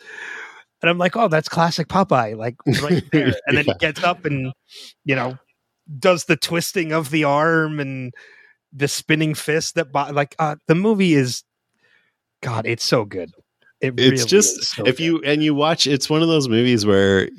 and 0.81 0.89
i'm 0.89 0.97
like 0.97 1.15
oh 1.15 1.27
that's 1.27 1.49
classic 1.49 1.87
popeye 1.87 2.35
like 2.35 2.55
right 2.83 3.03
there 3.11 3.33
and 3.47 3.57
then 3.57 3.65
he 3.65 3.73
gets 3.79 4.03
up 4.03 4.25
and 4.25 4.51
you 5.05 5.15
know 5.15 5.37
does 5.99 6.25
the 6.25 6.35
twisting 6.35 6.91
of 6.91 7.09
the 7.09 7.23
arm 7.23 7.79
and 7.79 8.13
the 8.71 8.87
spinning 8.87 9.33
fist 9.33 9.75
that 9.75 9.91
bo- 9.91 10.11
like 10.11 10.35
uh 10.39 10.55
the 10.67 10.75
movie 10.75 11.13
is 11.13 11.43
god 12.41 12.65
it's 12.67 12.83
so 12.85 13.05
good 13.05 13.31
it 13.81 13.93
It's 13.97 14.01
really 14.01 14.25
just 14.25 14.59
is 14.59 14.67
so 14.69 14.83
if 14.85 14.97
good. 14.97 15.03
you 15.03 15.21
and 15.23 15.41
you 15.41 15.55
watch, 15.55 15.87
it's 15.87 16.09
one 16.09 16.21
of 16.21 16.27
those 16.27 16.49
movies 16.49 16.85
where. 16.85 17.29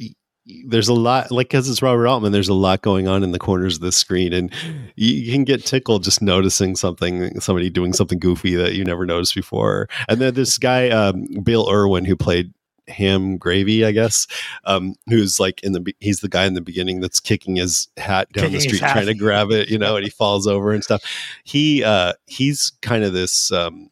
There's 0.66 0.88
a 0.88 0.94
lot, 0.94 1.30
like 1.30 1.48
because 1.50 1.68
it's 1.68 1.82
Robert 1.82 2.08
Altman. 2.08 2.32
There's 2.32 2.48
a 2.48 2.54
lot 2.54 2.82
going 2.82 3.06
on 3.06 3.22
in 3.22 3.30
the 3.30 3.38
corners 3.38 3.76
of 3.76 3.82
the 3.82 3.92
screen, 3.92 4.32
and 4.32 4.50
you, 4.96 5.12
you 5.14 5.32
can 5.32 5.44
get 5.44 5.64
tickled 5.64 6.02
just 6.02 6.22
noticing 6.22 6.74
something, 6.74 7.38
somebody 7.38 7.70
doing 7.70 7.92
something 7.92 8.18
goofy 8.18 8.56
that 8.56 8.74
you 8.74 8.82
never 8.82 9.06
noticed 9.06 9.34
before. 9.34 9.88
And 10.08 10.18
then 10.18 10.34
this 10.34 10.58
guy, 10.58 10.88
um, 10.88 11.24
Bill 11.44 11.70
Irwin, 11.70 12.04
who 12.04 12.16
played 12.16 12.52
Ham 12.90 13.38
Gravy, 13.38 13.84
I 13.84 13.92
guess, 13.92 14.26
um, 14.64 14.94
who's 15.06 15.40
like 15.40 15.62
in 15.62 15.72
the 15.72 15.94
he's 16.00 16.20
the 16.20 16.28
guy 16.28 16.44
in 16.44 16.54
the 16.54 16.60
beginning 16.60 17.00
that's 17.00 17.20
kicking 17.20 17.56
his 17.56 17.88
hat 17.96 18.30
down 18.32 18.44
Kicking 18.44 18.58
the 18.58 18.60
street 18.60 18.78
trying 18.80 19.06
to 19.06 19.14
grab 19.14 19.50
it, 19.50 19.68
you 19.68 19.78
know, 19.78 19.96
and 19.96 20.04
he 20.04 20.10
falls 20.10 20.46
over 20.46 20.72
and 20.72 20.84
stuff. 20.84 21.02
He 21.44 21.82
uh, 21.84 22.12
he's 22.26 22.72
kind 22.82 23.04
of 23.04 23.12
this 23.12 23.50
um, 23.52 23.90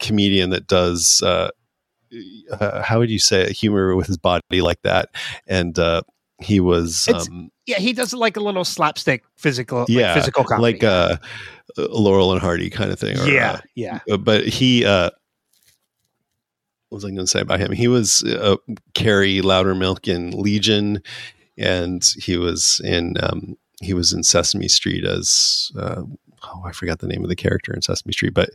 comedian 0.00 0.50
that 0.50 0.66
does. 0.66 1.22
Uh, 1.24 1.50
uh, 2.50 2.82
how 2.82 2.98
would 2.98 3.10
you 3.10 3.18
say 3.18 3.42
it? 3.42 3.52
humor 3.52 3.94
with 3.94 4.06
his 4.06 4.16
body 4.16 4.62
like 4.62 4.80
that 4.82 5.10
and 5.46 5.78
uh 5.78 6.00
he 6.40 6.58
was 6.58 7.06
um 7.08 7.50
Yeah, 7.66 7.76
he 7.78 7.92
does 7.92 8.14
like 8.14 8.36
a 8.38 8.40
little 8.40 8.64
slapstick 8.64 9.24
physical, 9.36 9.80
like 9.80 9.88
Yeah, 9.90 10.14
physical 10.14 10.42
comedy. 10.44 10.72
like 10.78 10.84
uh 10.84 11.18
laurel 11.76 12.32
and 12.32 12.40
hardy 12.40 12.70
kind 12.70 12.90
of 12.90 12.98
thing 12.98 13.18
or, 13.18 13.28
yeah, 13.28 13.60
yeah. 13.74 14.00
uh, 14.10 14.16
but 14.16 14.46
he 14.46 14.86
uh 14.86 15.10
was 16.90 17.04
i 17.04 17.08
going 17.08 17.18
to 17.18 17.26
say 17.26 17.40
about 17.40 17.60
him? 17.60 17.72
He 17.72 17.88
was 17.88 18.22
uh, 18.24 18.56
cary 18.94 19.40
loudermilk 19.40 20.08
in 20.08 20.30
legion 20.30 21.02
and 21.56 22.04
he 22.18 22.36
was 22.36 22.80
in 22.84 23.16
um 23.22 23.56
he 23.80 23.94
was 23.94 24.12
in 24.12 24.22
sesame 24.22 24.68
street 24.68 25.04
as 25.04 25.70
uh 25.78 26.02
oh 26.44 26.62
i 26.64 26.72
forgot 26.72 26.98
the 27.00 27.06
name 27.06 27.22
of 27.22 27.28
the 27.28 27.36
character 27.36 27.72
in 27.72 27.82
sesame 27.82 28.12
street 28.12 28.34
but 28.34 28.50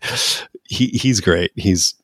he 0.74 0.88
he's 0.88 1.22
great. 1.22 1.52
He's 1.56 1.96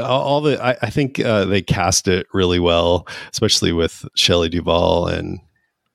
all 0.00 0.22
all 0.22 0.40
the 0.40 0.62
I, 0.62 0.76
I 0.82 0.90
think 0.90 1.20
uh, 1.20 1.44
they 1.44 1.62
cast 1.62 2.08
it 2.08 2.26
really 2.32 2.58
well, 2.58 3.06
especially 3.32 3.72
with 3.72 4.04
Shelley 4.14 4.48
Duvall 4.48 5.06
and 5.08 5.40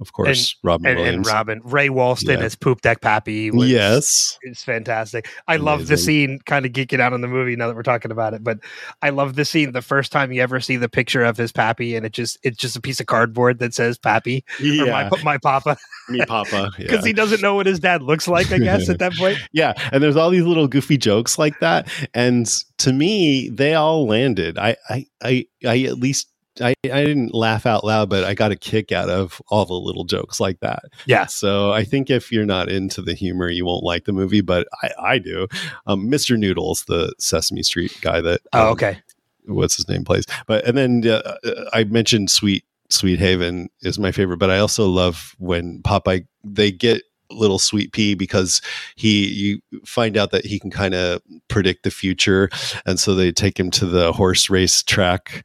of 0.02 0.12
course 0.14 0.56
Robin 0.64 0.98
And, 0.98 1.00
and 1.00 1.28
Robin 1.28 1.62
Ray 1.64 1.90
Walston 1.90 2.40
Yeah. 2.40 2.46
as 2.46 2.56
Poop 2.56 2.82
Deck 2.82 3.02
Pappy. 3.02 3.52
Yes, 3.54 4.38
it's 4.42 4.64
fantastic. 4.64 5.30
I 5.48 5.58
love 5.58 5.88
the 5.88 5.98
scene. 5.98 6.40
Kind 6.46 6.66
of 6.66 6.74
geeking 6.74 7.00
out 7.00 7.14
on 7.14 7.22
the 7.22 7.28
movie 7.28 7.56
now 7.56 7.68
that 7.68 7.76
we're 7.76 7.84
talking 7.84 8.12
about 8.12 8.34
it, 8.34 8.44
but 8.44 8.60
I 9.02 9.12
love 9.12 9.36
the 9.36 9.46
scene. 9.46 9.72
The 9.72 9.82
first 9.82 10.12
time 10.12 10.32
you 10.32 10.42
ever 10.42 10.60
see 10.60 10.76
the 10.76 10.90
picture 10.90 11.24
of 11.24 11.38
his 11.38 11.52
Pappy, 11.52 11.96
and 11.96 12.06
it 12.06 12.12
just 12.12 12.38
it's 12.44 12.58
just 12.58 12.76
a 12.76 12.82
piece 12.82 13.00
of 13.00 13.06
cardboard 13.06 13.60
that 13.60 13.74
says 13.74 13.98
Pappy 13.98 14.44
or 14.60 14.66
yeah, 14.66 15.10
my 15.10 15.24
my 15.24 15.38
Papa 15.38 15.78
me 16.10 16.26
Papa, 16.26 16.72
because 16.78 17.02
yeah. 17.02 17.08
he 17.08 17.14
doesn't 17.14 17.42
know 17.42 17.56
what 17.56 17.66
his 17.66 17.80
dad 17.80 18.02
looks 18.02 18.28
like. 18.28 18.52
I 18.52 18.58
guess 18.58 18.90
at 18.90 19.00
that 19.00 19.14
point. 19.14 19.38
yeah, 19.54 19.74
and 19.92 20.04
there's 20.04 20.16
all 20.16 20.30
these 20.30 20.44
little 20.46 20.68
goofy 20.68 20.98
jokes 20.98 21.38
like 21.38 21.60
that, 21.60 21.88
and 22.14 22.48
to 22.80 22.94
me, 22.94 23.50
they 23.50 23.76
all 23.76 24.08
landed. 24.08 24.58
I, 24.58 24.76
I, 24.90 25.06
I, 25.22 25.46
I 25.66 25.80
at 25.84 25.98
least. 26.00 26.28
I, 26.62 26.74
I 26.84 27.04
didn't 27.04 27.34
laugh 27.34 27.66
out 27.66 27.84
loud, 27.84 28.10
but 28.10 28.24
I 28.24 28.34
got 28.34 28.52
a 28.52 28.56
kick 28.56 28.92
out 28.92 29.10
of 29.10 29.42
all 29.48 29.66
the 29.66 29.74
little 29.74 30.04
jokes 30.04 30.40
like 30.40 30.60
that. 30.60 30.84
Yeah. 31.06 31.26
So 31.26 31.72
I 31.72 31.84
think 31.84 32.10
if 32.10 32.32
you're 32.32 32.46
not 32.46 32.70
into 32.70 33.02
the 33.02 33.14
humor, 33.14 33.50
you 33.50 33.66
won't 33.66 33.84
like 33.84 34.06
the 34.06 34.14
movie, 34.14 34.42
but 34.42 34.68
I, 34.82 34.92
I 35.00 35.18
do. 35.18 35.48
Um, 35.88 36.08
Mr. 36.10 36.38
Noodles, 36.38 36.86
the 36.86 37.14
Sesame 37.20 37.64
Street 37.64 37.98
guy 38.02 38.22
that 38.22 38.42
Oh, 38.54 38.68
um, 38.68 38.72
okay. 38.74 39.00
what's 39.46 39.76
his 39.76 39.88
name 39.90 40.04
plays. 40.04 40.26
But 40.48 40.66
and 40.68 40.78
then 40.78 41.04
uh, 41.06 41.38
uh, 41.44 41.70
I 41.74 41.84
mentioned 41.86 42.30
Sweet 42.30 42.64
Sweet 42.90 43.20
Haven 43.20 43.70
is 43.82 43.98
my 43.98 44.12
favorite, 44.12 44.38
but 44.38 44.50
I 44.50 44.60
also 44.60 44.88
love 44.88 45.36
when 45.40 45.82
Popeye 45.82 46.26
they 46.44 46.72
get 46.72 47.04
little 47.32 47.60
sweet 47.60 47.92
pea 47.94 48.14
because 48.16 48.62
he 48.96 49.28
you 49.28 49.62
find 49.86 50.18
out 50.18 50.32
that 50.32 50.46
he 50.46 50.60
can 50.60 50.70
kind 50.72 50.94
of 50.94 51.22
predict 51.48 51.84
the 51.84 51.92
future 51.92 52.50
and 52.86 53.00
so 53.00 53.16
they 53.16 53.32
take 53.32 53.60
him 53.60 53.72
to 53.72 53.86
the 53.86 54.12
horse 54.14 54.50
race 54.50 54.84
track 54.84 55.44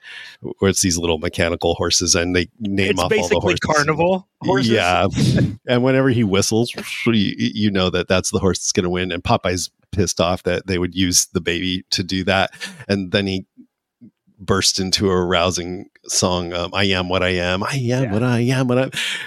where 0.58 0.68
it's 0.70 0.82
these 0.82 0.98
little 0.98 1.18
mechanical 1.18 1.74
horses 1.74 2.14
and 2.14 2.34
they 2.36 2.48
name 2.60 2.90
It's 2.90 3.00
off 3.00 3.04
all 3.04 3.08
the 3.08 3.16
basically 3.16 3.40
horses 3.40 3.60
carnival 3.60 4.28
horses. 4.42 4.70
yeah 4.70 5.06
and 5.68 5.82
whenever 5.82 6.08
he 6.10 6.24
whistles 6.24 6.72
you, 7.06 7.34
you 7.38 7.70
know 7.70 7.90
that 7.90 8.08
that's 8.08 8.30
the 8.30 8.38
horse 8.38 8.58
that's 8.58 8.72
going 8.72 8.84
to 8.84 8.90
win 8.90 9.12
and 9.12 9.22
popeye's 9.24 9.70
pissed 9.92 10.20
off 10.20 10.42
that 10.42 10.66
they 10.66 10.78
would 10.78 10.94
use 10.94 11.26
the 11.32 11.40
baby 11.40 11.84
to 11.90 12.02
do 12.02 12.22
that 12.24 12.50
and 12.88 13.12
then 13.12 13.26
he 13.26 13.46
burst 14.38 14.78
into 14.78 15.08
a 15.10 15.24
rousing 15.24 15.88
song 16.08 16.52
um, 16.52 16.70
i 16.74 16.84
am 16.84 17.08
what 17.08 17.22
i 17.22 17.30
am 17.30 17.62
i 17.62 17.70
am 17.72 17.80
Yeah. 18.04 18.12
what 18.12 18.22
i 18.22 18.40
am 18.40 18.68
what 18.68 18.78
i 18.78 18.82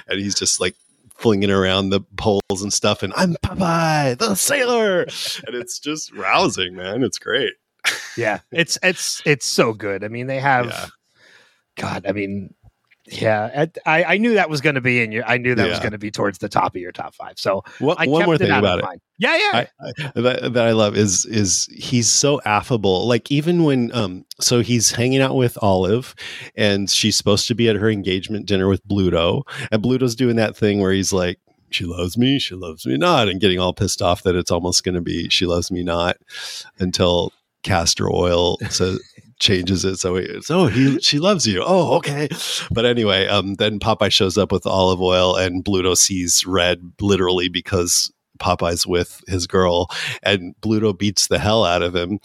and 0.07 0.19
he's 0.19 0.35
just 0.35 0.59
like 0.61 0.75
flinging 1.19 1.51
around 1.51 1.89
the 1.89 2.01
poles 2.17 2.61
and 2.61 2.71
stuff 2.71 3.03
and 3.03 3.13
i'm 3.17 3.35
popeye 3.43 4.17
the 4.17 4.35
sailor! 4.35 5.01
And 5.01 5.55
it's 5.55 5.77
just 5.79 6.13
rousing 6.13 6.75
man. 6.75 7.03
It's 7.03 7.19
great. 7.19 7.53
Yeah 8.17 8.39
it's 8.51 8.77
it's 8.83 9.21
it's 9.25 9.45
so 9.45 9.73
good. 9.73 10.03
I 10.03 10.07
mean 10.07 10.27
they 10.27 10.39
have 10.39 10.67
Yeah. 10.67 10.85
god 11.77 12.05
i 12.07 12.11
mean 12.11 12.53
yeah 13.11 13.65
I, 13.85 14.03
I 14.03 14.17
knew 14.17 14.33
that 14.35 14.49
was 14.49 14.61
going 14.61 14.75
to 14.75 14.81
be 14.81 15.01
in 15.01 15.11
your 15.11 15.25
i 15.25 15.37
knew 15.37 15.55
that 15.55 15.67
was 15.67 15.79
going 15.79 15.91
to 15.91 15.97
be 15.97 16.11
towards 16.11 16.37
the 16.37 16.49
top 16.49 16.75
of 16.75 16.81
your 16.81 16.91
top 16.91 17.15
five 17.15 17.37
so 17.37 17.63
one, 17.79 17.95
i 17.99 18.07
one 18.07 18.25
more 18.25 18.37
thing 18.37 18.51
out 18.51 18.59
about 18.59 18.79
it 18.79 18.85
mine. 18.85 19.01
yeah 19.17 19.35
yeah 19.35 19.51
I, 19.53 19.67
I, 20.15 20.21
that, 20.21 20.53
that 20.53 20.67
I 20.67 20.71
love 20.71 20.95
is 20.95 21.25
is 21.25 21.67
he's 21.71 22.07
so 22.09 22.41
affable. 22.45 23.07
Like 23.07 23.31
even 23.31 23.63
when 23.63 23.93
um 23.93 24.25
so 24.39 24.61
he's 24.61 24.91
hanging 24.91 25.21
out 25.21 25.35
with 25.35 25.57
Olive 25.61 26.15
and 26.55 26.89
she's 26.89 27.17
supposed 27.17 27.47
to 27.47 27.55
be 27.55 27.69
at 27.69 27.75
her 27.75 27.89
engagement 27.89 28.45
dinner 28.45 28.67
with 28.67 28.85
Bluto 28.87 29.43
and 29.71 29.83
Bluto's 29.83 30.15
doing 30.15 30.35
that 30.37 30.55
thing 30.55 30.79
where 30.79 30.91
he's 30.91 31.13
like 31.13 31.39
she 31.71 31.85
loves 31.85 32.17
me, 32.17 32.39
she 32.39 32.55
loves 32.55 32.85
me 32.85 32.97
not 32.97 33.27
and 33.29 33.41
getting 33.41 33.59
all 33.59 33.73
pissed 33.73 34.01
off 34.01 34.23
that 34.23 34.35
it's 34.35 34.51
almost 34.51 34.83
going 34.83 34.95
to 34.95 35.01
be 35.01 35.29
she 35.29 35.45
loves 35.45 35.71
me 35.71 35.83
not 35.83 36.17
until 36.79 37.31
Castor 37.63 38.09
Oyl 38.11 38.57
says 38.69 38.99
changes 39.39 39.85
it. 39.85 39.97
So 39.97 40.15
it's 40.15 40.51
oh 40.51 40.67
he 40.67 40.99
she 40.99 41.19
loves 41.19 41.47
you. 41.47 41.63
Oh 41.65 41.95
okay. 41.97 42.29
But 42.71 42.85
anyway 42.85 43.27
um 43.27 43.55
then 43.55 43.79
popeye 43.79 44.11
shows 44.11 44.37
up 44.37 44.51
with 44.51 44.65
Olive 44.65 45.01
Oyl 45.01 45.35
and 45.35 45.63
bluto 45.63 45.95
sees 45.97 46.45
red 46.45 46.93
literally 47.01 47.49
because 47.49 48.11
popeye's 48.39 48.87
with 48.87 49.21
his 49.27 49.47
girl 49.47 49.89
and 50.23 50.55
bluto 50.61 50.97
beats 50.97 51.27
the 51.27 51.39
hell 51.39 51.65
out 51.65 51.81
of 51.81 51.95
him 51.95 52.19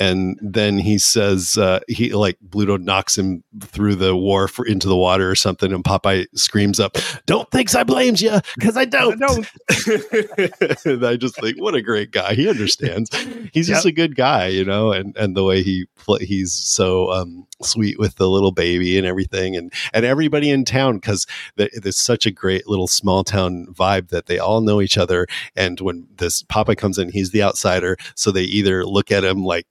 and 0.00 0.38
then 0.42 0.78
he 0.78 0.98
says 0.98 1.58
uh, 1.58 1.80
he 1.86 2.12
like 2.14 2.38
Bluto 2.48 2.80
knocks 2.80 3.16
him 3.16 3.44
through 3.60 3.96
the 3.96 4.16
wharf 4.16 4.58
into 4.66 4.88
the 4.88 4.96
water 4.96 5.30
or 5.30 5.34
something, 5.34 5.72
and 5.72 5.84
Popeye 5.84 6.26
screams 6.34 6.80
up, 6.80 6.96
"Don't 7.26 7.48
think 7.50 7.72
I 7.74 7.84
blames 7.84 8.22
you, 8.22 8.40
because 8.56 8.76
I 8.76 8.86
don't." 8.86 9.20
don't. 9.20 9.46
and 10.86 11.06
I 11.06 11.16
just 11.16 11.38
think, 11.38 11.60
what 11.60 11.74
a 11.74 11.82
great 11.82 12.10
guy. 12.10 12.34
He 12.34 12.48
understands. 12.48 13.10
He's 13.52 13.68
just 13.68 13.84
a 13.84 13.92
good 13.92 14.16
guy, 14.16 14.48
you 14.48 14.64
know, 14.64 14.90
and 14.90 15.14
and 15.16 15.36
the 15.36 15.44
way 15.44 15.62
he 15.62 15.86
he's 16.20 16.52
so 16.52 17.12
um, 17.12 17.46
sweet 17.62 17.98
with 17.98 18.16
the 18.16 18.28
little 18.28 18.52
baby 18.52 18.96
and 18.96 19.06
everything, 19.06 19.54
and 19.54 19.72
and 19.92 20.04
everybody 20.04 20.50
in 20.50 20.64
town 20.64 20.96
because 20.96 21.26
there's 21.56 22.00
such 22.00 22.24
a 22.24 22.30
great 22.30 22.66
little 22.66 22.88
small 22.88 23.22
town 23.22 23.66
vibe 23.66 24.08
that 24.08 24.26
they 24.26 24.38
all 24.38 24.62
know 24.62 24.80
each 24.80 24.96
other. 24.96 25.26
And 25.54 25.78
when 25.80 26.08
this 26.16 26.42
Popeye 26.44 26.76
comes 26.76 26.98
in, 26.98 27.10
he's 27.10 27.32
the 27.32 27.42
outsider, 27.42 27.98
so 28.14 28.30
they 28.30 28.44
either 28.44 28.86
look 28.86 29.12
at 29.12 29.24
him 29.24 29.44
like 29.44 29.66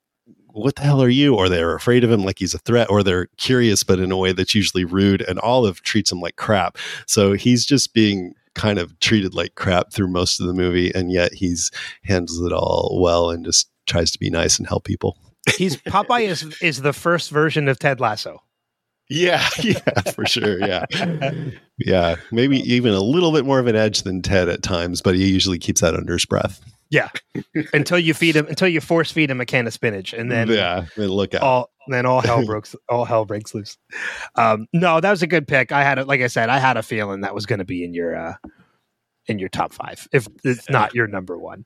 what 0.53 0.76
the 0.76 0.81
hell 0.84 1.01
are 1.01 1.09
you? 1.09 1.35
Or 1.35 1.49
they're 1.49 1.76
afraid 1.76 2.03
of 2.03 2.11
him 2.11 2.23
like 2.23 2.39
he's 2.39 2.53
a 2.53 2.59
threat, 2.59 2.89
or 2.89 3.03
they're 3.03 3.27
curious, 3.38 3.84
but 3.84 3.99
in 3.99 4.11
a 4.11 4.17
way 4.17 4.31
that's 4.31 4.55
usually 4.55 4.85
rude. 4.85 5.21
And 5.21 5.39
Olive 5.39 5.81
treats 5.81 6.11
him 6.11 6.19
like 6.21 6.35
crap. 6.35 6.77
So 7.05 7.34
he's 7.34 7.65
just 7.65 7.93
being 7.93 8.34
kind 8.55 8.80
of 8.80 8.99
treated 8.99 9.34
like 9.34 9.55
crap 9.55 9.93
through 9.93 10.07
most 10.07 10.39
of 10.39 10.47
the 10.47 10.53
movie, 10.53 10.91
and 10.93 11.11
yet 11.11 11.34
he's 11.34 11.71
handles 12.03 12.41
it 12.41 12.51
all 12.51 12.99
well 13.01 13.30
and 13.30 13.45
just 13.45 13.69
tries 13.88 14.11
to 14.11 14.19
be 14.19 14.30
nice 14.30 14.57
and 14.59 14.67
help 14.67 14.84
people. 14.84 15.17
he's 15.57 15.77
popeye 15.88 16.27
is 16.27 16.43
is 16.61 16.81
the 16.81 16.93
first 16.93 17.31
version 17.31 17.67
of 17.67 17.80
ted 17.80 17.99
lasso 17.99 18.41
Yeah, 19.07 19.47
yeah, 19.63 20.01
for 20.13 20.26
sure. 20.27 20.59
Yeah. 20.59 20.85
Yeah. 21.77 22.15
Maybe 22.31 22.59
even 22.71 22.93
a 22.93 22.99
little 22.99 23.31
bit 23.31 23.45
more 23.45 23.57
of 23.59 23.65
an 23.67 23.76
edge 23.76 24.03
than 24.03 24.21
Ted 24.21 24.49
at 24.49 24.61
times, 24.61 25.01
but 25.01 25.15
he 25.15 25.27
usually 25.31 25.57
keeps 25.57 25.81
that 25.81 25.95
under 25.95 26.13
his 26.13 26.26
breath. 26.26 26.59
Until 27.74 27.99
you 27.99 28.14
feed 28.14 28.36
him 28.36 28.48
until 28.48 28.68
you 28.68 28.82
force 28.82 29.11
feed 29.11 29.30
him 29.30 29.40
a 29.40 29.45
can 29.45 29.68
of 29.68 29.74
spinach 29.74 30.14
and 30.14 30.32
then 30.32 30.48
yeah. 30.48 30.86
Look 30.98 31.34
out. 31.36 31.41
all 31.41 31.70
then 31.88 32.06
all 32.06 32.22
hell 32.22 32.45
breaks 32.45 32.76
all 32.90 33.06
hell 33.06 33.26
breaks 33.26 33.53
loose. 33.53 33.78
Um 34.36 34.68
no 34.74 34.99
that 34.99 35.11
was 35.11 35.22
a 35.22 35.28
good 35.28 35.48
pick. 35.48 35.72
I 35.72 35.84
had 35.84 35.99
it 35.99 36.07
like 36.07 36.22
i 36.22 36.28
said 36.28 36.49
i 36.49 36.57
had 36.57 36.78
a 36.78 36.84
feeling 36.84 37.22
that 37.22 37.36
was 37.36 37.45
going 37.45 37.60
to 37.60 37.66
be 37.66 37.84
in 37.84 37.94
your 37.94 38.16
uh 38.16 38.34
in 39.28 39.38
your 39.38 39.49
top 39.49 39.74
five 39.74 40.07
if 40.11 40.28
it's 40.44 40.70
not 40.70 40.95
your 40.95 41.07
number 41.07 41.38
one. 41.38 41.66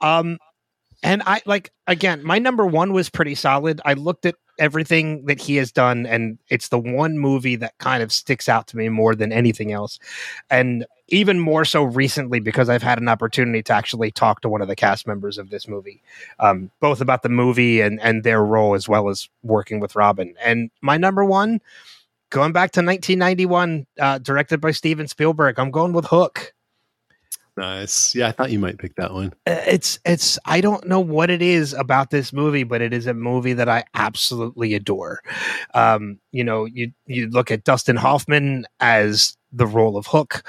Um 0.00 0.38
and 1.02 1.22
i 1.26 1.40
like 1.46 1.70
again 1.86 2.24
my 2.24 2.38
number 2.38 2.66
one 2.66 2.92
was 2.92 3.08
pretty 3.08 3.34
solid. 3.34 3.80
I 3.84 3.94
looked 3.94 4.26
at 4.26 4.34
everything 4.58 5.24
that 5.26 5.40
he 5.40 5.56
has 5.56 5.72
done 5.72 6.04
and 6.04 6.38
it's 6.50 6.68
the 6.68 6.78
one 6.78 7.18
movie 7.18 7.56
that 7.56 7.78
kind 7.78 8.02
of 8.02 8.12
sticks 8.12 8.48
out 8.48 8.66
to 8.66 8.76
me 8.76 8.88
more 8.88 9.14
than 9.14 9.32
anything 9.32 9.72
else. 9.72 9.98
And 10.50 10.84
even 11.08 11.38
more 11.38 11.64
so 11.64 11.82
recently 11.82 12.40
because 12.40 12.68
i've 12.68 12.82
had 12.82 12.98
an 12.98 13.08
opportunity 13.08 13.62
to 13.62 13.72
actually 13.72 14.10
talk 14.10 14.40
to 14.40 14.48
one 14.48 14.62
of 14.62 14.68
the 14.68 14.76
cast 14.76 15.06
members 15.06 15.38
of 15.38 15.50
this 15.50 15.66
movie 15.66 16.02
um, 16.38 16.70
both 16.80 17.00
about 17.00 17.22
the 17.22 17.28
movie 17.28 17.80
and 17.80 18.00
and 18.00 18.24
their 18.24 18.44
role 18.44 18.74
as 18.74 18.88
well 18.88 19.08
as 19.08 19.28
working 19.42 19.80
with 19.80 19.96
Robin. 19.96 20.34
And 20.42 20.70
my 20.80 20.96
number 20.96 21.24
one, 21.24 21.60
going 22.30 22.52
back 22.52 22.72
to 22.72 22.80
1991, 22.80 23.86
uh, 24.00 24.18
directed 24.18 24.60
by 24.60 24.70
Steven 24.70 25.08
Spielberg. 25.08 25.58
I'm 25.58 25.70
going 25.70 25.92
with 25.92 26.06
Hook. 26.06 26.54
Nice. 27.56 28.14
Yeah, 28.14 28.28
I 28.28 28.32
thought 28.32 28.52
you 28.52 28.58
might 28.60 28.78
pick 28.78 28.94
that 28.94 29.12
one. 29.12 29.34
Uh, 29.44 29.60
It's 29.66 29.98
it's 30.04 30.38
I 30.44 30.60
don't 30.60 30.86
know 30.86 31.00
what 31.00 31.28
it 31.28 31.42
is 31.42 31.72
about 31.74 32.10
this 32.10 32.32
movie, 32.32 32.62
but 32.62 32.80
it 32.80 32.92
is 32.92 33.08
a 33.08 33.14
movie 33.14 33.52
that 33.54 33.68
I 33.68 33.82
absolutely 33.94 34.74
adore. 34.74 35.22
Um, 35.74 36.20
you 36.30 36.44
know, 36.44 36.66
you 36.66 36.92
you 37.06 37.28
look 37.28 37.50
at 37.50 37.64
Dustin 37.64 37.96
Hoffman 37.96 38.64
as 38.78 39.36
the 39.50 39.66
role 39.66 39.96
of 39.96 40.06
Hook. 40.06 40.44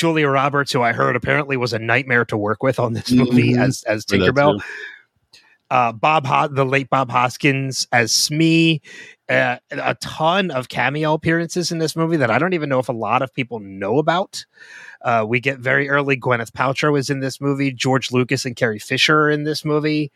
Julia 0.00 0.28
Roberts, 0.28 0.72
who 0.72 0.80
I 0.82 0.92
heard 0.94 1.14
apparently 1.14 1.58
was 1.58 1.74
a 1.74 1.78
nightmare 1.78 2.24
to 2.24 2.36
work 2.38 2.62
with 2.62 2.78
on 2.80 2.94
this 2.94 3.10
movie 3.12 3.52
Mhm. 3.52 3.62
as 3.62 3.82
as 3.82 4.06
Tinkerbell. 4.06 4.60
uh, 5.70 5.92
Bob, 5.92 6.26
Ho- 6.26 6.48
the 6.48 6.64
late 6.64 6.88
Bob 6.88 7.10
Hoskins 7.10 7.86
as 7.92 8.10
Smee. 8.10 8.80
Uh, 9.28 9.58
a 9.70 9.94
ton 10.00 10.50
of 10.50 10.68
cameo 10.70 11.12
appearances 11.12 11.70
in 11.70 11.78
this 11.78 11.94
movie 11.94 12.16
that 12.16 12.30
I 12.30 12.38
don't 12.38 12.54
even 12.54 12.68
know 12.70 12.78
if 12.80 12.88
a 12.88 12.92
lot 12.92 13.20
of 13.22 13.32
people 13.34 13.60
know 13.60 13.98
about. 13.98 14.44
Uh, 15.02 15.24
we 15.28 15.38
get 15.38 15.58
very 15.58 15.88
early. 15.90 16.16
Gwyneth 16.16 16.50
Paltrow 16.52 16.98
is 16.98 17.10
in 17.10 17.20
this 17.20 17.40
movie. 17.40 17.70
George 17.70 18.10
Lucas 18.10 18.44
and 18.46 18.56
Carrie 18.56 18.78
Fisher 18.80 19.20
are 19.24 19.30
in 19.30 19.44
this 19.44 19.64
movie. 19.64 20.10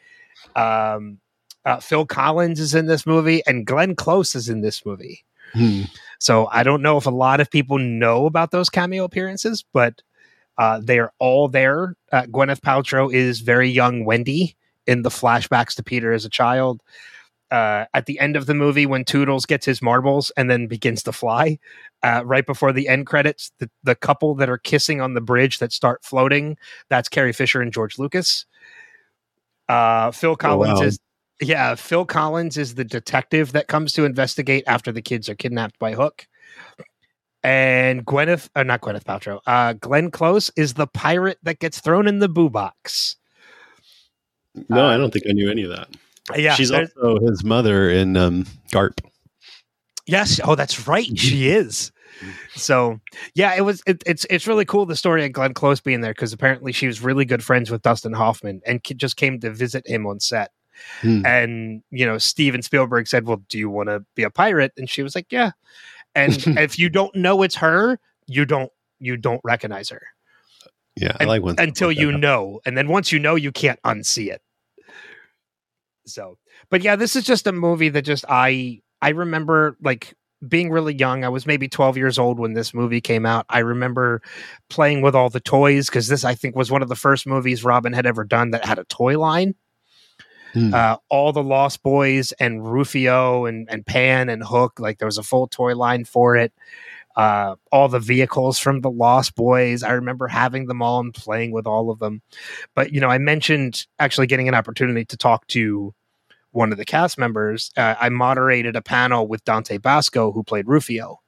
Um, 0.57 1.19
uh, 1.67 1.79
Phil 1.79 2.07
Collins 2.07 2.59
is 2.59 2.75
in 2.75 2.87
this 2.87 3.07
movie, 3.07 3.43
and 3.47 3.67
Glenn 3.67 3.95
Close 3.95 4.35
is 4.35 4.49
in 4.49 4.63
this 4.63 4.85
movie. 4.85 5.25
Hmm. 5.53 5.83
So 6.25 6.49
I 6.51 6.63
don't 6.63 6.81
know 6.81 6.97
if 6.97 7.05
a 7.05 7.11
lot 7.11 7.41
of 7.41 7.51
people 7.51 7.77
know 7.77 8.25
about 8.25 8.51
those 8.51 8.71
cameo 8.71 9.05
appearances, 9.05 9.63
but 9.75 10.01
uh, 10.57 10.81
they 10.83 10.99
are 10.99 11.13
all 11.19 11.49
there. 11.49 11.97
Uh, 12.13 12.23
Gwyneth 12.23 12.63
Paltrow 12.63 13.13
is 13.13 13.41
very 13.41 13.69
young 13.69 14.07
Wendy 14.07 14.57
in 14.87 15.03
the 15.03 15.11
flashbacks 15.11 15.75
to 15.75 15.83
Peter 15.83 16.15
as 16.15 16.25
a 16.25 16.31
child. 16.31 16.83
Uh, 17.51 17.85
at 17.93 18.07
the 18.07 18.19
end 18.21 18.37
of 18.37 18.47
the 18.47 18.55
movie, 18.55 18.87
when 18.87 19.05
Toodles 19.05 19.45
gets 19.45 19.67
his 19.67 19.83
marbles 19.83 20.33
and 20.35 20.51
then 20.51 20.67
begins 20.67 21.03
to 21.03 21.13
fly, 21.13 21.59
uh, 22.03 22.23
right 22.25 22.47
before 22.47 22.73
the 22.73 22.89
end 22.89 23.07
credits, 23.07 23.53
the, 23.59 23.69
the 23.83 23.95
couple 23.95 24.35
that 24.37 24.49
are 24.49 24.57
kissing 24.57 25.03
on 25.03 25.13
the 25.13 25.21
bridge 25.21 25.59
that 25.59 25.73
start 25.73 26.03
floating, 26.03 26.57
that's 26.89 27.11
Carrie 27.11 27.35
Fisher 27.35 27.61
and 27.61 27.71
George 27.71 27.99
Lucas. 27.99 28.47
Uh, 29.69 30.11
Phil 30.11 30.37
Collins 30.37 30.81
wow. 30.81 30.87
is 30.87 30.99
yeah, 31.41 31.75
Phil 31.75 32.05
Collins 32.05 32.57
is 32.57 32.75
the 32.75 32.85
detective 32.85 33.53
that 33.53 33.69
comes 33.69 33.93
to 33.95 34.05
investigate 34.05 34.65
after 34.67 34.93
the 34.93 35.03
kids 35.03 35.29
are 35.29 35.35
kidnapped 35.35 35.79
by 35.79 35.93
Hook. 35.95 36.27
And 37.43 38.07
Gwyneth, 38.07 38.49
uh, 38.57 38.63
not 38.63 38.81
Gwyneth 38.81 39.05
Paltrow, 39.05 39.41
uh, 39.47 39.75
Glenn 39.75 40.11
Close 40.11 40.51
is 40.57 40.75
the 40.75 40.87
pirate 40.87 41.39
that 41.43 41.59
gets 41.59 41.79
thrown 41.81 42.07
in 42.07 42.19
the 42.21 42.29
boo 42.29 42.49
box. 42.49 43.17
No, 44.71 44.87
I 44.87 44.95
Uh, 44.95 44.99
don't 44.99 45.13
think 45.13 45.27
I 45.29 45.33
knew 45.33 45.51
any 45.51 45.65
of 45.65 45.71
that. 45.71 45.89
Yeah, 46.37 46.55
She's 46.55 46.71
also 46.71 47.19
his 47.21 47.45
mother 47.45 47.91
in 47.91 48.17
um, 48.17 48.47
Garp. 48.73 48.99
yes. 50.07 50.41
Oh, 50.43 50.55
that's 50.55 50.87
right, 50.89 51.07
she 51.19 51.49
is. 51.51 51.93
So 52.55 52.99
yeah, 53.35 53.55
it 53.57 53.63
was. 53.63 53.83
It, 53.87 54.03
it's 54.07 54.25
it's 54.31 54.47
really 54.47 54.65
cool 54.65 54.87
the 54.87 54.95
story 54.97 55.27
of 55.27 55.33
Glenn 55.33 55.53
Close 55.53 55.81
being 55.81 56.01
there 56.01 56.13
because 56.15 56.33
apparently 56.33 56.71
she 56.73 56.87
was 56.87 57.03
really 57.03 57.25
good 57.25 57.43
friends 57.43 57.71
with 57.71 57.83
Dustin 57.83 58.13
Hoffman 58.13 58.63
and 58.65 58.81
just 58.97 59.17
came 59.17 59.41
to 59.41 59.51
visit 59.51 59.87
him 59.87 60.07
on 60.07 60.21
set. 60.21 60.53
Hmm. 61.01 61.25
and 61.25 61.83
you 61.91 62.05
know 62.05 62.19
steven 62.19 62.63
spielberg 62.63 63.07
said 63.07 63.27
well 63.27 63.43
do 63.49 63.59
you 63.59 63.71
want 63.71 63.89
to 63.89 64.05
be 64.15 64.23
a 64.23 64.31
pirate? 64.31 64.73
And 64.77 64.89
she 64.89 65.03
was 65.03 65.15
like 65.15 65.27
yeah. 65.31 65.53
And 66.15 66.37
if 66.59 66.79
you 66.79 66.89
don't 66.89 67.15
know 67.15 67.43
it's 67.43 67.57
her 67.57 67.99
you 68.27 68.45
don't 68.45 68.71
you 68.99 69.17
don't 69.17 69.41
recognize 69.45 69.91
her. 69.91 70.03
Yeah, 70.97 71.17
I 71.19 71.25
like 71.25 71.43
when 71.43 71.59
until 71.59 71.89
like 71.89 71.99
you 71.99 72.13
know. 72.17 72.61
And 72.65 72.79
then 72.79 72.89
once 72.89 73.11
you 73.11 73.19
know 73.19 73.35
you 73.35 73.51
can't 73.51 73.81
unsee 73.83 74.31
it. 74.33 74.43
So 76.07 76.39
but 76.71 76.83
yeah 76.83 76.97
this 76.97 77.17
is 77.17 77.25
just 77.25 77.47
a 77.47 77.53
movie 77.53 77.89
that 77.89 78.03
just 78.03 78.25
i 78.29 78.81
i 79.03 79.11
remember 79.11 79.77
like 79.83 80.15
being 80.47 80.71
really 80.71 80.95
young 80.95 81.25
i 81.25 81.29
was 81.29 81.47
maybe 81.47 81.69
12 81.69 81.97
years 81.97 82.19
old 82.19 82.39
when 82.39 82.53
this 82.53 82.75
movie 82.75 83.01
came 83.01 83.25
out. 83.25 83.47
I 83.49 83.61
remember 83.61 84.21
playing 84.69 85.01
with 85.01 85.15
all 85.15 85.31
the 85.31 85.41
toys 85.41 85.87
because 85.87 86.09
this 86.09 86.25
i 86.25 86.35
think 86.35 86.57
was 86.57 86.71
one 86.71 86.83
of 86.83 86.89
the 86.89 86.97
first 86.97 87.27
movies 87.27 87.65
robin 87.65 87.93
had 87.93 88.07
ever 88.07 88.25
done 88.25 88.51
that 88.51 88.65
had 88.65 88.79
a 88.79 88.85
toy 88.85 89.19
line 89.19 89.55
Hmm. 90.55 90.73
uh, 90.73 90.97
all 91.09 91.33
the 91.33 91.43
Lost 91.43 91.83
Boys 91.83 92.33
and 92.33 92.65
Rufio 92.65 93.45
and, 93.45 93.69
and 93.69 93.85
Pan 93.85 94.29
and 94.29 94.43
Hook. 94.43 94.79
Like 94.79 94.99
there 94.99 95.07
was 95.07 95.19
a 95.19 95.23
full 95.23 95.49
toy 95.49 95.75
line 95.75 96.05
for 96.05 96.37
it. 96.37 96.53
Uh, 97.17 97.57
all 97.71 97.89
the 97.89 98.01
vehicles 98.01 98.59
from 98.59 98.81
the 98.81 98.91
Lost 98.91 99.35
Boys. 99.35 99.83
I 99.83 99.93
remember 99.93 100.29
having 100.29 100.67
them 100.67 100.81
all 100.81 101.01
and 101.01 101.13
playing 101.13 101.51
with 101.51 101.67
all 101.67 101.91
of 101.91 101.99
them. 101.99 102.23
But 102.75 102.93
you 102.93 103.01
know, 103.01 103.09
I 103.09 103.19
mentioned 103.19 103.87
actually 103.99 104.29
getting 104.29 104.49
an 104.49 104.55
opportunity 104.55 105.05
to 105.07 105.17
talk 105.17 105.47
to 105.49 105.93
one 106.53 106.71
of 106.71 106.79
the 106.79 106.85
cast 106.85 107.19
members. 107.19 107.73
Uh, 107.77 107.97
I 108.01 108.09
moderated 108.09 108.77
a 108.77 108.83
panel 108.83 109.27
with 109.27 109.45
Dante 109.45 109.79
Basco, 109.79 110.31
who 110.31 110.45
played 110.45 110.69
Rufio 110.69 111.21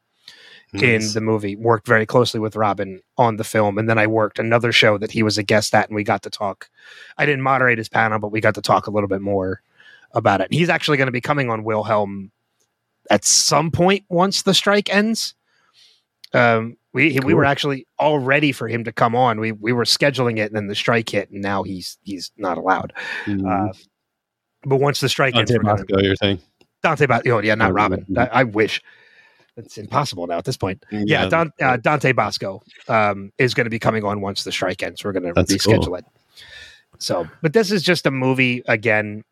in 0.73 1.13
the 1.15 1.21
movie, 1.21 1.57
worked 1.57 1.87
very 1.87 2.05
closely 2.07 2.41
with 2.41 2.57
Robin 2.57 3.01
on 3.17 3.37
the 3.37 3.45
film. 3.45 3.79
And 3.79 3.89
then 3.89 3.99
I 3.99 4.07
worked 4.07 4.39
another 4.39 4.73
show 4.73 4.99
that 4.99 5.11
he 5.13 5.23
was 5.23 5.39
a 5.39 5.43
guest 5.43 5.75
at, 5.75 5.89
and 5.89 5.95
we 5.97 6.05
got 6.05 6.23
to 6.23 6.31
talk. 6.31 6.69
I 7.19 7.25
didn't 7.27 7.43
moderate 7.43 7.79
his 7.79 7.89
panel, 7.89 8.19
but 8.19 8.33
we 8.33 8.41
got 8.41 8.55
to 8.57 8.63
talk 8.63 8.87
a 8.87 8.91
little 8.91 9.09
bit 9.09 9.21
more 9.23 9.63
about 10.13 10.41
it. 10.41 10.53
He's 10.53 10.69
actually 10.69 10.97
going 10.97 11.07
to 11.07 11.13
be 11.13 11.21
coming 11.21 11.51
on 11.51 11.65
Wilhelm 11.65 12.31
at 13.11 13.25
some 13.25 13.71
point 13.71 14.05
once 14.09 14.43
the 14.43 14.55
strike 14.55 14.93
ends. 14.93 15.35
Um, 16.35 16.77
we 16.93 17.13
we 17.13 17.21
Cool. 17.21 17.35
were 17.37 17.45
actually 17.45 17.87
all 17.99 18.19
ready 18.19 18.53
for 18.53 18.69
him 18.69 18.85
to 18.85 18.93
come 18.93 19.15
on. 19.15 19.39
We 19.39 19.53
we 19.53 19.73
were 19.73 19.85
scheduling 19.85 20.39
it, 20.39 20.47
and 20.47 20.57
then 20.57 20.67
the 20.67 20.75
strike 20.75 21.09
hit, 21.11 21.31
and 21.31 21.41
now 21.43 21.63
he's 21.63 21.99
he's 22.03 22.33
not 22.37 22.59
allowed. 22.59 22.93
Mhm. 23.27 23.71
Uh, 23.71 23.73
but 24.65 24.77
once 24.77 25.01
the 25.01 25.09
strike 25.09 25.37
ends, 25.37 25.51
Dante 25.51 25.65
gonna- 25.65 25.77
Bosco, 25.85 26.03
you're 26.03 26.17
saying? 26.17 26.41
Dante, 26.83 27.07
ba- 27.07 27.23
oh 27.27 27.41
yeah, 27.41 27.55
not 27.55 27.73
Robin. 27.73 28.05
I, 28.17 28.27
I 28.27 28.45
wish 28.45 28.83
it's 29.57 29.79
impossible 29.79 30.27
now 30.27 30.39
at 30.39 30.45
this 30.45 30.57
point 30.57 30.85
Mm, 30.93 31.05
yeah, 31.07 31.29
Don, 31.29 31.51
uh, 31.61 31.77
Dante 31.77 32.13
Bosco 32.13 32.63
um, 32.89 33.33
is 33.39 33.55
going 33.55 33.65
to 33.65 33.71
be 33.71 33.79
coming 33.79 34.05
on 34.05 34.21
once 34.21 34.45
the 34.45 34.53
strike 34.53 34.83
ends. 34.83 35.05
We're 35.05 35.13
going 35.13 35.23
to 35.23 35.33
reschedule 35.33 35.87
cool. 35.87 35.95
it. 35.97 36.05
So, 36.99 37.29
but 37.43 37.53
this 37.53 37.71
is 37.71 37.83
just 37.83 38.07
a 38.07 38.11
movie 38.11 38.63
again. 38.69 39.23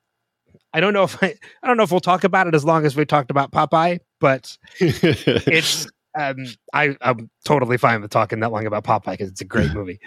I 0.73 0.81
don't 0.81 0.93
know 0.93 1.05
if 1.05 1.23
I, 1.23 1.35
I 1.63 1.67
don't 1.67 1.77
know 1.77 1.83
if 1.83 1.91
we'll 1.91 2.01
talk 2.01 2.25
about 2.25 2.47
it 2.47 2.55
as 2.55 2.65
long 2.65 2.85
as 2.85 2.97
we 2.97 3.05
talked 3.05 3.31
about 3.31 3.53
Popeye, 3.53 4.01
but 4.21 4.57
it's 4.81 5.87
um, 6.19 6.47
I 6.73 6.97
I'm 7.01 7.31
totally 7.45 7.77
fine 7.77 8.03
with 8.03 8.11
talking 8.11 8.41
that 8.41 8.53
long 8.53 8.67
about 8.67 8.85
Popeye 8.85 9.13
because 9.13 9.31
it's 9.31 9.41
a 9.41 9.47
great 9.47 9.71
movie. 9.75 10.01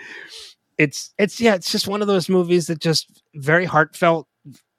It's 0.77 1.13
it's 1.17 1.39
yeah, 1.39 1.55
it's 1.55 1.71
just 1.71 1.87
one 1.87 2.01
of 2.01 2.07
those 2.07 2.29
movies 2.29 2.67
that 2.67 2.79
just 2.79 3.21
very 3.35 3.65
heartfelt 3.65 4.27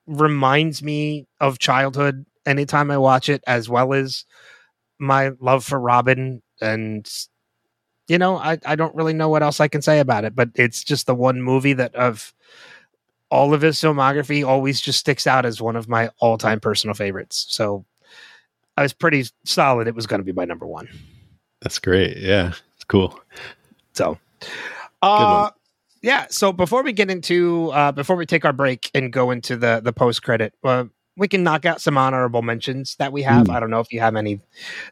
reminds 0.06 0.82
me 0.82 1.26
of 1.40 1.58
childhood 1.58 2.24
anytime 2.46 2.90
I 2.90 2.98
watch 2.98 3.28
it, 3.28 3.42
as 3.46 3.68
well 3.68 3.92
as 3.92 4.24
my 4.98 5.32
love 5.40 5.64
for 5.64 5.78
Robin 5.78 6.42
and 6.60 7.08
you 8.08 8.16
know, 8.16 8.36
I, 8.38 8.58
I 8.64 8.74
don't 8.74 8.94
really 8.94 9.12
know 9.12 9.28
what 9.28 9.42
else 9.42 9.60
I 9.60 9.68
can 9.68 9.82
say 9.82 10.00
about 10.00 10.24
it, 10.24 10.34
but 10.34 10.48
it's 10.54 10.82
just 10.82 11.06
the 11.06 11.14
one 11.14 11.42
movie 11.42 11.74
that 11.74 11.94
of 11.94 12.32
all 13.30 13.52
of 13.52 13.60
his 13.60 13.76
filmography 13.76 14.46
always 14.46 14.80
just 14.80 14.98
sticks 14.98 15.26
out 15.26 15.44
as 15.44 15.60
one 15.60 15.76
of 15.76 15.88
my 15.88 16.10
all 16.18 16.38
time 16.38 16.58
personal 16.58 16.94
favorites. 16.94 17.46
So 17.50 17.84
I 18.78 18.82
was 18.82 18.94
pretty 18.94 19.26
solid 19.44 19.86
it 19.88 19.94
was 19.94 20.06
going 20.06 20.20
to 20.20 20.24
be 20.24 20.32
my 20.32 20.46
number 20.46 20.66
one. 20.66 20.88
That's 21.60 21.78
great. 21.78 22.16
Yeah, 22.16 22.54
it's 22.76 22.84
cool. 22.84 23.20
So, 23.92 24.18
uh, 25.02 25.50
yeah. 26.02 26.26
So 26.30 26.52
before 26.52 26.82
we 26.82 26.92
get 26.92 27.10
into, 27.10 27.70
uh, 27.72 27.92
before 27.92 28.16
we 28.16 28.24
take 28.24 28.44
our 28.44 28.52
break 28.52 28.90
and 28.94 29.12
go 29.12 29.32
into 29.32 29.56
the 29.56 29.80
the 29.82 29.92
post 29.92 30.22
credit, 30.22 30.54
uh, 30.64 30.84
we 31.18 31.28
can 31.28 31.42
knock 31.42 31.66
out 31.66 31.80
some 31.80 31.98
honorable 31.98 32.42
mentions 32.42 32.94
that 32.96 33.12
we 33.12 33.22
have. 33.22 33.46
Hmm. 33.48 33.52
I 33.52 33.60
don't 33.60 33.70
know 33.70 33.80
if 33.80 33.92
you 33.92 34.00
have 34.00 34.16
any 34.16 34.40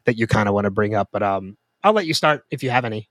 that 0.04 0.18
you 0.18 0.26
kind 0.26 0.48
of 0.48 0.54
want 0.54 0.64
to 0.66 0.70
bring 0.70 0.94
up, 0.94 1.08
but 1.12 1.22
um, 1.22 1.56
I'll 1.82 1.92
let 1.92 2.06
you 2.06 2.14
start 2.14 2.44
if 2.50 2.62
you 2.62 2.70
have 2.70 2.84
any. 2.84 3.08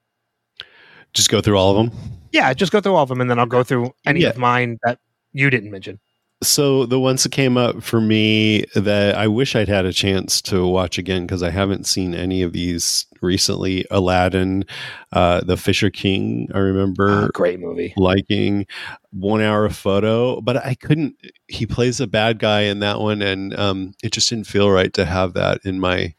Just 1.14 1.30
go 1.32 1.40
through 1.42 1.58
all 1.58 1.78
of 1.78 1.90
them. 1.92 1.98
Yeah, 2.34 2.54
just 2.54 2.72
go 2.74 2.82
through 2.82 2.94
all 2.96 3.04
of 3.04 3.10
them, 3.10 3.22
and 3.22 3.30
then 3.30 3.40
I'll 3.40 3.46
go 3.46 3.64
through 3.64 3.94
any 4.06 4.20
Yeah. 4.22 4.30
of 4.30 4.38
mine 4.38 4.78
that 4.84 5.00
you 5.32 5.50
didn't 5.50 5.72
mention. 5.72 6.00
So 6.44 6.86
the 6.86 7.00
ones 7.00 7.24
that 7.24 7.32
came 7.32 7.58
up 7.58 7.82
for 7.82 8.02
me 8.02 8.66
that 8.76 9.16
I 9.16 9.28
wish 9.28 9.56
I'd 9.56 9.70
had 9.70 9.86
a 9.86 9.94
chance 9.94 10.42
to 10.44 10.68
watch 10.68 10.98
again 10.98 11.26
because 11.26 11.42
I 11.42 11.50
haven't 11.50 11.88
seen 11.88 12.14
any 12.14 12.42
of 12.42 12.52
these 12.52 13.06
recently. 13.22 13.86
Aladdin, 13.90 14.66
uh, 15.14 15.42
The 15.42 15.56
Fisher 15.58 15.90
King. 15.90 16.50
I 16.54 16.60
remember 16.60 17.26
Ah, 17.26 17.28
great 17.34 17.60
movie. 17.62 17.94
liking 17.98 18.66
one 19.12 19.42
hour 19.42 19.70
photo, 19.70 20.42
but 20.42 20.58
I 20.58 20.76
couldn't. 20.76 21.16
He 21.48 21.66
plays 21.66 22.00
a 22.02 22.08
bad 22.08 22.38
guy 22.38 22.62
in 22.62 22.80
that 22.80 23.00
one, 23.00 23.22
and 23.22 23.58
um, 23.58 23.94
it 24.04 24.12
just 24.12 24.30
didn't 24.30 24.48
feel 24.48 24.70
right 24.70 24.94
to 24.94 25.06
have 25.06 25.34
that 25.34 25.62
in 25.64 25.80
my 25.80 26.14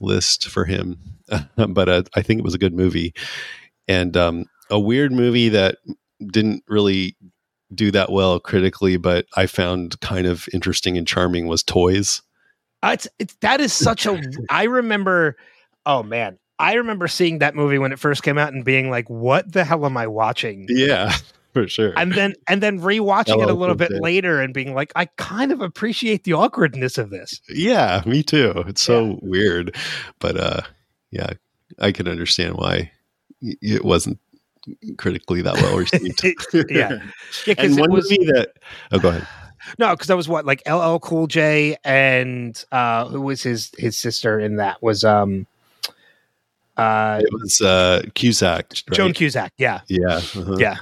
list 0.00 0.48
for 0.48 0.64
him. 0.64 0.96
but 1.56 1.88
uh, 1.88 2.02
I 2.16 2.22
think 2.22 2.38
it 2.38 2.44
was 2.44 2.54
a 2.54 2.58
good 2.58 2.74
movie, 2.74 3.12
and 3.86 4.16
um, 4.16 4.46
a 4.70 4.80
weird 4.80 5.12
movie 5.12 5.50
that 5.50 5.76
didn't 6.32 6.64
really 6.66 7.14
do 7.74 7.90
that 7.90 8.10
well 8.10 8.40
critically, 8.40 8.96
but 8.96 9.26
I 9.36 9.46
found 9.46 10.00
kind 10.00 10.26
of 10.26 10.48
interesting 10.52 10.96
and 10.96 11.06
charming 11.06 11.46
was 11.46 11.62
Toys. 11.62 12.22
Uh, 12.82 12.90
it's, 12.94 13.08
it's 13.18 13.34
that 13.40 13.60
is 13.60 13.72
such 13.72 14.06
a. 14.06 14.20
I 14.50 14.64
remember. 14.64 15.36
Oh 15.86 16.02
man, 16.02 16.38
I 16.58 16.74
remember 16.74 17.08
seeing 17.08 17.38
that 17.38 17.54
movie 17.54 17.78
when 17.78 17.92
it 17.92 17.98
first 17.98 18.22
came 18.22 18.38
out 18.38 18.52
and 18.52 18.64
being 18.64 18.90
like, 18.90 19.08
"What 19.08 19.52
the 19.52 19.64
hell 19.64 19.84
am 19.86 19.96
I 19.96 20.06
watching?" 20.06 20.66
Yeah, 20.68 21.14
for 21.52 21.68
sure. 21.68 21.92
and 21.96 22.12
then 22.12 22.34
and 22.48 22.62
then 22.62 22.80
rewatching 22.80 23.42
it 23.42 23.50
a 23.50 23.54
little 23.54 23.74
bit 23.74 23.92
later 23.92 24.40
and 24.40 24.54
being 24.54 24.74
like, 24.74 24.92
I 24.96 25.06
kind 25.16 25.52
of 25.52 25.60
appreciate 25.60 26.24
the 26.24 26.34
awkwardness 26.34 26.98
of 26.98 27.10
this. 27.10 27.40
Yeah, 27.48 28.02
me 28.06 28.22
too. 28.22 28.64
It's 28.66 28.82
so 28.82 29.18
weird, 29.22 29.76
but 30.18 30.36
uh, 30.36 30.60
yeah, 31.10 31.32
I 31.78 31.92
can 31.92 32.08
understand 32.08 32.56
why 32.56 32.92
it 33.40 33.84
wasn't 33.84 34.18
critically 34.96 35.42
that 35.42 35.54
well 35.54 35.76
received. 35.78 36.22
yeah, 36.70 36.98
yeah, 37.46 37.54
and 37.58 37.78
one 37.78 37.92
was 37.92 38.10
movie 38.10 38.24
that 38.32 38.52
oh, 38.92 38.98
go 38.98 39.08
ahead. 39.10 39.26
no, 39.78 39.90
because 39.90 40.06
that 40.08 40.16
was 40.16 40.28
what 40.28 40.44
like 40.44 40.62
LL 40.68 40.98
Cool 40.98 41.26
J 41.26 41.76
and 41.84 42.62
uh, 42.72 43.06
who 43.08 43.20
was 43.20 43.42
his 43.42 43.72
his 43.78 43.96
sister 43.96 44.38
in 44.38 44.56
that 44.56 44.82
was 44.82 45.04
um 45.04 45.46
uh 46.76 47.20
It 47.22 47.32
was 47.32 47.60
uh, 47.60 48.02
Cusack. 48.14 48.70
right? 48.70 48.96
Joan 48.96 49.12
Cusack. 49.12 49.52
Yeah, 49.58 49.80
Yeah, 49.88 50.16
uh-huh. 50.16 50.56
yeah. 50.58 50.76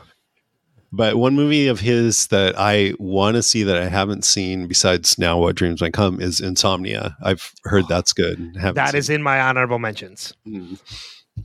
But 0.91 1.17
one 1.17 1.35
movie 1.35 1.67
of 1.67 1.81
his 1.81 2.29
that 2.29 2.55
I 2.57 2.95
want 2.99 3.35
to 3.35 3.43
see 3.43 3.63
that 3.63 3.77
I 3.77 3.89
haven't 3.89 4.25
seen, 4.25 4.67
besides 4.67 5.19
now 5.19 5.39
What 5.39 5.55
Dreams 5.55 5.83
Might 5.83 5.93
Come, 5.93 6.19
is 6.19 6.41
Insomnia. 6.41 7.15
I've 7.23 7.53
heard 7.65 7.87
that's 7.89 8.15
good. 8.15 8.55
That 8.55 8.95
is 8.95 9.11
in 9.11 9.23
my 9.23 9.39
honorable 9.39 9.79
mentions. 9.79 10.33
Mm. 10.47 10.81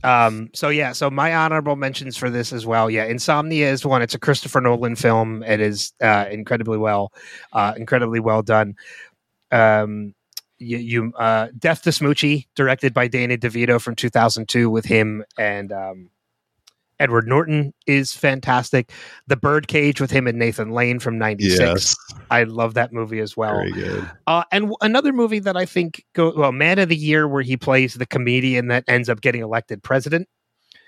Um, 0.02 0.50
so 0.54 0.68
yeah, 0.68 0.92
so 0.92 1.10
my 1.10 1.34
honorable 1.34 1.76
mentions 1.76 2.16
for 2.16 2.30
this 2.30 2.52
as 2.52 2.66
well. 2.66 2.90
Yeah, 2.90 3.04
Insomnia 3.04 3.70
is 3.70 3.84
one. 3.84 4.02
It's 4.02 4.14
a 4.14 4.18
Christopher 4.18 4.60
Nolan 4.60 4.96
film. 4.96 5.42
It 5.42 5.60
is 5.60 5.92
uh, 6.02 6.26
incredibly 6.30 6.78
well, 6.78 7.12
uh, 7.52 7.74
incredibly 7.76 8.20
well 8.20 8.42
done. 8.42 8.74
Um, 9.50 10.14
you, 10.58 10.78
you 10.78 11.12
uh, 11.18 11.48
Death 11.58 11.82
to 11.82 11.90
Smoochy, 11.90 12.46
directed 12.54 12.94
by 12.94 13.08
Danny 13.08 13.36
DeVito 13.36 13.80
from 13.80 13.94
2002, 13.94 14.70
with 14.70 14.84
him 14.84 15.24
and 15.38 15.72
um, 15.72 16.10
Edward 17.00 17.26
Norton 17.26 17.72
is 17.86 18.12
fantastic. 18.12 18.92
The 19.26 19.36
Birdcage 19.36 20.00
with 20.00 20.10
him 20.10 20.26
and 20.26 20.38
Nathan 20.38 20.70
Lane 20.70 20.98
from 20.98 21.18
'96. 21.18 21.58
Yes. 21.58 21.96
I 22.30 22.44
love 22.44 22.74
that 22.74 22.92
movie 22.92 23.20
as 23.20 23.36
well. 23.36 23.58
Uh, 24.26 24.44
and 24.52 24.64
w- 24.64 24.76
another 24.80 25.12
movie 25.12 25.40
that 25.40 25.56
I 25.56 25.66
think 25.66 26.04
go 26.14 26.32
well, 26.36 26.52
Man 26.52 26.78
of 26.78 26.88
the 26.88 26.96
Year, 26.96 27.26
where 27.28 27.42
he 27.42 27.56
plays 27.56 27.94
the 27.94 28.06
comedian 28.06 28.68
that 28.68 28.84
ends 28.88 29.08
up 29.08 29.20
getting 29.20 29.42
elected 29.42 29.82
president, 29.82 30.28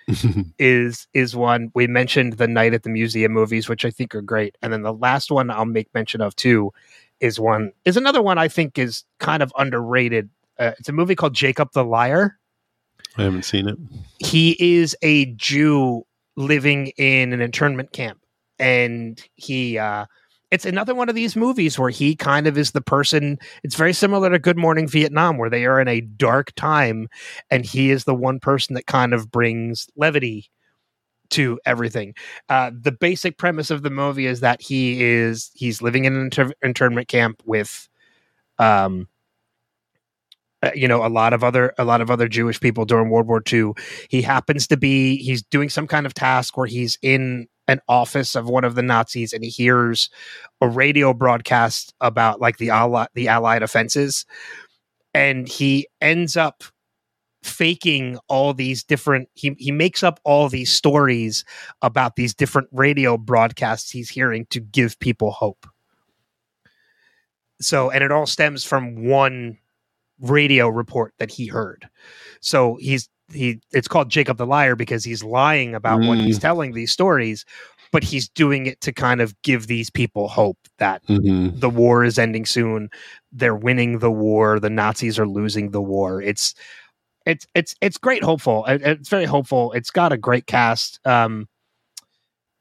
is 0.59 1.09
is 1.15 1.35
one 1.35 1.70
we 1.74 1.87
mentioned. 1.87 2.35
The 2.35 2.49
Night 2.49 2.74
at 2.74 2.83
the 2.85 2.91
Museum 2.91 3.33
movies, 3.33 3.69
which 3.69 3.85
I 3.85 3.91
think 3.91 4.15
are 4.15 4.23
great, 4.23 4.57
and 4.62 4.73
then 4.73 4.83
the 4.83 4.93
last 4.93 5.31
one 5.31 5.51
I'll 5.51 5.65
make 5.65 5.93
mention 5.95 6.20
of 6.20 6.37
too 6.37 6.73
is 7.20 7.41
one 7.41 7.73
is 7.85 7.97
another 7.97 8.23
one 8.23 8.39
I 8.39 8.49
think 8.49 8.78
is 8.78 9.05
kind 9.19 9.43
of 9.43 9.53
underrated. 9.59 10.31
Uh, 10.59 10.73
it's 10.78 10.89
a 10.89 10.93
movie 10.93 11.15
called 11.15 11.35
Jacob 11.35 11.73
the 11.73 11.85
Liar. 11.85 12.39
I 13.18 13.22
haven't 13.22 13.44
seen 13.44 13.68
it. 13.68 13.78
He 14.18 14.56
is 14.59 14.97
a 15.02 15.26
Jew 15.34 16.05
living 16.36 16.88
in 16.98 17.32
an 17.32 17.40
internment 17.40 17.93
camp, 17.93 18.20
and 18.59 19.22
he. 19.34 19.78
Uh, 19.78 20.06
it's 20.52 20.64
another 20.64 20.94
one 20.94 21.09
of 21.09 21.16
these 21.16 21.34
movies 21.34 21.76
where 21.76 21.90
he 21.90 22.14
kind 22.14 22.47
of 22.47 22.56
is 22.56 22.70
the 22.70 22.80
person. 22.80 23.36
It's 23.64 23.74
very 23.74 23.93
similar 23.93 24.30
to 24.30 24.38
Good 24.38 24.56
Morning 24.56 24.86
Vietnam, 24.86 25.38
where 25.38 25.51
they 25.51 25.66
are 25.66 25.80
in 25.80 25.88
a 25.88 26.01
dark 26.01 26.55
time, 26.55 27.09
and 27.51 27.64
he 27.64 27.90
is 27.90 28.05
the 28.05 28.14
one 28.14 28.38
person 28.38 28.74
that 28.74 28.86
kind 28.86 29.12
of 29.12 29.30
brings 29.30 29.88
levity 29.97 30.48
to 31.30 31.59
everything. 31.66 32.14
Uh, 32.48 32.70
the 32.80 32.93
basic 32.93 33.38
premise 33.38 33.70
of 33.70 33.82
the 33.82 33.90
movie 33.90 34.26
is 34.26 34.40
that 34.40 34.62
he 34.62 35.02
is 35.02 35.51
he's 35.55 35.82
living 35.82 36.05
in 36.05 36.14
an 36.14 36.22
inter- 36.22 36.52
internment 36.62 37.09
camp 37.09 37.43
with, 37.44 37.88
um, 38.60 39.09
uh, 40.62 40.70
you 40.74 40.89
know, 40.89 41.05
a 41.05 41.09
lot 41.09 41.33
of 41.33 41.45
other 41.45 41.74
a 41.78 41.85
lot 41.85 42.01
of 42.01 42.11
other 42.11 42.28
Jewish 42.28 42.61
people 42.61 42.85
during 42.85 43.11
World 43.11 43.28
War 43.28 43.43
II. 43.53 43.73
He 44.09 44.23
happens 44.23 44.66
to 44.69 44.77
be 44.77 45.19
he's 45.19 45.43
doing 45.43 45.69
some 45.69 45.87
kind 45.87 46.07
of 46.07 46.15
task 46.15 46.57
where 46.57 46.66
he's 46.66 46.99
in 47.03 47.47
an 47.69 47.81
office 47.89 48.35
of 48.35 48.49
one 48.49 48.65
of 48.65 48.74
the 48.74 48.83
Nazis 48.83 49.33
and 49.33 49.43
he 49.45 49.51
hears 49.51 50.09
a 50.61 50.69
radio 50.69 51.12
broadcast 51.12 51.93
about 52.01 52.41
like 52.41 52.59
the 52.59 52.70
Allied, 52.70 53.09
the 53.15 53.28
Allied 53.28 53.62
offenses, 53.62 54.24
and 55.12 55.49
he 55.49 55.89
ends 56.01 56.37
up 56.37 56.62
faking 57.43 58.19
all 58.28 58.53
these 58.55 58.83
different 58.83 59.28
he 59.35 59.55
he 59.59 59.70
makes 59.70 60.03
up 60.03 60.20
all 60.24 60.49
these 60.49 60.73
stories 60.73 61.45
about 61.83 62.16
these 62.16 62.35
different 62.35 62.69
radio 62.73 63.16
broadcasts 63.16 63.91
he's 63.91 64.09
hearing 64.09 64.47
to 64.51 64.59
give 64.59 64.99
people 65.01 65.31
hope. 65.31 65.66
So 67.61 67.91
and 67.91 68.03
it 68.03 68.11
all 68.11 68.27
stems 68.27 68.65
from 68.65 69.07
one 69.07 69.59
radio 70.20 70.68
report 70.68 71.14
that 71.18 71.30
he 71.30 71.47
heard. 71.47 71.88
So 72.40 72.76
he's 72.80 73.09
he 73.32 73.60
it's 73.72 73.88
called 73.88 74.09
Jacob 74.09 74.38
the 74.38 74.47
liar 74.47 74.76
because 74.76 75.05
he's 75.05 75.24
lying 75.24 75.74
about 75.74 76.01
mm. 76.01 76.09
what 76.09 76.18
he's 76.18 76.38
mm. 76.38 76.43
telling 76.43 76.72
these 76.72 76.93
stories 76.93 77.44
but 77.93 78.05
he's 78.05 78.28
doing 78.28 78.66
it 78.66 78.80
to 78.80 78.93
kind 78.93 79.20
of 79.20 79.40
give 79.43 79.66
these 79.66 79.90
people 79.90 80.28
hope 80.28 80.59
that 80.78 81.05
mm-hmm. 81.06 81.59
the 81.59 81.70
war 81.70 82.05
is 82.05 82.18
ending 82.18 82.44
soon 82.44 82.88
they're 83.32 83.56
winning 83.56 83.98
the 83.98 84.10
war 84.10 84.60
the 84.60 84.70
nazis 84.70 85.18
are 85.18 85.26
losing 85.26 85.70
the 85.70 85.80
war 85.80 86.20
it's 86.20 86.55
it's 87.24 87.47
it's 87.55 87.74
it's 87.80 87.98
great 87.98 88.22
hopeful 88.22 88.64
it's 88.66 89.09
very 89.09 89.24
hopeful 89.24 89.72
it's 89.72 89.90
got 89.90 90.12
a 90.12 90.18
great 90.18 90.47
cast 90.47 91.01
um 91.06 91.48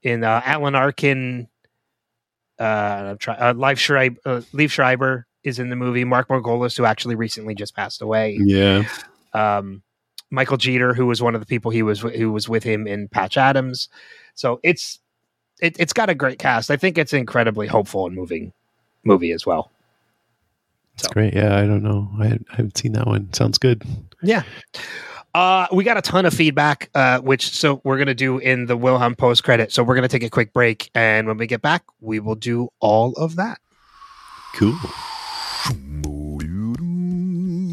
in 0.03 0.23
uh, 0.23 0.41
alan 0.45 0.75
arkin 0.75 1.47
uh 2.59 2.63
i'm 2.63 3.17
trying 3.17 3.39
uh, 3.39 3.53
Liev 3.53 3.77
schreiber 3.77 4.19
uh, 4.25 4.41
Liev 4.53 4.69
schreiber 4.69 5.27
is 5.45 5.59
in 5.59 5.69
the 5.69 5.75
movie 5.75 6.03
mark 6.03 6.27
margolis 6.27 6.77
who 6.77 6.85
actually 6.85 7.15
recently 7.15 7.55
just 7.55 7.75
passed 7.75 8.01
away 8.01 8.37
yeah 8.41 8.83
um 9.33 9.81
michael 10.31 10.57
jeter 10.57 10.93
who 10.93 11.05
was 11.05 11.21
one 11.21 11.35
of 11.35 11.41
the 11.41 11.47
people 11.47 11.71
he 11.71 11.83
was 11.83 12.01
who 12.01 12.31
was 12.31 12.49
with 12.49 12.63
him 12.63 12.87
in 12.87 13.07
patch 13.07 13.37
adams 13.37 13.87
so 14.33 14.59
it's 14.63 14.99
it, 15.61 15.75
it's 15.79 15.93
got 15.93 16.09
a 16.09 16.15
great 16.15 16.39
cast 16.39 16.69
i 16.69 16.75
think 16.75 16.97
it's 16.97 17.13
incredibly 17.13 17.67
hopeful 17.67 18.05
and 18.05 18.15
moving 18.15 18.51
movie 19.03 19.31
as 19.31 19.45
well 19.45 19.71
that's 20.95 21.07
so. 21.07 21.13
great. 21.13 21.33
Yeah, 21.33 21.57
I 21.57 21.61
don't 21.65 21.83
know. 21.83 22.09
I, 22.19 22.25
I 22.25 22.55
haven't 22.55 22.77
seen 22.77 22.93
that 22.93 23.05
one. 23.05 23.31
Sounds 23.33 23.57
good. 23.57 23.83
Yeah. 24.21 24.43
Uh, 25.33 25.67
we 25.73 25.83
got 25.83 25.97
a 25.97 26.01
ton 26.01 26.25
of 26.25 26.33
feedback, 26.33 26.89
uh, 26.95 27.19
which 27.19 27.49
so 27.49 27.81
we're 27.83 27.97
gonna 27.97 28.13
do 28.13 28.37
in 28.37 28.67
the 28.67 28.77
Wilhelm 28.77 29.15
post 29.15 29.43
credit. 29.43 29.73
So 29.73 29.83
we're 29.83 29.95
gonna 29.95 30.07
take 30.07 30.23
a 30.23 30.29
quick 30.29 30.53
break, 30.53 30.89
and 30.95 31.27
when 31.27 31.35
we 31.37 31.47
get 31.47 31.61
back, 31.61 31.83
we 31.99 32.21
will 32.21 32.35
do 32.35 32.69
all 32.79 33.11
of 33.13 33.35
that. 33.35 33.59
Cool. 34.55 34.77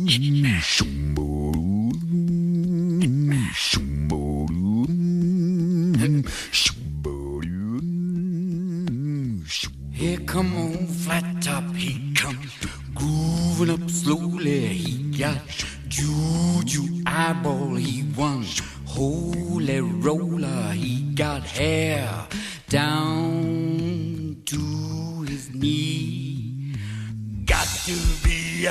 Here 0.05 1.02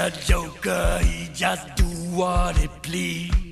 a 0.01 0.09
joker, 0.25 0.99
he 1.03 1.27
just 1.33 1.75
do 1.75 1.85
what 2.15 2.57
he 2.57 2.67
please. 2.81 3.50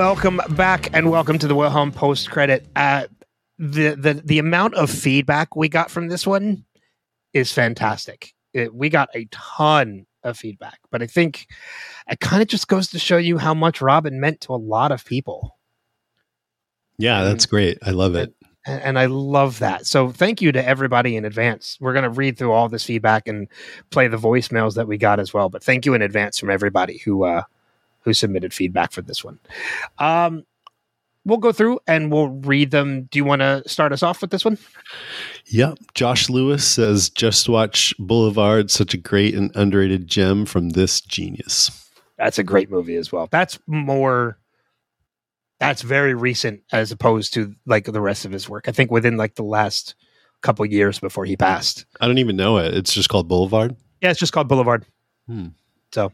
Welcome 0.00 0.40
back 0.52 0.88
and 0.94 1.10
welcome 1.10 1.38
to 1.40 1.46
the 1.46 1.54
Wilhelm 1.54 1.92
post 1.92 2.30
credit. 2.30 2.66
Uh, 2.74 3.04
the, 3.58 3.94
the 3.94 4.14
the 4.24 4.38
amount 4.38 4.72
of 4.76 4.88
feedback 4.88 5.54
we 5.54 5.68
got 5.68 5.90
from 5.90 6.08
this 6.08 6.26
one 6.26 6.64
is 7.34 7.52
fantastic. 7.52 8.32
It, 8.54 8.74
we 8.74 8.88
got 8.88 9.10
a 9.14 9.26
ton 9.30 10.06
of 10.24 10.38
feedback, 10.38 10.78
but 10.90 11.02
I 11.02 11.06
think 11.06 11.48
it 12.10 12.18
kind 12.18 12.40
of 12.40 12.48
just 12.48 12.66
goes 12.66 12.88
to 12.88 12.98
show 12.98 13.18
you 13.18 13.36
how 13.36 13.52
much 13.52 13.82
Robin 13.82 14.18
meant 14.18 14.40
to 14.40 14.54
a 14.54 14.56
lot 14.56 14.90
of 14.90 15.04
people. 15.04 15.58
Yeah, 16.96 17.22
that's 17.22 17.44
and, 17.44 17.50
great. 17.50 17.78
I 17.82 17.90
love 17.90 18.14
it. 18.14 18.32
And, 18.64 18.82
and 18.82 18.98
I 18.98 19.04
love 19.04 19.58
that. 19.58 19.84
So 19.84 20.12
thank 20.12 20.40
you 20.40 20.50
to 20.50 20.66
everybody 20.66 21.14
in 21.14 21.26
advance. 21.26 21.76
We're 21.78 21.92
going 21.92 22.04
to 22.04 22.10
read 22.10 22.38
through 22.38 22.52
all 22.52 22.70
this 22.70 22.84
feedback 22.84 23.28
and 23.28 23.48
play 23.90 24.08
the 24.08 24.16
voicemails 24.16 24.76
that 24.76 24.88
we 24.88 24.96
got 24.96 25.20
as 25.20 25.34
well. 25.34 25.50
But 25.50 25.62
thank 25.62 25.84
you 25.84 25.92
in 25.92 26.00
advance 26.00 26.38
from 26.38 26.48
everybody 26.48 26.96
who 27.04 27.24
uh, 27.24 27.42
who 28.02 28.12
submitted 28.12 28.52
feedback 28.52 28.92
for 28.92 29.02
this 29.02 29.24
one. 29.24 29.38
Um, 29.98 30.44
we'll 31.24 31.38
go 31.38 31.52
through 31.52 31.80
and 31.86 32.10
we'll 32.10 32.28
read 32.28 32.70
them. 32.70 33.04
Do 33.10 33.18
you 33.18 33.24
want 33.24 33.40
to 33.40 33.62
start 33.66 33.92
us 33.92 34.02
off 34.02 34.20
with 34.20 34.30
this 34.30 34.44
one? 34.44 34.58
Yep. 35.46 35.78
Josh 35.94 36.28
Lewis 36.28 36.66
says, 36.66 37.10
just 37.10 37.48
watch 37.48 37.94
Boulevard, 37.98 38.70
such 38.70 38.94
a 38.94 38.98
great 38.98 39.34
and 39.34 39.50
underrated 39.54 40.06
gem 40.06 40.46
from 40.46 40.70
this 40.70 41.00
genius. 41.00 41.70
That's 42.16 42.38
a 42.38 42.42
great 42.44 42.70
movie 42.70 42.96
as 42.96 43.10
well. 43.10 43.28
That's 43.30 43.58
more. 43.66 44.38
That's 45.58 45.82
very 45.82 46.14
recent 46.14 46.62
as 46.72 46.90
opposed 46.90 47.34
to 47.34 47.54
like 47.66 47.84
the 47.84 48.00
rest 48.00 48.24
of 48.24 48.32
his 48.32 48.48
work. 48.48 48.68
I 48.68 48.72
think 48.72 48.90
within 48.90 49.16
like 49.16 49.34
the 49.34 49.42
last 49.42 49.94
couple 50.40 50.64
years 50.64 50.98
before 50.98 51.24
he 51.26 51.36
passed. 51.36 51.84
I 52.00 52.06
don't 52.06 52.18
even 52.18 52.36
know 52.36 52.58
it. 52.58 52.74
It's 52.74 52.94
just 52.94 53.08
called 53.08 53.28
Boulevard. 53.28 53.76
Yeah, 54.00 54.10
it's 54.10 54.20
just 54.20 54.32
called 54.32 54.48
Boulevard. 54.48 54.86
Hmm. 55.26 55.48
So, 55.92 56.12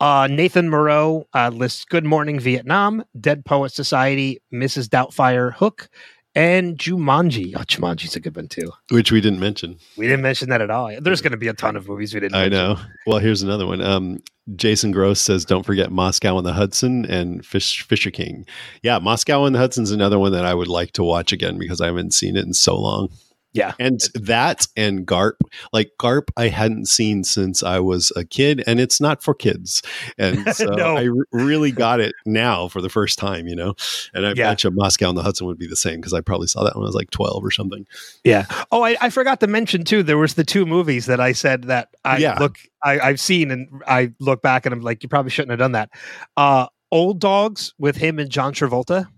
uh, 0.00 0.28
Nathan 0.30 0.68
Moreau 0.68 1.26
uh, 1.34 1.48
lists 1.48 1.84
Good 1.84 2.04
Morning 2.04 2.38
Vietnam, 2.38 3.04
Dead 3.18 3.44
Poet 3.44 3.72
Society, 3.72 4.42
Mrs. 4.52 4.88
Doubtfire, 4.88 5.54
Hook, 5.54 5.88
and 6.34 6.76
Jumanji. 6.76 7.54
Oh, 7.56 7.60
Jumanji's 7.60 8.14
a 8.14 8.20
good 8.20 8.36
one 8.36 8.46
too. 8.46 8.70
Which 8.90 9.10
we 9.10 9.22
didn't 9.22 9.40
mention. 9.40 9.78
We 9.96 10.06
didn't 10.06 10.22
mention 10.22 10.50
that 10.50 10.60
at 10.60 10.70
all. 10.70 10.94
There's 11.00 11.22
going 11.22 11.32
to 11.32 11.38
be 11.38 11.48
a 11.48 11.54
ton 11.54 11.76
of 11.76 11.88
movies 11.88 12.12
we 12.12 12.20
didn't. 12.20 12.34
I 12.34 12.48
mention. 12.48 12.58
know. 12.58 12.78
Well, 13.06 13.18
here's 13.18 13.42
another 13.42 13.66
one. 13.66 13.80
Um, 13.80 14.22
Jason 14.54 14.90
Gross 14.90 15.20
says, 15.20 15.46
"Don't 15.46 15.64
forget 15.64 15.90
Moscow 15.90 16.36
on 16.36 16.44
the 16.44 16.52
Hudson 16.52 17.06
and 17.06 17.44
Fish, 17.44 17.82
Fisher 17.82 18.10
King." 18.10 18.46
Yeah, 18.82 18.98
Moscow 18.98 19.44
on 19.44 19.54
the 19.54 19.58
Hudson's 19.58 19.90
another 19.90 20.18
one 20.18 20.32
that 20.32 20.44
I 20.44 20.52
would 20.52 20.68
like 20.68 20.92
to 20.92 21.02
watch 21.02 21.32
again 21.32 21.58
because 21.58 21.80
I 21.80 21.86
haven't 21.86 22.12
seen 22.12 22.36
it 22.36 22.44
in 22.44 22.52
so 22.52 22.78
long. 22.78 23.08
Yeah. 23.56 23.72
and 23.78 24.00
that 24.14 24.66
and 24.76 25.06
Garp, 25.06 25.34
like 25.72 25.90
Garp, 26.00 26.28
I 26.36 26.48
hadn't 26.48 26.86
seen 26.86 27.24
since 27.24 27.62
I 27.62 27.78
was 27.80 28.12
a 28.16 28.24
kid, 28.24 28.62
and 28.66 28.78
it's 28.78 29.00
not 29.00 29.22
for 29.22 29.34
kids, 29.34 29.82
and 30.18 30.46
so 30.54 30.66
No. 30.66 30.96
I 30.96 31.08
r- 31.08 31.14
really 31.32 31.72
got 31.72 32.00
it 32.00 32.14
now 32.26 32.68
for 32.68 32.80
the 32.80 32.88
first 32.88 33.18
time, 33.18 33.46
you 33.48 33.56
know. 33.56 33.74
And 34.14 34.26
I 34.26 34.30
Yeah. 34.36 34.50
bet 34.50 34.64
you 34.64 34.70
Moscow 34.70 35.08
on 35.08 35.14
the 35.14 35.22
Hudson 35.22 35.46
would 35.46 35.58
be 35.58 35.66
the 35.66 35.76
same 35.76 35.96
because 35.96 36.12
I 36.12 36.20
probably 36.20 36.46
saw 36.46 36.64
that 36.64 36.74
when 36.76 36.84
I 36.84 36.86
was 36.86 36.94
like 36.94 37.10
twelve 37.10 37.44
or 37.44 37.50
something. 37.50 37.86
Yeah. 38.24 38.46
Oh, 38.70 38.82
I, 38.82 38.96
I 39.00 39.10
forgot 39.10 39.40
to 39.40 39.46
mention 39.46 39.84
too. 39.84 40.02
There 40.02 40.18
was 40.18 40.34
the 40.34 40.44
two 40.44 40.66
movies 40.66 41.06
that 41.06 41.20
I 41.20 41.32
said 41.32 41.64
that 41.64 41.88
I 42.04 42.18
Yeah. 42.18 42.38
look 42.38 42.58
I, 42.84 43.00
I've 43.00 43.20
seen, 43.20 43.50
and 43.50 43.68
I 43.88 44.12
look 44.20 44.42
back 44.42 44.66
and 44.66 44.72
I'm 44.72 44.80
like, 44.82 45.02
you 45.02 45.08
probably 45.08 45.30
shouldn't 45.30 45.50
have 45.50 45.58
done 45.58 45.72
that. 45.72 45.90
Uh, 46.36 46.66
Old 46.92 47.18
Dogs 47.20 47.74
with 47.78 47.96
him 47.96 48.18
and 48.20 48.30
John 48.30 48.52
Travolta. 48.54 49.08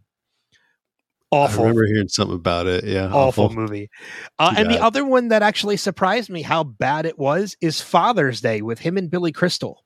I 1.31 1.55
remember 1.57 1.87
hearing 1.87 2.09
something 2.09 2.37
about 2.37 2.67
it. 2.67 2.85
Yeah, 2.85 3.13
awful 3.13 3.51
movie. 3.51 3.91
Uh, 4.39 4.55
and 4.57 4.71
the 4.71 4.83
other 4.83 5.05
one 5.05 5.29
that 5.29 5.43
actually 5.43 5.77
surprised 5.77 6.31
me 6.31 6.43
how 6.43 6.65
bad 6.65 7.05
it 7.05 7.19
was 7.19 7.57
is 7.61 7.81
Father's 7.81 8.41
Day 8.41 8.63
with 8.63 8.79
him 8.79 8.97
and 8.97 9.11
Billy 9.11 9.33
Crystal. 9.33 9.85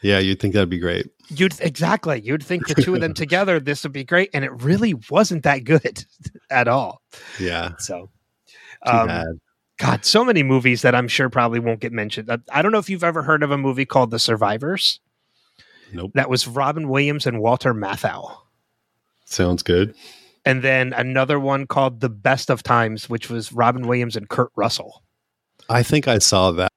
Yeah, 0.00 0.18
you'd 0.18 0.40
think 0.40 0.54
that'd 0.54 0.68
be 0.68 0.78
great. 0.78 1.06
You'd 1.28 1.54
exactly 1.60 2.20
you'd 2.22 2.42
think 2.42 2.66
the 2.66 2.74
two 2.74 2.94
of 2.94 3.00
them 3.00 3.14
together 3.14 3.60
this 3.60 3.82
would 3.84 3.92
be 3.92 4.04
great, 4.04 4.30
and 4.34 4.44
it 4.44 4.62
really 4.62 4.94
wasn't 5.10 5.44
that 5.44 5.64
good 5.64 6.04
at 6.50 6.68
all. 6.68 7.02
Yeah, 7.38 7.72
So, 7.78 8.10
um. 8.84 9.40
God, 9.78 10.04
so 10.04 10.24
many 10.24 10.44
movies 10.44 10.82
that 10.82 10.94
I'm 10.94 11.08
sure 11.08 11.28
probably 11.28 11.58
won't 11.58 11.80
get 11.80 11.92
mentioned. 11.92 12.30
I, 12.30 12.38
I 12.52 12.62
don't 12.62 12.70
know 12.70 12.78
if 12.78 12.88
you've 12.88 13.02
ever 13.02 13.22
heard 13.22 13.42
of 13.42 13.50
a 13.50 13.58
movie 13.58 13.86
called 13.86 14.12
The 14.12 14.18
Survivors. 14.20 15.00
Nope. 15.92 16.12
That 16.14 16.30
was 16.30 16.46
Robin 16.46 16.88
Williams 16.88 17.26
and 17.26 17.40
Walter 17.40 17.74
Matthau. 17.74 18.36
Sounds 19.24 19.64
good. 19.64 19.94
And 20.44 20.62
then 20.62 20.92
another 20.92 21.38
one 21.38 21.66
called 21.66 22.00
The 22.00 22.08
Best 22.08 22.50
of 22.50 22.62
Times, 22.62 23.08
which 23.08 23.30
was 23.30 23.52
Robin 23.52 23.86
Williams 23.86 24.16
and 24.16 24.28
Kurt 24.28 24.50
Russell. 24.56 25.02
I 25.68 25.82
think 25.82 26.08
I 26.08 26.18
saw 26.18 26.50
that 26.52 26.72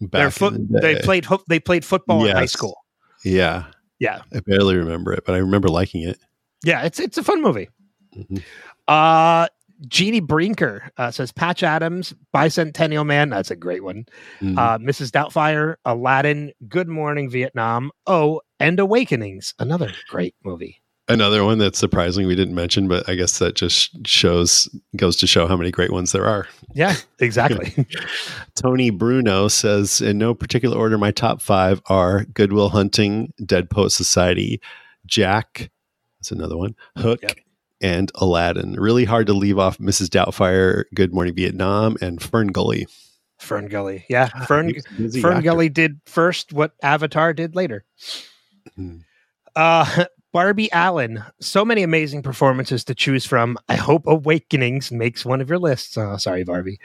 back. 0.00 0.32
the 0.32 0.78
they 0.80 0.96
played 0.96 1.24
ho- 1.26 1.42
they 1.48 1.60
played 1.60 1.84
football 1.84 2.24
in 2.24 2.34
high 2.34 2.46
school. 2.46 2.76
Yeah, 3.24 3.64
Yeah. 3.98 4.22
I 4.34 4.40
barely 4.40 4.76
remember 4.76 5.12
it, 5.12 5.24
but 5.26 5.34
I 5.34 5.38
remember 5.38 5.68
liking 5.68 6.02
it. 6.02 6.18
Yeah, 6.64 6.82
it's 6.82 6.98
it's 6.98 7.18
a 7.18 7.22
fun 7.24 7.42
movie. 7.42 7.68
Mhm. 8.16 8.42
Uh 8.88 9.46
Jeannie 9.88 10.20
Brinker 10.20 10.90
uh, 10.98 11.10
says 11.10 11.32
Patch 11.32 11.62
Adams, 11.62 12.12
Bicentennial 12.34 13.06
Man. 13.06 13.30
That's 13.30 13.50
a 13.50 13.56
great 13.56 13.82
one. 13.82 14.04
Mhm. 14.42 14.58
Uh, 14.58 14.76
Mrs. 14.76 15.10
Doubtfire, 15.10 15.76
Aladdin, 15.86 16.52
Good 16.68 16.86
Morning 16.86 17.30
Vietnam. 17.30 17.90
Oh, 18.06 18.42
and 18.58 18.78
Awakenings, 18.78 19.54
another 19.58 19.90
great 20.10 20.34
movie. 20.44 20.82
Another 21.10 21.44
one 21.44 21.58
that's 21.58 21.78
surprising 21.78 22.26
we 22.26 22.34
didn't 22.34 22.54
mention, 22.54 22.88
but 22.88 23.08
I 23.08 23.14
guess 23.14 23.38
that 23.38 23.54
just 23.54 24.06
shows 24.06 24.68
goes 24.96 25.16
to 25.16 25.26
show 25.26 25.46
how 25.46 25.56
many 25.56 25.70
great 25.70 25.92
ones 25.92 26.12
there 26.12 26.26
are. 26.26 26.46
Yeah, 26.74 26.96
exactly. 27.18 27.86
Tony 28.54 28.90
Bruno 28.90 29.48
says, 29.48 30.00
in 30.00 30.18
no 30.18 30.34
particular 30.34 30.76
order, 30.76 30.98
my 30.98 31.10
top 31.10 31.42
five 31.42 31.82
are 31.86 32.24
Good 32.26 32.52
Will 32.52 32.68
Hunting, 32.68 33.32
Dead 33.44 33.70
Poet 33.70 33.90
Society, 33.90 34.60
Jack. 35.06 35.70
That's 36.18 36.30
another 36.30 36.56
one. 36.56 36.76
Hook. 36.96 37.22
Yep. 37.22 37.38
And 37.82 38.12
Aladdin. 38.16 38.74
Really 38.74 39.06
hard 39.06 39.26
to 39.28 39.32
leave 39.32 39.58
off 39.58 39.78
Mrs. 39.78 40.08
Doubtfire, 40.08 40.84
Good 40.94 41.14
Morning 41.14 41.34
Vietnam, 41.34 41.96
and 42.02 42.22
Fern 42.22 42.48
Gully. 42.48 42.86
Fern 43.38 43.68
Gully. 43.68 44.04
Yeah, 44.08 44.28
Fern 44.44 44.74
He's 44.98 45.18
Fern. 45.18 45.42
Gully 45.42 45.70
did 45.70 46.00
first 46.04 46.52
what 46.52 46.72
Avatar 46.82 47.32
did 47.32 47.56
later. 47.56 47.84
Hmm. 48.76 48.98
Uh, 49.56 50.04
Barbie 50.32 50.70
Allen. 50.72 51.22
So 51.40 51.64
many 51.64 51.82
amazing 51.82 52.22
performances 52.22 52.84
to 52.84 52.94
choose 52.94 53.26
from. 53.26 53.58
I 53.68 53.74
hope 53.76 54.06
Awakenings 54.06 54.92
makes 54.92 55.24
one 55.24 55.40
of 55.40 55.48
your 55.48 55.58
lists. 55.58 55.96
Oh, 55.98 56.16
sorry, 56.18 56.44
Barbie. 56.44 56.78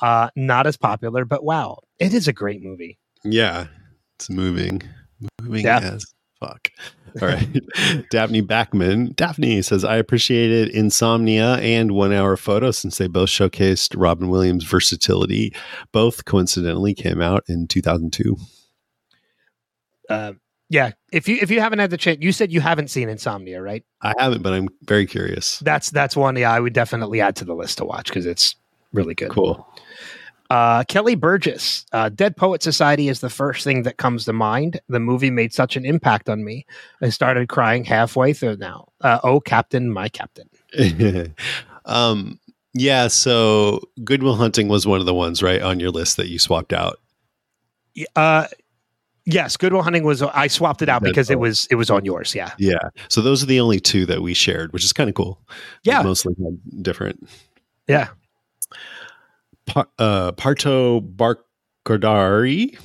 Uh, 0.00 0.30
not 0.36 0.66
as 0.66 0.76
popular, 0.76 1.24
but 1.24 1.44
wow, 1.44 1.78
it 1.98 2.14
is 2.14 2.28
a 2.28 2.32
great 2.32 2.62
movie. 2.62 2.98
Yeah, 3.24 3.66
it's 4.16 4.30
moving, 4.30 4.82
moving 5.40 5.64
Yeah. 5.64 5.80
as 5.80 6.06
fuck. 6.40 6.70
All 7.20 7.28
right, 7.28 7.46
Daphne 8.10 8.40
Backman. 8.42 9.14
Daphne 9.16 9.60
says, 9.62 9.84
"I 9.84 9.96
appreciated 9.96 10.70
Insomnia 10.70 11.56
and 11.56 11.90
One 11.92 12.12
Hour 12.12 12.36
Photo 12.38 12.70
since 12.70 12.96
they 12.98 13.06
both 13.06 13.28
showcased 13.28 13.94
Robin 13.98 14.28
Williams' 14.30 14.64
versatility. 14.64 15.54
Both 15.92 16.24
coincidentally 16.24 16.94
came 16.94 17.20
out 17.20 17.44
in 17.48 17.66
2002. 17.68 18.36
Uh, 20.08 20.32
yeah, 20.72 20.92
if 21.12 21.28
you 21.28 21.36
if 21.42 21.50
you 21.50 21.60
haven't 21.60 21.80
had 21.80 21.90
the 21.90 21.98
chance, 21.98 22.18
you 22.22 22.32
said 22.32 22.50
you 22.50 22.62
haven't 22.62 22.88
seen 22.88 23.10
Insomnia, 23.10 23.60
right? 23.60 23.84
I 24.00 24.14
haven't, 24.18 24.42
but 24.42 24.54
I'm 24.54 24.70
very 24.84 25.04
curious. 25.04 25.58
That's 25.58 25.90
that's 25.90 26.16
one. 26.16 26.34
Yeah, 26.34 26.50
I 26.50 26.60
would 26.60 26.72
definitely 26.72 27.20
add 27.20 27.36
to 27.36 27.44
the 27.44 27.54
list 27.54 27.76
to 27.78 27.84
watch 27.84 28.06
because 28.06 28.24
it's 28.24 28.56
really 28.94 29.14
good. 29.14 29.28
Cool. 29.28 29.68
Uh, 30.48 30.82
Kelly 30.84 31.14
Burgess, 31.14 31.84
uh, 31.92 32.08
Dead 32.08 32.38
Poet 32.38 32.62
Society 32.62 33.08
is 33.08 33.20
the 33.20 33.28
first 33.28 33.64
thing 33.64 33.82
that 33.82 33.98
comes 33.98 34.24
to 34.24 34.32
mind. 34.32 34.80
The 34.88 34.98
movie 34.98 35.30
made 35.30 35.52
such 35.52 35.76
an 35.76 35.84
impact 35.84 36.30
on 36.30 36.42
me. 36.42 36.64
I 37.02 37.10
started 37.10 37.50
crying 37.50 37.84
halfway 37.84 38.32
through 38.32 38.56
now. 38.56 38.88
Uh, 39.02 39.18
oh, 39.22 39.40
Captain, 39.40 39.90
my 39.90 40.08
Captain. 40.08 40.48
um, 41.84 42.40
yeah. 42.72 43.08
So 43.08 43.82
Good 44.04 44.22
Will 44.22 44.36
Hunting 44.36 44.68
was 44.68 44.86
one 44.86 45.00
of 45.00 45.06
the 45.06 45.14
ones 45.14 45.42
right 45.42 45.60
on 45.60 45.80
your 45.80 45.90
list 45.90 46.16
that 46.16 46.28
you 46.28 46.38
swapped 46.38 46.72
out. 46.72 46.98
Uh, 48.16 48.46
yes, 49.24 49.56
Good 49.56 49.72
Will 49.72 49.82
Hunting 49.82 50.04
was. 50.04 50.22
I 50.22 50.46
swapped 50.46 50.82
it 50.82 50.88
out 50.88 51.02
because 51.02 51.30
it 51.30 51.38
was 51.38 51.66
it 51.70 51.76
was 51.76 51.90
on 51.90 52.04
yours. 52.04 52.34
Yeah, 52.34 52.52
Yeah. 52.58 52.90
So 53.08 53.20
those 53.20 53.42
are 53.42 53.46
the 53.46 53.60
only 53.60 53.80
two 53.80 54.06
that 54.06 54.22
we 54.22 54.34
shared, 54.34 54.72
which 54.72 54.84
is 54.84 54.92
kind 54.92 55.08
of 55.08 55.14
cool. 55.14 55.40
Yeah, 55.84 56.02
mostly 56.02 56.34
had 56.42 56.82
different. 56.82 57.28
yeah. 57.88 58.08
Pa- 59.66 59.86
uh, 59.98 60.32
Parto 60.32 61.00
Barkardari 61.86 62.76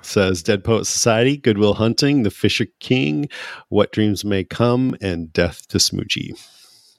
says 0.00 0.42
Dead 0.42 0.64
Poet 0.64 0.84
Society, 0.86 1.36
Good 1.36 1.58
Will 1.58 1.74
Hunting, 1.74 2.24
The 2.24 2.30
Fisher 2.30 2.66
King, 2.80 3.28
What 3.68 3.92
Dreams 3.92 4.24
May 4.24 4.42
Come, 4.42 4.96
and 5.00 5.32
Death 5.32 5.68
to 5.68 5.78
Smoochy. 5.78 6.32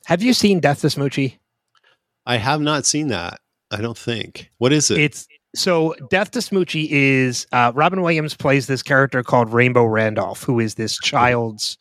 Have 0.05 0.23
you 0.23 0.33
seen 0.33 0.59
Death 0.61 0.81
to 0.81 0.87
Smoochy? 0.87 1.37
I 2.25 2.37
have 2.37 2.61
not 2.61 2.85
seen 2.85 3.07
that. 3.09 3.41
I 3.71 3.81
don't 3.81 3.97
think. 3.97 4.51
What 4.57 4.71
is 4.71 4.89
it? 4.89 4.99
It's 4.99 5.27
so 5.55 5.95
Death 6.09 6.31
to 6.31 6.39
Smoochy 6.39 6.87
is 6.89 7.45
uh, 7.51 7.71
Robin 7.75 8.01
Williams 8.01 8.35
plays 8.35 8.67
this 8.67 8.81
character 8.83 9.23
called 9.23 9.53
Rainbow 9.53 9.85
Randolph, 9.85 10.43
who 10.43 10.59
is 10.59 10.75
this 10.75 10.97
child's 10.99 11.77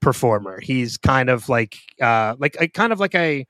performer. 0.00 0.60
He's 0.60 0.96
kind 0.96 1.28
of 1.28 1.48
like 1.48 1.76
uh, 2.00 2.36
like 2.38 2.56
a, 2.60 2.68
kind 2.68 2.92
of 2.92 3.00
like 3.00 3.14
a 3.14 3.46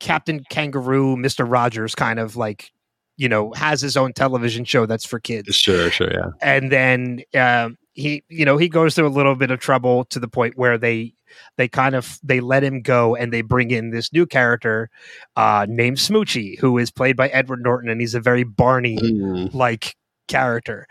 Captain 0.00 0.44
Kangaroo, 0.50 1.16
Mister 1.16 1.44
Rogers, 1.44 1.94
kind 1.94 2.18
of 2.18 2.36
like 2.36 2.72
you 3.16 3.28
know 3.28 3.52
has 3.54 3.80
his 3.80 3.96
own 3.96 4.12
television 4.12 4.64
show 4.64 4.86
that's 4.86 5.06
for 5.06 5.18
kids 5.18 5.54
sure, 5.54 5.90
sure, 5.90 6.10
yeah. 6.12 6.30
and 6.40 6.72
then 6.72 7.20
um, 7.34 7.76
he 7.94 8.22
you 8.28 8.44
know 8.44 8.56
he 8.56 8.68
goes 8.68 8.94
through 8.94 9.06
a 9.06 9.10
little 9.10 9.34
bit 9.34 9.50
of 9.50 9.60
trouble 9.60 10.04
to 10.06 10.18
the 10.18 10.28
point 10.28 10.56
where 10.56 10.78
they 10.78 11.14
they 11.56 11.68
kind 11.68 11.94
of 11.94 12.18
they 12.22 12.40
let 12.40 12.62
him 12.64 12.80
go 12.82 13.14
and 13.16 13.32
they 13.32 13.40
bring 13.42 13.70
in 13.70 13.90
this 13.90 14.12
new 14.12 14.26
character 14.26 14.90
uh, 15.36 15.66
named 15.68 15.96
Smoochy 15.98 16.58
who 16.58 16.78
is 16.78 16.90
played 16.90 17.16
by 17.16 17.28
Edward 17.28 17.62
Norton 17.62 17.88
and 17.90 18.00
he's 18.00 18.14
a 18.14 18.20
very 18.20 18.44
Barney 18.44 18.96
Mm, 18.98 19.54
like 19.54 19.94
character 20.28 20.86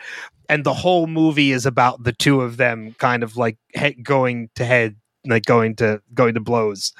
and 0.49 0.63
the 0.63 0.73
whole 0.73 1.07
movie 1.07 1.51
is 1.51 1.65
about 1.65 2.03
the 2.03 2.13
two 2.13 2.41
of 2.41 2.57
them 2.57 2.95
kind 2.99 3.21
of 3.23 3.37
like 3.37 3.57
he- 3.75 3.93
going 4.01 4.49
to 4.55 4.65
head 4.65 4.95
like 5.25 5.45
going 5.45 5.75
to 5.75 6.01
going 6.13 6.33
to 6.33 6.39
blows 6.39 6.93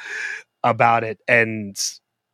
about 0.64 1.03
it 1.03 1.19
and 1.27 1.76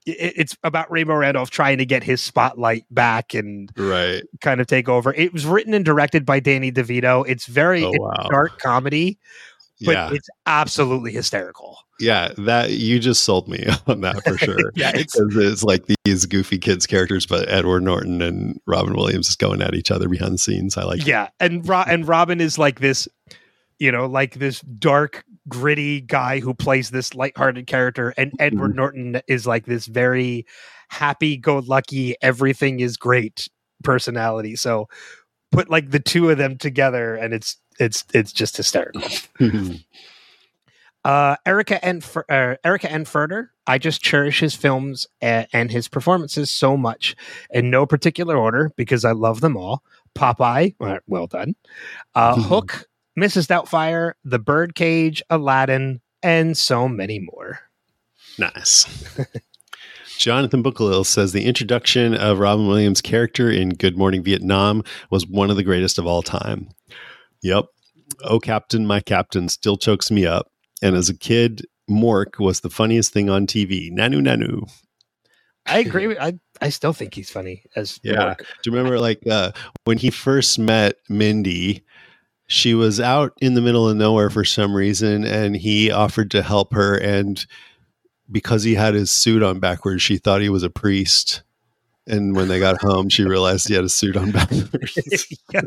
it's 0.05 0.57
about 0.65 0.91
Rainbow 0.91 1.15
Randolph 1.15 1.49
trying 1.49 1.77
to 1.77 1.85
get 1.85 2.03
his 2.03 2.21
spotlight 2.21 2.83
back 2.91 3.33
and 3.33 3.71
right. 3.77 4.21
kind 4.41 4.59
of 4.59 4.67
take 4.67 4.89
over. 4.89 5.13
It 5.13 5.31
was 5.31 5.45
written 5.45 5.73
and 5.73 5.85
directed 5.85 6.25
by 6.25 6.41
Danny 6.41 6.73
DeVito. 6.73 7.23
It's 7.25 7.45
very 7.45 7.85
Oh, 7.85 7.91
wow. 7.97 8.27
dark 8.29 8.59
comedy, 8.59 9.17
but 9.83 9.91
Yeah. 9.93 10.11
it's 10.13 10.29
absolutely 10.45 11.11
hysterical. 11.11 11.77
Yeah. 11.99 12.33
That 12.37 12.71
you 12.71 12.99
just 12.99 13.23
sold 13.23 13.47
me 13.47 13.65
on 13.87 14.01
that 14.01 14.23
for 14.23 14.37
sure. 14.37 14.71
Yeah, 14.75 14.89
it's- 14.89 15.15
it's 15.15 15.63
like 15.63 15.83
these 16.05 16.25
goofy 16.25 16.57
kids 16.57 16.85
characters, 16.87 17.25
but 17.25 17.47
Edward 17.49 17.83
Norton 17.83 18.21
and 18.21 18.59
Robin 18.67 18.93
Williams 18.93 19.29
is 19.29 19.35
going 19.35 19.61
at 19.61 19.73
each 19.75 19.91
other 19.91 20.09
behind 20.09 20.33
the 20.33 20.37
scenes. 20.39 20.77
I 20.77 20.83
like 20.83 21.05
Yeah, 21.05 21.29
and 21.39 21.67
Ro- 21.67 21.83
and 21.87 22.07
Robin 22.07 22.41
is 22.41 22.57
like 22.57 22.79
this. 22.79 23.07
you 23.79 23.91
know, 23.91 24.05
like 24.05 24.35
this 24.35 24.61
dark, 24.61 25.25
gritty 25.49 25.99
guy 25.99 26.39
who 26.39 26.53
plays 26.53 26.91
this 26.91 27.13
lighthearted 27.15 27.67
character, 27.67 28.13
and 28.17 28.31
Edward 28.39 28.69
mm-hmm. 28.69 28.77
Norton 28.77 29.21
is 29.27 29.45
like 29.45 29.65
this 29.65 29.87
very 29.87 30.45
happy-go-lucky, 30.89 32.15
everything 32.21 32.79
is 32.79 32.97
great 32.97 33.47
personality. 33.83 34.55
So 34.55 34.87
put 35.51 35.69
like 35.69 35.91
the 35.91 35.99
two 35.99 36.29
of 36.29 36.37
them 36.37 36.57
together, 36.57 37.15
and 37.15 37.33
it's 37.33 37.57
it's 37.79 38.03
it's 38.13 38.31
just 38.31 38.57
hysterical. 38.57 39.01
Uh, 41.05 41.35
Erica 41.45 41.83
and 41.83 42.03
Fer- 42.03 42.25
uh, 42.29 42.55
Erica 42.63 42.91
and 42.91 43.05
Furter. 43.05 43.49
I 43.67 43.77
just 43.77 44.01
cherish 44.01 44.39
his 44.39 44.55
films 44.55 45.05
and, 45.21 45.47
and 45.51 45.69
his 45.69 45.87
performances 45.87 46.49
so 46.49 46.77
much, 46.77 47.15
in 47.51 47.69
no 47.69 47.85
particular 47.85 48.37
order 48.37 48.71
because 48.77 49.03
I 49.03 49.11
love 49.11 49.41
them 49.41 49.57
all. 49.57 49.83
Popeye, 50.15 50.75
uh, 50.79 50.99
well 51.07 51.27
done. 51.27 51.55
Uh, 52.15 52.35
Hook, 52.41 52.87
Mrs. 53.19 53.47
Doubtfire, 53.47 54.13
The 54.23 54.39
Birdcage, 54.39 55.21
Aladdin, 55.29 55.99
and 56.21 56.57
so 56.57 56.87
many 56.87 57.19
more. 57.19 57.59
Nice. 58.37 58.85
Jonathan 60.17 60.63
Buckalil 60.63 61.05
says 61.05 61.33
the 61.33 61.45
introduction 61.45 62.13
of 62.13 62.39
Robin 62.39 62.67
Williams' 62.67 63.01
character 63.01 63.51
in 63.51 63.69
Good 63.69 63.97
Morning 63.97 64.23
Vietnam 64.23 64.83
was 65.09 65.27
one 65.27 65.49
of 65.49 65.57
the 65.57 65.63
greatest 65.63 65.97
of 65.97 66.05
all 66.07 66.21
time. 66.21 66.69
Yep. 67.43 67.65
Oh, 68.23 68.39
Captain, 68.39 68.87
my 68.87 68.99
Captain 68.99 69.49
still 69.49 69.77
chokes 69.77 70.09
me 70.09 70.25
up. 70.25 70.49
And 70.81 70.95
as 70.95 71.09
a 71.09 71.17
kid, 71.17 71.65
Mork 71.89 72.39
was 72.39 72.61
the 72.61 72.69
funniest 72.69 73.13
thing 73.13 73.29
on 73.29 73.45
TV. 73.45 73.91
Nanu 73.91 74.21
Nanu. 74.21 74.69
I 75.65 75.79
agree. 75.79 76.07
With, 76.07 76.17
I 76.19 76.39
I 76.61 76.69
still 76.69 76.93
think 76.93 77.13
he's 77.13 77.29
funny 77.29 77.63
as 77.75 77.99
Yeah. 78.03 78.35
Do 78.37 78.45
you 78.65 78.75
remember 78.75 78.99
like 78.99 79.25
uh, 79.27 79.51
when 79.85 79.97
he 79.97 80.09
first 80.09 80.59
met 80.59 80.95
Mindy? 81.07 81.83
She 82.47 82.73
was 82.73 82.99
out 82.99 83.33
in 83.39 83.53
the 83.53 83.61
middle 83.61 83.89
of 83.89 83.95
nowhere 83.95 84.29
for 84.29 84.43
some 84.43 84.75
reason, 84.75 85.23
and 85.23 85.55
he 85.55 85.89
offered 85.89 86.29
to 86.31 86.41
help 86.41 86.73
her. 86.73 86.95
And 86.97 87.43
because 88.29 88.63
he 88.63 88.75
had 88.75 88.93
his 88.93 89.11
suit 89.11 89.41
on 89.41 89.59
backwards, 89.59 90.01
she 90.01 90.17
thought 90.17 90.41
he 90.41 90.49
was 90.49 90.63
a 90.63 90.69
priest. 90.69 91.41
And 92.05 92.35
when 92.35 92.47
they 92.49 92.59
got 92.59 92.81
home, 92.81 93.07
she 93.09 93.23
realized 93.23 93.67
he 93.67 93.73
had 93.75 93.85
a 93.85 93.89
suit 93.89 94.17
on 94.17 94.31
backwards. 94.31 95.27
Yeah. 95.53 95.61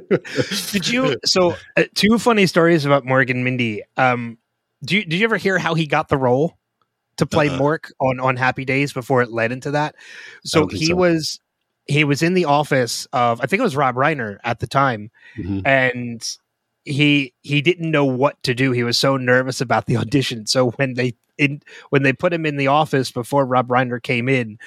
Did 0.73 0.89
you? 0.89 1.17
So, 1.25 1.57
uh, 1.77 1.85
two 1.95 2.19
funny 2.19 2.47
stories 2.47 2.85
about 2.85 3.05
Mork 3.05 3.31
and 3.31 3.45
Mindy. 3.45 3.83
Um, 3.97 4.39
do 4.85 4.97
you, 4.97 5.05
did 5.05 5.17
you 5.19 5.25
ever 5.25 5.37
hear 5.39 5.59
how 5.59 5.75
he 5.75 5.87
got 5.87 6.09
the 6.09 6.17
role 6.19 6.59
to 7.17 7.25
play 7.27 7.49
Uh-uh. 7.49 7.59
Mork 7.59 7.91
on 8.01 8.21
on 8.21 8.37
Happy 8.37 8.65
Days 8.65 8.93
before 8.93 9.23
it 9.23 9.31
led 9.31 9.53
into 9.53 9.71
that? 9.71 9.95
So 10.45 10.67
he 10.67 10.87
so. 10.87 10.97
was 10.97 11.41
he 11.87 12.05
was 12.05 12.23
in 12.23 12.35
the 12.35 12.45
office 12.47 13.07
of 13.13 13.41
I 13.41 13.47
think 13.47 13.61
it 13.61 13.65
was 13.65 13.77
Rob 13.77 13.95
Reiner 13.95 14.39
at 14.45 14.59
the 14.61 14.67
time, 14.67 15.11
Mhm. 15.39 15.63
and 15.65 16.37
he 16.85 17.33
he 17.43 17.63
didn't 17.63 17.91
know 17.91 18.05
what 18.05 18.43
to 18.43 18.55
do. 18.55 18.73
He 18.73 18.83
was 18.83 18.99
so 18.99 19.17
nervous 19.17 19.61
about 19.61 19.87
the 19.87 19.97
audition. 20.03 20.47
So 20.47 20.71
when 20.73 20.95
they 20.95 21.15
in 21.39 21.61
when 21.91 22.03
they 22.03 22.13
put 22.13 22.33
him 22.33 22.45
in 22.47 22.57
the 22.57 22.67
office 22.69 23.11
before 23.11 23.47
Rob 23.47 23.69
Reiner 23.69 24.03
came 24.03 24.29
in, 24.29 24.59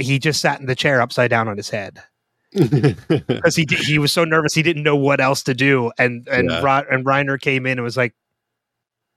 he 0.00 0.18
just 0.18 0.40
sat 0.40 0.60
in 0.60 0.66
the 0.66 0.74
chair 0.74 1.00
upside 1.00 1.30
down 1.30 1.48
on 1.48 1.56
his 1.56 1.70
head 1.70 2.02
because 2.52 3.56
he 3.56 3.64
di- 3.64 3.76
he 3.76 3.98
was 3.98 4.12
so 4.12 4.24
nervous 4.24 4.54
he 4.54 4.62
didn't 4.62 4.82
know 4.82 4.96
what 4.96 5.20
else 5.20 5.42
to 5.42 5.54
do 5.54 5.90
and 5.98 6.26
and 6.28 6.50
Yeah. 6.50 6.60
Ro- 6.60 6.86
and 6.90 7.04
Reiner 7.04 7.40
came 7.40 7.66
in 7.66 7.78
and 7.78 7.82
was 7.84 7.96
like 7.96 8.14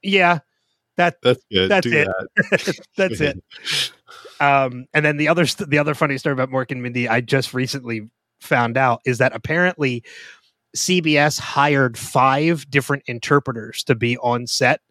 yeah 0.03 0.39
that 0.97 1.17
That's 1.21 1.43
good. 1.51 1.69
That's 1.69 1.85
Do 1.87 1.93
it. 1.97 2.07
that. 2.07 2.79
that's 2.97 3.21
it 3.21 3.43
um 4.39 4.85
and 4.93 5.03
then 5.05 5.17
the 5.17 5.27
other 5.27 5.45
st- 5.45 5.69
the 5.69 5.77
other 5.79 5.93
funny 5.93 6.17
story 6.17 6.33
about 6.33 6.49
Mork 6.49 6.71
and 6.71 6.81
Mindy 6.81 7.07
I 7.09 7.21
just 7.21 7.53
recently 7.53 8.09
found 8.41 8.77
out 8.77 9.01
is 9.05 9.17
that 9.19 9.35
apparently 9.35 10.03
CBS 10.75 11.39
hired 11.39 11.97
five 11.97 12.69
different 12.69 13.01
interpreters 13.07 13.83
to 13.85 13.95
be 13.95 14.17
on 14.17 14.45
set 14.45 14.81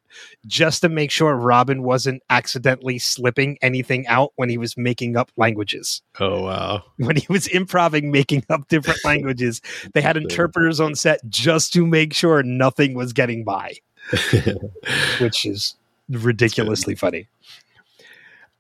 just 0.47 0.83
to 0.83 0.89
make 0.89 1.11
sure 1.11 1.35
Robin 1.35 1.83
wasn't 1.83 2.23
accidentally 2.31 2.99
slipping 2.99 3.59
anything 3.63 4.07
out 4.07 4.33
when 4.37 4.49
he 4.49 4.59
was 4.59 4.77
making 4.77 5.17
up 5.17 5.31
languages. 5.37 6.03
Oh 6.21 6.43
wow. 6.43 6.85
when 6.99 7.17
he 7.17 7.27
was 7.29 7.49
improvising 7.49 8.11
making 8.11 8.45
up 8.51 8.69
different 8.69 9.01
languages. 9.05 9.61
They 9.95 10.01
had 10.01 10.17
interpreters 10.17 10.81
on 10.81 10.95
set 10.95 11.21
just 11.29 11.73
to 11.75 11.87
make 11.87 12.13
sure 12.13 12.43
nothing 12.43 12.95
was 12.95 13.13
getting 13.13 13.45
by. 13.45 13.75
Which 15.21 15.47
is 15.47 15.75
ridiculously 16.09 16.95
funny. 16.95 17.29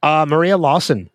Uh, 0.02 0.26
maria 0.28 0.56
lawson 0.56 1.10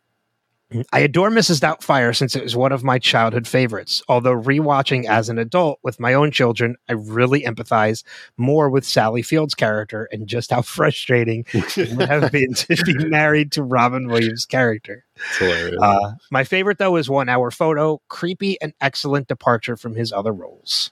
I 0.94 1.00
adore 1.00 1.30
Mrs. 1.30 1.60
Doubtfire 1.60 2.16
since 2.16 2.36
it 2.36 2.44
was 2.44 2.56
one 2.56 2.72
of 2.72 2.84
my 2.84 2.98
childhood 2.98 3.48
favorites. 3.48 4.02
Although 4.08 4.36
rewatching 4.36 5.06
as 5.06 5.30
an 5.30 5.38
adult 5.38 5.80
with 5.84 6.00
my 6.00 6.14
own 6.14 6.32
children, 6.32 6.78
I 6.88 6.94
really 6.94 7.42
empathize 7.42 8.04
more 8.38 8.70
with 8.70 8.86
Sally 8.86 9.22
Field's 9.22 9.54
character 9.54 10.08
and 10.12 10.28
just 10.28 10.52
how 10.52 10.62
frustrating 10.62 11.46
it 11.54 11.96
would 11.96 12.10
have 12.10 12.32
been 12.32 12.54
to 12.54 12.84
be 12.86 13.06
married 13.06 13.52
to 13.54 13.64
Robin 13.64 14.08
Williams' 14.08 14.46
character. 14.46 15.06
Hilarious. 15.38 15.82
Uh, 15.82 16.14
my 16.32 16.44
favorite 16.44 16.78
though 16.78 16.96
is 16.96 17.10
One 17.10 17.30
Hour 17.30 17.52
Photo, 17.52 18.02
creepy 18.08 18.60
and 18.62 18.74
excellent 18.82 19.28
departure 19.28 19.76
from 19.76 19.96
his 19.96 20.12
other 20.14 20.32
roles. 20.32 20.92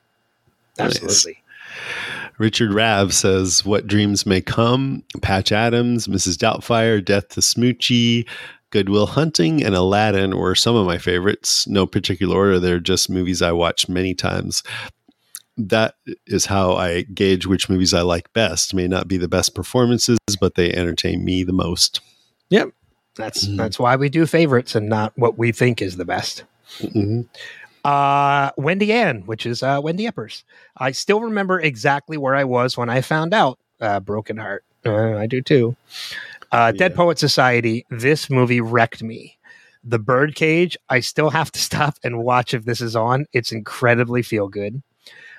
Nice. 0.77 1.01
Absolutely. 1.01 1.43
Richard 2.37 2.73
Rav 2.73 3.13
says, 3.13 3.65
What 3.65 3.85
Dreams 3.85 4.25
May 4.25 4.41
Come, 4.41 5.03
Patch 5.21 5.51
Adams, 5.51 6.07
Mrs. 6.07 6.37
Doubtfire, 6.37 7.03
Death 7.03 7.29
to 7.29 7.41
Smoochy, 7.41 8.25
Good 8.71 8.89
Will 8.89 9.07
Hunting, 9.07 9.63
and 9.63 9.73
Aladdin 9.75 10.37
were 10.37 10.53
some 10.55 10.75
of 10.75 10.85
my 10.85 10.97
favorites. 10.97 11.67
No 11.67 11.85
particular 11.87 12.35
order. 12.35 12.59
They're 12.59 12.79
just 12.79 13.09
movies 13.09 13.41
I 13.41 13.51
watched 13.51 13.89
many 13.89 14.13
times. 14.13 14.61
That 15.57 15.95
is 16.27 16.45
how 16.45 16.73
I 16.73 17.01
gauge 17.01 17.45
which 17.45 17.67
movies 17.69 17.93
I 17.93 18.01
like 18.01 18.31
best. 18.33 18.73
May 18.73 18.87
not 18.87 19.07
be 19.07 19.17
the 19.17 19.27
best 19.27 19.55
performances, 19.55 20.17
but 20.39 20.55
they 20.55 20.71
entertain 20.71 21.25
me 21.25 21.43
the 21.43 21.51
most. 21.53 21.99
Yep. 22.49 22.69
That's 23.15 23.45
Mm. 23.45 23.57
that's 23.57 23.77
why 23.79 23.95
we 23.97 24.07
do 24.07 24.25
favorites 24.25 24.75
and 24.75 24.87
not 24.87 25.11
what 25.17 25.37
we 25.37 25.51
think 25.51 25.81
is 25.81 25.97
the 25.97 26.05
best. 26.05 26.43
Mhm. 26.79 27.27
Uh, 27.83 28.51
Wendy 28.55 28.93
Ann, 28.93 29.21
which 29.25 29.45
is 29.45 29.61
uh, 29.63 29.79
Wendy 29.83 30.05
Eppers. 30.05 30.43
I 30.77 30.91
still 30.91 31.21
remember 31.21 31.59
exactly 31.59 32.17
where 32.17 32.35
I 32.35 32.43
was 32.45 32.77
when 32.77 32.89
I 32.89 33.01
found 33.01 33.33
out 33.33 33.57
uh, 33.81 33.99
Broken 33.99 34.37
Heart. 34.37 34.63
Uh, 34.85 35.15
I 35.17 35.27
do 35.27 35.41
too. 35.41 35.75
Uh, 36.51 36.71
Dead 36.71 36.95
Poet 36.95 37.19
Society. 37.19 37.85
This 37.89 38.29
movie 38.29 38.61
wrecked 38.61 39.03
me. 39.03 39.37
The 39.83 39.99
Birdcage. 39.99 40.77
I 40.89 40.99
still 40.99 41.29
have 41.29 41.51
to 41.51 41.59
stop 41.69 41.95
and 42.03 42.19
watch 42.23 42.53
if 42.53 42.65
this 42.65 42.81
is 42.81 42.95
on. 42.95 43.25
It's 43.33 43.51
incredibly 43.51 44.21
feel 44.21 44.47
good. 44.47 44.81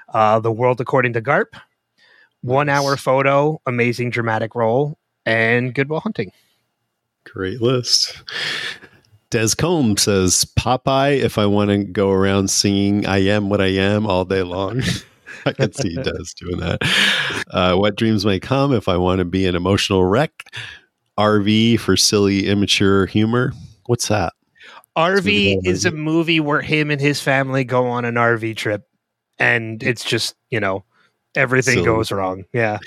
Uh, 0.08 0.40
the 0.40 0.52
World 0.52 0.80
According 0.80 1.12
to 1.14 1.22
Garp. 1.22 1.54
One 2.42 2.66
Nice. 2.68 2.80
hour 2.80 2.96
photo. 2.96 3.60
Amazing 3.66 4.10
dramatic 4.10 4.54
role. 4.54 4.98
And 5.26 5.74
Good 5.74 5.88
Will 5.90 6.00
Hunting. 6.00 6.32
Great 7.24 7.60
list. 7.60 8.22
Des 9.28 9.50
Combs 9.56 10.02
says 10.02 10.44
Popeye 10.58 11.20
if 11.20 11.38
I 11.38 11.46
want 11.46 11.70
to 11.70 11.84
go 11.84 12.10
around 12.10 12.50
singing 12.50 13.06
I 13.06 13.18
am 13.18 13.48
what 13.48 13.60
I 13.60 13.66
am 13.68 14.06
all 14.06 14.24
day 14.24 14.42
long. 14.42 14.82
I 15.46 15.52
can 15.52 15.72
see 15.72 15.94
Des 16.02 16.24
doing 16.40 16.58
that. 16.60 16.78
Uh, 17.50 17.76
what 17.76 17.96
dreams 17.96 18.26
may 18.26 18.40
come 18.40 18.72
if 18.72 18.88
I 18.88 18.96
want 18.96 19.20
to 19.20 19.24
be 19.24 19.46
an 19.46 19.54
emotional 19.54 20.04
wreck. 20.04 20.44
RV 21.20 21.78
for 21.80 21.98
silly, 21.98 22.46
immature 22.46 23.04
humor. 23.04 23.52
What's 23.86 24.08
that? 24.08 24.32
RV 24.96 25.66
is 25.66 25.84
a 25.84 25.90
movie 25.90 26.40
where 26.40 26.62
him 26.62 26.90
and 26.90 27.00
his 27.00 27.20
family 27.20 27.62
go 27.62 27.86
on 27.86 28.06
an 28.06 28.14
RV 28.14 28.56
trip, 28.56 28.88
and 29.38 29.82
it's 29.82 30.02
just 30.02 30.34
you 30.48 30.58
know 30.58 30.82
everything 31.36 31.74
Silly. 31.74 31.84
goes 31.84 32.10
wrong. 32.10 32.44
Yeah, 32.54 32.78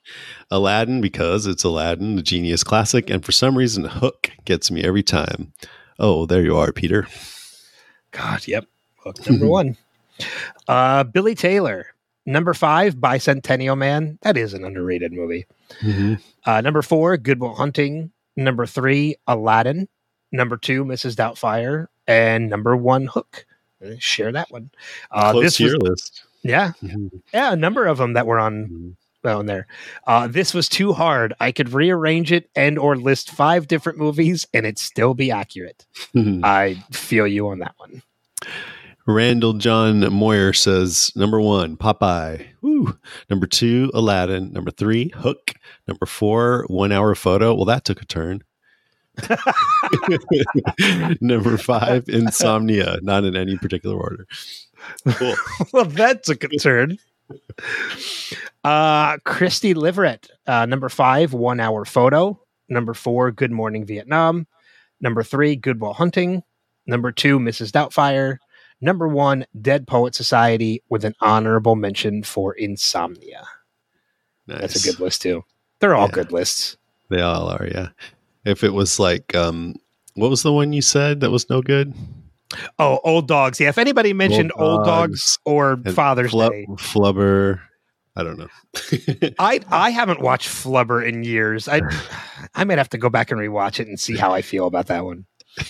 Aladdin 0.50 1.02
because 1.02 1.46
it's 1.46 1.64
Aladdin, 1.64 2.16
the 2.16 2.22
genius 2.22 2.64
classic, 2.64 3.10
and 3.10 3.22
for 3.24 3.32
some 3.32 3.56
reason, 3.58 3.84
Hook 3.84 4.30
gets 4.46 4.70
me 4.70 4.82
every 4.82 5.02
time. 5.02 5.52
Oh, 5.98 6.24
there 6.24 6.42
you 6.42 6.56
are, 6.56 6.72
Peter. 6.72 7.06
God, 8.10 8.48
yep. 8.48 8.66
Hook 8.96 9.28
number 9.28 9.46
one. 9.48 9.76
Uh, 10.66 11.04
Billy 11.04 11.34
Taylor, 11.34 11.88
number 12.26 12.54
five, 12.54 12.96
Bicentennial 12.96 13.76
Man. 13.76 14.18
That 14.22 14.36
is 14.36 14.54
an 14.54 14.64
underrated 14.64 15.12
movie. 15.12 15.46
Uh, 16.46 16.60
number 16.60 16.82
four, 16.82 17.16
Good 17.16 17.40
Will 17.40 17.54
Hunting. 17.54 18.10
Number 18.36 18.66
three, 18.66 19.16
Aladdin. 19.26 19.88
Number 20.32 20.56
two, 20.56 20.84
Mrs. 20.84 21.14
Doubtfire, 21.14 21.88
and 22.06 22.48
number 22.48 22.74
one, 22.76 23.06
Hook. 23.06 23.44
Uh, 23.84 23.90
Share 23.98 24.32
that 24.32 24.50
one. 24.50 24.70
Uh, 25.10 25.32
Close 25.32 25.44
this 25.44 25.56
to 25.58 25.64
was, 25.64 25.72
your 25.72 25.78
list. 25.80 26.24
yeah, 26.42 26.72
Mhm. 26.82 27.10
yeah, 27.34 27.52
a 27.52 27.56
number 27.56 27.86
of 27.86 27.98
them 27.98 28.14
that 28.14 28.26
were 28.26 28.38
on 28.38 28.96
Mhm. 29.24 29.30
on 29.30 29.46
there. 29.46 29.66
Uh, 30.06 30.26
this 30.28 30.54
was 30.54 30.68
too 30.68 30.92
hard. 30.94 31.34
I 31.40 31.52
could 31.52 31.72
rearrange 31.74 32.32
it 32.32 32.48
and 32.56 32.78
or 32.78 32.96
list 32.96 33.30
five 33.30 33.68
different 33.68 33.98
movies 33.98 34.46
and 34.54 34.64
it'd 34.66 34.78
still 34.78 35.14
be 35.14 35.30
accurate. 35.30 35.84
I 36.16 36.82
feel 36.90 37.26
you 37.26 37.48
on 37.48 37.58
that 37.60 37.74
one. 37.76 38.02
Randall 39.06 39.54
John 39.54 40.12
Moyer 40.12 40.52
says 40.52 41.12
number 41.16 41.40
one, 41.40 41.76
Popeye. 41.76 42.46
Woo. 42.60 42.96
Number 43.28 43.46
two, 43.46 43.90
Aladdin. 43.94 44.52
Number 44.52 44.70
three, 44.70 45.10
Hook. 45.16 45.52
Number 45.88 46.06
four, 46.06 46.64
One 46.68 46.92
Hour 46.92 47.14
Photo. 47.14 47.54
Well, 47.54 47.64
that 47.64 47.84
took 47.84 48.00
a 48.00 48.06
turn. 48.06 48.42
number 51.20 51.58
five, 51.58 52.08
Insomnia. 52.08 52.98
Not 53.02 53.24
in 53.24 53.36
any 53.36 53.58
particular 53.58 53.96
order. 53.96 54.26
Cool. 55.06 55.34
well, 55.72 55.84
that 55.84 56.24
took 56.24 56.44
a 56.44 56.48
turn. 56.48 56.98
Uh, 58.64 59.18
Christy 59.24 59.74
Liverett, 59.74 60.28
uh, 60.46 60.66
number 60.66 60.88
five, 60.88 61.32
One 61.32 61.60
Hour 61.60 61.84
Photo. 61.84 62.40
Number 62.68 62.94
four, 62.94 63.30
Good 63.32 63.50
Morning 63.50 63.84
Vietnam. 63.84 64.46
Number 65.00 65.22
three, 65.22 65.56
Good 65.56 65.80
Will 65.80 65.92
Hunting. 65.92 66.42
Number 66.86 67.12
two, 67.12 67.38
Mrs. 67.38 67.70
Doubtfire. 67.70 68.38
Number 68.82 69.08
one, 69.08 69.46
Dead 69.60 69.86
Poet 69.86 70.14
Society, 70.14 70.82
with 70.90 71.04
an 71.04 71.14
honorable 71.20 71.76
mention 71.76 72.22
for 72.22 72.52
Insomnia. 72.52 73.44
Nice. 74.46 74.60
That's 74.60 74.84
a 74.84 74.90
good 74.90 75.00
list 75.00 75.22
too. 75.22 75.44
They're 75.78 75.94
all 75.94 76.08
Yeah. 76.08 76.14
good 76.14 76.32
lists. 76.32 76.76
They 77.08 77.20
all 77.20 77.48
are, 77.48 77.66
yeah. 77.66 77.88
If 78.44 78.64
it 78.64 78.74
was 78.74 78.98
like, 78.98 79.34
um, 79.34 79.76
what 80.14 80.30
was 80.30 80.42
the 80.42 80.52
one 80.52 80.72
you 80.72 80.82
said 80.82 81.20
that 81.20 81.30
was 81.30 81.48
no 81.48 81.62
good? 81.62 81.94
Oh, 82.78 83.00
Old 83.04 83.28
Dogs. 83.28 83.60
Yeah, 83.60 83.68
if 83.68 83.78
anybody 83.78 84.12
mentioned 84.12 84.52
Old, 84.56 84.78
Old 84.78 84.84
Dogs, 84.84 85.36
Dogs 85.36 85.38
or 85.46 85.72
and 85.72 85.94
Father's 85.94 86.32
Flub- 86.32 86.52
Day, 86.52 86.66
Flubber. 86.72 87.60
I 88.14 88.22
don't 88.24 88.38
know. 88.38 88.48
I 89.38 89.60
I 89.70 89.88
haven't 89.90 90.20
watched 90.20 90.48
Flubber 90.48 91.06
in 91.06 91.24
years. 91.24 91.66
I 91.68 91.80
I 92.54 92.64
might 92.64 92.76
have 92.78 92.90
to 92.90 92.98
go 92.98 93.08
back 93.08 93.30
and 93.30 93.40
rewatch 93.40 93.80
it 93.80 93.88
and 93.88 93.98
see 93.98 94.16
how 94.16 94.34
I 94.34 94.42
feel 94.42 94.66
about 94.66 94.88
that 94.88 95.04
one. 95.04 95.24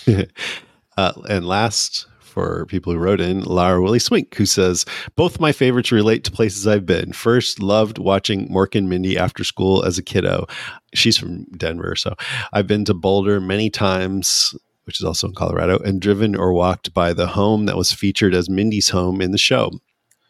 uh, 0.97 1.13
and 1.29 1.45
last, 1.47 2.07
for 2.33 2.65
people 2.65 2.91
who 2.91 2.99
wrote 2.99 3.21
in, 3.21 3.43
Lara 3.43 3.81
Willie 3.81 3.99
Swink, 3.99 4.35
who 4.35 4.47
says, 4.47 4.85
Both 5.15 5.39
my 5.39 5.51
favorites 5.51 5.91
relate 5.91 6.23
to 6.23 6.31
places 6.31 6.65
I've 6.65 6.85
been. 6.85 7.13
First, 7.13 7.61
loved 7.61 7.99
watching 7.99 8.49
Mork 8.49 8.75
and 8.75 8.89
Mindy 8.89 9.17
after 9.17 9.43
school 9.43 9.83
as 9.83 9.99
a 9.99 10.03
kiddo. 10.03 10.47
She's 10.95 11.17
from 11.17 11.43
Denver, 11.55 11.95
so 11.95 12.15
I've 12.51 12.65
been 12.65 12.85
to 12.85 12.93
Boulder 12.93 13.39
many 13.39 13.69
times. 13.69 14.55
Which 14.85 14.99
is 14.99 15.05
also 15.05 15.27
in 15.27 15.33
Colorado, 15.33 15.79
and 15.79 16.01
driven 16.01 16.35
or 16.35 16.51
walked 16.51 16.93
by 16.93 17.13
the 17.13 17.27
home 17.27 17.67
that 17.67 17.77
was 17.77 17.93
featured 17.93 18.35
as 18.35 18.49
Mindy's 18.49 18.89
home 18.89 19.21
in 19.21 19.31
the 19.31 19.37
show. 19.37 19.71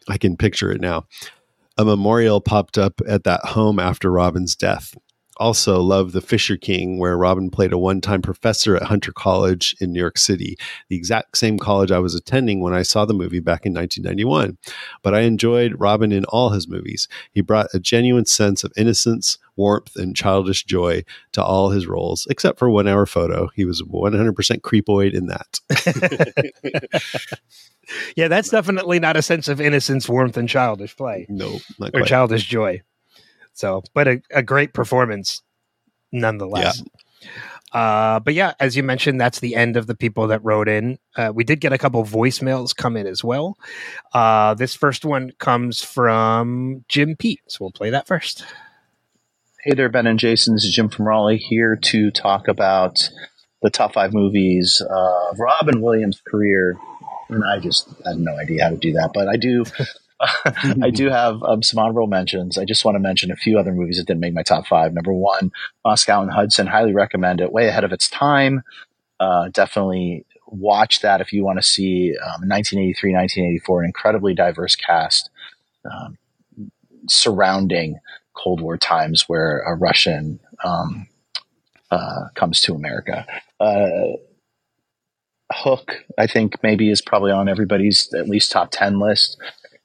I 0.08 0.16
can 0.16 0.36
picture 0.36 0.70
it 0.70 0.80
now. 0.80 1.06
A 1.76 1.84
memorial 1.84 2.40
popped 2.40 2.78
up 2.78 3.00
at 3.08 3.24
that 3.24 3.40
home 3.44 3.80
after 3.80 4.12
Robin's 4.12 4.54
death. 4.54 4.94
Also, 5.38 5.80
love 5.80 6.12
The 6.12 6.20
Fisher 6.20 6.56
King, 6.56 6.98
where 6.98 7.16
Robin 7.16 7.50
played 7.50 7.72
a 7.72 7.78
one 7.78 8.00
time 8.00 8.22
professor 8.22 8.76
at 8.76 8.84
Hunter 8.84 9.12
College 9.12 9.74
in 9.80 9.92
New 9.92 9.98
York 10.00 10.16
City, 10.18 10.56
the 10.88 10.96
exact 10.96 11.36
same 11.36 11.58
college 11.58 11.90
I 11.90 11.98
was 11.98 12.14
attending 12.14 12.60
when 12.60 12.72
I 12.72 12.82
saw 12.82 13.04
the 13.04 13.14
movie 13.14 13.40
back 13.40 13.66
in 13.66 13.74
1991. 13.74 14.58
But 15.02 15.14
I 15.14 15.20
enjoyed 15.22 15.74
Robin 15.78 16.12
in 16.12 16.24
all 16.26 16.50
his 16.50 16.68
movies. 16.68 17.08
He 17.32 17.40
brought 17.40 17.66
a 17.74 17.80
genuine 17.80 18.26
sense 18.26 18.62
of 18.62 18.72
innocence, 18.76 19.38
warmth, 19.56 19.96
and 19.96 20.14
childish 20.14 20.64
joy 20.64 21.02
to 21.32 21.42
all 21.42 21.70
his 21.70 21.86
roles, 21.86 22.26
except 22.30 22.58
for 22.58 22.70
One 22.70 22.86
Hour 22.86 23.06
Photo. 23.06 23.48
He 23.54 23.64
was 23.64 23.82
100% 23.82 24.60
creepoid 24.60 25.14
in 25.14 25.26
that. 25.26 25.60
Yeah, 28.16 28.28
that's 28.28 28.48
definitely 28.48 28.98
not 28.98 29.16
a 29.16 29.22
sense 29.22 29.46
of 29.48 29.60
innocence, 29.60 30.08
warmth, 30.08 30.36
and 30.36 30.48
childish 30.48 30.96
play 30.96 31.26
no, 31.28 31.58
not 31.78 31.88
or 31.88 32.00
quite. 32.00 32.06
childish 32.06 32.44
joy. 32.44 32.80
So, 33.54 33.82
but 33.94 34.08
a, 34.08 34.22
a 34.30 34.42
great 34.42 34.74
performance 34.74 35.42
nonetheless. 36.12 36.82
Uh, 37.72 38.20
but 38.20 38.34
yeah, 38.34 38.54
as 38.60 38.76
you 38.76 38.84
mentioned, 38.84 39.20
that's 39.20 39.40
the 39.40 39.56
end 39.56 39.76
of 39.76 39.88
the 39.88 39.96
people 39.96 40.28
that 40.28 40.44
wrote 40.44 40.68
in. 40.68 40.98
Uh, 41.16 41.32
we 41.34 41.42
did 41.42 41.60
get 41.60 41.72
a 41.72 41.78
couple 41.78 42.04
voicemails 42.04 42.74
come 42.74 42.96
in 42.96 43.06
as 43.06 43.24
well. 43.24 43.58
Uh, 44.12 44.54
this 44.54 44.76
first 44.76 45.04
one 45.04 45.32
comes 45.38 45.82
from 45.82 46.84
Jim 46.88 47.16
Pete, 47.16 47.40
so 47.48 47.58
we'll 47.60 47.72
play 47.72 47.90
that 47.90 48.06
first. 48.06 48.44
Hey 49.64 49.74
there, 49.74 49.88
Ben 49.88 50.06
and 50.06 50.18
Jason. 50.18 50.54
This 50.54 50.64
is 50.64 50.74
Jim 50.74 50.88
from 50.88 51.08
Raleigh 51.08 51.38
here 51.38 51.74
to 51.74 52.10
talk 52.12 52.46
about 52.46 53.10
the 53.62 53.70
top 53.70 53.94
five 53.94 54.12
movies 54.12 54.80
of 54.88 55.40
Robin 55.40 55.80
Williams' 55.80 56.22
career. 56.24 56.76
And 57.28 57.42
I 57.42 57.58
just 57.58 57.88
had 58.04 58.18
no 58.18 58.36
idea 58.36 58.62
how 58.64 58.70
to 58.70 58.76
do 58.76 58.92
that, 58.92 59.12
but 59.14 59.26
I 59.26 59.36
do. 59.36 59.64
I 60.82 60.90
do 60.90 61.08
have 61.10 61.42
um, 61.42 61.62
some 61.62 61.78
honorable 61.78 62.06
mentions. 62.06 62.58
I 62.58 62.64
just 62.64 62.84
want 62.84 62.96
to 62.96 63.00
mention 63.00 63.30
a 63.30 63.36
few 63.36 63.58
other 63.58 63.72
movies 63.72 63.98
that 63.98 64.06
didn't 64.06 64.20
make 64.20 64.34
my 64.34 64.42
top 64.42 64.66
five. 64.66 64.92
Number 64.92 65.12
one, 65.12 65.52
Moscow 65.84 66.22
and 66.22 66.30
Hudson. 66.30 66.66
Highly 66.66 66.94
recommend 66.94 67.40
it. 67.40 67.52
Way 67.52 67.68
ahead 67.68 67.84
of 67.84 67.92
its 67.92 68.08
time. 68.08 68.62
Uh, 69.20 69.48
definitely 69.48 70.26
watch 70.46 71.00
that 71.00 71.20
if 71.20 71.32
you 71.32 71.44
want 71.44 71.58
to 71.58 71.62
see 71.62 72.14
um, 72.16 72.48
1983, 72.48 73.12
1984, 73.12 73.80
an 73.80 73.86
incredibly 73.86 74.34
diverse 74.34 74.76
cast 74.76 75.30
um, 75.90 76.18
surrounding 77.08 77.98
Cold 78.34 78.60
War 78.60 78.76
times 78.76 79.24
where 79.28 79.60
a 79.60 79.74
Russian 79.74 80.40
um, 80.64 81.08
uh, 81.90 82.28
comes 82.34 82.60
to 82.62 82.74
America. 82.74 83.26
Uh, 83.60 84.18
Hook, 85.52 86.04
I 86.18 86.26
think, 86.26 86.62
maybe 86.62 86.90
is 86.90 87.02
probably 87.02 87.30
on 87.30 87.48
everybody's 87.48 88.12
at 88.14 88.28
least 88.28 88.50
top 88.50 88.70
10 88.72 88.98
list. 88.98 89.36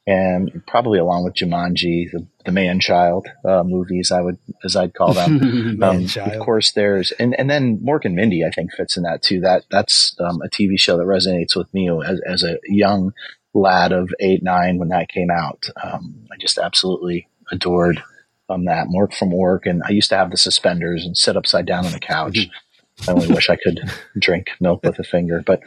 And 0.10 0.64
probably 0.66 0.98
along 0.98 1.24
with 1.24 1.36
Jumanji, 1.36 2.10
the, 2.12 2.26
the 2.44 2.52
man 2.52 2.80
child 2.80 3.28
uh, 3.46 3.64
movies, 3.64 4.12
I 4.12 4.22
would, 4.22 4.40
as 4.64 4.76
I'd 4.76 4.96
call 4.96 5.14
them. 5.14 5.84
Um. 5.84 6.08
Of 6.18 6.40
course, 6.40 6.72
there's 6.72 7.12
and 7.12 7.40
and 7.40 7.48
then 7.48 7.78
Mork 7.78 8.06
and 8.06 8.16
Mindy, 8.16 8.44
I 8.44 8.50
think, 8.50 8.74
fits 8.74 8.98
in 8.98 9.04
that 9.04 9.22
too. 9.22 9.40
That 9.40 9.66
that's 9.70 10.16
um, 10.20 10.42
a 10.42 10.50
TV 10.50 10.80
show 10.80 10.98
that 10.98 11.04
resonates 11.04 11.56
with 11.56 11.72
me 11.74 11.90
as, 11.90 12.20
as 12.26 12.44
a 12.44 12.58
young 12.66 13.14
lad 13.54 13.92
of 13.92 14.10
eight 14.20 14.42
nine 14.42 14.80
when 14.80 14.90
that 14.90 15.10
came 15.10 15.30
out. 15.30 15.70
Um, 15.82 16.26
I 16.32 16.38
just 16.40 16.58
absolutely 16.58 17.28
adored 17.52 18.02
um, 18.50 18.66
that 18.66 18.88
Mork 18.88 19.14
from 19.14 19.34
Ork, 19.34 19.68
and 19.68 19.84
I 19.86 19.92
used 19.92 20.10
to 20.10 20.18
have 20.18 20.32
the 20.32 20.38
suspenders 20.38 21.06
and 21.06 21.16
sit 21.16 21.38
upside 21.38 21.68
down 21.68 21.86
on 21.86 21.92
the 21.92 22.00
couch. 22.00 22.48
I 23.08 23.12
only 23.12 23.28
wish 23.28 23.50
I 23.50 23.56
could 23.56 23.80
drink 24.18 24.50
milk 24.60 24.84
with 24.84 25.00
a 25.00 25.04
finger, 25.04 25.44
but 25.46 25.62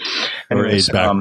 Or 0.50 0.64
anyways, 0.64 0.90
age 0.90 0.96
um, 0.96 1.20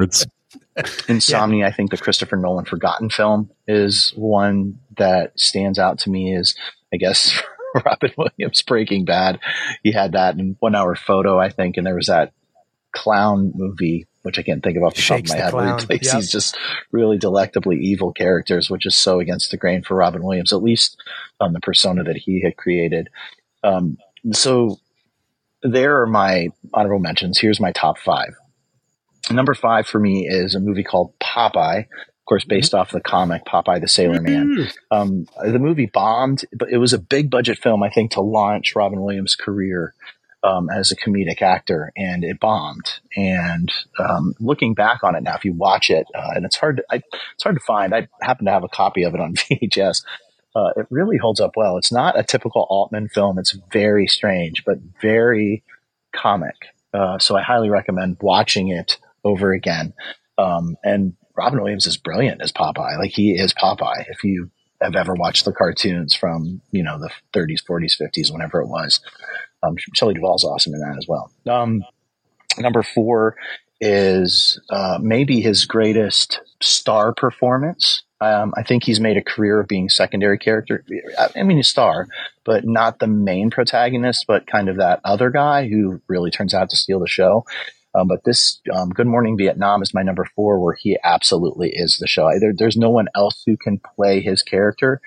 Insomnia, 1.08 1.68
I 1.68 1.72
think 1.72 1.92
the 1.92 1.98
Christopher 1.98 2.38
Nolan 2.38 2.66
forgotten 2.66 3.10
film 3.10 3.52
is 3.68 4.14
one 4.16 4.80
that 4.98 5.38
stands 5.40 5.80
out 5.80 6.00
to 6.00 6.10
me 6.10 6.36
is, 6.36 6.56
I 6.94 6.98
guess, 6.98 7.42
Robin 7.86 8.12
Williams 8.18 8.62
Breaking 8.62 9.06
Bad. 9.06 9.40
He 9.84 9.92
had 9.92 10.14
that 10.14 10.38
in 10.38 10.56
one 10.60 10.76
hour 10.76 10.96
photo, 10.96 11.40
I 11.40 11.50
think, 11.50 11.78
and 11.78 11.86
there 11.86 11.96
was 11.96 12.08
that 12.08 12.34
clown 12.94 13.52
movie, 13.56 14.08
which 14.24 14.38
I 14.38 14.44
can't 14.44 14.64
think 14.64 14.78
of 14.78 14.84
off 14.84 14.96
the 14.96 15.02
Shakes 15.02 15.32
top 15.32 15.38
of 15.38 15.40
my 15.40 15.46
head, 15.46 15.54
where 15.54 15.78
he 15.80 15.86
plays 15.86 16.06
yep. 16.08 16.16
these 16.16 16.32
just 16.32 16.58
really 16.92 17.18
delectably 17.18 17.78
evil 17.78 18.14
characters, 18.14 18.70
which 18.70 18.86
is 18.86 18.96
so 18.96 19.20
against 19.20 19.52
the 19.52 19.58
grain 19.58 19.84
for 19.84 19.96
Robin 19.96 20.24
Williams, 20.24 20.54
at 20.54 20.64
least 20.64 21.02
on 21.40 21.54
the 21.54 21.60
persona 21.60 22.04
that 22.04 22.18
he 22.18 22.42
had 22.42 22.58
created. 22.58 23.10
Um, 23.64 23.98
so 24.34 24.80
there 25.64 26.02
are 26.02 26.08
my 26.08 26.50
honorable 26.74 27.00
mentions. 27.00 27.40
Here's 27.40 27.60
my 27.60 27.72
top 27.72 27.98
five. 27.98 28.36
Number 29.30 29.54
five 29.54 29.88
for 29.88 30.00
me 30.00 30.28
is 30.28 30.56
a 30.56 30.60
movie 30.60 30.84
called 30.84 31.14
Popeye, 31.20 31.82
of 31.82 32.26
course, 32.26 32.46
based 32.46 32.74
off 32.74 32.92
the 32.92 33.02
comic 33.02 33.46
Popeye 33.46 33.82
the 33.82 33.88
Sailor 33.88 34.22
Man. 34.22 34.68
Um, 34.90 35.28
the 35.44 35.60
movie 35.60 35.86
bombed, 35.86 36.46
but 36.54 36.70
it 36.72 36.78
was 36.78 36.94
a 36.94 37.00
big 37.00 37.30
budget 37.30 37.60
film, 37.60 37.84
I 37.84 37.90
think, 37.90 38.12
to 38.12 38.22
launch 38.22 38.76
Robin 38.76 39.02
Williams' 39.02 39.36
career 39.36 39.94
um, 40.44 40.70
as 40.70 40.92
a 40.92 40.96
comedic 40.96 41.42
actor, 41.42 41.92
and 41.96 42.24
it 42.24 42.40
bombed. 42.40 43.00
And 43.16 43.72
um, 44.00 44.34
looking 44.40 44.74
back 44.74 45.04
on 45.04 45.16
it 45.16 45.24
now, 45.24 45.36
if 45.36 45.46
you 45.46 45.54
watch 45.54 45.90
it, 45.90 46.08
uh, 46.16 46.32
and 46.36 46.46
it's 46.46 46.56
hard, 46.56 46.78
to, 46.78 46.84
I, 46.90 47.02
it's 47.34 47.44
hard 47.44 47.56
to 47.56 47.64
find. 47.66 47.94
I 47.94 48.08
happen 48.22 48.46
to 48.46 48.52
have 48.52 48.64
a 48.64 48.70
copy 48.70 49.04
of 49.04 49.14
it 49.14 49.22
on 49.22 49.34
VHS. 49.36 50.04
Uh, 50.56 50.72
it 50.76 50.88
really 50.90 51.18
holds 51.18 51.40
up 51.40 51.52
well. 51.56 51.78
It's 51.78 51.92
not 51.92 52.20
a 52.20 52.24
typical 52.24 52.66
Altman 52.70 53.08
film. 53.08 53.40
It's 53.40 53.58
very 53.72 54.08
strange, 54.08 54.66
but 54.66 54.80
very 55.02 55.64
comic. 56.14 56.56
Uh, 56.94 57.20
so 57.20 57.38
I 57.38 57.42
highly 57.42 57.70
recommend 57.70 58.18
watching 58.20 58.68
it 58.68 58.98
over 59.24 59.52
again. 59.54 59.94
Um, 60.38 60.76
and 60.84 61.14
Robin 61.36 61.62
Williams 61.62 61.88
is 61.88 61.98
brilliant 61.98 62.42
as 62.42 62.52
Popeye. 62.52 62.98
Like 62.98 63.12
he 63.12 63.32
is 63.32 63.54
Popeye. 63.54 64.06
If 64.10 64.24
you 64.24 64.50
have 64.82 64.96
ever 64.96 65.14
watched 65.14 65.46
the 65.46 65.54
cartoons 65.54 66.14
from 66.16 66.62
you 66.72 66.84
know 66.84 67.00
the 67.00 67.10
30s, 67.34 67.64
40s, 67.64 68.02
50s, 68.02 68.32
whenever 68.32 68.62
it 68.62 68.68
was, 68.68 69.00
um, 69.64 69.76
Shelley 69.94 70.16
Duvall's 70.16 70.44
awesome 70.44 70.74
in 70.74 70.80
that 70.82 70.98
as 70.98 71.08
well. 71.08 71.32
Um, 71.48 71.84
number 72.58 72.84
four 72.84 73.36
is 73.80 74.60
uh, 74.70 75.00
maybe 75.02 75.42
his 75.42 75.66
greatest 75.66 76.40
star 76.62 77.14
performance. 77.14 78.04
Um, 78.20 78.54
I 78.56 78.62
think 78.62 78.84
he's 78.84 79.00
made 79.00 79.18
a 79.18 79.24
career 79.24 79.60
of 79.60 79.68
being 79.68 79.90
secondary 79.90 80.38
character. 80.38 80.86
I 81.36 81.42
mean, 81.42 81.58
a 81.58 81.64
star, 81.64 82.08
but 82.46 82.66
not 82.66 83.00
the 83.00 83.08
main 83.08 83.50
protagonist, 83.50 84.26
but 84.28 84.46
kind 84.46 84.70
of 84.70 84.78
that 84.78 85.02
other 85.04 85.32
guy 85.32 85.68
who 85.68 86.02
really 86.08 86.30
turns 86.30 86.54
out 86.54 86.70
to 86.70 86.78
steal 86.78 87.00
the 87.00 87.08
show. 87.08 87.46
Um, 87.94 88.08
but 88.08 88.24
this 88.24 88.62
um, 88.74 88.90
Good 88.90 89.08
Morning 89.08 89.38
Vietnam 89.38 89.82
is 89.82 89.94
my 89.94 90.02
number 90.02 90.26
four, 90.36 90.60
where 90.60 90.76
he 90.76 90.98
absolutely 91.04 91.72
is 91.74 91.98
the 92.00 92.08
show. 92.08 92.30
There, 92.40 92.54
there's 92.56 92.78
no 92.78 92.90
one 92.90 93.08
else 93.16 93.44
who 93.46 93.58
can 93.58 93.80
play 93.96 94.22
his 94.22 94.44
character. 94.44 95.02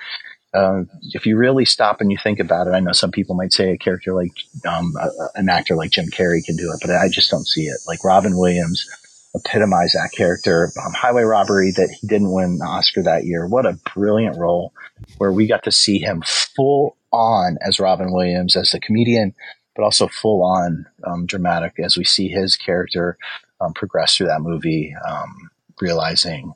Um, 0.54 0.88
if 1.02 1.26
you 1.26 1.36
really 1.36 1.64
stop 1.64 2.00
and 2.00 2.12
you 2.12 2.18
think 2.22 2.38
about 2.38 2.68
it, 2.68 2.74
I 2.74 2.80
know 2.80 2.92
some 2.92 3.10
people 3.10 3.34
might 3.34 3.52
say 3.52 3.72
a 3.72 3.78
character 3.78 4.14
like 4.14 4.30
um, 4.68 4.94
a, 5.00 5.08
an 5.34 5.48
actor 5.48 5.74
like 5.74 5.90
Jim 5.90 6.06
Carrey 6.06 6.44
can 6.44 6.56
do 6.56 6.70
it, 6.72 6.78
but 6.80 6.94
I 6.94 7.08
just 7.08 7.30
don't 7.30 7.46
see 7.46 7.64
it. 7.64 7.78
Like 7.88 8.04
Robin 8.04 8.36
Williams 8.36 8.88
epitomized 9.34 9.94
that 9.94 10.12
character. 10.16 10.70
Um, 10.84 10.92
Highway 10.92 11.22
Robbery 11.22 11.72
that 11.72 11.90
he 12.00 12.06
didn't 12.06 12.32
win 12.32 12.58
the 12.58 12.64
Oscar 12.64 13.02
that 13.02 13.24
year. 13.24 13.46
What 13.46 13.66
a 13.66 13.78
brilliant 13.94 14.38
role 14.38 14.72
where 15.18 15.32
we 15.32 15.46
got 15.46 15.64
to 15.64 15.72
see 15.72 15.98
him 15.98 16.22
full 16.24 16.96
on 17.12 17.58
as 17.60 17.80
Robin 17.80 18.12
Williams 18.12 18.56
as 18.56 18.70
the 18.70 18.80
comedian, 18.80 19.34
but 19.74 19.82
also 19.82 20.08
full 20.08 20.42
on 20.42 20.86
um, 21.04 21.26
dramatic 21.26 21.74
as 21.78 21.96
we 21.96 22.04
see 22.04 22.28
his 22.28 22.56
character 22.56 23.16
um, 23.60 23.72
progress 23.74 24.16
through 24.16 24.26
that 24.28 24.40
movie, 24.40 24.94
um, 25.08 25.50
realizing, 25.80 26.52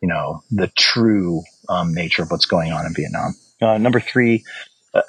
you 0.00 0.08
know, 0.08 0.42
the 0.50 0.68
true 0.68 1.42
um, 1.68 1.94
nature 1.94 2.22
of 2.22 2.30
what's 2.30 2.46
going 2.46 2.72
on 2.72 2.86
in 2.86 2.94
Vietnam. 2.94 3.34
Uh, 3.60 3.78
number 3.78 4.00
three, 4.00 4.44
uh, 4.94 5.02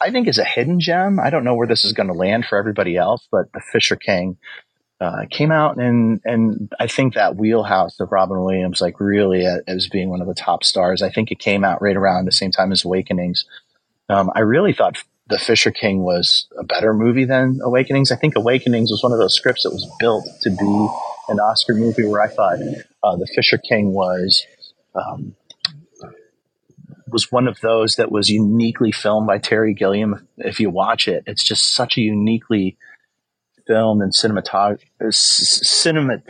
I 0.00 0.10
think 0.10 0.28
is 0.28 0.38
a 0.38 0.44
hidden 0.44 0.80
gem. 0.80 1.18
I 1.20 1.30
don't 1.30 1.44
know 1.44 1.54
where 1.54 1.66
this 1.66 1.84
is 1.84 1.92
going 1.92 2.08
to 2.08 2.14
land 2.14 2.46
for 2.46 2.58
everybody 2.58 2.96
else, 2.96 3.26
but 3.30 3.52
The 3.52 3.60
Fisher 3.72 3.96
King 3.96 4.38
uh, 5.00 5.24
came 5.30 5.50
out 5.50 5.78
and 5.78 6.20
and 6.26 6.70
I 6.78 6.86
think 6.86 7.14
that 7.14 7.36
wheelhouse 7.36 7.98
of 8.00 8.12
Robin 8.12 8.44
Williams 8.44 8.82
like 8.82 9.00
really 9.00 9.46
as 9.66 9.88
being 9.88 10.10
one 10.10 10.20
of 10.20 10.26
the 10.26 10.34
top 10.34 10.62
stars. 10.62 11.00
I 11.00 11.08
think 11.08 11.30
it 11.30 11.38
came 11.38 11.64
out 11.64 11.80
right 11.80 11.96
around 11.96 12.26
the 12.26 12.32
same 12.32 12.50
time 12.50 12.70
as 12.70 12.84
Awakenings. 12.84 13.46
Um, 14.10 14.30
I 14.34 14.40
really 14.40 14.74
thought 14.74 15.02
The 15.30 15.38
Fisher 15.38 15.70
King 15.70 16.02
was 16.02 16.46
a 16.58 16.64
better 16.64 16.92
movie 16.92 17.24
than 17.24 17.60
Awakenings. 17.62 18.10
I 18.10 18.16
think 18.16 18.36
Awakenings 18.36 18.90
was 18.90 19.02
one 19.02 19.12
of 19.12 19.18
those 19.18 19.34
scripts 19.34 19.62
that 19.62 19.70
was 19.70 19.88
built 20.00 20.26
to 20.42 20.50
be 20.50 20.88
an 21.28 21.38
Oscar 21.38 21.74
movie, 21.74 22.04
where 22.04 22.20
I 22.20 22.28
thought 22.28 22.58
uh, 23.02 23.16
The 23.16 23.28
Fisher 23.34 23.58
King 23.58 23.92
was. 23.92 24.44
Um, 24.94 25.36
was 27.12 27.32
one 27.32 27.48
of 27.48 27.58
those 27.60 27.96
that 27.96 28.12
was 28.12 28.28
uniquely 28.28 28.92
filmed 28.92 29.26
by 29.26 29.38
Terry 29.38 29.74
Gilliam. 29.74 30.28
If 30.38 30.60
you 30.60 30.70
watch 30.70 31.08
it, 31.08 31.24
it's 31.26 31.42
just 31.42 31.74
such 31.74 31.98
a 31.98 32.00
uniquely 32.00 32.76
filmed 33.66 34.02
and 34.02 34.12
cinematography, 34.12 34.84
cinema, 35.12 36.22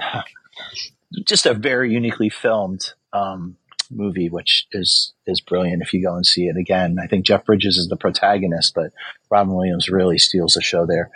just 1.27 1.47
a 1.47 1.55
very 1.55 1.93
uniquely 1.93 2.31
filmed 2.31 2.95
um, 3.13 3.57
movie, 3.91 4.29
which 4.29 4.67
is 4.73 5.13
is 5.27 5.41
brilliant 5.41 5.83
if 5.83 5.93
you 5.93 6.03
go 6.03 6.15
and 6.15 6.27
see 6.27 6.47
it 6.47 6.57
again. 6.57 6.99
I 7.03 7.07
think 7.07 7.27
Jeff 7.27 7.45
Bridges 7.45 7.77
is 7.77 7.89
the 7.89 7.97
protagonist, 7.97 8.75
but 8.75 8.93
Robin 9.31 9.55
Williams 9.55 9.89
really 9.89 10.19
steals 10.19 10.55
the 10.55 10.63
show 10.63 10.87
there. 10.87 11.11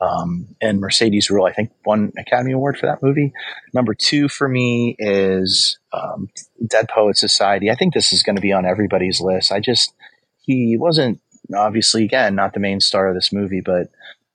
Um, 0.00 0.48
and 0.60 0.80
Mercedes 0.80 1.28
Ruehl, 1.28 1.48
I 1.48 1.54
think, 1.54 1.70
won 1.86 2.12
Academy 2.18 2.52
Award 2.52 2.76
for 2.78 2.86
that 2.86 3.02
movie. 3.02 3.32
Number 3.72 3.94
two 3.94 4.28
for 4.28 4.46
me 4.46 4.94
is 4.98 5.78
um, 5.92 6.28
Dead 6.66 6.88
Poet 6.88 7.16
Society. 7.16 7.70
I 7.70 7.76
think 7.76 7.94
this 7.94 8.12
is 8.12 8.22
going 8.22 8.36
to 8.36 8.42
be 8.42 8.52
on 8.52 8.66
everybody's 8.66 9.20
list. 9.20 9.52
I 9.52 9.60
just 9.60 9.94
he 10.38 10.76
wasn't 10.78 11.20
obviously 11.54 12.04
again 12.04 12.34
not 12.34 12.52
the 12.52 12.60
main 12.60 12.80
star 12.80 13.08
of 13.08 13.14
this 13.14 13.32
movie, 13.32 13.62
but 13.64 13.88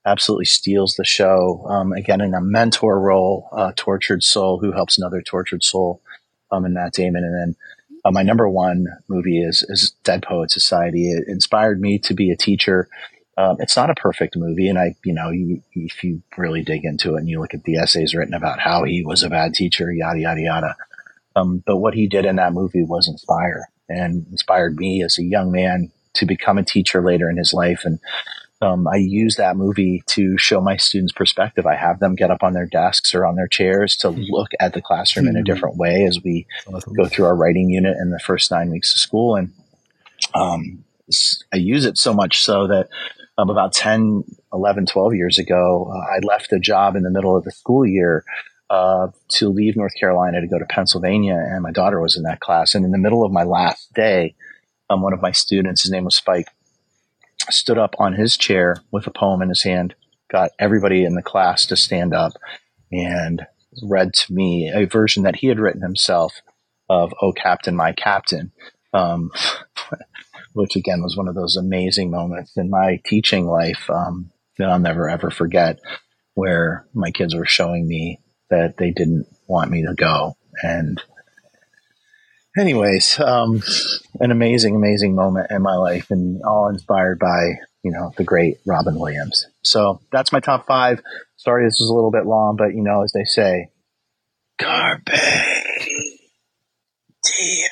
absolutely 0.04 0.46
steals 0.46 0.94
the 0.94 1.04
show. 1.04 1.64
Um, 1.68 1.92
again, 1.92 2.20
in 2.20 2.34
a 2.34 2.40
mentor 2.40 2.98
role, 2.98 3.48
uh, 3.52 3.72
tortured 3.76 4.22
soul 4.22 4.58
who 4.58 4.72
helps 4.72 4.98
another 4.98 5.22
tortured 5.22 5.62
soul, 5.62 6.02
um, 6.50 6.64
and 6.64 6.74
Matt 6.74 6.92
Damon. 6.92 7.24
And 7.24 7.34
then 7.34 7.56
uh, 8.04 8.10
my 8.10 8.22
number 8.22 8.48
one 8.48 8.86
movie 9.08 9.42
is 9.42 9.64
is 9.68 9.92
Dead 10.04 10.22
Poet 10.22 10.50
Society. 10.50 11.10
It 11.10 11.24
inspired 11.28 11.80
me 11.80 11.98
to 12.00 12.14
be 12.14 12.30
a 12.30 12.36
teacher. 12.36 12.88
Um, 13.38 13.56
it's 13.60 13.76
not 13.76 13.90
a 13.90 13.94
perfect 13.94 14.36
movie, 14.36 14.68
and 14.68 14.78
I, 14.78 14.94
you 15.04 15.14
know, 15.14 15.30
you, 15.30 15.62
if 15.72 16.04
you 16.04 16.22
really 16.36 16.62
dig 16.62 16.84
into 16.84 17.14
it 17.14 17.20
and 17.20 17.28
you 17.28 17.40
look 17.40 17.54
at 17.54 17.64
the 17.64 17.76
essays 17.76 18.14
written 18.14 18.34
about 18.34 18.60
how 18.60 18.84
he 18.84 19.02
was 19.04 19.22
a 19.22 19.30
bad 19.30 19.54
teacher, 19.54 19.90
yada 19.90 20.20
yada 20.20 20.40
yada. 20.40 20.76
Um, 21.34 21.62
but 21.64 21.78
what 21.78 21.94
he 21.94 22.08
did 22.08 22.26
in 22.26 22.36
that 22.36 22.52
movie 22.52 22.82
was 22.82 23.08
inspire 23.08 23.68
and 23.88 24.26
inspired 24.30 24.76
me 24.76 25.02
as 25.02 25.18
a 25.18 25.24
young 25.24 25.50
man 25.50 25.90
to 26.14 26.26
become 26.26 26.58
a 26.58 26.64
teacher 26.64 27.02
later 27.02 27.30
in 27.30 27.38
his 27.38 27.54
life 27.54 27.82
and 27.84 27.98
um, 28.62 28.86
I 28.86 28.96
use 28.96 29.36
that 29.36 29.56
movie 29.56 30.04
to 30.06 30.38
show 30.38 30.60
my 30.60 30.76
students 30.76 31.12
perspective. 31.12 31.66
I 31.66 31.74
have 31.74 31.98
them 31.98 32.14
get 32.14 32.30
up 32.30 32.44
on 32.44 32.52
their 32.52 32.66
desks 32.66 33.12
or 33.12 33.26
on 33.26 33.34
their 33.34 33.48
chairs 33.48 33.96
to 33.98 34.08
mm-hmm. 34.08 34.22
look 34.28 34.52
at 34.60 34.72
the 34.72 34.80
classroom 34.80 35.26
in 35.26 35.34
a 35.34 35.40
mm-hmm. 35.40 35.44
different 35.44 35.76
way 35.76 36.04
as 36.04 36.22
we 36.22 36.46
go 36.96 37.06
through 37.06 37.24
our 37.24 37.34
writing 37.34 37.70
unit 37.70 37.96
in 38.00 38.10
the 38.10 38.20
first 38.20 38.52
nine 38.52 38.70
weeks 38.70 38.94
of 38.94 39.00
school. 39.00 39.34
And 39.34 39.52
um, 40.32 40.84
I 41.52 41.56
use 41.56 41.84
it 41.84 41.98
so 41.98 42.14
much 42.14 42.40
so 42.40 42.68
that 42.68 42.88
um, 43.36 43.50
about 43.50 43.72
10, 43.72 44.22
11, 44.52 44.86
12 44.86 45.14
years 45.14 45.38
ago, 45.38 45.90
uh, 45.92 46.14
I 46.14 46.20
left 46.22 46.52
a 46.52 46.60
job 46.60 46.94
in 46.94 47.02
the 47.02 47.10
middle 47.10 47.36
of 47.36 47.42
the 47.42 47.50
school 47.50 47.84
year 47.84 48.24
uh, 48.70 49.08
to 49.30 49.48
leave 49.48 49.76
North 49.76 49.94
Carolina 49.98 50.40
to 50.40 50.46
go 50.46 50.60
to 50.60 50.66
Pennsylvania. 50.66 51.34
And 51.34 51.62
my 51.62 51.72
daughter 51.72 52.00
was 52.00 52.16
in 52.16 52.22
that 52.22 52.38
class. 52.38 52.76
And 52.76 52.84
in 52.84 52.92
the 52.92 52.98
middle 52.98 53.24
of 53.24 53.32
my 53.32 53.42
last 53.42 53.92
day, 53.92 54.36
um, 54.88 55.02
one 55.02 55.12
of 55.12 55.20
my 55.20 55.32
students, 55.32 55.82
his 55.82 55.90
name 55.90 56.04
was 56.04 56.14
Spike, 56.14 56.46
stood 57.50 57.78
up 57.78 57.94
on 57.98 58.14
his 58.14 58.36
chair 58.36 58.76
with 58.90 59.06
a 59.06 59.10
poem 59.10 59.42
in 59.42 59.48
his 59.48 59.62
hand, 59.62 59.94
got 60.30 60.50
everybody 60.58 61.04
in 61.04 61.14
the 61.14 61.22
class 61.22 61.66
to 61.66 61.76
stand 61.76 62.14
up 62.14 62.32
and 62.90 63.46
read 63.82 64.12
to 64.12 64.32
me 64.32 64.70
a 64.74 64.86
version 64.86 65.22
that 65.22 65.36
he 65.36 65.46
had 65.48 65.58
written 65.58 65.82
himself 65.82 66.40
of 66.88 67.14
"Oh 67.22 67.32
Captain, 67.32 67.74
My 67.74 67.92
Captain," 67.92 68.52
um, 68.92 69.30
which 70.52 70.76
again 70.76 71.02
was 71.02 71.16
one 71.16 71.28
of 71.28 71.34
those 71.34 71.56
amazing 71.56 72.10
moments 72.10 72.56
in 72.56 72.70
my 72.70 73.00
teaching 73.06 73.46
life 73.46 73.88
um, 73.88 74.30
that 74.58 74.68
I'll 74.68 74.78
never 74.78 75.08
ever 75.08 75.30
forget, 75.30 75.78
where 76.34 76.86
my 76.92 77.10
kids 77.10 77.34
were 77.34 77.46
showing 77.46 77.86
me 77.88 78.20
that 78.50 78.76
they 78.76 78.90
didn't 78.90 79.26
want 79.46 79.70
me 79.70 79.84
to 79.86 79.94
go, 79.94 80.36
and 80.62 81.00
anyways, 82.56 83.18
um, 83.20 83.62
an 84.20 84.30
amazing, 84.30 84.76
amazing 84.76 85.14
moment 85.14 85.50
in 85.50 85.62
my 85.62 85.74
life, 85.74 86.10
and 86.10 86.42
all 86.42 86.68
inspired 86.68 87.18
by 87.18 87.54
you 87.82 87.90
know 87.90 88.12
the 88.16 88.24
great 88.24 88.58
Robin 88.66 88.98
Williams. 88.98 89.46
So 89.62 90.00
that's 90.10 90.32
my 90.32 90.40
top 90.40 90.66
five. 90.66 91.00
Sorry, 91.36 91.64
this 91.64 91.78
was 91.80 91.90
a 91.90 91.94
little 91.94 92.10
bit 92.10 92.26
long, 92.26 92.56
but 92.56 92.74
you 92.74 92.82
know, 92.82 93.02
as 93.02 93.12
they 93.12 93.24
say, 93.24 93.68
carpe 94.60 95.10
diem. 97.24 97.68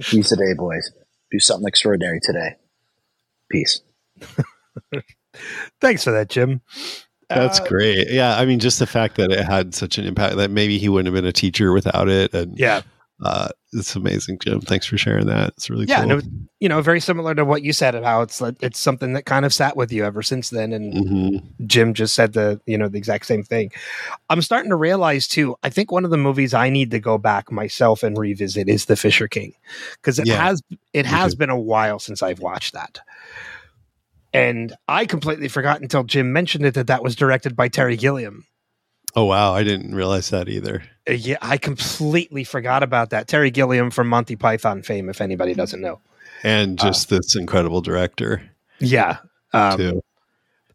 Peace 0.00 0.28
today, 0.28 0.54
boys. 0.56 0.92
Do 1.30 1.38
something 1.38 1.66
extraordinary 1.66 2.20
today. 2.22 2.56
Peace. 3.50 3.80
Thanks 5.80 6.04
for 6.04 6.10
that, 6.12 6.28
Jim. 6.28 6.62
That's 7.28 7.60
uh, 7.60 7.66
great. 7.66 8.10
Yeah, 8.10 8.36
I 8.36 8.46
mean, 8.46 8.58
just 8.58 8.78
the 8.78 8.86
fact 8.86 9.16
that 9.16 9.30
it 9.30 9.44
had 9.44 9.74
such 9.74 9.98
an 9.98 10.06
impact 10.06 10.36
that 10.36 10.50
maybe 10.50 10.78
he 10.78 10.88
wouldn't 10.88 11.06
have 11.06 11.14
been 11.14 11.28
a 11.28 11.32
teacher 11.32 11.72
without 11.72 12.08
it. 12.08 12.32
And 12.32 12.58
yeah, 12.58 12.82
uh, 13.22 13.48
it's 13.72 13.96
amazing, 13.96 14.38
Jim. 14.38 14.60
Thanks 14.60 14.86
for 14.86 14.96
sharing 14.96 15.26
that. 15.26 15.48
It's 15.50 15.68
really 15.68 15.86
yeah, 15.86 16.04
cool. 16.04 16.20
you 16.60 16.68
know, 16.68 16.80
very 16.80 17.00
similar 17.00 17.34
to 17.34 17.44
what 17.44 17.62
you 17.62 17.72
said 17.72 17.94
of 17.94 18.04
how 18.04 18.22
it's 18.22 18.40
it's 18.60 18.78
something 18.78 19.12
that 19.12 19.26
kind 19.26 19.44
of 19.44 19.52
sat 19.52 19.76
with 19.76 19.92
you 19.92 20.04
ever 20.04 20.22
since 20.22 20.50
then. 20.50 20.72
And 20.72 20.94
mm-hmm. 20.94 21.66
Jim 21.66 21.94
just 21.94 22.14
said 22.14 22.32
the 22.32 22.60
you 22.64 22.78
know 22.78 22.88
the 22.88 22.96
exact 22.96 23.26
same 23.26 23.42
thing. 23.42 23.72
I'm 24.30 24.40
starting 24.40 24.70
to 24.70 24.76
realize 24.76 25.26
too. 25.26 25.56
I 25.62 25.68
think 25.68 25.90
one 25.90 26.04
of 26.04 26.10
the 26.10 26.16
movies 26.16 26.54
I 26.54 26.70
need 26.70 26.90
to 26.92 27.00
go 27.00 27.18
back 27.18 27.50
myself 27.50 28.02
and 28.02 28.16
revisit 28.16 28.68
is 28.68 28.86
The 28.86 28.96
Fisher 28.96 29.28
King 29.28 29.52
because 29.96 30.18
it 30.18 30.26
yeah. 30.26 30.42
has 30.42 30.62
it 30.92 31.04
has 31.04 31.34
been 31.34 31.50
a 31.50 31.58
while 31.58 31.98
since 31.98 32.22
I've 32.22 32.40
watched 32.40 32.72
that. 32.72 33.00
And 34.38 34.72
I 34.86 35.06
completely 35.06 35.48
forgot 35.48 35.80
until 35.80 36.04
Jim 36.04 36.32
mentioned 36.32 36.64
it 36.64 36.74
that 36.74 36.86
that 36.86 37.02
was 37.02 37.16
directed 37.16 37.56
by 37.56 37.68
Terry 37.68 37.96
Gilliam. 37.96 38.46
Oh 39.16 39.24
wow, 39.24 39.54
I 39.54 39.64
didn't 39.64 39.94
realize 39.94 40.30
that 40.30 40.48
either. 40.48 40.82
Uh, 41.08 41.14
yeah, 41.14 41.38
I 41.40 41.56
completely 41.56 42.44
forgot 42.44 42.82
about 42.82 43.10
that. 43.10 43.26
Terry 43.26 43.50
Gilliam 43.50 43.90
from 43.90 44.08
Monty 44.08 44.36
Python 44.36 44.82
fame, 44.82 45.08
if 45.08 45.20
anybody 45.20 45.54
doesn't 45.54 45.80
know, 45.80 46.00
and 46.42 46.78
just 46.78 47.12
uh, 47.12 47.16
this 47.16 47.34
incredible 47.34 47.80
director. 47.80 48.42
Yeah, 48.78 49.18
um, 49.52 49.76
too. 49.76 50.02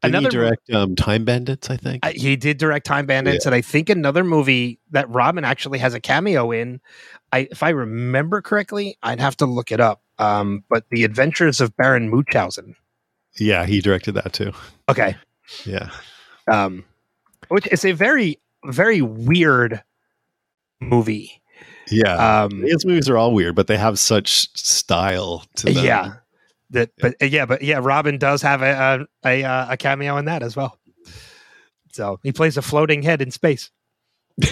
Did 0.02 0.10
another 0.16 0.30
he 0.30 0.30
direct 0.30 0.70
um, 0.72 0.96
Time 0.96 1.24
Bandits? 1.24 1.70
I 1.70 1.78
think 1.78 2.06
uh, 2.06 2.12
he 2.14 2.36
did 2.36 2.58
direct 2.58 2.86
Time 2.86 3.06
Bandits, 3.06 3.46
yeah. 3.46 3.50
and 3.50 3.56
I 3.56 3.62
think 3.62 3.90
another 3.90 4.24
movie 4.24 4.80
that 4.92 5.10
Robin 5.10 5.46
actually 5.46 5.80
has 5.80 5.94
a 5.94 6.02
cameo 6.02 6.52
in. 6.52 6.82
I, 7.32 7.48
if 7.50 7.64
I 7.64 7.70
remember 7.70 8.42
correctly, 8.42 8.98
I'd 9.02 9.22
have 9.22 9.38
to 9.38 9.46
look 9.46 9.72
it 9.72 9.80
up. 9.80 10.02
Um, 10.20 10.64
but 10.70 10.86
The 10.92 11.04
Adventures 11.04 11.62
of 11.62 11.76
Baron 11.78 12.10
Munchausen. 12.10 12.76
Yeah, 13.38 13.66
he 13.66 13.82
directed 13.82 14.14
that 14.14 14.34
too. 14.34 14.52
Okay. 14.90 15.16
Yeah. 15.66 15.90
Um, 16.52 16.86
which 17.50 17.68
is 17.72 17.86
a 17.86 17.92
very, 17.92 18.40
very 18.66 19.02
weird 19.02 19.84
movie. 20.80 21.42
Yeah. 21.90 22.44
Um, 22.44 22.62
his 22.62 22.86
movies 22.86 23.10
are 23.10 23.18
all 23.18 23.34
weird, 23.34 23.56
but 23.56 23.68
they 23.68 23.78
have 23.78 24.00
such 24.00 24.56
style 24.58 25.46
to 25.58 25.68
them. 25.68 25.84
Yeah. 25.84 26.14
That, 26.72 26.92
but 27.00 27.16
yeah, 27.22 27.46
but 27.46 27.62
yeah, 27.62 27.80
Robin 27.82 28.18
does 28.18 28.42
have 28.42 28.64
a 28.64 29.06
a, 29.24 29.42
a, 29.44 29.68
a 29.72 29.78
cameo 29.78 30.18
in 30.18 30.26
that 30.26 30.42
as 30.42 30.56
well. 30.56 30.80
So 31.92 32.20
he 32.24 32.32
plays 32.32 32.58
a 32.58 32.64
floating 32.64 33.04
head 33.04 33.22
in 33.22 33.30
space. 33.30 33.70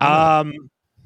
um, 0.00 0.54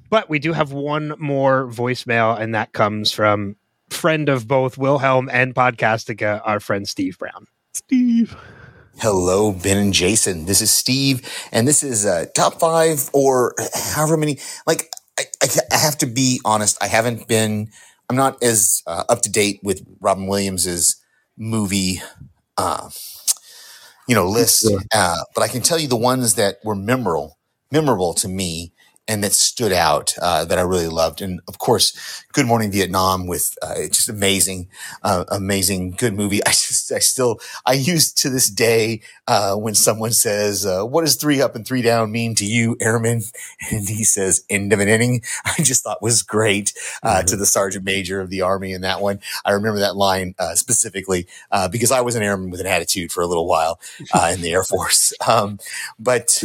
but 0.08 0.30
we 0.30 0.38
do 0.38 0.52
have 0.52 0.70
one 0.70 1.14
more 1.18 1.66
voicemail, 1.66 2.38
and 2.38 2.54
that 2.54 2.72
comes 2.72 3.10
from 3.10 3.56
friend 3.90 4.28
of 4.28 4.46
both 4.48 4.78
Wilhelm 4.78 5.28
and 5.32 5.54
Podcastica, 5.54 6.40
our 6.44 6.60
friend 6.60 6.88
Steve 6.88 7.18
Brown. 7.18 7.46
Steve. 7.72 8.36
Hello, 8.98 9.52
Ben 9.52 9.76
and 9.76 9.92
Jason. 9.92 10.46
This 10.46 10.60
is 10.60 10.70
Steve, 10.70 11.28
and 11.50 11.66
this 11.66 11.82
is 11.82 12.06
uh, 12.06 12.26
top 12.34 12.60
five 12.60 13.10
or 13.12 13.54
however 13.74 14.16
many. 14.16 14.38
Like, 14.66 14.90
I, 15.18 15.24
I, 15.42 15.76
have 15.76 15.98
to 15.98 16.06
be 16.06 16.40
honest. 16.44 16.82
I 16.82 16.86
haven't 16.86 17.26
been. 17.26 17.70
I'm 18.08 18.16
not 18.16 18.40
as 18.42 18.82
uh, 18.86 19.04
up 19.08 19.22
to 19.22 19.30
date 19.30 19.60
with 19.62 19.84
Robin 20.00 20.26
Williams's 20.26 21.02
movie, 21.36 22.02
uh, 22.56 22.88
you 24.06 24.14
know, 24.14 24.28
list. 24.28 24.70
Uh, 24.92 25.16
but 25.34 25.42
I 25.42 25.48
can 25.48 25.62
tell 25.62 25.78
you 25.78 25.88
the 25.88 25.96
ones 25.96 26.34
that 26.34 26.58
were 26.64 26.76
memorable, 26.76 27.38
memorable 27.72 28.14
to 28.14 28.28
me 28.28 28.73
and 29.06 29.22
that 29.22 29.32
stood 29.32 29.72
out 29.72 30.14
uh, 30.20 30.44
that 30.46 30.58
I 30.58 30.62
really 30.62 30.88
loved. 30.88 31.20
And 31.20 31.40
of 31.46 31.58
course, 31.58 32.24
Good 32.32 32.46
Morning 32.46 32.70
Vietnam 32.70 33.26
with 33.26 33.56
uh, 33.62 33.74
just 33.86 34.08
amazing, 34.08 34.68
uh, 35.02 35.24
amazing, 35.28 35.92
good 35.92 36.14
movie. 36.14 36.42
I 36.46 36.50
just, 36.50 36.90
I 36.90 36.98
still, 37.00 37.38
I 37.66 37.74
use 37.74 38.12
to 38.14 38.30
this 38.30 38.48
day 38.50 39.02
uh, 39.28 39.54
when 39.56 39.74
someone 39.74 40.12
says, 40.12 40.64
uh, 40.66 40.84
"What 40.84 41.02
does 41.04 41.16
three 41.16 41.42
up 41.42 41.54
and 41.54 41.66
three 41.66 41.82
down 41.82 42.12
mean 42.12 42.34
to 42.36 42.44
you, 42.46 42.76
Airman?" 42.80 43.22
and 43.70 43.88
he 43.88 44.04
says, 44.04 44.44
"End 44.48 44.72
of 44.72 44.80
an 44.80 44.88
inning." 44.88 45.22
I 45.44 45.62
just 45.62 45.84
thought 45.84 46.02
was 46.02 46.22
great 46.22 46.72
uh, 47.02 47.14
Mm-hmm. 47.14 47.26
to 47.26 47.36
the 47.36 47.46
sergeant 47.46 47.84
major 47.84 48.20
of 48.20 48.30
the 48.30 48.40
army 48.42 48.72
in 48.72 48.80
that 48.80 49.00
one. 49.00 49.20
I 49.44 49.52
remember 49.52 49.80
that 49.80 49.96
line 49.96 50.34
specifically 50.54 51.26
because 51.70 51.92
I 51.92 52.00
was 52.00 52.16
an 52.16 52.22
airman 52.22 52.50
with 52.50 52.60
an 52.60 52.66
attitude 52.66 53.12
for 53.12 53.22
a 53.22 53.26
little 53.26 53.46
while 53.46 53.78
in 54.32 54.40
the 54.40 54.52
Air 54.52 54.64
Force. 54.64 55.12
Um, 55.26 55.58
but 55.98 56.42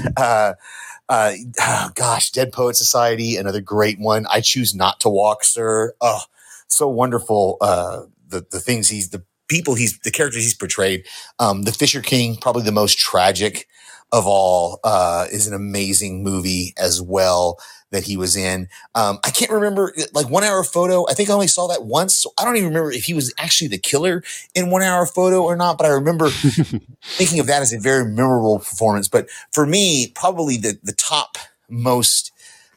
uh, 1.09 1.33
oh, 1.59 1.89
gosh, 1.95 2.31
Dead 2.31 2.53
Poet 2.53 2.75
Society, 2.75 3.35
another 3.35 3.61
great 3.61 3.99
one. 3.99 4.25
I 4.29 4.41
choose 4.41 4.75
not 4.75 4.99
to 5.01 5.09
walk, 5.09 5.43
sir. 5.43 5.93
Oh, 5.99 6.21
so 6.67 6.87
wonderful. 6.87 7.57
Uh, 7.59 8.03
the 8.27 8.45
the 8.51 8.59
things 8.59 8.89
he's 8.89 9.09
the 9.09 9.23
people 9.47 9.73
he's 9.73 9.97
the 9.99 10.11
characters 10.11 10.43
he's 10.43 10.53
portrayed. 10.53 11.05
Um, 11.39 11.63
the 11.63 11.71
Fisher 11.71 12.01
King, 12.01 12.37
probably 12.37 12.63
the 12.63 12.71
most 12.71 12.99
tragic 12.99 13.67
of 14.11 14.27
all, 14.27 14.79
uh, 14.83 15.25
is 15.31 15.47
an 15.47 15.53
amazing 15.53 16.23
movie 16.23 16.73
as 16.77 17.01
well 17.01 17.59
that 17.91 18.03
he 18.03 18.17
was 18.17 18.35
in. 18.35 18.67
Um, 18.95 19.19
I 19.23 19.31
can't 19.31 19.51
remember 19.51 19.93
like 20.13 20.29
one 20.29 20.43
hour 20.43 20.63
photo. 20.63 21.05
I 21.09 21.13
think 21.13 21.29
I 21.29 21.33
only 21.33 21.47
saw 21.47 21.67
that 21.67 21.83
once. 21.83 22.15
So 22.15 22.31
I 22.37 22.45
don't 22.45 22.55
even 22.57 22.69
remember 22.69 22.91
if 22.91 23.05
he 23.05 23.13
was 23.13 23.33
actually 23.37 23.67
the 23.67 23.77
killer 23.77 24.23
in 24.53 24.69
one 24.69 24.81
hour 24.83 25.05
photo 25.05 25.43
or 25.43 25.55
not, 25.55 25.77
but 25.77 25.85
I 25.85 25.89
remember 25.89 26.25
thinking 27.17 27.39
of 27.39 27.47
that 27.47 27.61
as 27.61 27.73
a 27.73 27.79
very 27.79 28.05
memorable 28.05 28.59
performance. 28.59 29.07
But 29.07 29.27
for 29.51 29.65
me, 29.65 30.11
probably 30.15 30.57
the, 30.57 30.79
the 30.83 30.93
top 30.93 31.37
most, 31.69 32.31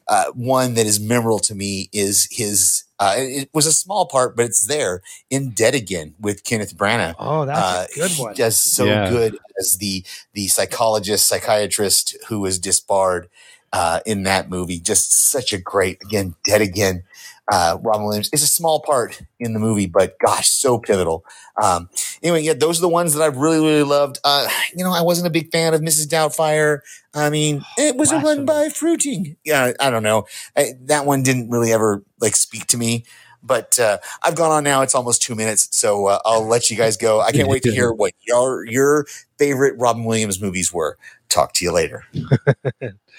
uh, 0.09 0.27
one 0.35 0.75
that 0.75 0.87
is 0.87 0.99
memorable 1.01 1.39
to 1.39 1.55
me 1.55 1.89
is 1.93 2.29
his, 2.31 2.85
uh, 2.99 3.15
it 3.17 3.49
was 3.55 3.67
a 3.67 3.73
small 3.73 4.07
part, 4.07 4.37
but 4.37 4.45
it's 4.45 4.67
there 4.67 5.01
in 5.31 5.51
Dead 5.51 5.75
Again 5.75 6.15
with 6.21 6.45
Kenneth 6.45 6.77
Branagh. 6.77 7.15
Oh, 7.19 7.45
that's 7.47 7.59
Uh, 7.59 7.87
a 7.93 7.95
good 7.95 8.11
he 8.11 8.23
one. 8.23 8.35
does 8.35 8.61
so 8.61 8.87
Yeah. 8.87 9.09
good 9.09 9.39
as 9.59 9.77
the 9.79 10.05
the 10.35 10.49
psychologist 10.49 11.27
psychiatrist 11.29 12.17
who 12.29 12.41
was 12.41 12.59
disbarred 12.59 13.29
uh, 13.73 14.01
in 14.07 14.25
that 14.25 14.51
movie. 14.51 14.81
Just 14.81 15.31
such 15.31 15.53
a 15.53 15.59
great 15.59 16.03
again, 16.03 16.35
dead 16.45 16.61
again. 16.61 17.05
Uh, 17.51 17.77
Robin 17.83 18.05
Williams 18.05 18.31
is 18.33 18.43
a 18.43 18.47
small 18.47 18.81
part 18.81 19.21
in 19.41 19.53
the 19.53 19.59
movie, 19.59 19.87
but 19.87 20.17
gosh, 20.25 20.49
so 20.49 20.79
pivotal. 20.79 21.25
Um, 21.61 21.91
anyway, 22.23 22.43
yeah, 22.43 22.53
those 22.55 22.79
are 22.79 22.83
the 22.83 22.89
ones 22.89 23.15
that 23.15 23.23
I've 23.23 23.37
really, 23.37 23.59
really 23.59 23.83
loved. 23.83 24.19
Uh, 24.23 24.49
you 24.75 24.85
know, 24.85 24.93
I 24.93 25.03
wasn't 25.03 25.27
a 25.27 25.31
big 25.31 25.51
fan 25.51 25.75
of 25.75 25.81
Mrs. 25.81 26.07
Doubtfire. 26.07 26.81
I 27.15 27.31
mean, 27.31 27.65
it 27.77 27.97
was 27.97 28.13
a 28.13 28.19
run 28.19 28.47
by 28.47 28.69
fruiting. 28.69 29.37
Yeah, 29.45 29.73
I 29.81 29.91
don't 29.91 30.05
know. 30.05 30.27
I, 30.57 30.75
that 30.83 31.05
one 31.05 31.23
didn't 31.23 31.51
really 31.51 31.73
ever 31.73 32.05
like 32.21 32.37
speak 32.37 32.67
to 32.69 32.79
me. 32.79 33.05
But 33.43 33.79
uh, 33.81 33.99
I've 34.23 34.37
gone 34.37 34.53
on 34.53 34.63
now. 34.63 34.83
It's 34.83 34.95
almost 34.95 35.21
two 35.21 35.35
minutes, 35.35 35.69
so 35.73 36.07
uh, 36.07 36.21
I'll 36.25 36.47
let 36.47 36.71
you 36.71 36.77
guys 36.77 36.97
go. 36.97 37.21
I 37.21 37.33
can't 37.33 37.49
wait 37.49 37.65
to 37.65 37.73
hear 37.73 37.93
what 37.93 38.13
your 38.21 38.65
your 38.65 39.07
favorite 39.37 39.75
Robin 39.79 40.05
Williams 40.05 40.41
movies 40.41 40.73
were. 40.73 40.97
Talk 41.33 41.53
to 41.55 41.65
you 41.65 41.73
later. 41.73 42.05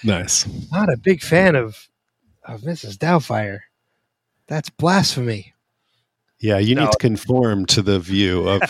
Nice. 0.02 0.46
Not 0.70 0.92
a 0.92 0.96
big 0.96 1.22
fan 1.22 1.54
of 1.56 1.88
of 2.46 2.60
Mrs. 2.62 2.96
Doubtfire. 2.98 3.60
That's 4.48 4.68
blasphemy. 4.68 5.54
Yeah, 6.40 6.58
you 6.58 6.74
No. 6.74 6.82
need 6.82 6.92
to 6.92 6.98
conform 6.98 7.64
to 7.66 7.80
the 7.80 7.98
view 8.00 8.46
of 8.48 8.60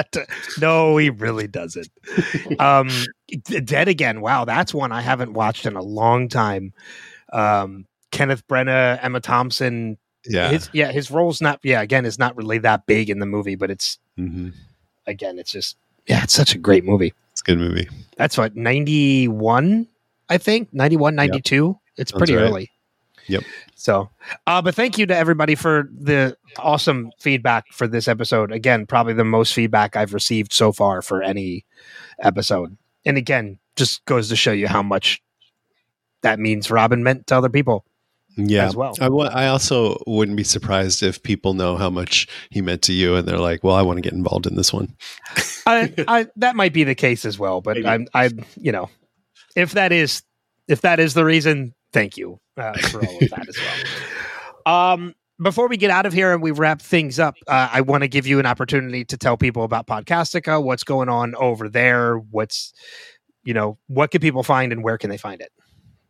no, 0.60 0.96
he 0.96 1.10
really 1.10 1.46
doesn't. 1.46 1.88
um, 2.58 2.88
Dead 3.64 3.88
Again. 3.88 4.20
Wow, 4.22 4.44
that's 4.46 4.72
one 4.72 4.92
I 4.92 5.02
haven't 5.02 5.34
watched 5.34 5.66
in 5.66 5.76
a 5.76 5.82
long 5.82 6.28
time. 6.28 6.72
Um, 7.32 7.86
Kenneth 8.12 8.46
Branagh, 8.48 8.98
Emma 9.02 9.20
Thompson. 9.20 9.98
yeah. 10.26 10.48
His, 10.50 10.70
yeah, 10.72 10.90
his 10.92 11.10
role's 11.10 11.42
not. 11.42 11.60
Yeah, 11.62 11.82
again, 11.82 12.06
is 12.06 12.18
not 12.18 12.34
really 12.36 12.58
that 12.58 12.86
big 12.86 13.10
in 13.10 13.18
the 13.18 13.26
movie, 13.26 13.56
but 13.56 13.70
it's 13.70 13.98
hmm 14.16 14.50
again, 15.06 15.38
it's 15.38 15.50
just 15.52 15.76
yeah, 16.06 16.22
it's 16.22 16.34
such 16.34 16.54
a 16.54 16.58
great 16.58 16.84
movie. 16.84 17.12
It's 17.38 17.42
a 17.42 17.54
good 17.54 17.58
movie. 17.60 17.88
That's 18.16 18.36
what 18.36 18.56
ninety 18.56 19.28
one, 19.28 19.86
I 20.28 20.38
think 20.38 20.74
91, 20.74 21.14
92. 21.14 21.78
It's 21.96 22.10
Sounds 22.10 22.18
pretty 22.18 22.34
right. 22.34 22.42
early. 22.42 22.70
Yep. 23.28 23.44
So, 23.76 24.10
uh, 24.48 24.60
but 24.60 24.74
thank 24.74 24.98
you 24.98 25.06
to 25.06 25.16
everybody 25.16 25.54
for 25.54 25.88
the 25.96 26.36
awesome 26.58 27.12
feedback 27.20 27.66
for 27.70 27.86
this 27.86 28.08
episode. 28.08 28.50
Again, 28.50 28.86
probably 28.86 29.14
the 29.14 29.24
most 29.24 29.54
feedback 29.54 29.94
I've 29.94 30.14
received 30.14 30.52
so 30.52 30.72
far 30.72 31.00
for 31.00 31.22
any 31.22 31.64
episode. 32.20 32.76
And 33.04 33.16
again, 33.16 33.60
just 33.76 34.04
goes 34.06 34.28
to 34.30 34.36
show 34.36 34.50
you 34.50 34.66
how 34.66 34.82
much 34.82 35.22
that 36.22 36.40
means 36.40 36.72
Robin 36.72 37.04
meant 37.04 37.28
to 37.28 37.36
other 37.36 37.48
people 37.48 37.84
Yeah. 38.36 38.66
as 38.66 38.76
well. 38.76 38.94
I, 39.00 39.06
I 39.06 39.46
also 39.48 40.00
wouldn't 40.06 40.36
be 40.36 40.44
surprised 40.44 41.02
if 41.02 41.22
people 41.22 41.54
know 41.54 41.76
how 41.76 41.90
much 41.90 42.28
he 42.50 42.60
meant 42.60 42.82
to 42.82 42.92
you 42.92 43.16
and 43.16 43.26
they're 43.26 43.38
like, 43.38 43.64
well, 43.64 43.74
I 43.74 43.82
want 43.82 43.96
to 43.96 44.00
get 44.00 44.12
involved 44.12 44.46
in 44.46 44.54
this 44.54 44.72
one. 44.72 44.94
I, 45.66 45.92
I, 46.08 46.26
that 46.36 46.54
might 46.54 46.72
be 46.72 46.84
the 46.84 46.94
case 46.94 47.24
as 47.24 47.38
well, 47.38 47.60
but 47.60 47.76
Maybe. 47.76 47.88
I'm, 47.88 48.06
I, 48.14 48.30
you 48.56 48.70
know, 48.70 48.90
if 49.56 49.72
that 49.72 49.90
is, 49.92 50.22
if 50.68 50.82
that 50.82 51.00
is 51.00 51.14
the 51.14 51.24
reason, 51.24 51.74
thank 51.92 52.16
you 52.16 52.38
uh, 52.56 52.76
for 52.78 53.04
all 53.04 53.22
of 53.22 53.30
that 53.30 53.48
as 53.48 53.56
well. 53.56 53.74
Um, 54.66 55.14
before 55.42 55.66
we 55.66 55.78
get 55.78 55.90
out 55.90 56.04
of 56.04 56.12
here 56.12 56.34
and 56.34 56.42
we 56.42 56.50
wrap 56.50 56.82
things 56.82 57.18
up, 57.18 57.36
uh, 57.46 57.70
I 57.72 57.80
want 57.80 58.02
to 58.02 58.08
give 58.08 58.26
you 58.26 58.38
an 58.38 58.44
opportunity 58.44 59.04
to 59.06 59.16
tell 59.16 59.38
people 59.38 59.62
about 59.62 59.86
Podcastica, 59.86 60.62
what's 60.62 60.84
going 60.84 61.08
on 61.08 61.34
over 61.36 61.70
there, 61.70 62.18
what's, 62.18 62.74
you 63.44 63.54
know, 63.54 63.78
what 63.86 64.10
can 64.10 64.20
people 64.20 64.42
find 64.42 64.72
and 64.72 64.82
where 64.82 64.98
can 64.98 65.08
they 65.08 65.16
find 65.16 65.40
it? 65.40 65.50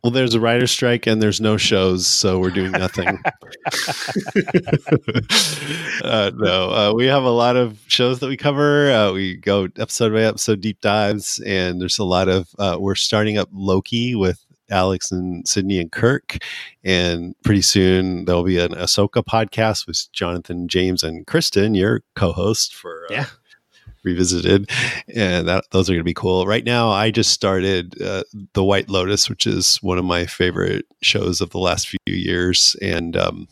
Well, 0.02 0.12
there's 0.12 0.34
a 0.34 0.40
writer's 0.40 0.70
strike 0.70 1.08
and 1.08 1.20
there's 1.20 1.40
no 1.40 1.56
shows, 1.56 2.06
so 2.06 2.38
we're 2.38 2.50
doing 2.50 2.70
nothing. 2.70 3.08
uh, 6.04 6.30
no, 6.36 6.70
uh, 6.70 6.92
we 6.94 7.06
have 7.06 7.24
a 7.24 7.30
lot 7.30 7.56
of 7.56 7.80
shows 7.88 8.20
that 8.20 8.28
we 8.28 8.36
cover. 8.36 8.92
Uh, 8.92 9.12
we 9.12 9.36
go 9.36 9.64
episode 9.76 10.12
by 10.12 10.22
episode 10.22 10.60
deep 10.60 10.80
dives, 10.80 11.40
and 11.44 11.80
there's 11.80 11.98
a 11.98 12.04
lot 12.04 12.28
of. 12.28 12.48
Uh, 12.58 12.76
we're 12.78 12.94
starting 12.94 13.38
up 13.38 13.48
Loki 13.52 14.14
with 14.14 14.44
Alex 14.70 15.10
and 15.10 15.46
Sydney 15.48 15.80
and 15.80 15.90
Kirk, 15.90 16.38
and 16.84 17.34
pretty 17.42 17.62
soon 17.62 18.24
there'll 18.24 18.44
be 18.44 18.58
an 18.58 18.74
Ahsoka 18.74 19.24
podcast 19.24 19.88
with 19.88 20.06
Jonathan, 20.12 20.68
James, 20.68 21.02
and 21.02 21.26
Kristen, 21.26 21.74
your 21.74 22.02
co-host 22.14 22.72
for 22.74 23.06
uh, 23.10 23.14
Yeah. 23.14 23.26
Revisited, 24.08 24.70
and 25.14 25.46
that 25.48 25.64
those 25.70 25.88
are 25.88 25.92
going 25.92 26.00
to 26.00 26.04
be 26.04 26.14
cool. 26.14 26.46
Right 26.46 26.64
now, 26.64 26.90
I 26.90 27.10
just 27.10 27.30
started 27.30 28.00
uh, 28.00 28.24
the 28.54 28.64
White 28.64 28.88
Lotus, 28.88 29.28
which 29.28 29.46
is 29.46 29.76
one 29.82 29.98
of 29.98 30.04
my 30.04 30.24
favorite 30.24 30.86
shows 31.02 31.40
of 31.40 31.50
the 31.50 31.58
last 31.58 31.88
few 31.88 31.98
years, 32.06 32.74
and 32.80 33.16
um, 33.16 33.48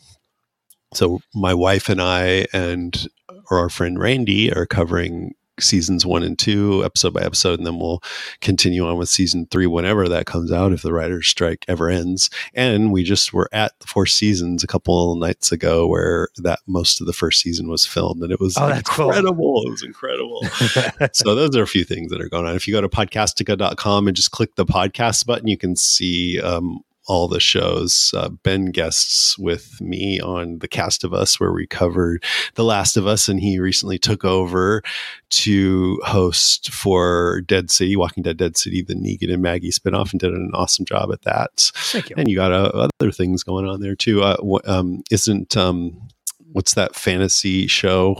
so 0.93 1.19
my 1.35 1.53
wife 1.53 1.89
and 1.89 2.01
I 2.01 2.47
and 2.53 3.07
or 3.51 3.59
our 3.59 3.69
friend 3.69 3.99
Randy 3.99 4.51
are 4.51 4.65
covering 4.65 5.35
seasons 5.59 6.05
one 6.05 6.23
and 6.23 6.37
two 6.37 6.83
episode 6.85 7.13
by 7.13 7.21
episode 7.21 7.57
and 7.59 7.65
then 7.65 7.79
we'll 7.79 8.01
continue 8.41 8.85
on 8.87 8.97
with 8.97 9.09
season 9.09 9.47
three 9.49 9.65
whenever 9.67 10.07
that 10.07 10.25
comes 10.25 10.51
out 10.51 10.71
if 10.71 10.81
the 10.83 10.93
writer's 10.93 11.27
strike 11.27 11.65
ever 11.67 11.89
ends 11.89 12.29
and 12.53 12.91
we 12.91 13.03
just 13.03 13.33
were 13.33 13.49
at 13.51 13.71
the 13.79 13.87
four 13.87 14.05
seasons 14.05 14.63
a 14.63 14.67
couple 14.67 15.11
of 15.13 15.17
nights 15.19 15.51
ago 15.51 15.87
where 15.87 16.29
that 16.37 16.59
most 16.67 17.01
of 17.01 17.07
the 17.07 17.13
first 17.13 17.41
season 17.41 17.67
was 17.69 17.85
filmed 17.85 18.21
and 18.21 18.31
it 18.31 18.39
was 18.39 18.55
Oh, 18.57 18.67
that's 18.67 18.89
cool. 18.89 19.07
incredible 19.07 19.63
it 19.65 19.69
was 19.71 19.83
incredible 19.83 20.41
so 21.13 21.33
those 21.35 21.55
are 21.55 21.63
a 21.63 21.67
few 21.67 21.83
things 21.83 22.11
that 22.11 22.21
are 22.21 22.29
going 22.29 22.45
on. 22.45 22.55
If 22.55 22.67
you 22.67 22.73
go 22.73 22.81
to 22.81 22.89
podcastica.com 22.89 24.07
and 24.07 24.15
just 24.15 24.31
click 24.31 24.55
the 24.55 24.65
podcast 24.65 25.25
button, 25.25 25.47
you 25.47 25.57
can 25.57 25.75
see 25.75 26.39
um, 26.41 26.81
all 27.07 27.27
the 27.27 27.39
shows. 27.39 28.11
Uh, 28.15 28.29
ben 28.29 28.65
guests 28.65 29.37
with 29.37 29.79
me 29.81 30.19
on 30.19 30.59
the 30.59 30.67
cast 30.67 31.03
of 31.03 31.13
us 31.13 31.39
where 31.39 31.53
we 31.53 31.65
covered 31.65 32.23
The 32.55 32.63
Last 32.63 32.97
of 32.97 33.07
Us, 33.07 33.29
and 33.29 33.39
he 33.39 33.59
recently 33.59 33.97
took 33.97 34.25
over 34.25 34.83
to 35.29 35.99
host 36.03 36.71
for 36.71 37.41
Dead 37.41 37.71
City, 37.71 37.95
Walking 37.95 38.23
Dead 38.23 38.37
Dead 38.37 38.57
City, 38.57 38.81
the 38.81 38.95
Negan 38.95 39.33
and 39.33 39.41
Maggie 39.41 39.71
spinoff, 39.71 40.11
and 40.11 40.19
did 40.19 40.33
an 40.33 40.51
awesome 40.53 40.85
job 40.85 41.11
at 41.11 41.21
that. 41.23 41.71
Thank 41.75 42.09
you. 42.09 42.15
And 42.17 42.27
you 42.27 42.35
got 42.35 42.51
uh, 42.51 42.87
other 42.99 43.11
things 43.11 43.43
going 43.43 43.67
on 43.67 43.79
there 43.79 43.95
too. 43.95 44.21
Uh, 44.21 44.37
um, 44.65 45.01
isn't 45.09 45.55
um, 45.55 46.09
what's 46.51 46.73
that 46.73 46.95
fantasy 46.95 47.67
show? 47.67 48.15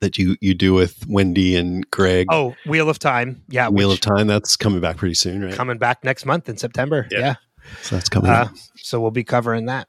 That 0.00 0.16
you 0.16 0.36
you 0.40 0.54
do 0.54 0.72
with 0.72 1.06
Wendy 1.08 1.56
and 1.56 1.88
Greg. 1.90 2.26
Oh, 2.30 2.56
Wheel 2.66 2.88
of 2.88 2.98
Time. 2.98 3.42
Yeah. 3.48 3.68
Wheel 3.68 3.92
of 3.92 4.00
Time. 4.00 4.26
That's 4.26 4.56
coming 4.56 4.80
back 4.80 4.96
pretty 4.96 5.14
soon, 5.14 5.44
right? 5.44 5.52
Coming 5.54 5.76
back 5.78 6.02
next 6.04 6.24
month 6.24 6.48
in 6.48 6.56
September. 6.56 7.06
Yeah. 7.10 7.18
yeah. 7.18 7.34
So 7.82 7.96
that's 7.96 8.08
coming. 8.08 8.30
Uh, 8.30 8.34
up. 8.44 8.50
so 8.76 8.98
we'll 9.00 9.10
be 9.10 9.24
covering 9.24 9.66
that. 9.66 9.86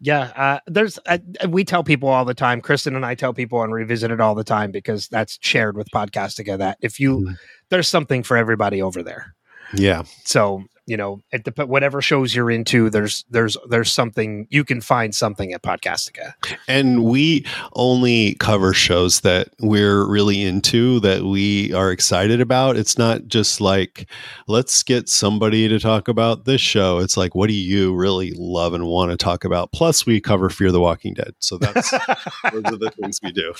Yeah, 0.00 0.32
uh, 0.34 0.58
there's 0.66 0.98
uh, 1.06 1.18
we 1.48 1.64
tell 1.64 1.84
people 1.84 2.08
all 2.08 2.24
the 2.24 2.34
time. 2.34 2.60
Kristen 2.62 2.96
and 2.96 3.04
I 3.04 3.14
tell 3.14 3.34
people 3.34 3.62
and 3.62 3.72
revisit 3.72 4.10
it 4.10 4.20
all 4.20 4.34
the 4.34 4.42
time 4.42 4.70
because 4.72 5.06
that's 5.08 5.38
shared 5.42 5.76
with 5.76 5.86
Podcastica. 5.94 6.56
That 6.58 6.78
if 6.80 6.98
you 6.98 7.18
Mhm. 7.18 7.36
there's 7.68 7.86
something 7.86 8.22
for 8.22 8.36
everybody 8.38 8.80
over 8.82 9.02
there. 9.02 9.34
Yeah, 9.74 10.02
So 10.24 10.64
you 10.90 10.96
know, 10.96 11.22
it 11.30 11.44
dep- 11.44 11.68
whatever 11.68 12.02
shows 12.02 12.34
you're 12.34 12.50
into, 12.50 12.90
there's 12.90 13.24
there's 13.30 13.56
there's 13.68 13.92
something 13.92 14.48
you 14.50 14.64
can 14.64 14.80
find 14.80 15.14
something 15.14 15.52
at 15.52 15.62
Podcastica. 15.62 16.34
And 16.66 17.04
we 17.04 17.46
only 17.74 18.34
cover 18.34 18.74
shows 18.74 19.20
that 19.20 19.50
we're 19.60 20.04
really 20.04 20.42
into 20.42 20.98
that 20.98 21.22
we 21.22 21.72
are 21.74 21.92
excited 21.92 22.40
about. 22.40 22.76
It's 22.76 22.98
not 22.98 23.28
just 23.28 23.60
like, 23.60 24.10
let's 24.48 24.82
get 24.82 25.08
somebody 25.08 25.68
to 25.68 25.78
talk 25.78 26.08
about 26.08 26.44
this 26.44 26.60
show. 26.60 26.98
It's 26.98 27.16
like, 27.16 27.36
what 27.36 27.46
do 27.46 27.54
you 27.54 27.94
really 27.94 28.32
love 28.32 28.74
and 28.74 28.84
want 28.86 29.12
to 29.12 29.16
talk 29.16 29.44
about? 29.44 29.70
Plus, 29.70 30.04
we 30.04 30.20
cover 30.20 30.50
Fear 30.50 30.72
the 30.72 30.80
Walking 30.80 31.14
Dead. 31.14 31.34
So 31.38 31.56
that's 31.56 31.88
those 32.52 32.64
are 32.64 32.76
the 32.76 32.92
things 33.00 33.20
we 33.22 33.30
do. 33.30 33.54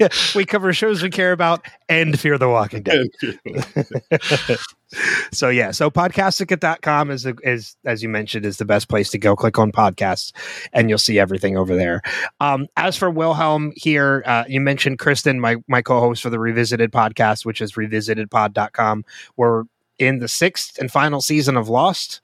yeah, 0.00 0.08
we 0.34 0.46
cover 0.46 0.72
shows 0.72 1.02
we 1.02 1.10
care 1.10 1.32
about 1.32 1.66
and 1.90 2.18
Fear 2.18 2.38
the 2.38 2.48
Walking 2.48 2.82
Dead. 2.82 3.08
so 5.32 5.48
yeah, 5.48 5.70
so 5.70 5.90
podcastica.com 5.90 7.10
is 7.10 7.22
the, 7.24 7.36
is 7.42 7.76
as 7.84 8.02
you 8.02 8.08
mentioned 8.08 8.44
is 8.44 8.58
the 8.58 8.64
best 8.64 8.88
place 8.88 9.10
to 9.10 9.18
go. 9.18 9.34
Click 9.36 9.58
on 9.58 9.72
podcasts 9.72 10.32
and 10.72 10.88
you'll 10.88 10.98
see 10.98 11.18
everything 11.18 11.56
over 11.56 11.74
there. 11.74 12.02
Um, 12.40 12.66
as 12.76 12.96
for 12.96 13.10
Wilhelm 13.10 13.72
here, 13.76 14.22
uh, 14.26 14.44
you 14.48 14.60
mentioned 14.60 14.98
Kristen, 14.98 15.40
my 15.40 15.56
my 15.68 15.82
co-host 15.82 16.22
for 16.22 16.30
the 16.30 16.38
Revisited 16.38 16.92
podcast, 16.92 17.44
which 17.44 17.60
is 17.60 17.72
revisitedpod.com. 17.72 19.04
We're 19.36 19.64
in 19.98 20.18
the 20.18 20.28
sixth 20.28 20.78
and 20.78 20.90
final 20.90 21.20
season 21.20 21.56
of 21.56 21.68
Lost. 21.68 22.20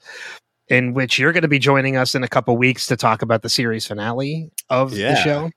In 0.71 0.93
which 0.93 1.19
you're 1.19 1.33
going 1.33 1.41
to 1.41 1.49
be 1.49 1.59
joining 1.59 1.97
us 1.97 2.15
in 2.15 2.23
a 2.23 2.29
couple 2.29 2.55
weeks 2.59 2.85
to 2.89 2.97
talk 2.97 3.23
about 3.23 3.41
the 3.41 3.49
series 3.49 3.87
finale 3.87 4.51
of 4.69 4.93
Yeah. 4.93 5.15
the 5.15 5.17
show. 5.23 5.51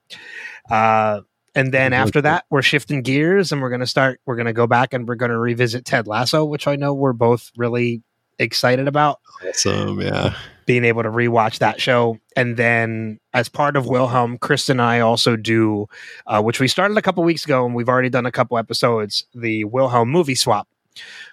Uh, 0.74 1.20
and 1.56 1.74
then 1.74 1.94
after 1.94 2.14
forward 2.14 2.14
to 2.14 2.20
it. 2.20 2.22
that, 2.24 2.46
we're 2.50 2.62
shifting 2.62 3.02
gears 3.02 3.52
and 3.52 3.62
we're 3.62 3.70
going 3.70 3.82
to 3.82 3.88
start. 3.88 4.20
We're 4.26 4.36
going 4.36 4.46
to 4.46 4.54
go 4.54 4.68
back 4.68 4.94
and 4.94 5.08
we're 5.08 5.16
going 5.16 5.32
to 5.32 5.38
revisit 5.38 5.86
Ted 5.86 6.08
Lasso, 6.08 6.46
which 6.46 6.68
I 6.68 6.76
know 6.76 6.94
we're 6.94 7.14
both 7.14 7.52
really 7.58 8.02
excited 8.40 8.88
about 8.88 9.20
Awesome. 9.48 10.02
Yeah. 10.02 10.34
being 10.66 10.84
able 10.84 11.04
to 11.04 11.10
rewatch 11.10 11.60
that 11.60 11.80
show. 11.80 12.18
And 12.36 12.58
then, 12.58 13.20
as 13.34 13.50
part 13.50 13.76
of 13.76 13.88
Wilhelm, 13.88 14.38
Kristen 14.38 14.80
and 14.80 14.82
I 14.82 15.00
also 15.00 15.36
do, 15.36 15.88
uh, 16.28 16.42
which 16.42 16.60
we 16.60 16.68
started 16.68 16.98
a 16.98 17.02
couple 17.02 17.24
weeks 17.24 17.46
ago, 17.46 17.66
and 17.66 17.76
we've 17.76 17.90
already 17.90 18.10
done 18.10 18.26
a 18.26 18.32
couple 18.32 18.58
episodes, 18.58 19.26
the 19.36 19.66
Wilhelm 19.66 20.10
movie 20.10 20.36
swap, 20.36 20.68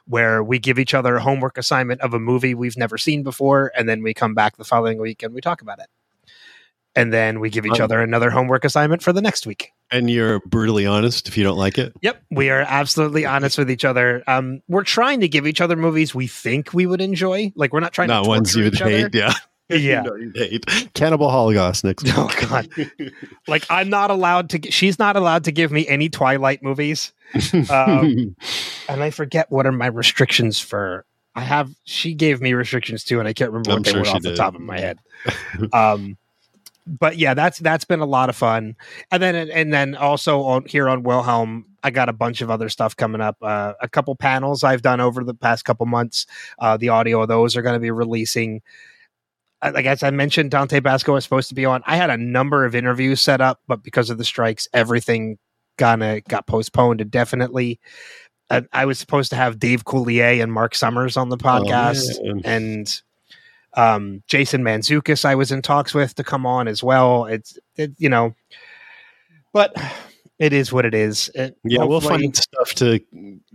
where 0.06 0.42
we 0.42 0.58
give 0.58 0.78
each 0.78 0.92
other 0.94 1.16
a 1.16 1.22
homework 1.22 1.56
assignment 1.56 2.00
of 2.00 2.12
a 2.14 2.18
movie 2.18 2.54
we've 2.54 2.76
never 2.76 2.98
seen 2.98 3.22
before, 3.22 3.72
and 3.76 3.88
then 3.88 4.02
we 4.02 4.12
come 4.12 4.34
back 4.34 4.56
the 4.56 4.64
following 4.64 4.98
week 4.98 5.22
and 5.22 5.32
we 5.32 5.40
talk 5.40 5.62
about 5.62 5.78
it. 5.78 5.86
And 6.96 7.12
then 7.12 7.38
we 7.38 7.48
give 7.50 7.64
each 7.64 7.78
other 7.80 8.00
another 8.00 8.28
homework 8.30 8.64
assignment 8.64 9.02
for 9.02 9.12
the 9.12 9.22
next 9.22 9.46
week. 9.46 9.70
And 9.90 10.10
you're 10.10 10.40
brutally 10.40 10.84
honest 10.84 11.28
if 11.28 11.36
you 11.38 11.44
don't 11.44 11.56
like 11.58 11.78
it. 11.78 11.92
Yep, 12.02 12.22
we 12.30 12.50
are 12.50 12.62
absolutely 12.66 13.24
honest 13.24 13.56
with 13.56 13.70
each 13.70 13.84
other. 13.84 14.24
Um, 14.26 14.62
we're 14.68 14.82
trying 14.84 15.20
to 15.20 15.28
give 15.28 15.46
each 15.46 15.60
other 15.60 15.76
movies 15.76 16.14
we 16.14 16.26
think 16.26 16.74
we 16.74 16.86
would 16.86 17.00
enjoy. 17.00 17.52
Like 17.54 17.72
we're 17.72 17.80
not 17.80 17.92
trying 17.92 18.08
Not 18.08 18.24
to 18.24 18.28
ones 18.28 18.56
you 18.56 18.64
would 18.64 18.74
each 18.74 18.82
other. 18.82 18.90
hate. 18.90 19.14
Yeah. 19.14 19.32
Yeah. 19.70 20.02
You 20.18 20.32
hate. 20.34 20.64
Cannibal 20.94 21.28
Holocaust 21.28 21.84
next 21.84 22.02
week. 22.04 22.14
Oh 22.16 22.32
God! 22.48 22.70
Like 23.46 23.66
I'm 23.68 23.90
not 23.90 24.10
allowed 24.10 24.48
to. 24.48 24.70
She's 24.70 24.98
not 24.98 25.14
allowed 25.14 25.44
to 25.44 25.52
give 25.52 25.70
me 25.70 25.86
any 25.86 26.08
Twilight 26.08 26.62
movies, 26.62 27.12
Um, 27.68 28.34
and 28.88 29.02
I 29.02 29.10
forget 29.10 29.50
what 29.50 29.66
are 29.66 29.72
my 29.72 29.88
restrictions 29.88 30.58
for. 30.58 31.04
I 31.34 31.42
have. 31.42 31.70
She 31.84 32.14
gave 32.14 32.40
me 32.40 32.54
restrictions 32.54 33.04
too, 33.04 33.18
and 33.18 33.28
I 33.28 33.34
can't 33.34 33.50
remember 33.50 33.68
what 33.72 33.76
I'm 33.76 33.82
they 33.82 33.90
sure 33.90 34.00
were 34.00 34.08
off 34.08 34.22
the 34.22 34.34
top 34.34 34.54
of 34.54 34.62
my 34.62 34.80
head. 34.80 35.00
Um, 35.74 36.16
but 36.88 37.18
yeah, 37.18 37.34
that's 37.34 37.58
that's 37.58 37.84
been 37.84 38.00
a 38.00 38.06
lot 38.06 38.28
of 38.28 38.36
fun. 38.36 38.76
And 39.10 39.22
then 39.22 39.34
and 39.36 39.72
then 39.72 39.94
also 39.94 40.42
on 40.42 40.64
here 40.64 40.88
on 40.88 41.02
Wilhelm, 41.02 41.66
I 41.82 41.90
got 41.90 42.08
a 42.08 42.12
bunch 42.12 42.40
of 42.40 42.50
other 42.50 42.68
stuff 42.68 42.96
coming 42.96 43.20
up. 43.20 43.36
Uh, 43.42 43.74
a 43.80 43.88
couple 43.88 44.14
panels 44.16 44.64
I've 44.64 44.82
done 44.82 45.00
over 45.00 45.22
the 45.22 45.34
past 45.34 45.64
couple 45.64 45.86
months. 45.86 46.26
Uh, 46.58 46.76
the 46.76 46.88
audio 46.88 47.22
of 47.22 47.28
those 47.28 47.56
are 47.56 47.62
going 47.62 47.74
to 47.74 47.80
be 47.80 47.90
releasing. 47.90 48.62
Uh, 49.60 49.72
Like 49.74 49.86
as 49.86 50.02
I 50.02 50.10
mentioned, 50.10 50.50
Dante 50.50 50.80
Basco 50.80 51.12
was 51.14 51.24
supposed 51.24 51.48
to 51.50 51.54
be 51.54 51.64
on. 51.64 51.82
I 51.86 51.96
had 51.96 52.10
a 52.10 52.16
number 52.16 52.64
of 52.64 52.74
interviews 52.74 53.20
set 53.20 53.40
up, 53.40 53.60
but 53.66 53.82
because 53.82 54.08
of 54.10 54.18
the 54.18 54.24
strikes, 54.24 54.66
everything 54.72 55.38
kinda 55.76 56.20
got 56.28 56.46
postponed 56.46 57.00
indefinitely. 57.00 57.78
And 58.50 58.66
I 58.72 58.86
was 58.86 58.98
supposed 58.98 59.30
to 59.30 59.36
have 59.36 59.58
Dave 59.58 59.84
Coulier 59.84 60.42
and 60.42 60.50
Mark 60.52 60.74
Summers 60.74 61.16
on 61.16 61.28
the 61.28 61.36
podcast 61.36 62.18
Oh, 62.24 62.40
and 62.44 63.02
um, 63.74 64.22
Jason 64.26 64.62
Mantzoukas 64.62 65.24
I 65.24 65.34
was 65.34 65.52
in 65.52 65.62
talks 65.62 65.94
with 65.94 66.14
to 66.16 66.24
come 66.24 66.46
on 66.46 66.68
as 66.68 66.82
well. 66.82 67.26
It's 67.26 67.58
it, 67.76 67.92
you 67.98 68.08
know, 68.08 68.34
but 69.52 69.74
it 70.38 70.52
is 70.52 70.72
what 70.72 70.84
it 70.84 70.94
is. 70.94 71.30
It, 71.34 71.56
Yeah, 71.64 71.84
we'll 71.84 72.00
find 72.00 72.34
stuff 72.36 72.74
to 72.74 73.00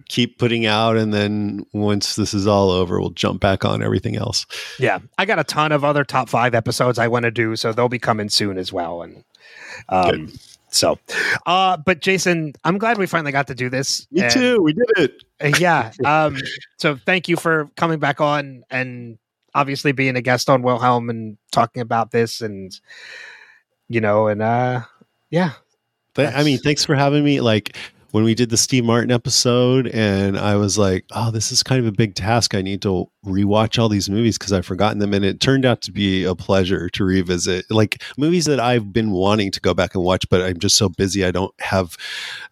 keep 0.09 0.37
putting 0.37 0.65
out, 0.65 0.97
and 0.97 1.13
then 1.13 1.65
once 1.73 2.15
this 2.15 2.33
is 2.33 2.45
all 2.45 2.71
over, 2.71 2.99
we'll 2.99 3.11
jump 3.11 3.41
back 3.41 3.63
on 3.65 3.81
everything 3.81 4.17
else. 4.17 4.45
Yeah, 4.79 4.99
I 5.17 5.25
got 5.25 5.39
a 5.39 5.43
ton 5.43 5.71
of 5.71 5.83
other 5.83 6.03
top 6.03 6.29
five 6.29 6.53
episodes 6.53 6.99
I 6.99 7.07
want 7.07 7.23
to 7.23 7.31
do, 7.31 7.55
so 7.55 7.71
they'll 7.71 7.89
be 7.89 7.99
coming 7.99 8.29
soon 8.29 8.57
as 8.57 8.73
well. 8.73 9.01
And 9.01 9.23
um, 9.89 10.33
so, 10.69 10.99
uh, 11.45 11.77
but 11.77 12.01
Jason, 12.01 12.53
I'm 12.65 12.77
glad 12.77 12.97
we 12.97 13.05
finally 13.05 13.31
got 13.31 13.47
to 13.47 13.55
do 13.55 13.69
this. 13.69 14.05
Me 14.11 14.23
And- 14.23 14.31
too. 14.31 14.61
We 14.61 14.73
did 14.73 14.89
it. 14.97 15.23
Uh, 15.41 15.57
yeah. 15.59 15.91
Um, 16.03 16.37
so 16.77 16.97
thank 17.05 17.27
you 17.29 17.37
for 17.37 17.69
coming 17.77 17.99
back 17.99 18.19
on 18.19 18.63
and 18.69 19.17
obviously 19.55 19.91
being 19.91 20.15
a 20.15 20.21
guest 20.21 20.49
on 20.49 20.61
Wilhelm 20.61 21.09
and 21.09 21.37
talking 21.51 21.81
about 21.81 22.11
this 22.11 22.41
and 22.41 22.79
you 23.89 24.01
know 24.01 24.27
and 24.27 24.41
uh 24.41 24.81
yeah. 25.33 25.53
Th- 26.13 26.31
I 26.31 26.43
mean, 26.43 26.59
thanks 26.59 26.85
for 26.85 26.93
having 26.93 27.23
me. 27.23 27.41
Like 27.41 27.75
when 28.13 28.23
we 28.23 28.35
did 28.35 28.51
the 28.51 28.57
Steve 28.57 28.85
Martin 28.85 29.09
episode, 29.09 29.87
and 29.87 30.37
I 30.37 30.55
was 30.55 30.77
like, 30.77 31.03
"Oh, 31.13 31.31
this 31.31 31.51
is 31.51 31.63
kind 31.63 31.81
of 31.81 31.87
a 31.87 31.91
big 31.91 32.13
task. 32.13 32.53
I 32.53 32.61
need 32.61 32.83
to 32.83 33.09
rewatch 33.25 33.79
all 33.79 33.89
these 33.89 34.07
movies 34.07 34.37
because 34.37 34.53
I've 34.53 34.67
forgotten 34.67 34.99
them." 34.99 35.15
And 35.15 35.25
it 35.25 35.39
turned 35.39 35.65
out 35.65 35.81
to 35.81 35.91
be 35.91 36.23
a 36.23 36.35
pleasure 36.35 36.89
to 36.91 37.03
revisit, 37.03 37.65
like 37.71 38.03
movies 38.15 38.45
that 38.45 38.59
I've 38.59 38.93
been 38.93 39.09
wanting 39.09 39.49
to 39.49 39.59
go 39.59 39.73
back 39.73 39.95
and 39.95 40.03
watch, 40.03 40.29
but 40.29 40.43
I'm 40.43 40.59
just 40.59 40.75
so 40.75 40.89
busy 40.89 41.25
I 41.25 41.31
don't 41.31 41.59
have 41.59 41.97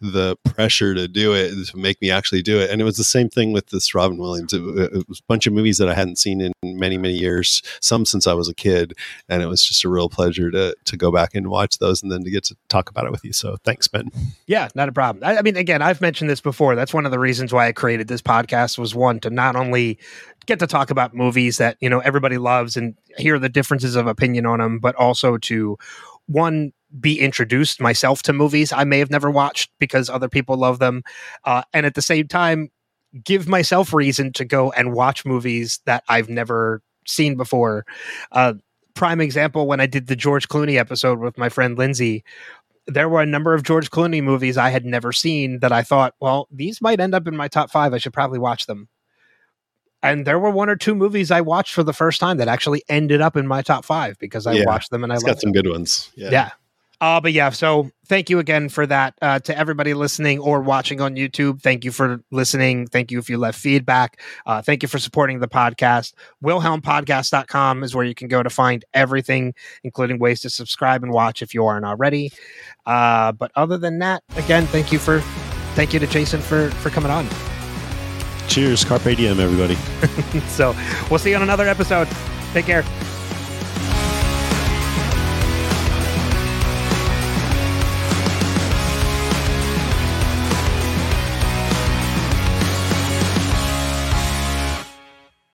the 0.02 0.36
pressure 0.46 0.96
to 0.96 1.08
do 1.08 1.34
it 1.34 1.68
to 1.68 1.78
make 1.78 2.02
me 2.02 2.10
actually 2.10 2.42
do 2.42 2.60
it. 2.60 2.72
And 2.72 2.82
it 2.82 2.84
was 2.84 2.98
the 2.98 3.04
same 3.04 3.30
thing 3.30 3.54
with 3.54 3.68
this 3.68 3.94
Robin 3.94 4.18
Williams. 4.18 4.54
It, 4.54 4.64
it 4.64 5.08
was 5.08 5.20
a 5.20 5.28
bunch 5.28 5.46
of 5.46 5.54
movies 5.54 5.78
that 5.78 5.88
I 5.88 5.94
hadn't 5.94 6.18
seen 6.18 6.42
in 6.42 6.54
many, 6.64 6.98
many 6.98 7.14
years, 7.14 7.62
some 7.82 8.04
since 8.06 8.26
I 8.26 8.34
was 8.34 8.50
a 8.50 8.56
kid, 8.56 8.96
and 9.30 9.44
it 9.44 9.48
was 9.48 9.64
just 9.64 9.84
a 9.84 9.90
real 9.90 10.10
pleasure 10.10 10.50
to 10.50 10.76
to 10.86 10.98
go 10.98 11.12
back 11.12 11.36
and 11.36 11.50
watch 11.50 11.78
those, 11.78 12.02
and 12.02 12.12
then 12.12 12.24
to 12.24 12.32
get 12.32 12.46
to 12.46 12.56
talk 12.68 12.90
about 12.90 13.06
it 13.06 13.12
with 13.12 13.24
you. 13.24 13.32
So 13.32 13.58
thanks, 13.64 13.88
Ben. 13.88 14.10
Yeah, 14.48 14.70
not 14.74 14.90
a 14.90 14.92
problem. 14.92 15.24
I, 15.24 15.38
I 15.38 15.42
mean 15.44 15.51
again, 15.58 15.82
I've 15.82 16.02
mentioned 16.02 16.30
this 16.30 16.42
before. 16.42 16.76
That's 16.76 16.94
one 16.94 17.06
of 17.06 17.12
the 17.12 17.20
reasons 17.20 17.54
why 17.54 17.68
I 17.68 17.72
created 17.72 18.08
this 18.08 18.22
podcast 18.22 18.78
was 18.78 18.96
one 18.96 19.20
to 19.22 19.30
not 19.30 19.56
only 19.56 19.98
get 20.46 20.60
to 20.60 20.68
talk 20.68 20.90
about 20.90 21.14
movies 21.14 21.58
that, 21.58 21.78
you 21.80 21.90
know, 21.90 22.00
everybody 22.00 22.38
loves 22.38 22.76
and 22.76 22.96
hear 23.18 23.38
the 23.40 23.50
differences 23.50 23.96
of 23.96 24.08
opinion 24.08 24.46
on 24.46 24.60
them, 24.60 24.80
but 24.80 24.96
also 24.96 25.38
to 25.38 25.78
one 26.28 26.72
be 27.00 27.20
introduced 27.20 27.80
myself 27.80 28.22
to 28.24 28.34
movies 28.34 28.74
I 28.74 28.84
may 28.84 29.00
have 29.00 29.10
never 29.10 29.32
watched 29.32 29.72
because 29.80 30.10
other 30.10 30.28
people 30.28 30.58
love 30.58 30.80
them, 30.80 31.04
uh, 31.46 31.64
and 31.74 31.86
at 31.86 31.96
the 31.96 32.02
same 32.02 32.28
time 32.28 32.70
give 33.24 33.48
myself 33.48 33.94
reason 33.94 34.32
to 34.34 34.46
go 34.46 34.72
and 34.72 34.94
watch 34.94 35.26
movies 35.26 35.80
that 35.86 36.04
I've 36.08 36.30
never 36.30 36.82
seen 37.06 37.36
before. 37.36 37.86
Uh, 38.32 38.54
prime 38.94 39.22
example 39.22 39.68
when 39.68 39.80
I 39.80 39.86
did 39.86 40.08
the 40.08 40.16
George 40.16 40.48
Clooney 40.48 40.78
episode 40.78 41.20
with 41.20 41.38
my 41.38 41.50
friend 41.50 41.78
Lindsay. 41.78 42.24
There 42.88 43.08
were 43.10 43.22
a 43.22 43.26
number 43.26 43.54
of 43.54 43.64
George 43.64 43.90
Clooney 43.92 44.24
movies 44.24 44.58
I 44.58 44.70
had 44.70 44.86
never 44.86 45.12
seen 45.12 45.60
that 45.60 45.72
I 45.72 45.84
thought, 45.84 46.16
well, 46.20 46.48
these 46.52 46.82
might 46.82 47.00
end 47.00 47.14
up 47.14 47.28
in 47.28 47.36
my 47.38 47.48
top 47.48 47.70
five. 47.70 47.94
I 47.94 47.98
should 48.00 48.14
probably 48.14 48.40
watch 48.40 48.66
them. 48.66 48.90
And 50.04 50.26
there 50.26 50.40
were 50.40 50.50
one 50.50 50.68
or 50.70 50.76
two 50.76 50.96
movies 50.96 51.30
I 51.30 51.42
watched 51.42 51.76
for 51.76 51.84
the 51.84 51.94
first 51.94 52.20
time 52.20 52.38
that 52.38 52.48
actually 52.48 52.84
ended 52.90 53.22
up 53.22 53.38
in 53.38 53.46
my 53.46 53.62
top 53.62 53.86
five 53.86 54.18
because 54.18 54.48
I 54.48 54.54
Yeah. 54.54 54.66
watched 54.66 54.90
them 54.90 55.04
and 55.04 55.14
I 55.14 55.18
got 55.20 55.40
some 55.40 55.52
good 55.52 55.68
ones. 55.68 56.10
yeah. 56.16 56.52
Uh, 57.02 57.20
but 57.20 57.34
yeah, 57.34 57.50
so 57.50 57.90
thank 58.06 58.30
you 58.30 58.38
again 58.38 58.70
for 58.70 58.86
that. 58.86 59.16
Uh, 59.22 59.40
to 59.40 59.58
everybody 59.58 59.96
listening 59.96 60.38
or 60.38 60.62
watching 60.62 61.02
on 61.02 61.16
YouTube, 61.16 61.60
thank 61.62 61.84
you 61.84 61.92
for 61.92 62.22
listening. 62.30 62.86
Thank 62.86 63.12
you 63.12 63.18
if 63.18 63.28
you 63.28 63.40
left 63.40 63.60
feedback. 63.60 64.22
Uh, 64.46 64.62
thank 64.62 64.84
you 64.84 64.88
for 64.88 65.00
supporting 65.00 65.40
the 65.40 65.48
podcast. 65.48 66.14
WilhelmPodcast.com 66.44 67.84
is 67.84 67.96
where 67.96 68.06
you 68.06 68.14
can 68.14 68.28
go 68.28 68.44
to 68.44 68.52
find 68.52 68.86
everything, 68.94 69.56
including 69.84 70.20
ways 70.20 70.42
to 70.42 70.50
subscribe 70.50 71.04
and 71.04 71.12
watch 71.12 71.42
if 71.42 71.56
you 71.56 71.66
aren't 71.66 71.86
already. 71.86 72.32
Uh, 72.86 73.32
but 73.32 73.52
other 73.56 73.80
than 73.80 73.98
that, 74.00 74.24
again, 74.36 74.68
thank 74.68 74.92
you 74.92 75.00
for 75.00 75.22
thank 75.74 75.94
you 75.94 76.00
to 76.00 76.08
Jason 76.08 76.40
for 76.40 76.70
for 76.70 76.92
coming 76.92 77.12
on. 77.12 77.28
Cheers, 78.48 78.84
carpe 78.84 79.16
diem, 79.16 79.40
everybody. 79.40 79.76
so 80.50 80.76
we'll 81.10 81.20
see 81.20 81.32
you 81.32 81.36
on 81.36 81.42
another 81.42 81.68
episode. 81.68 82.08
Take 82.54 82.66
care. 82.66 82.84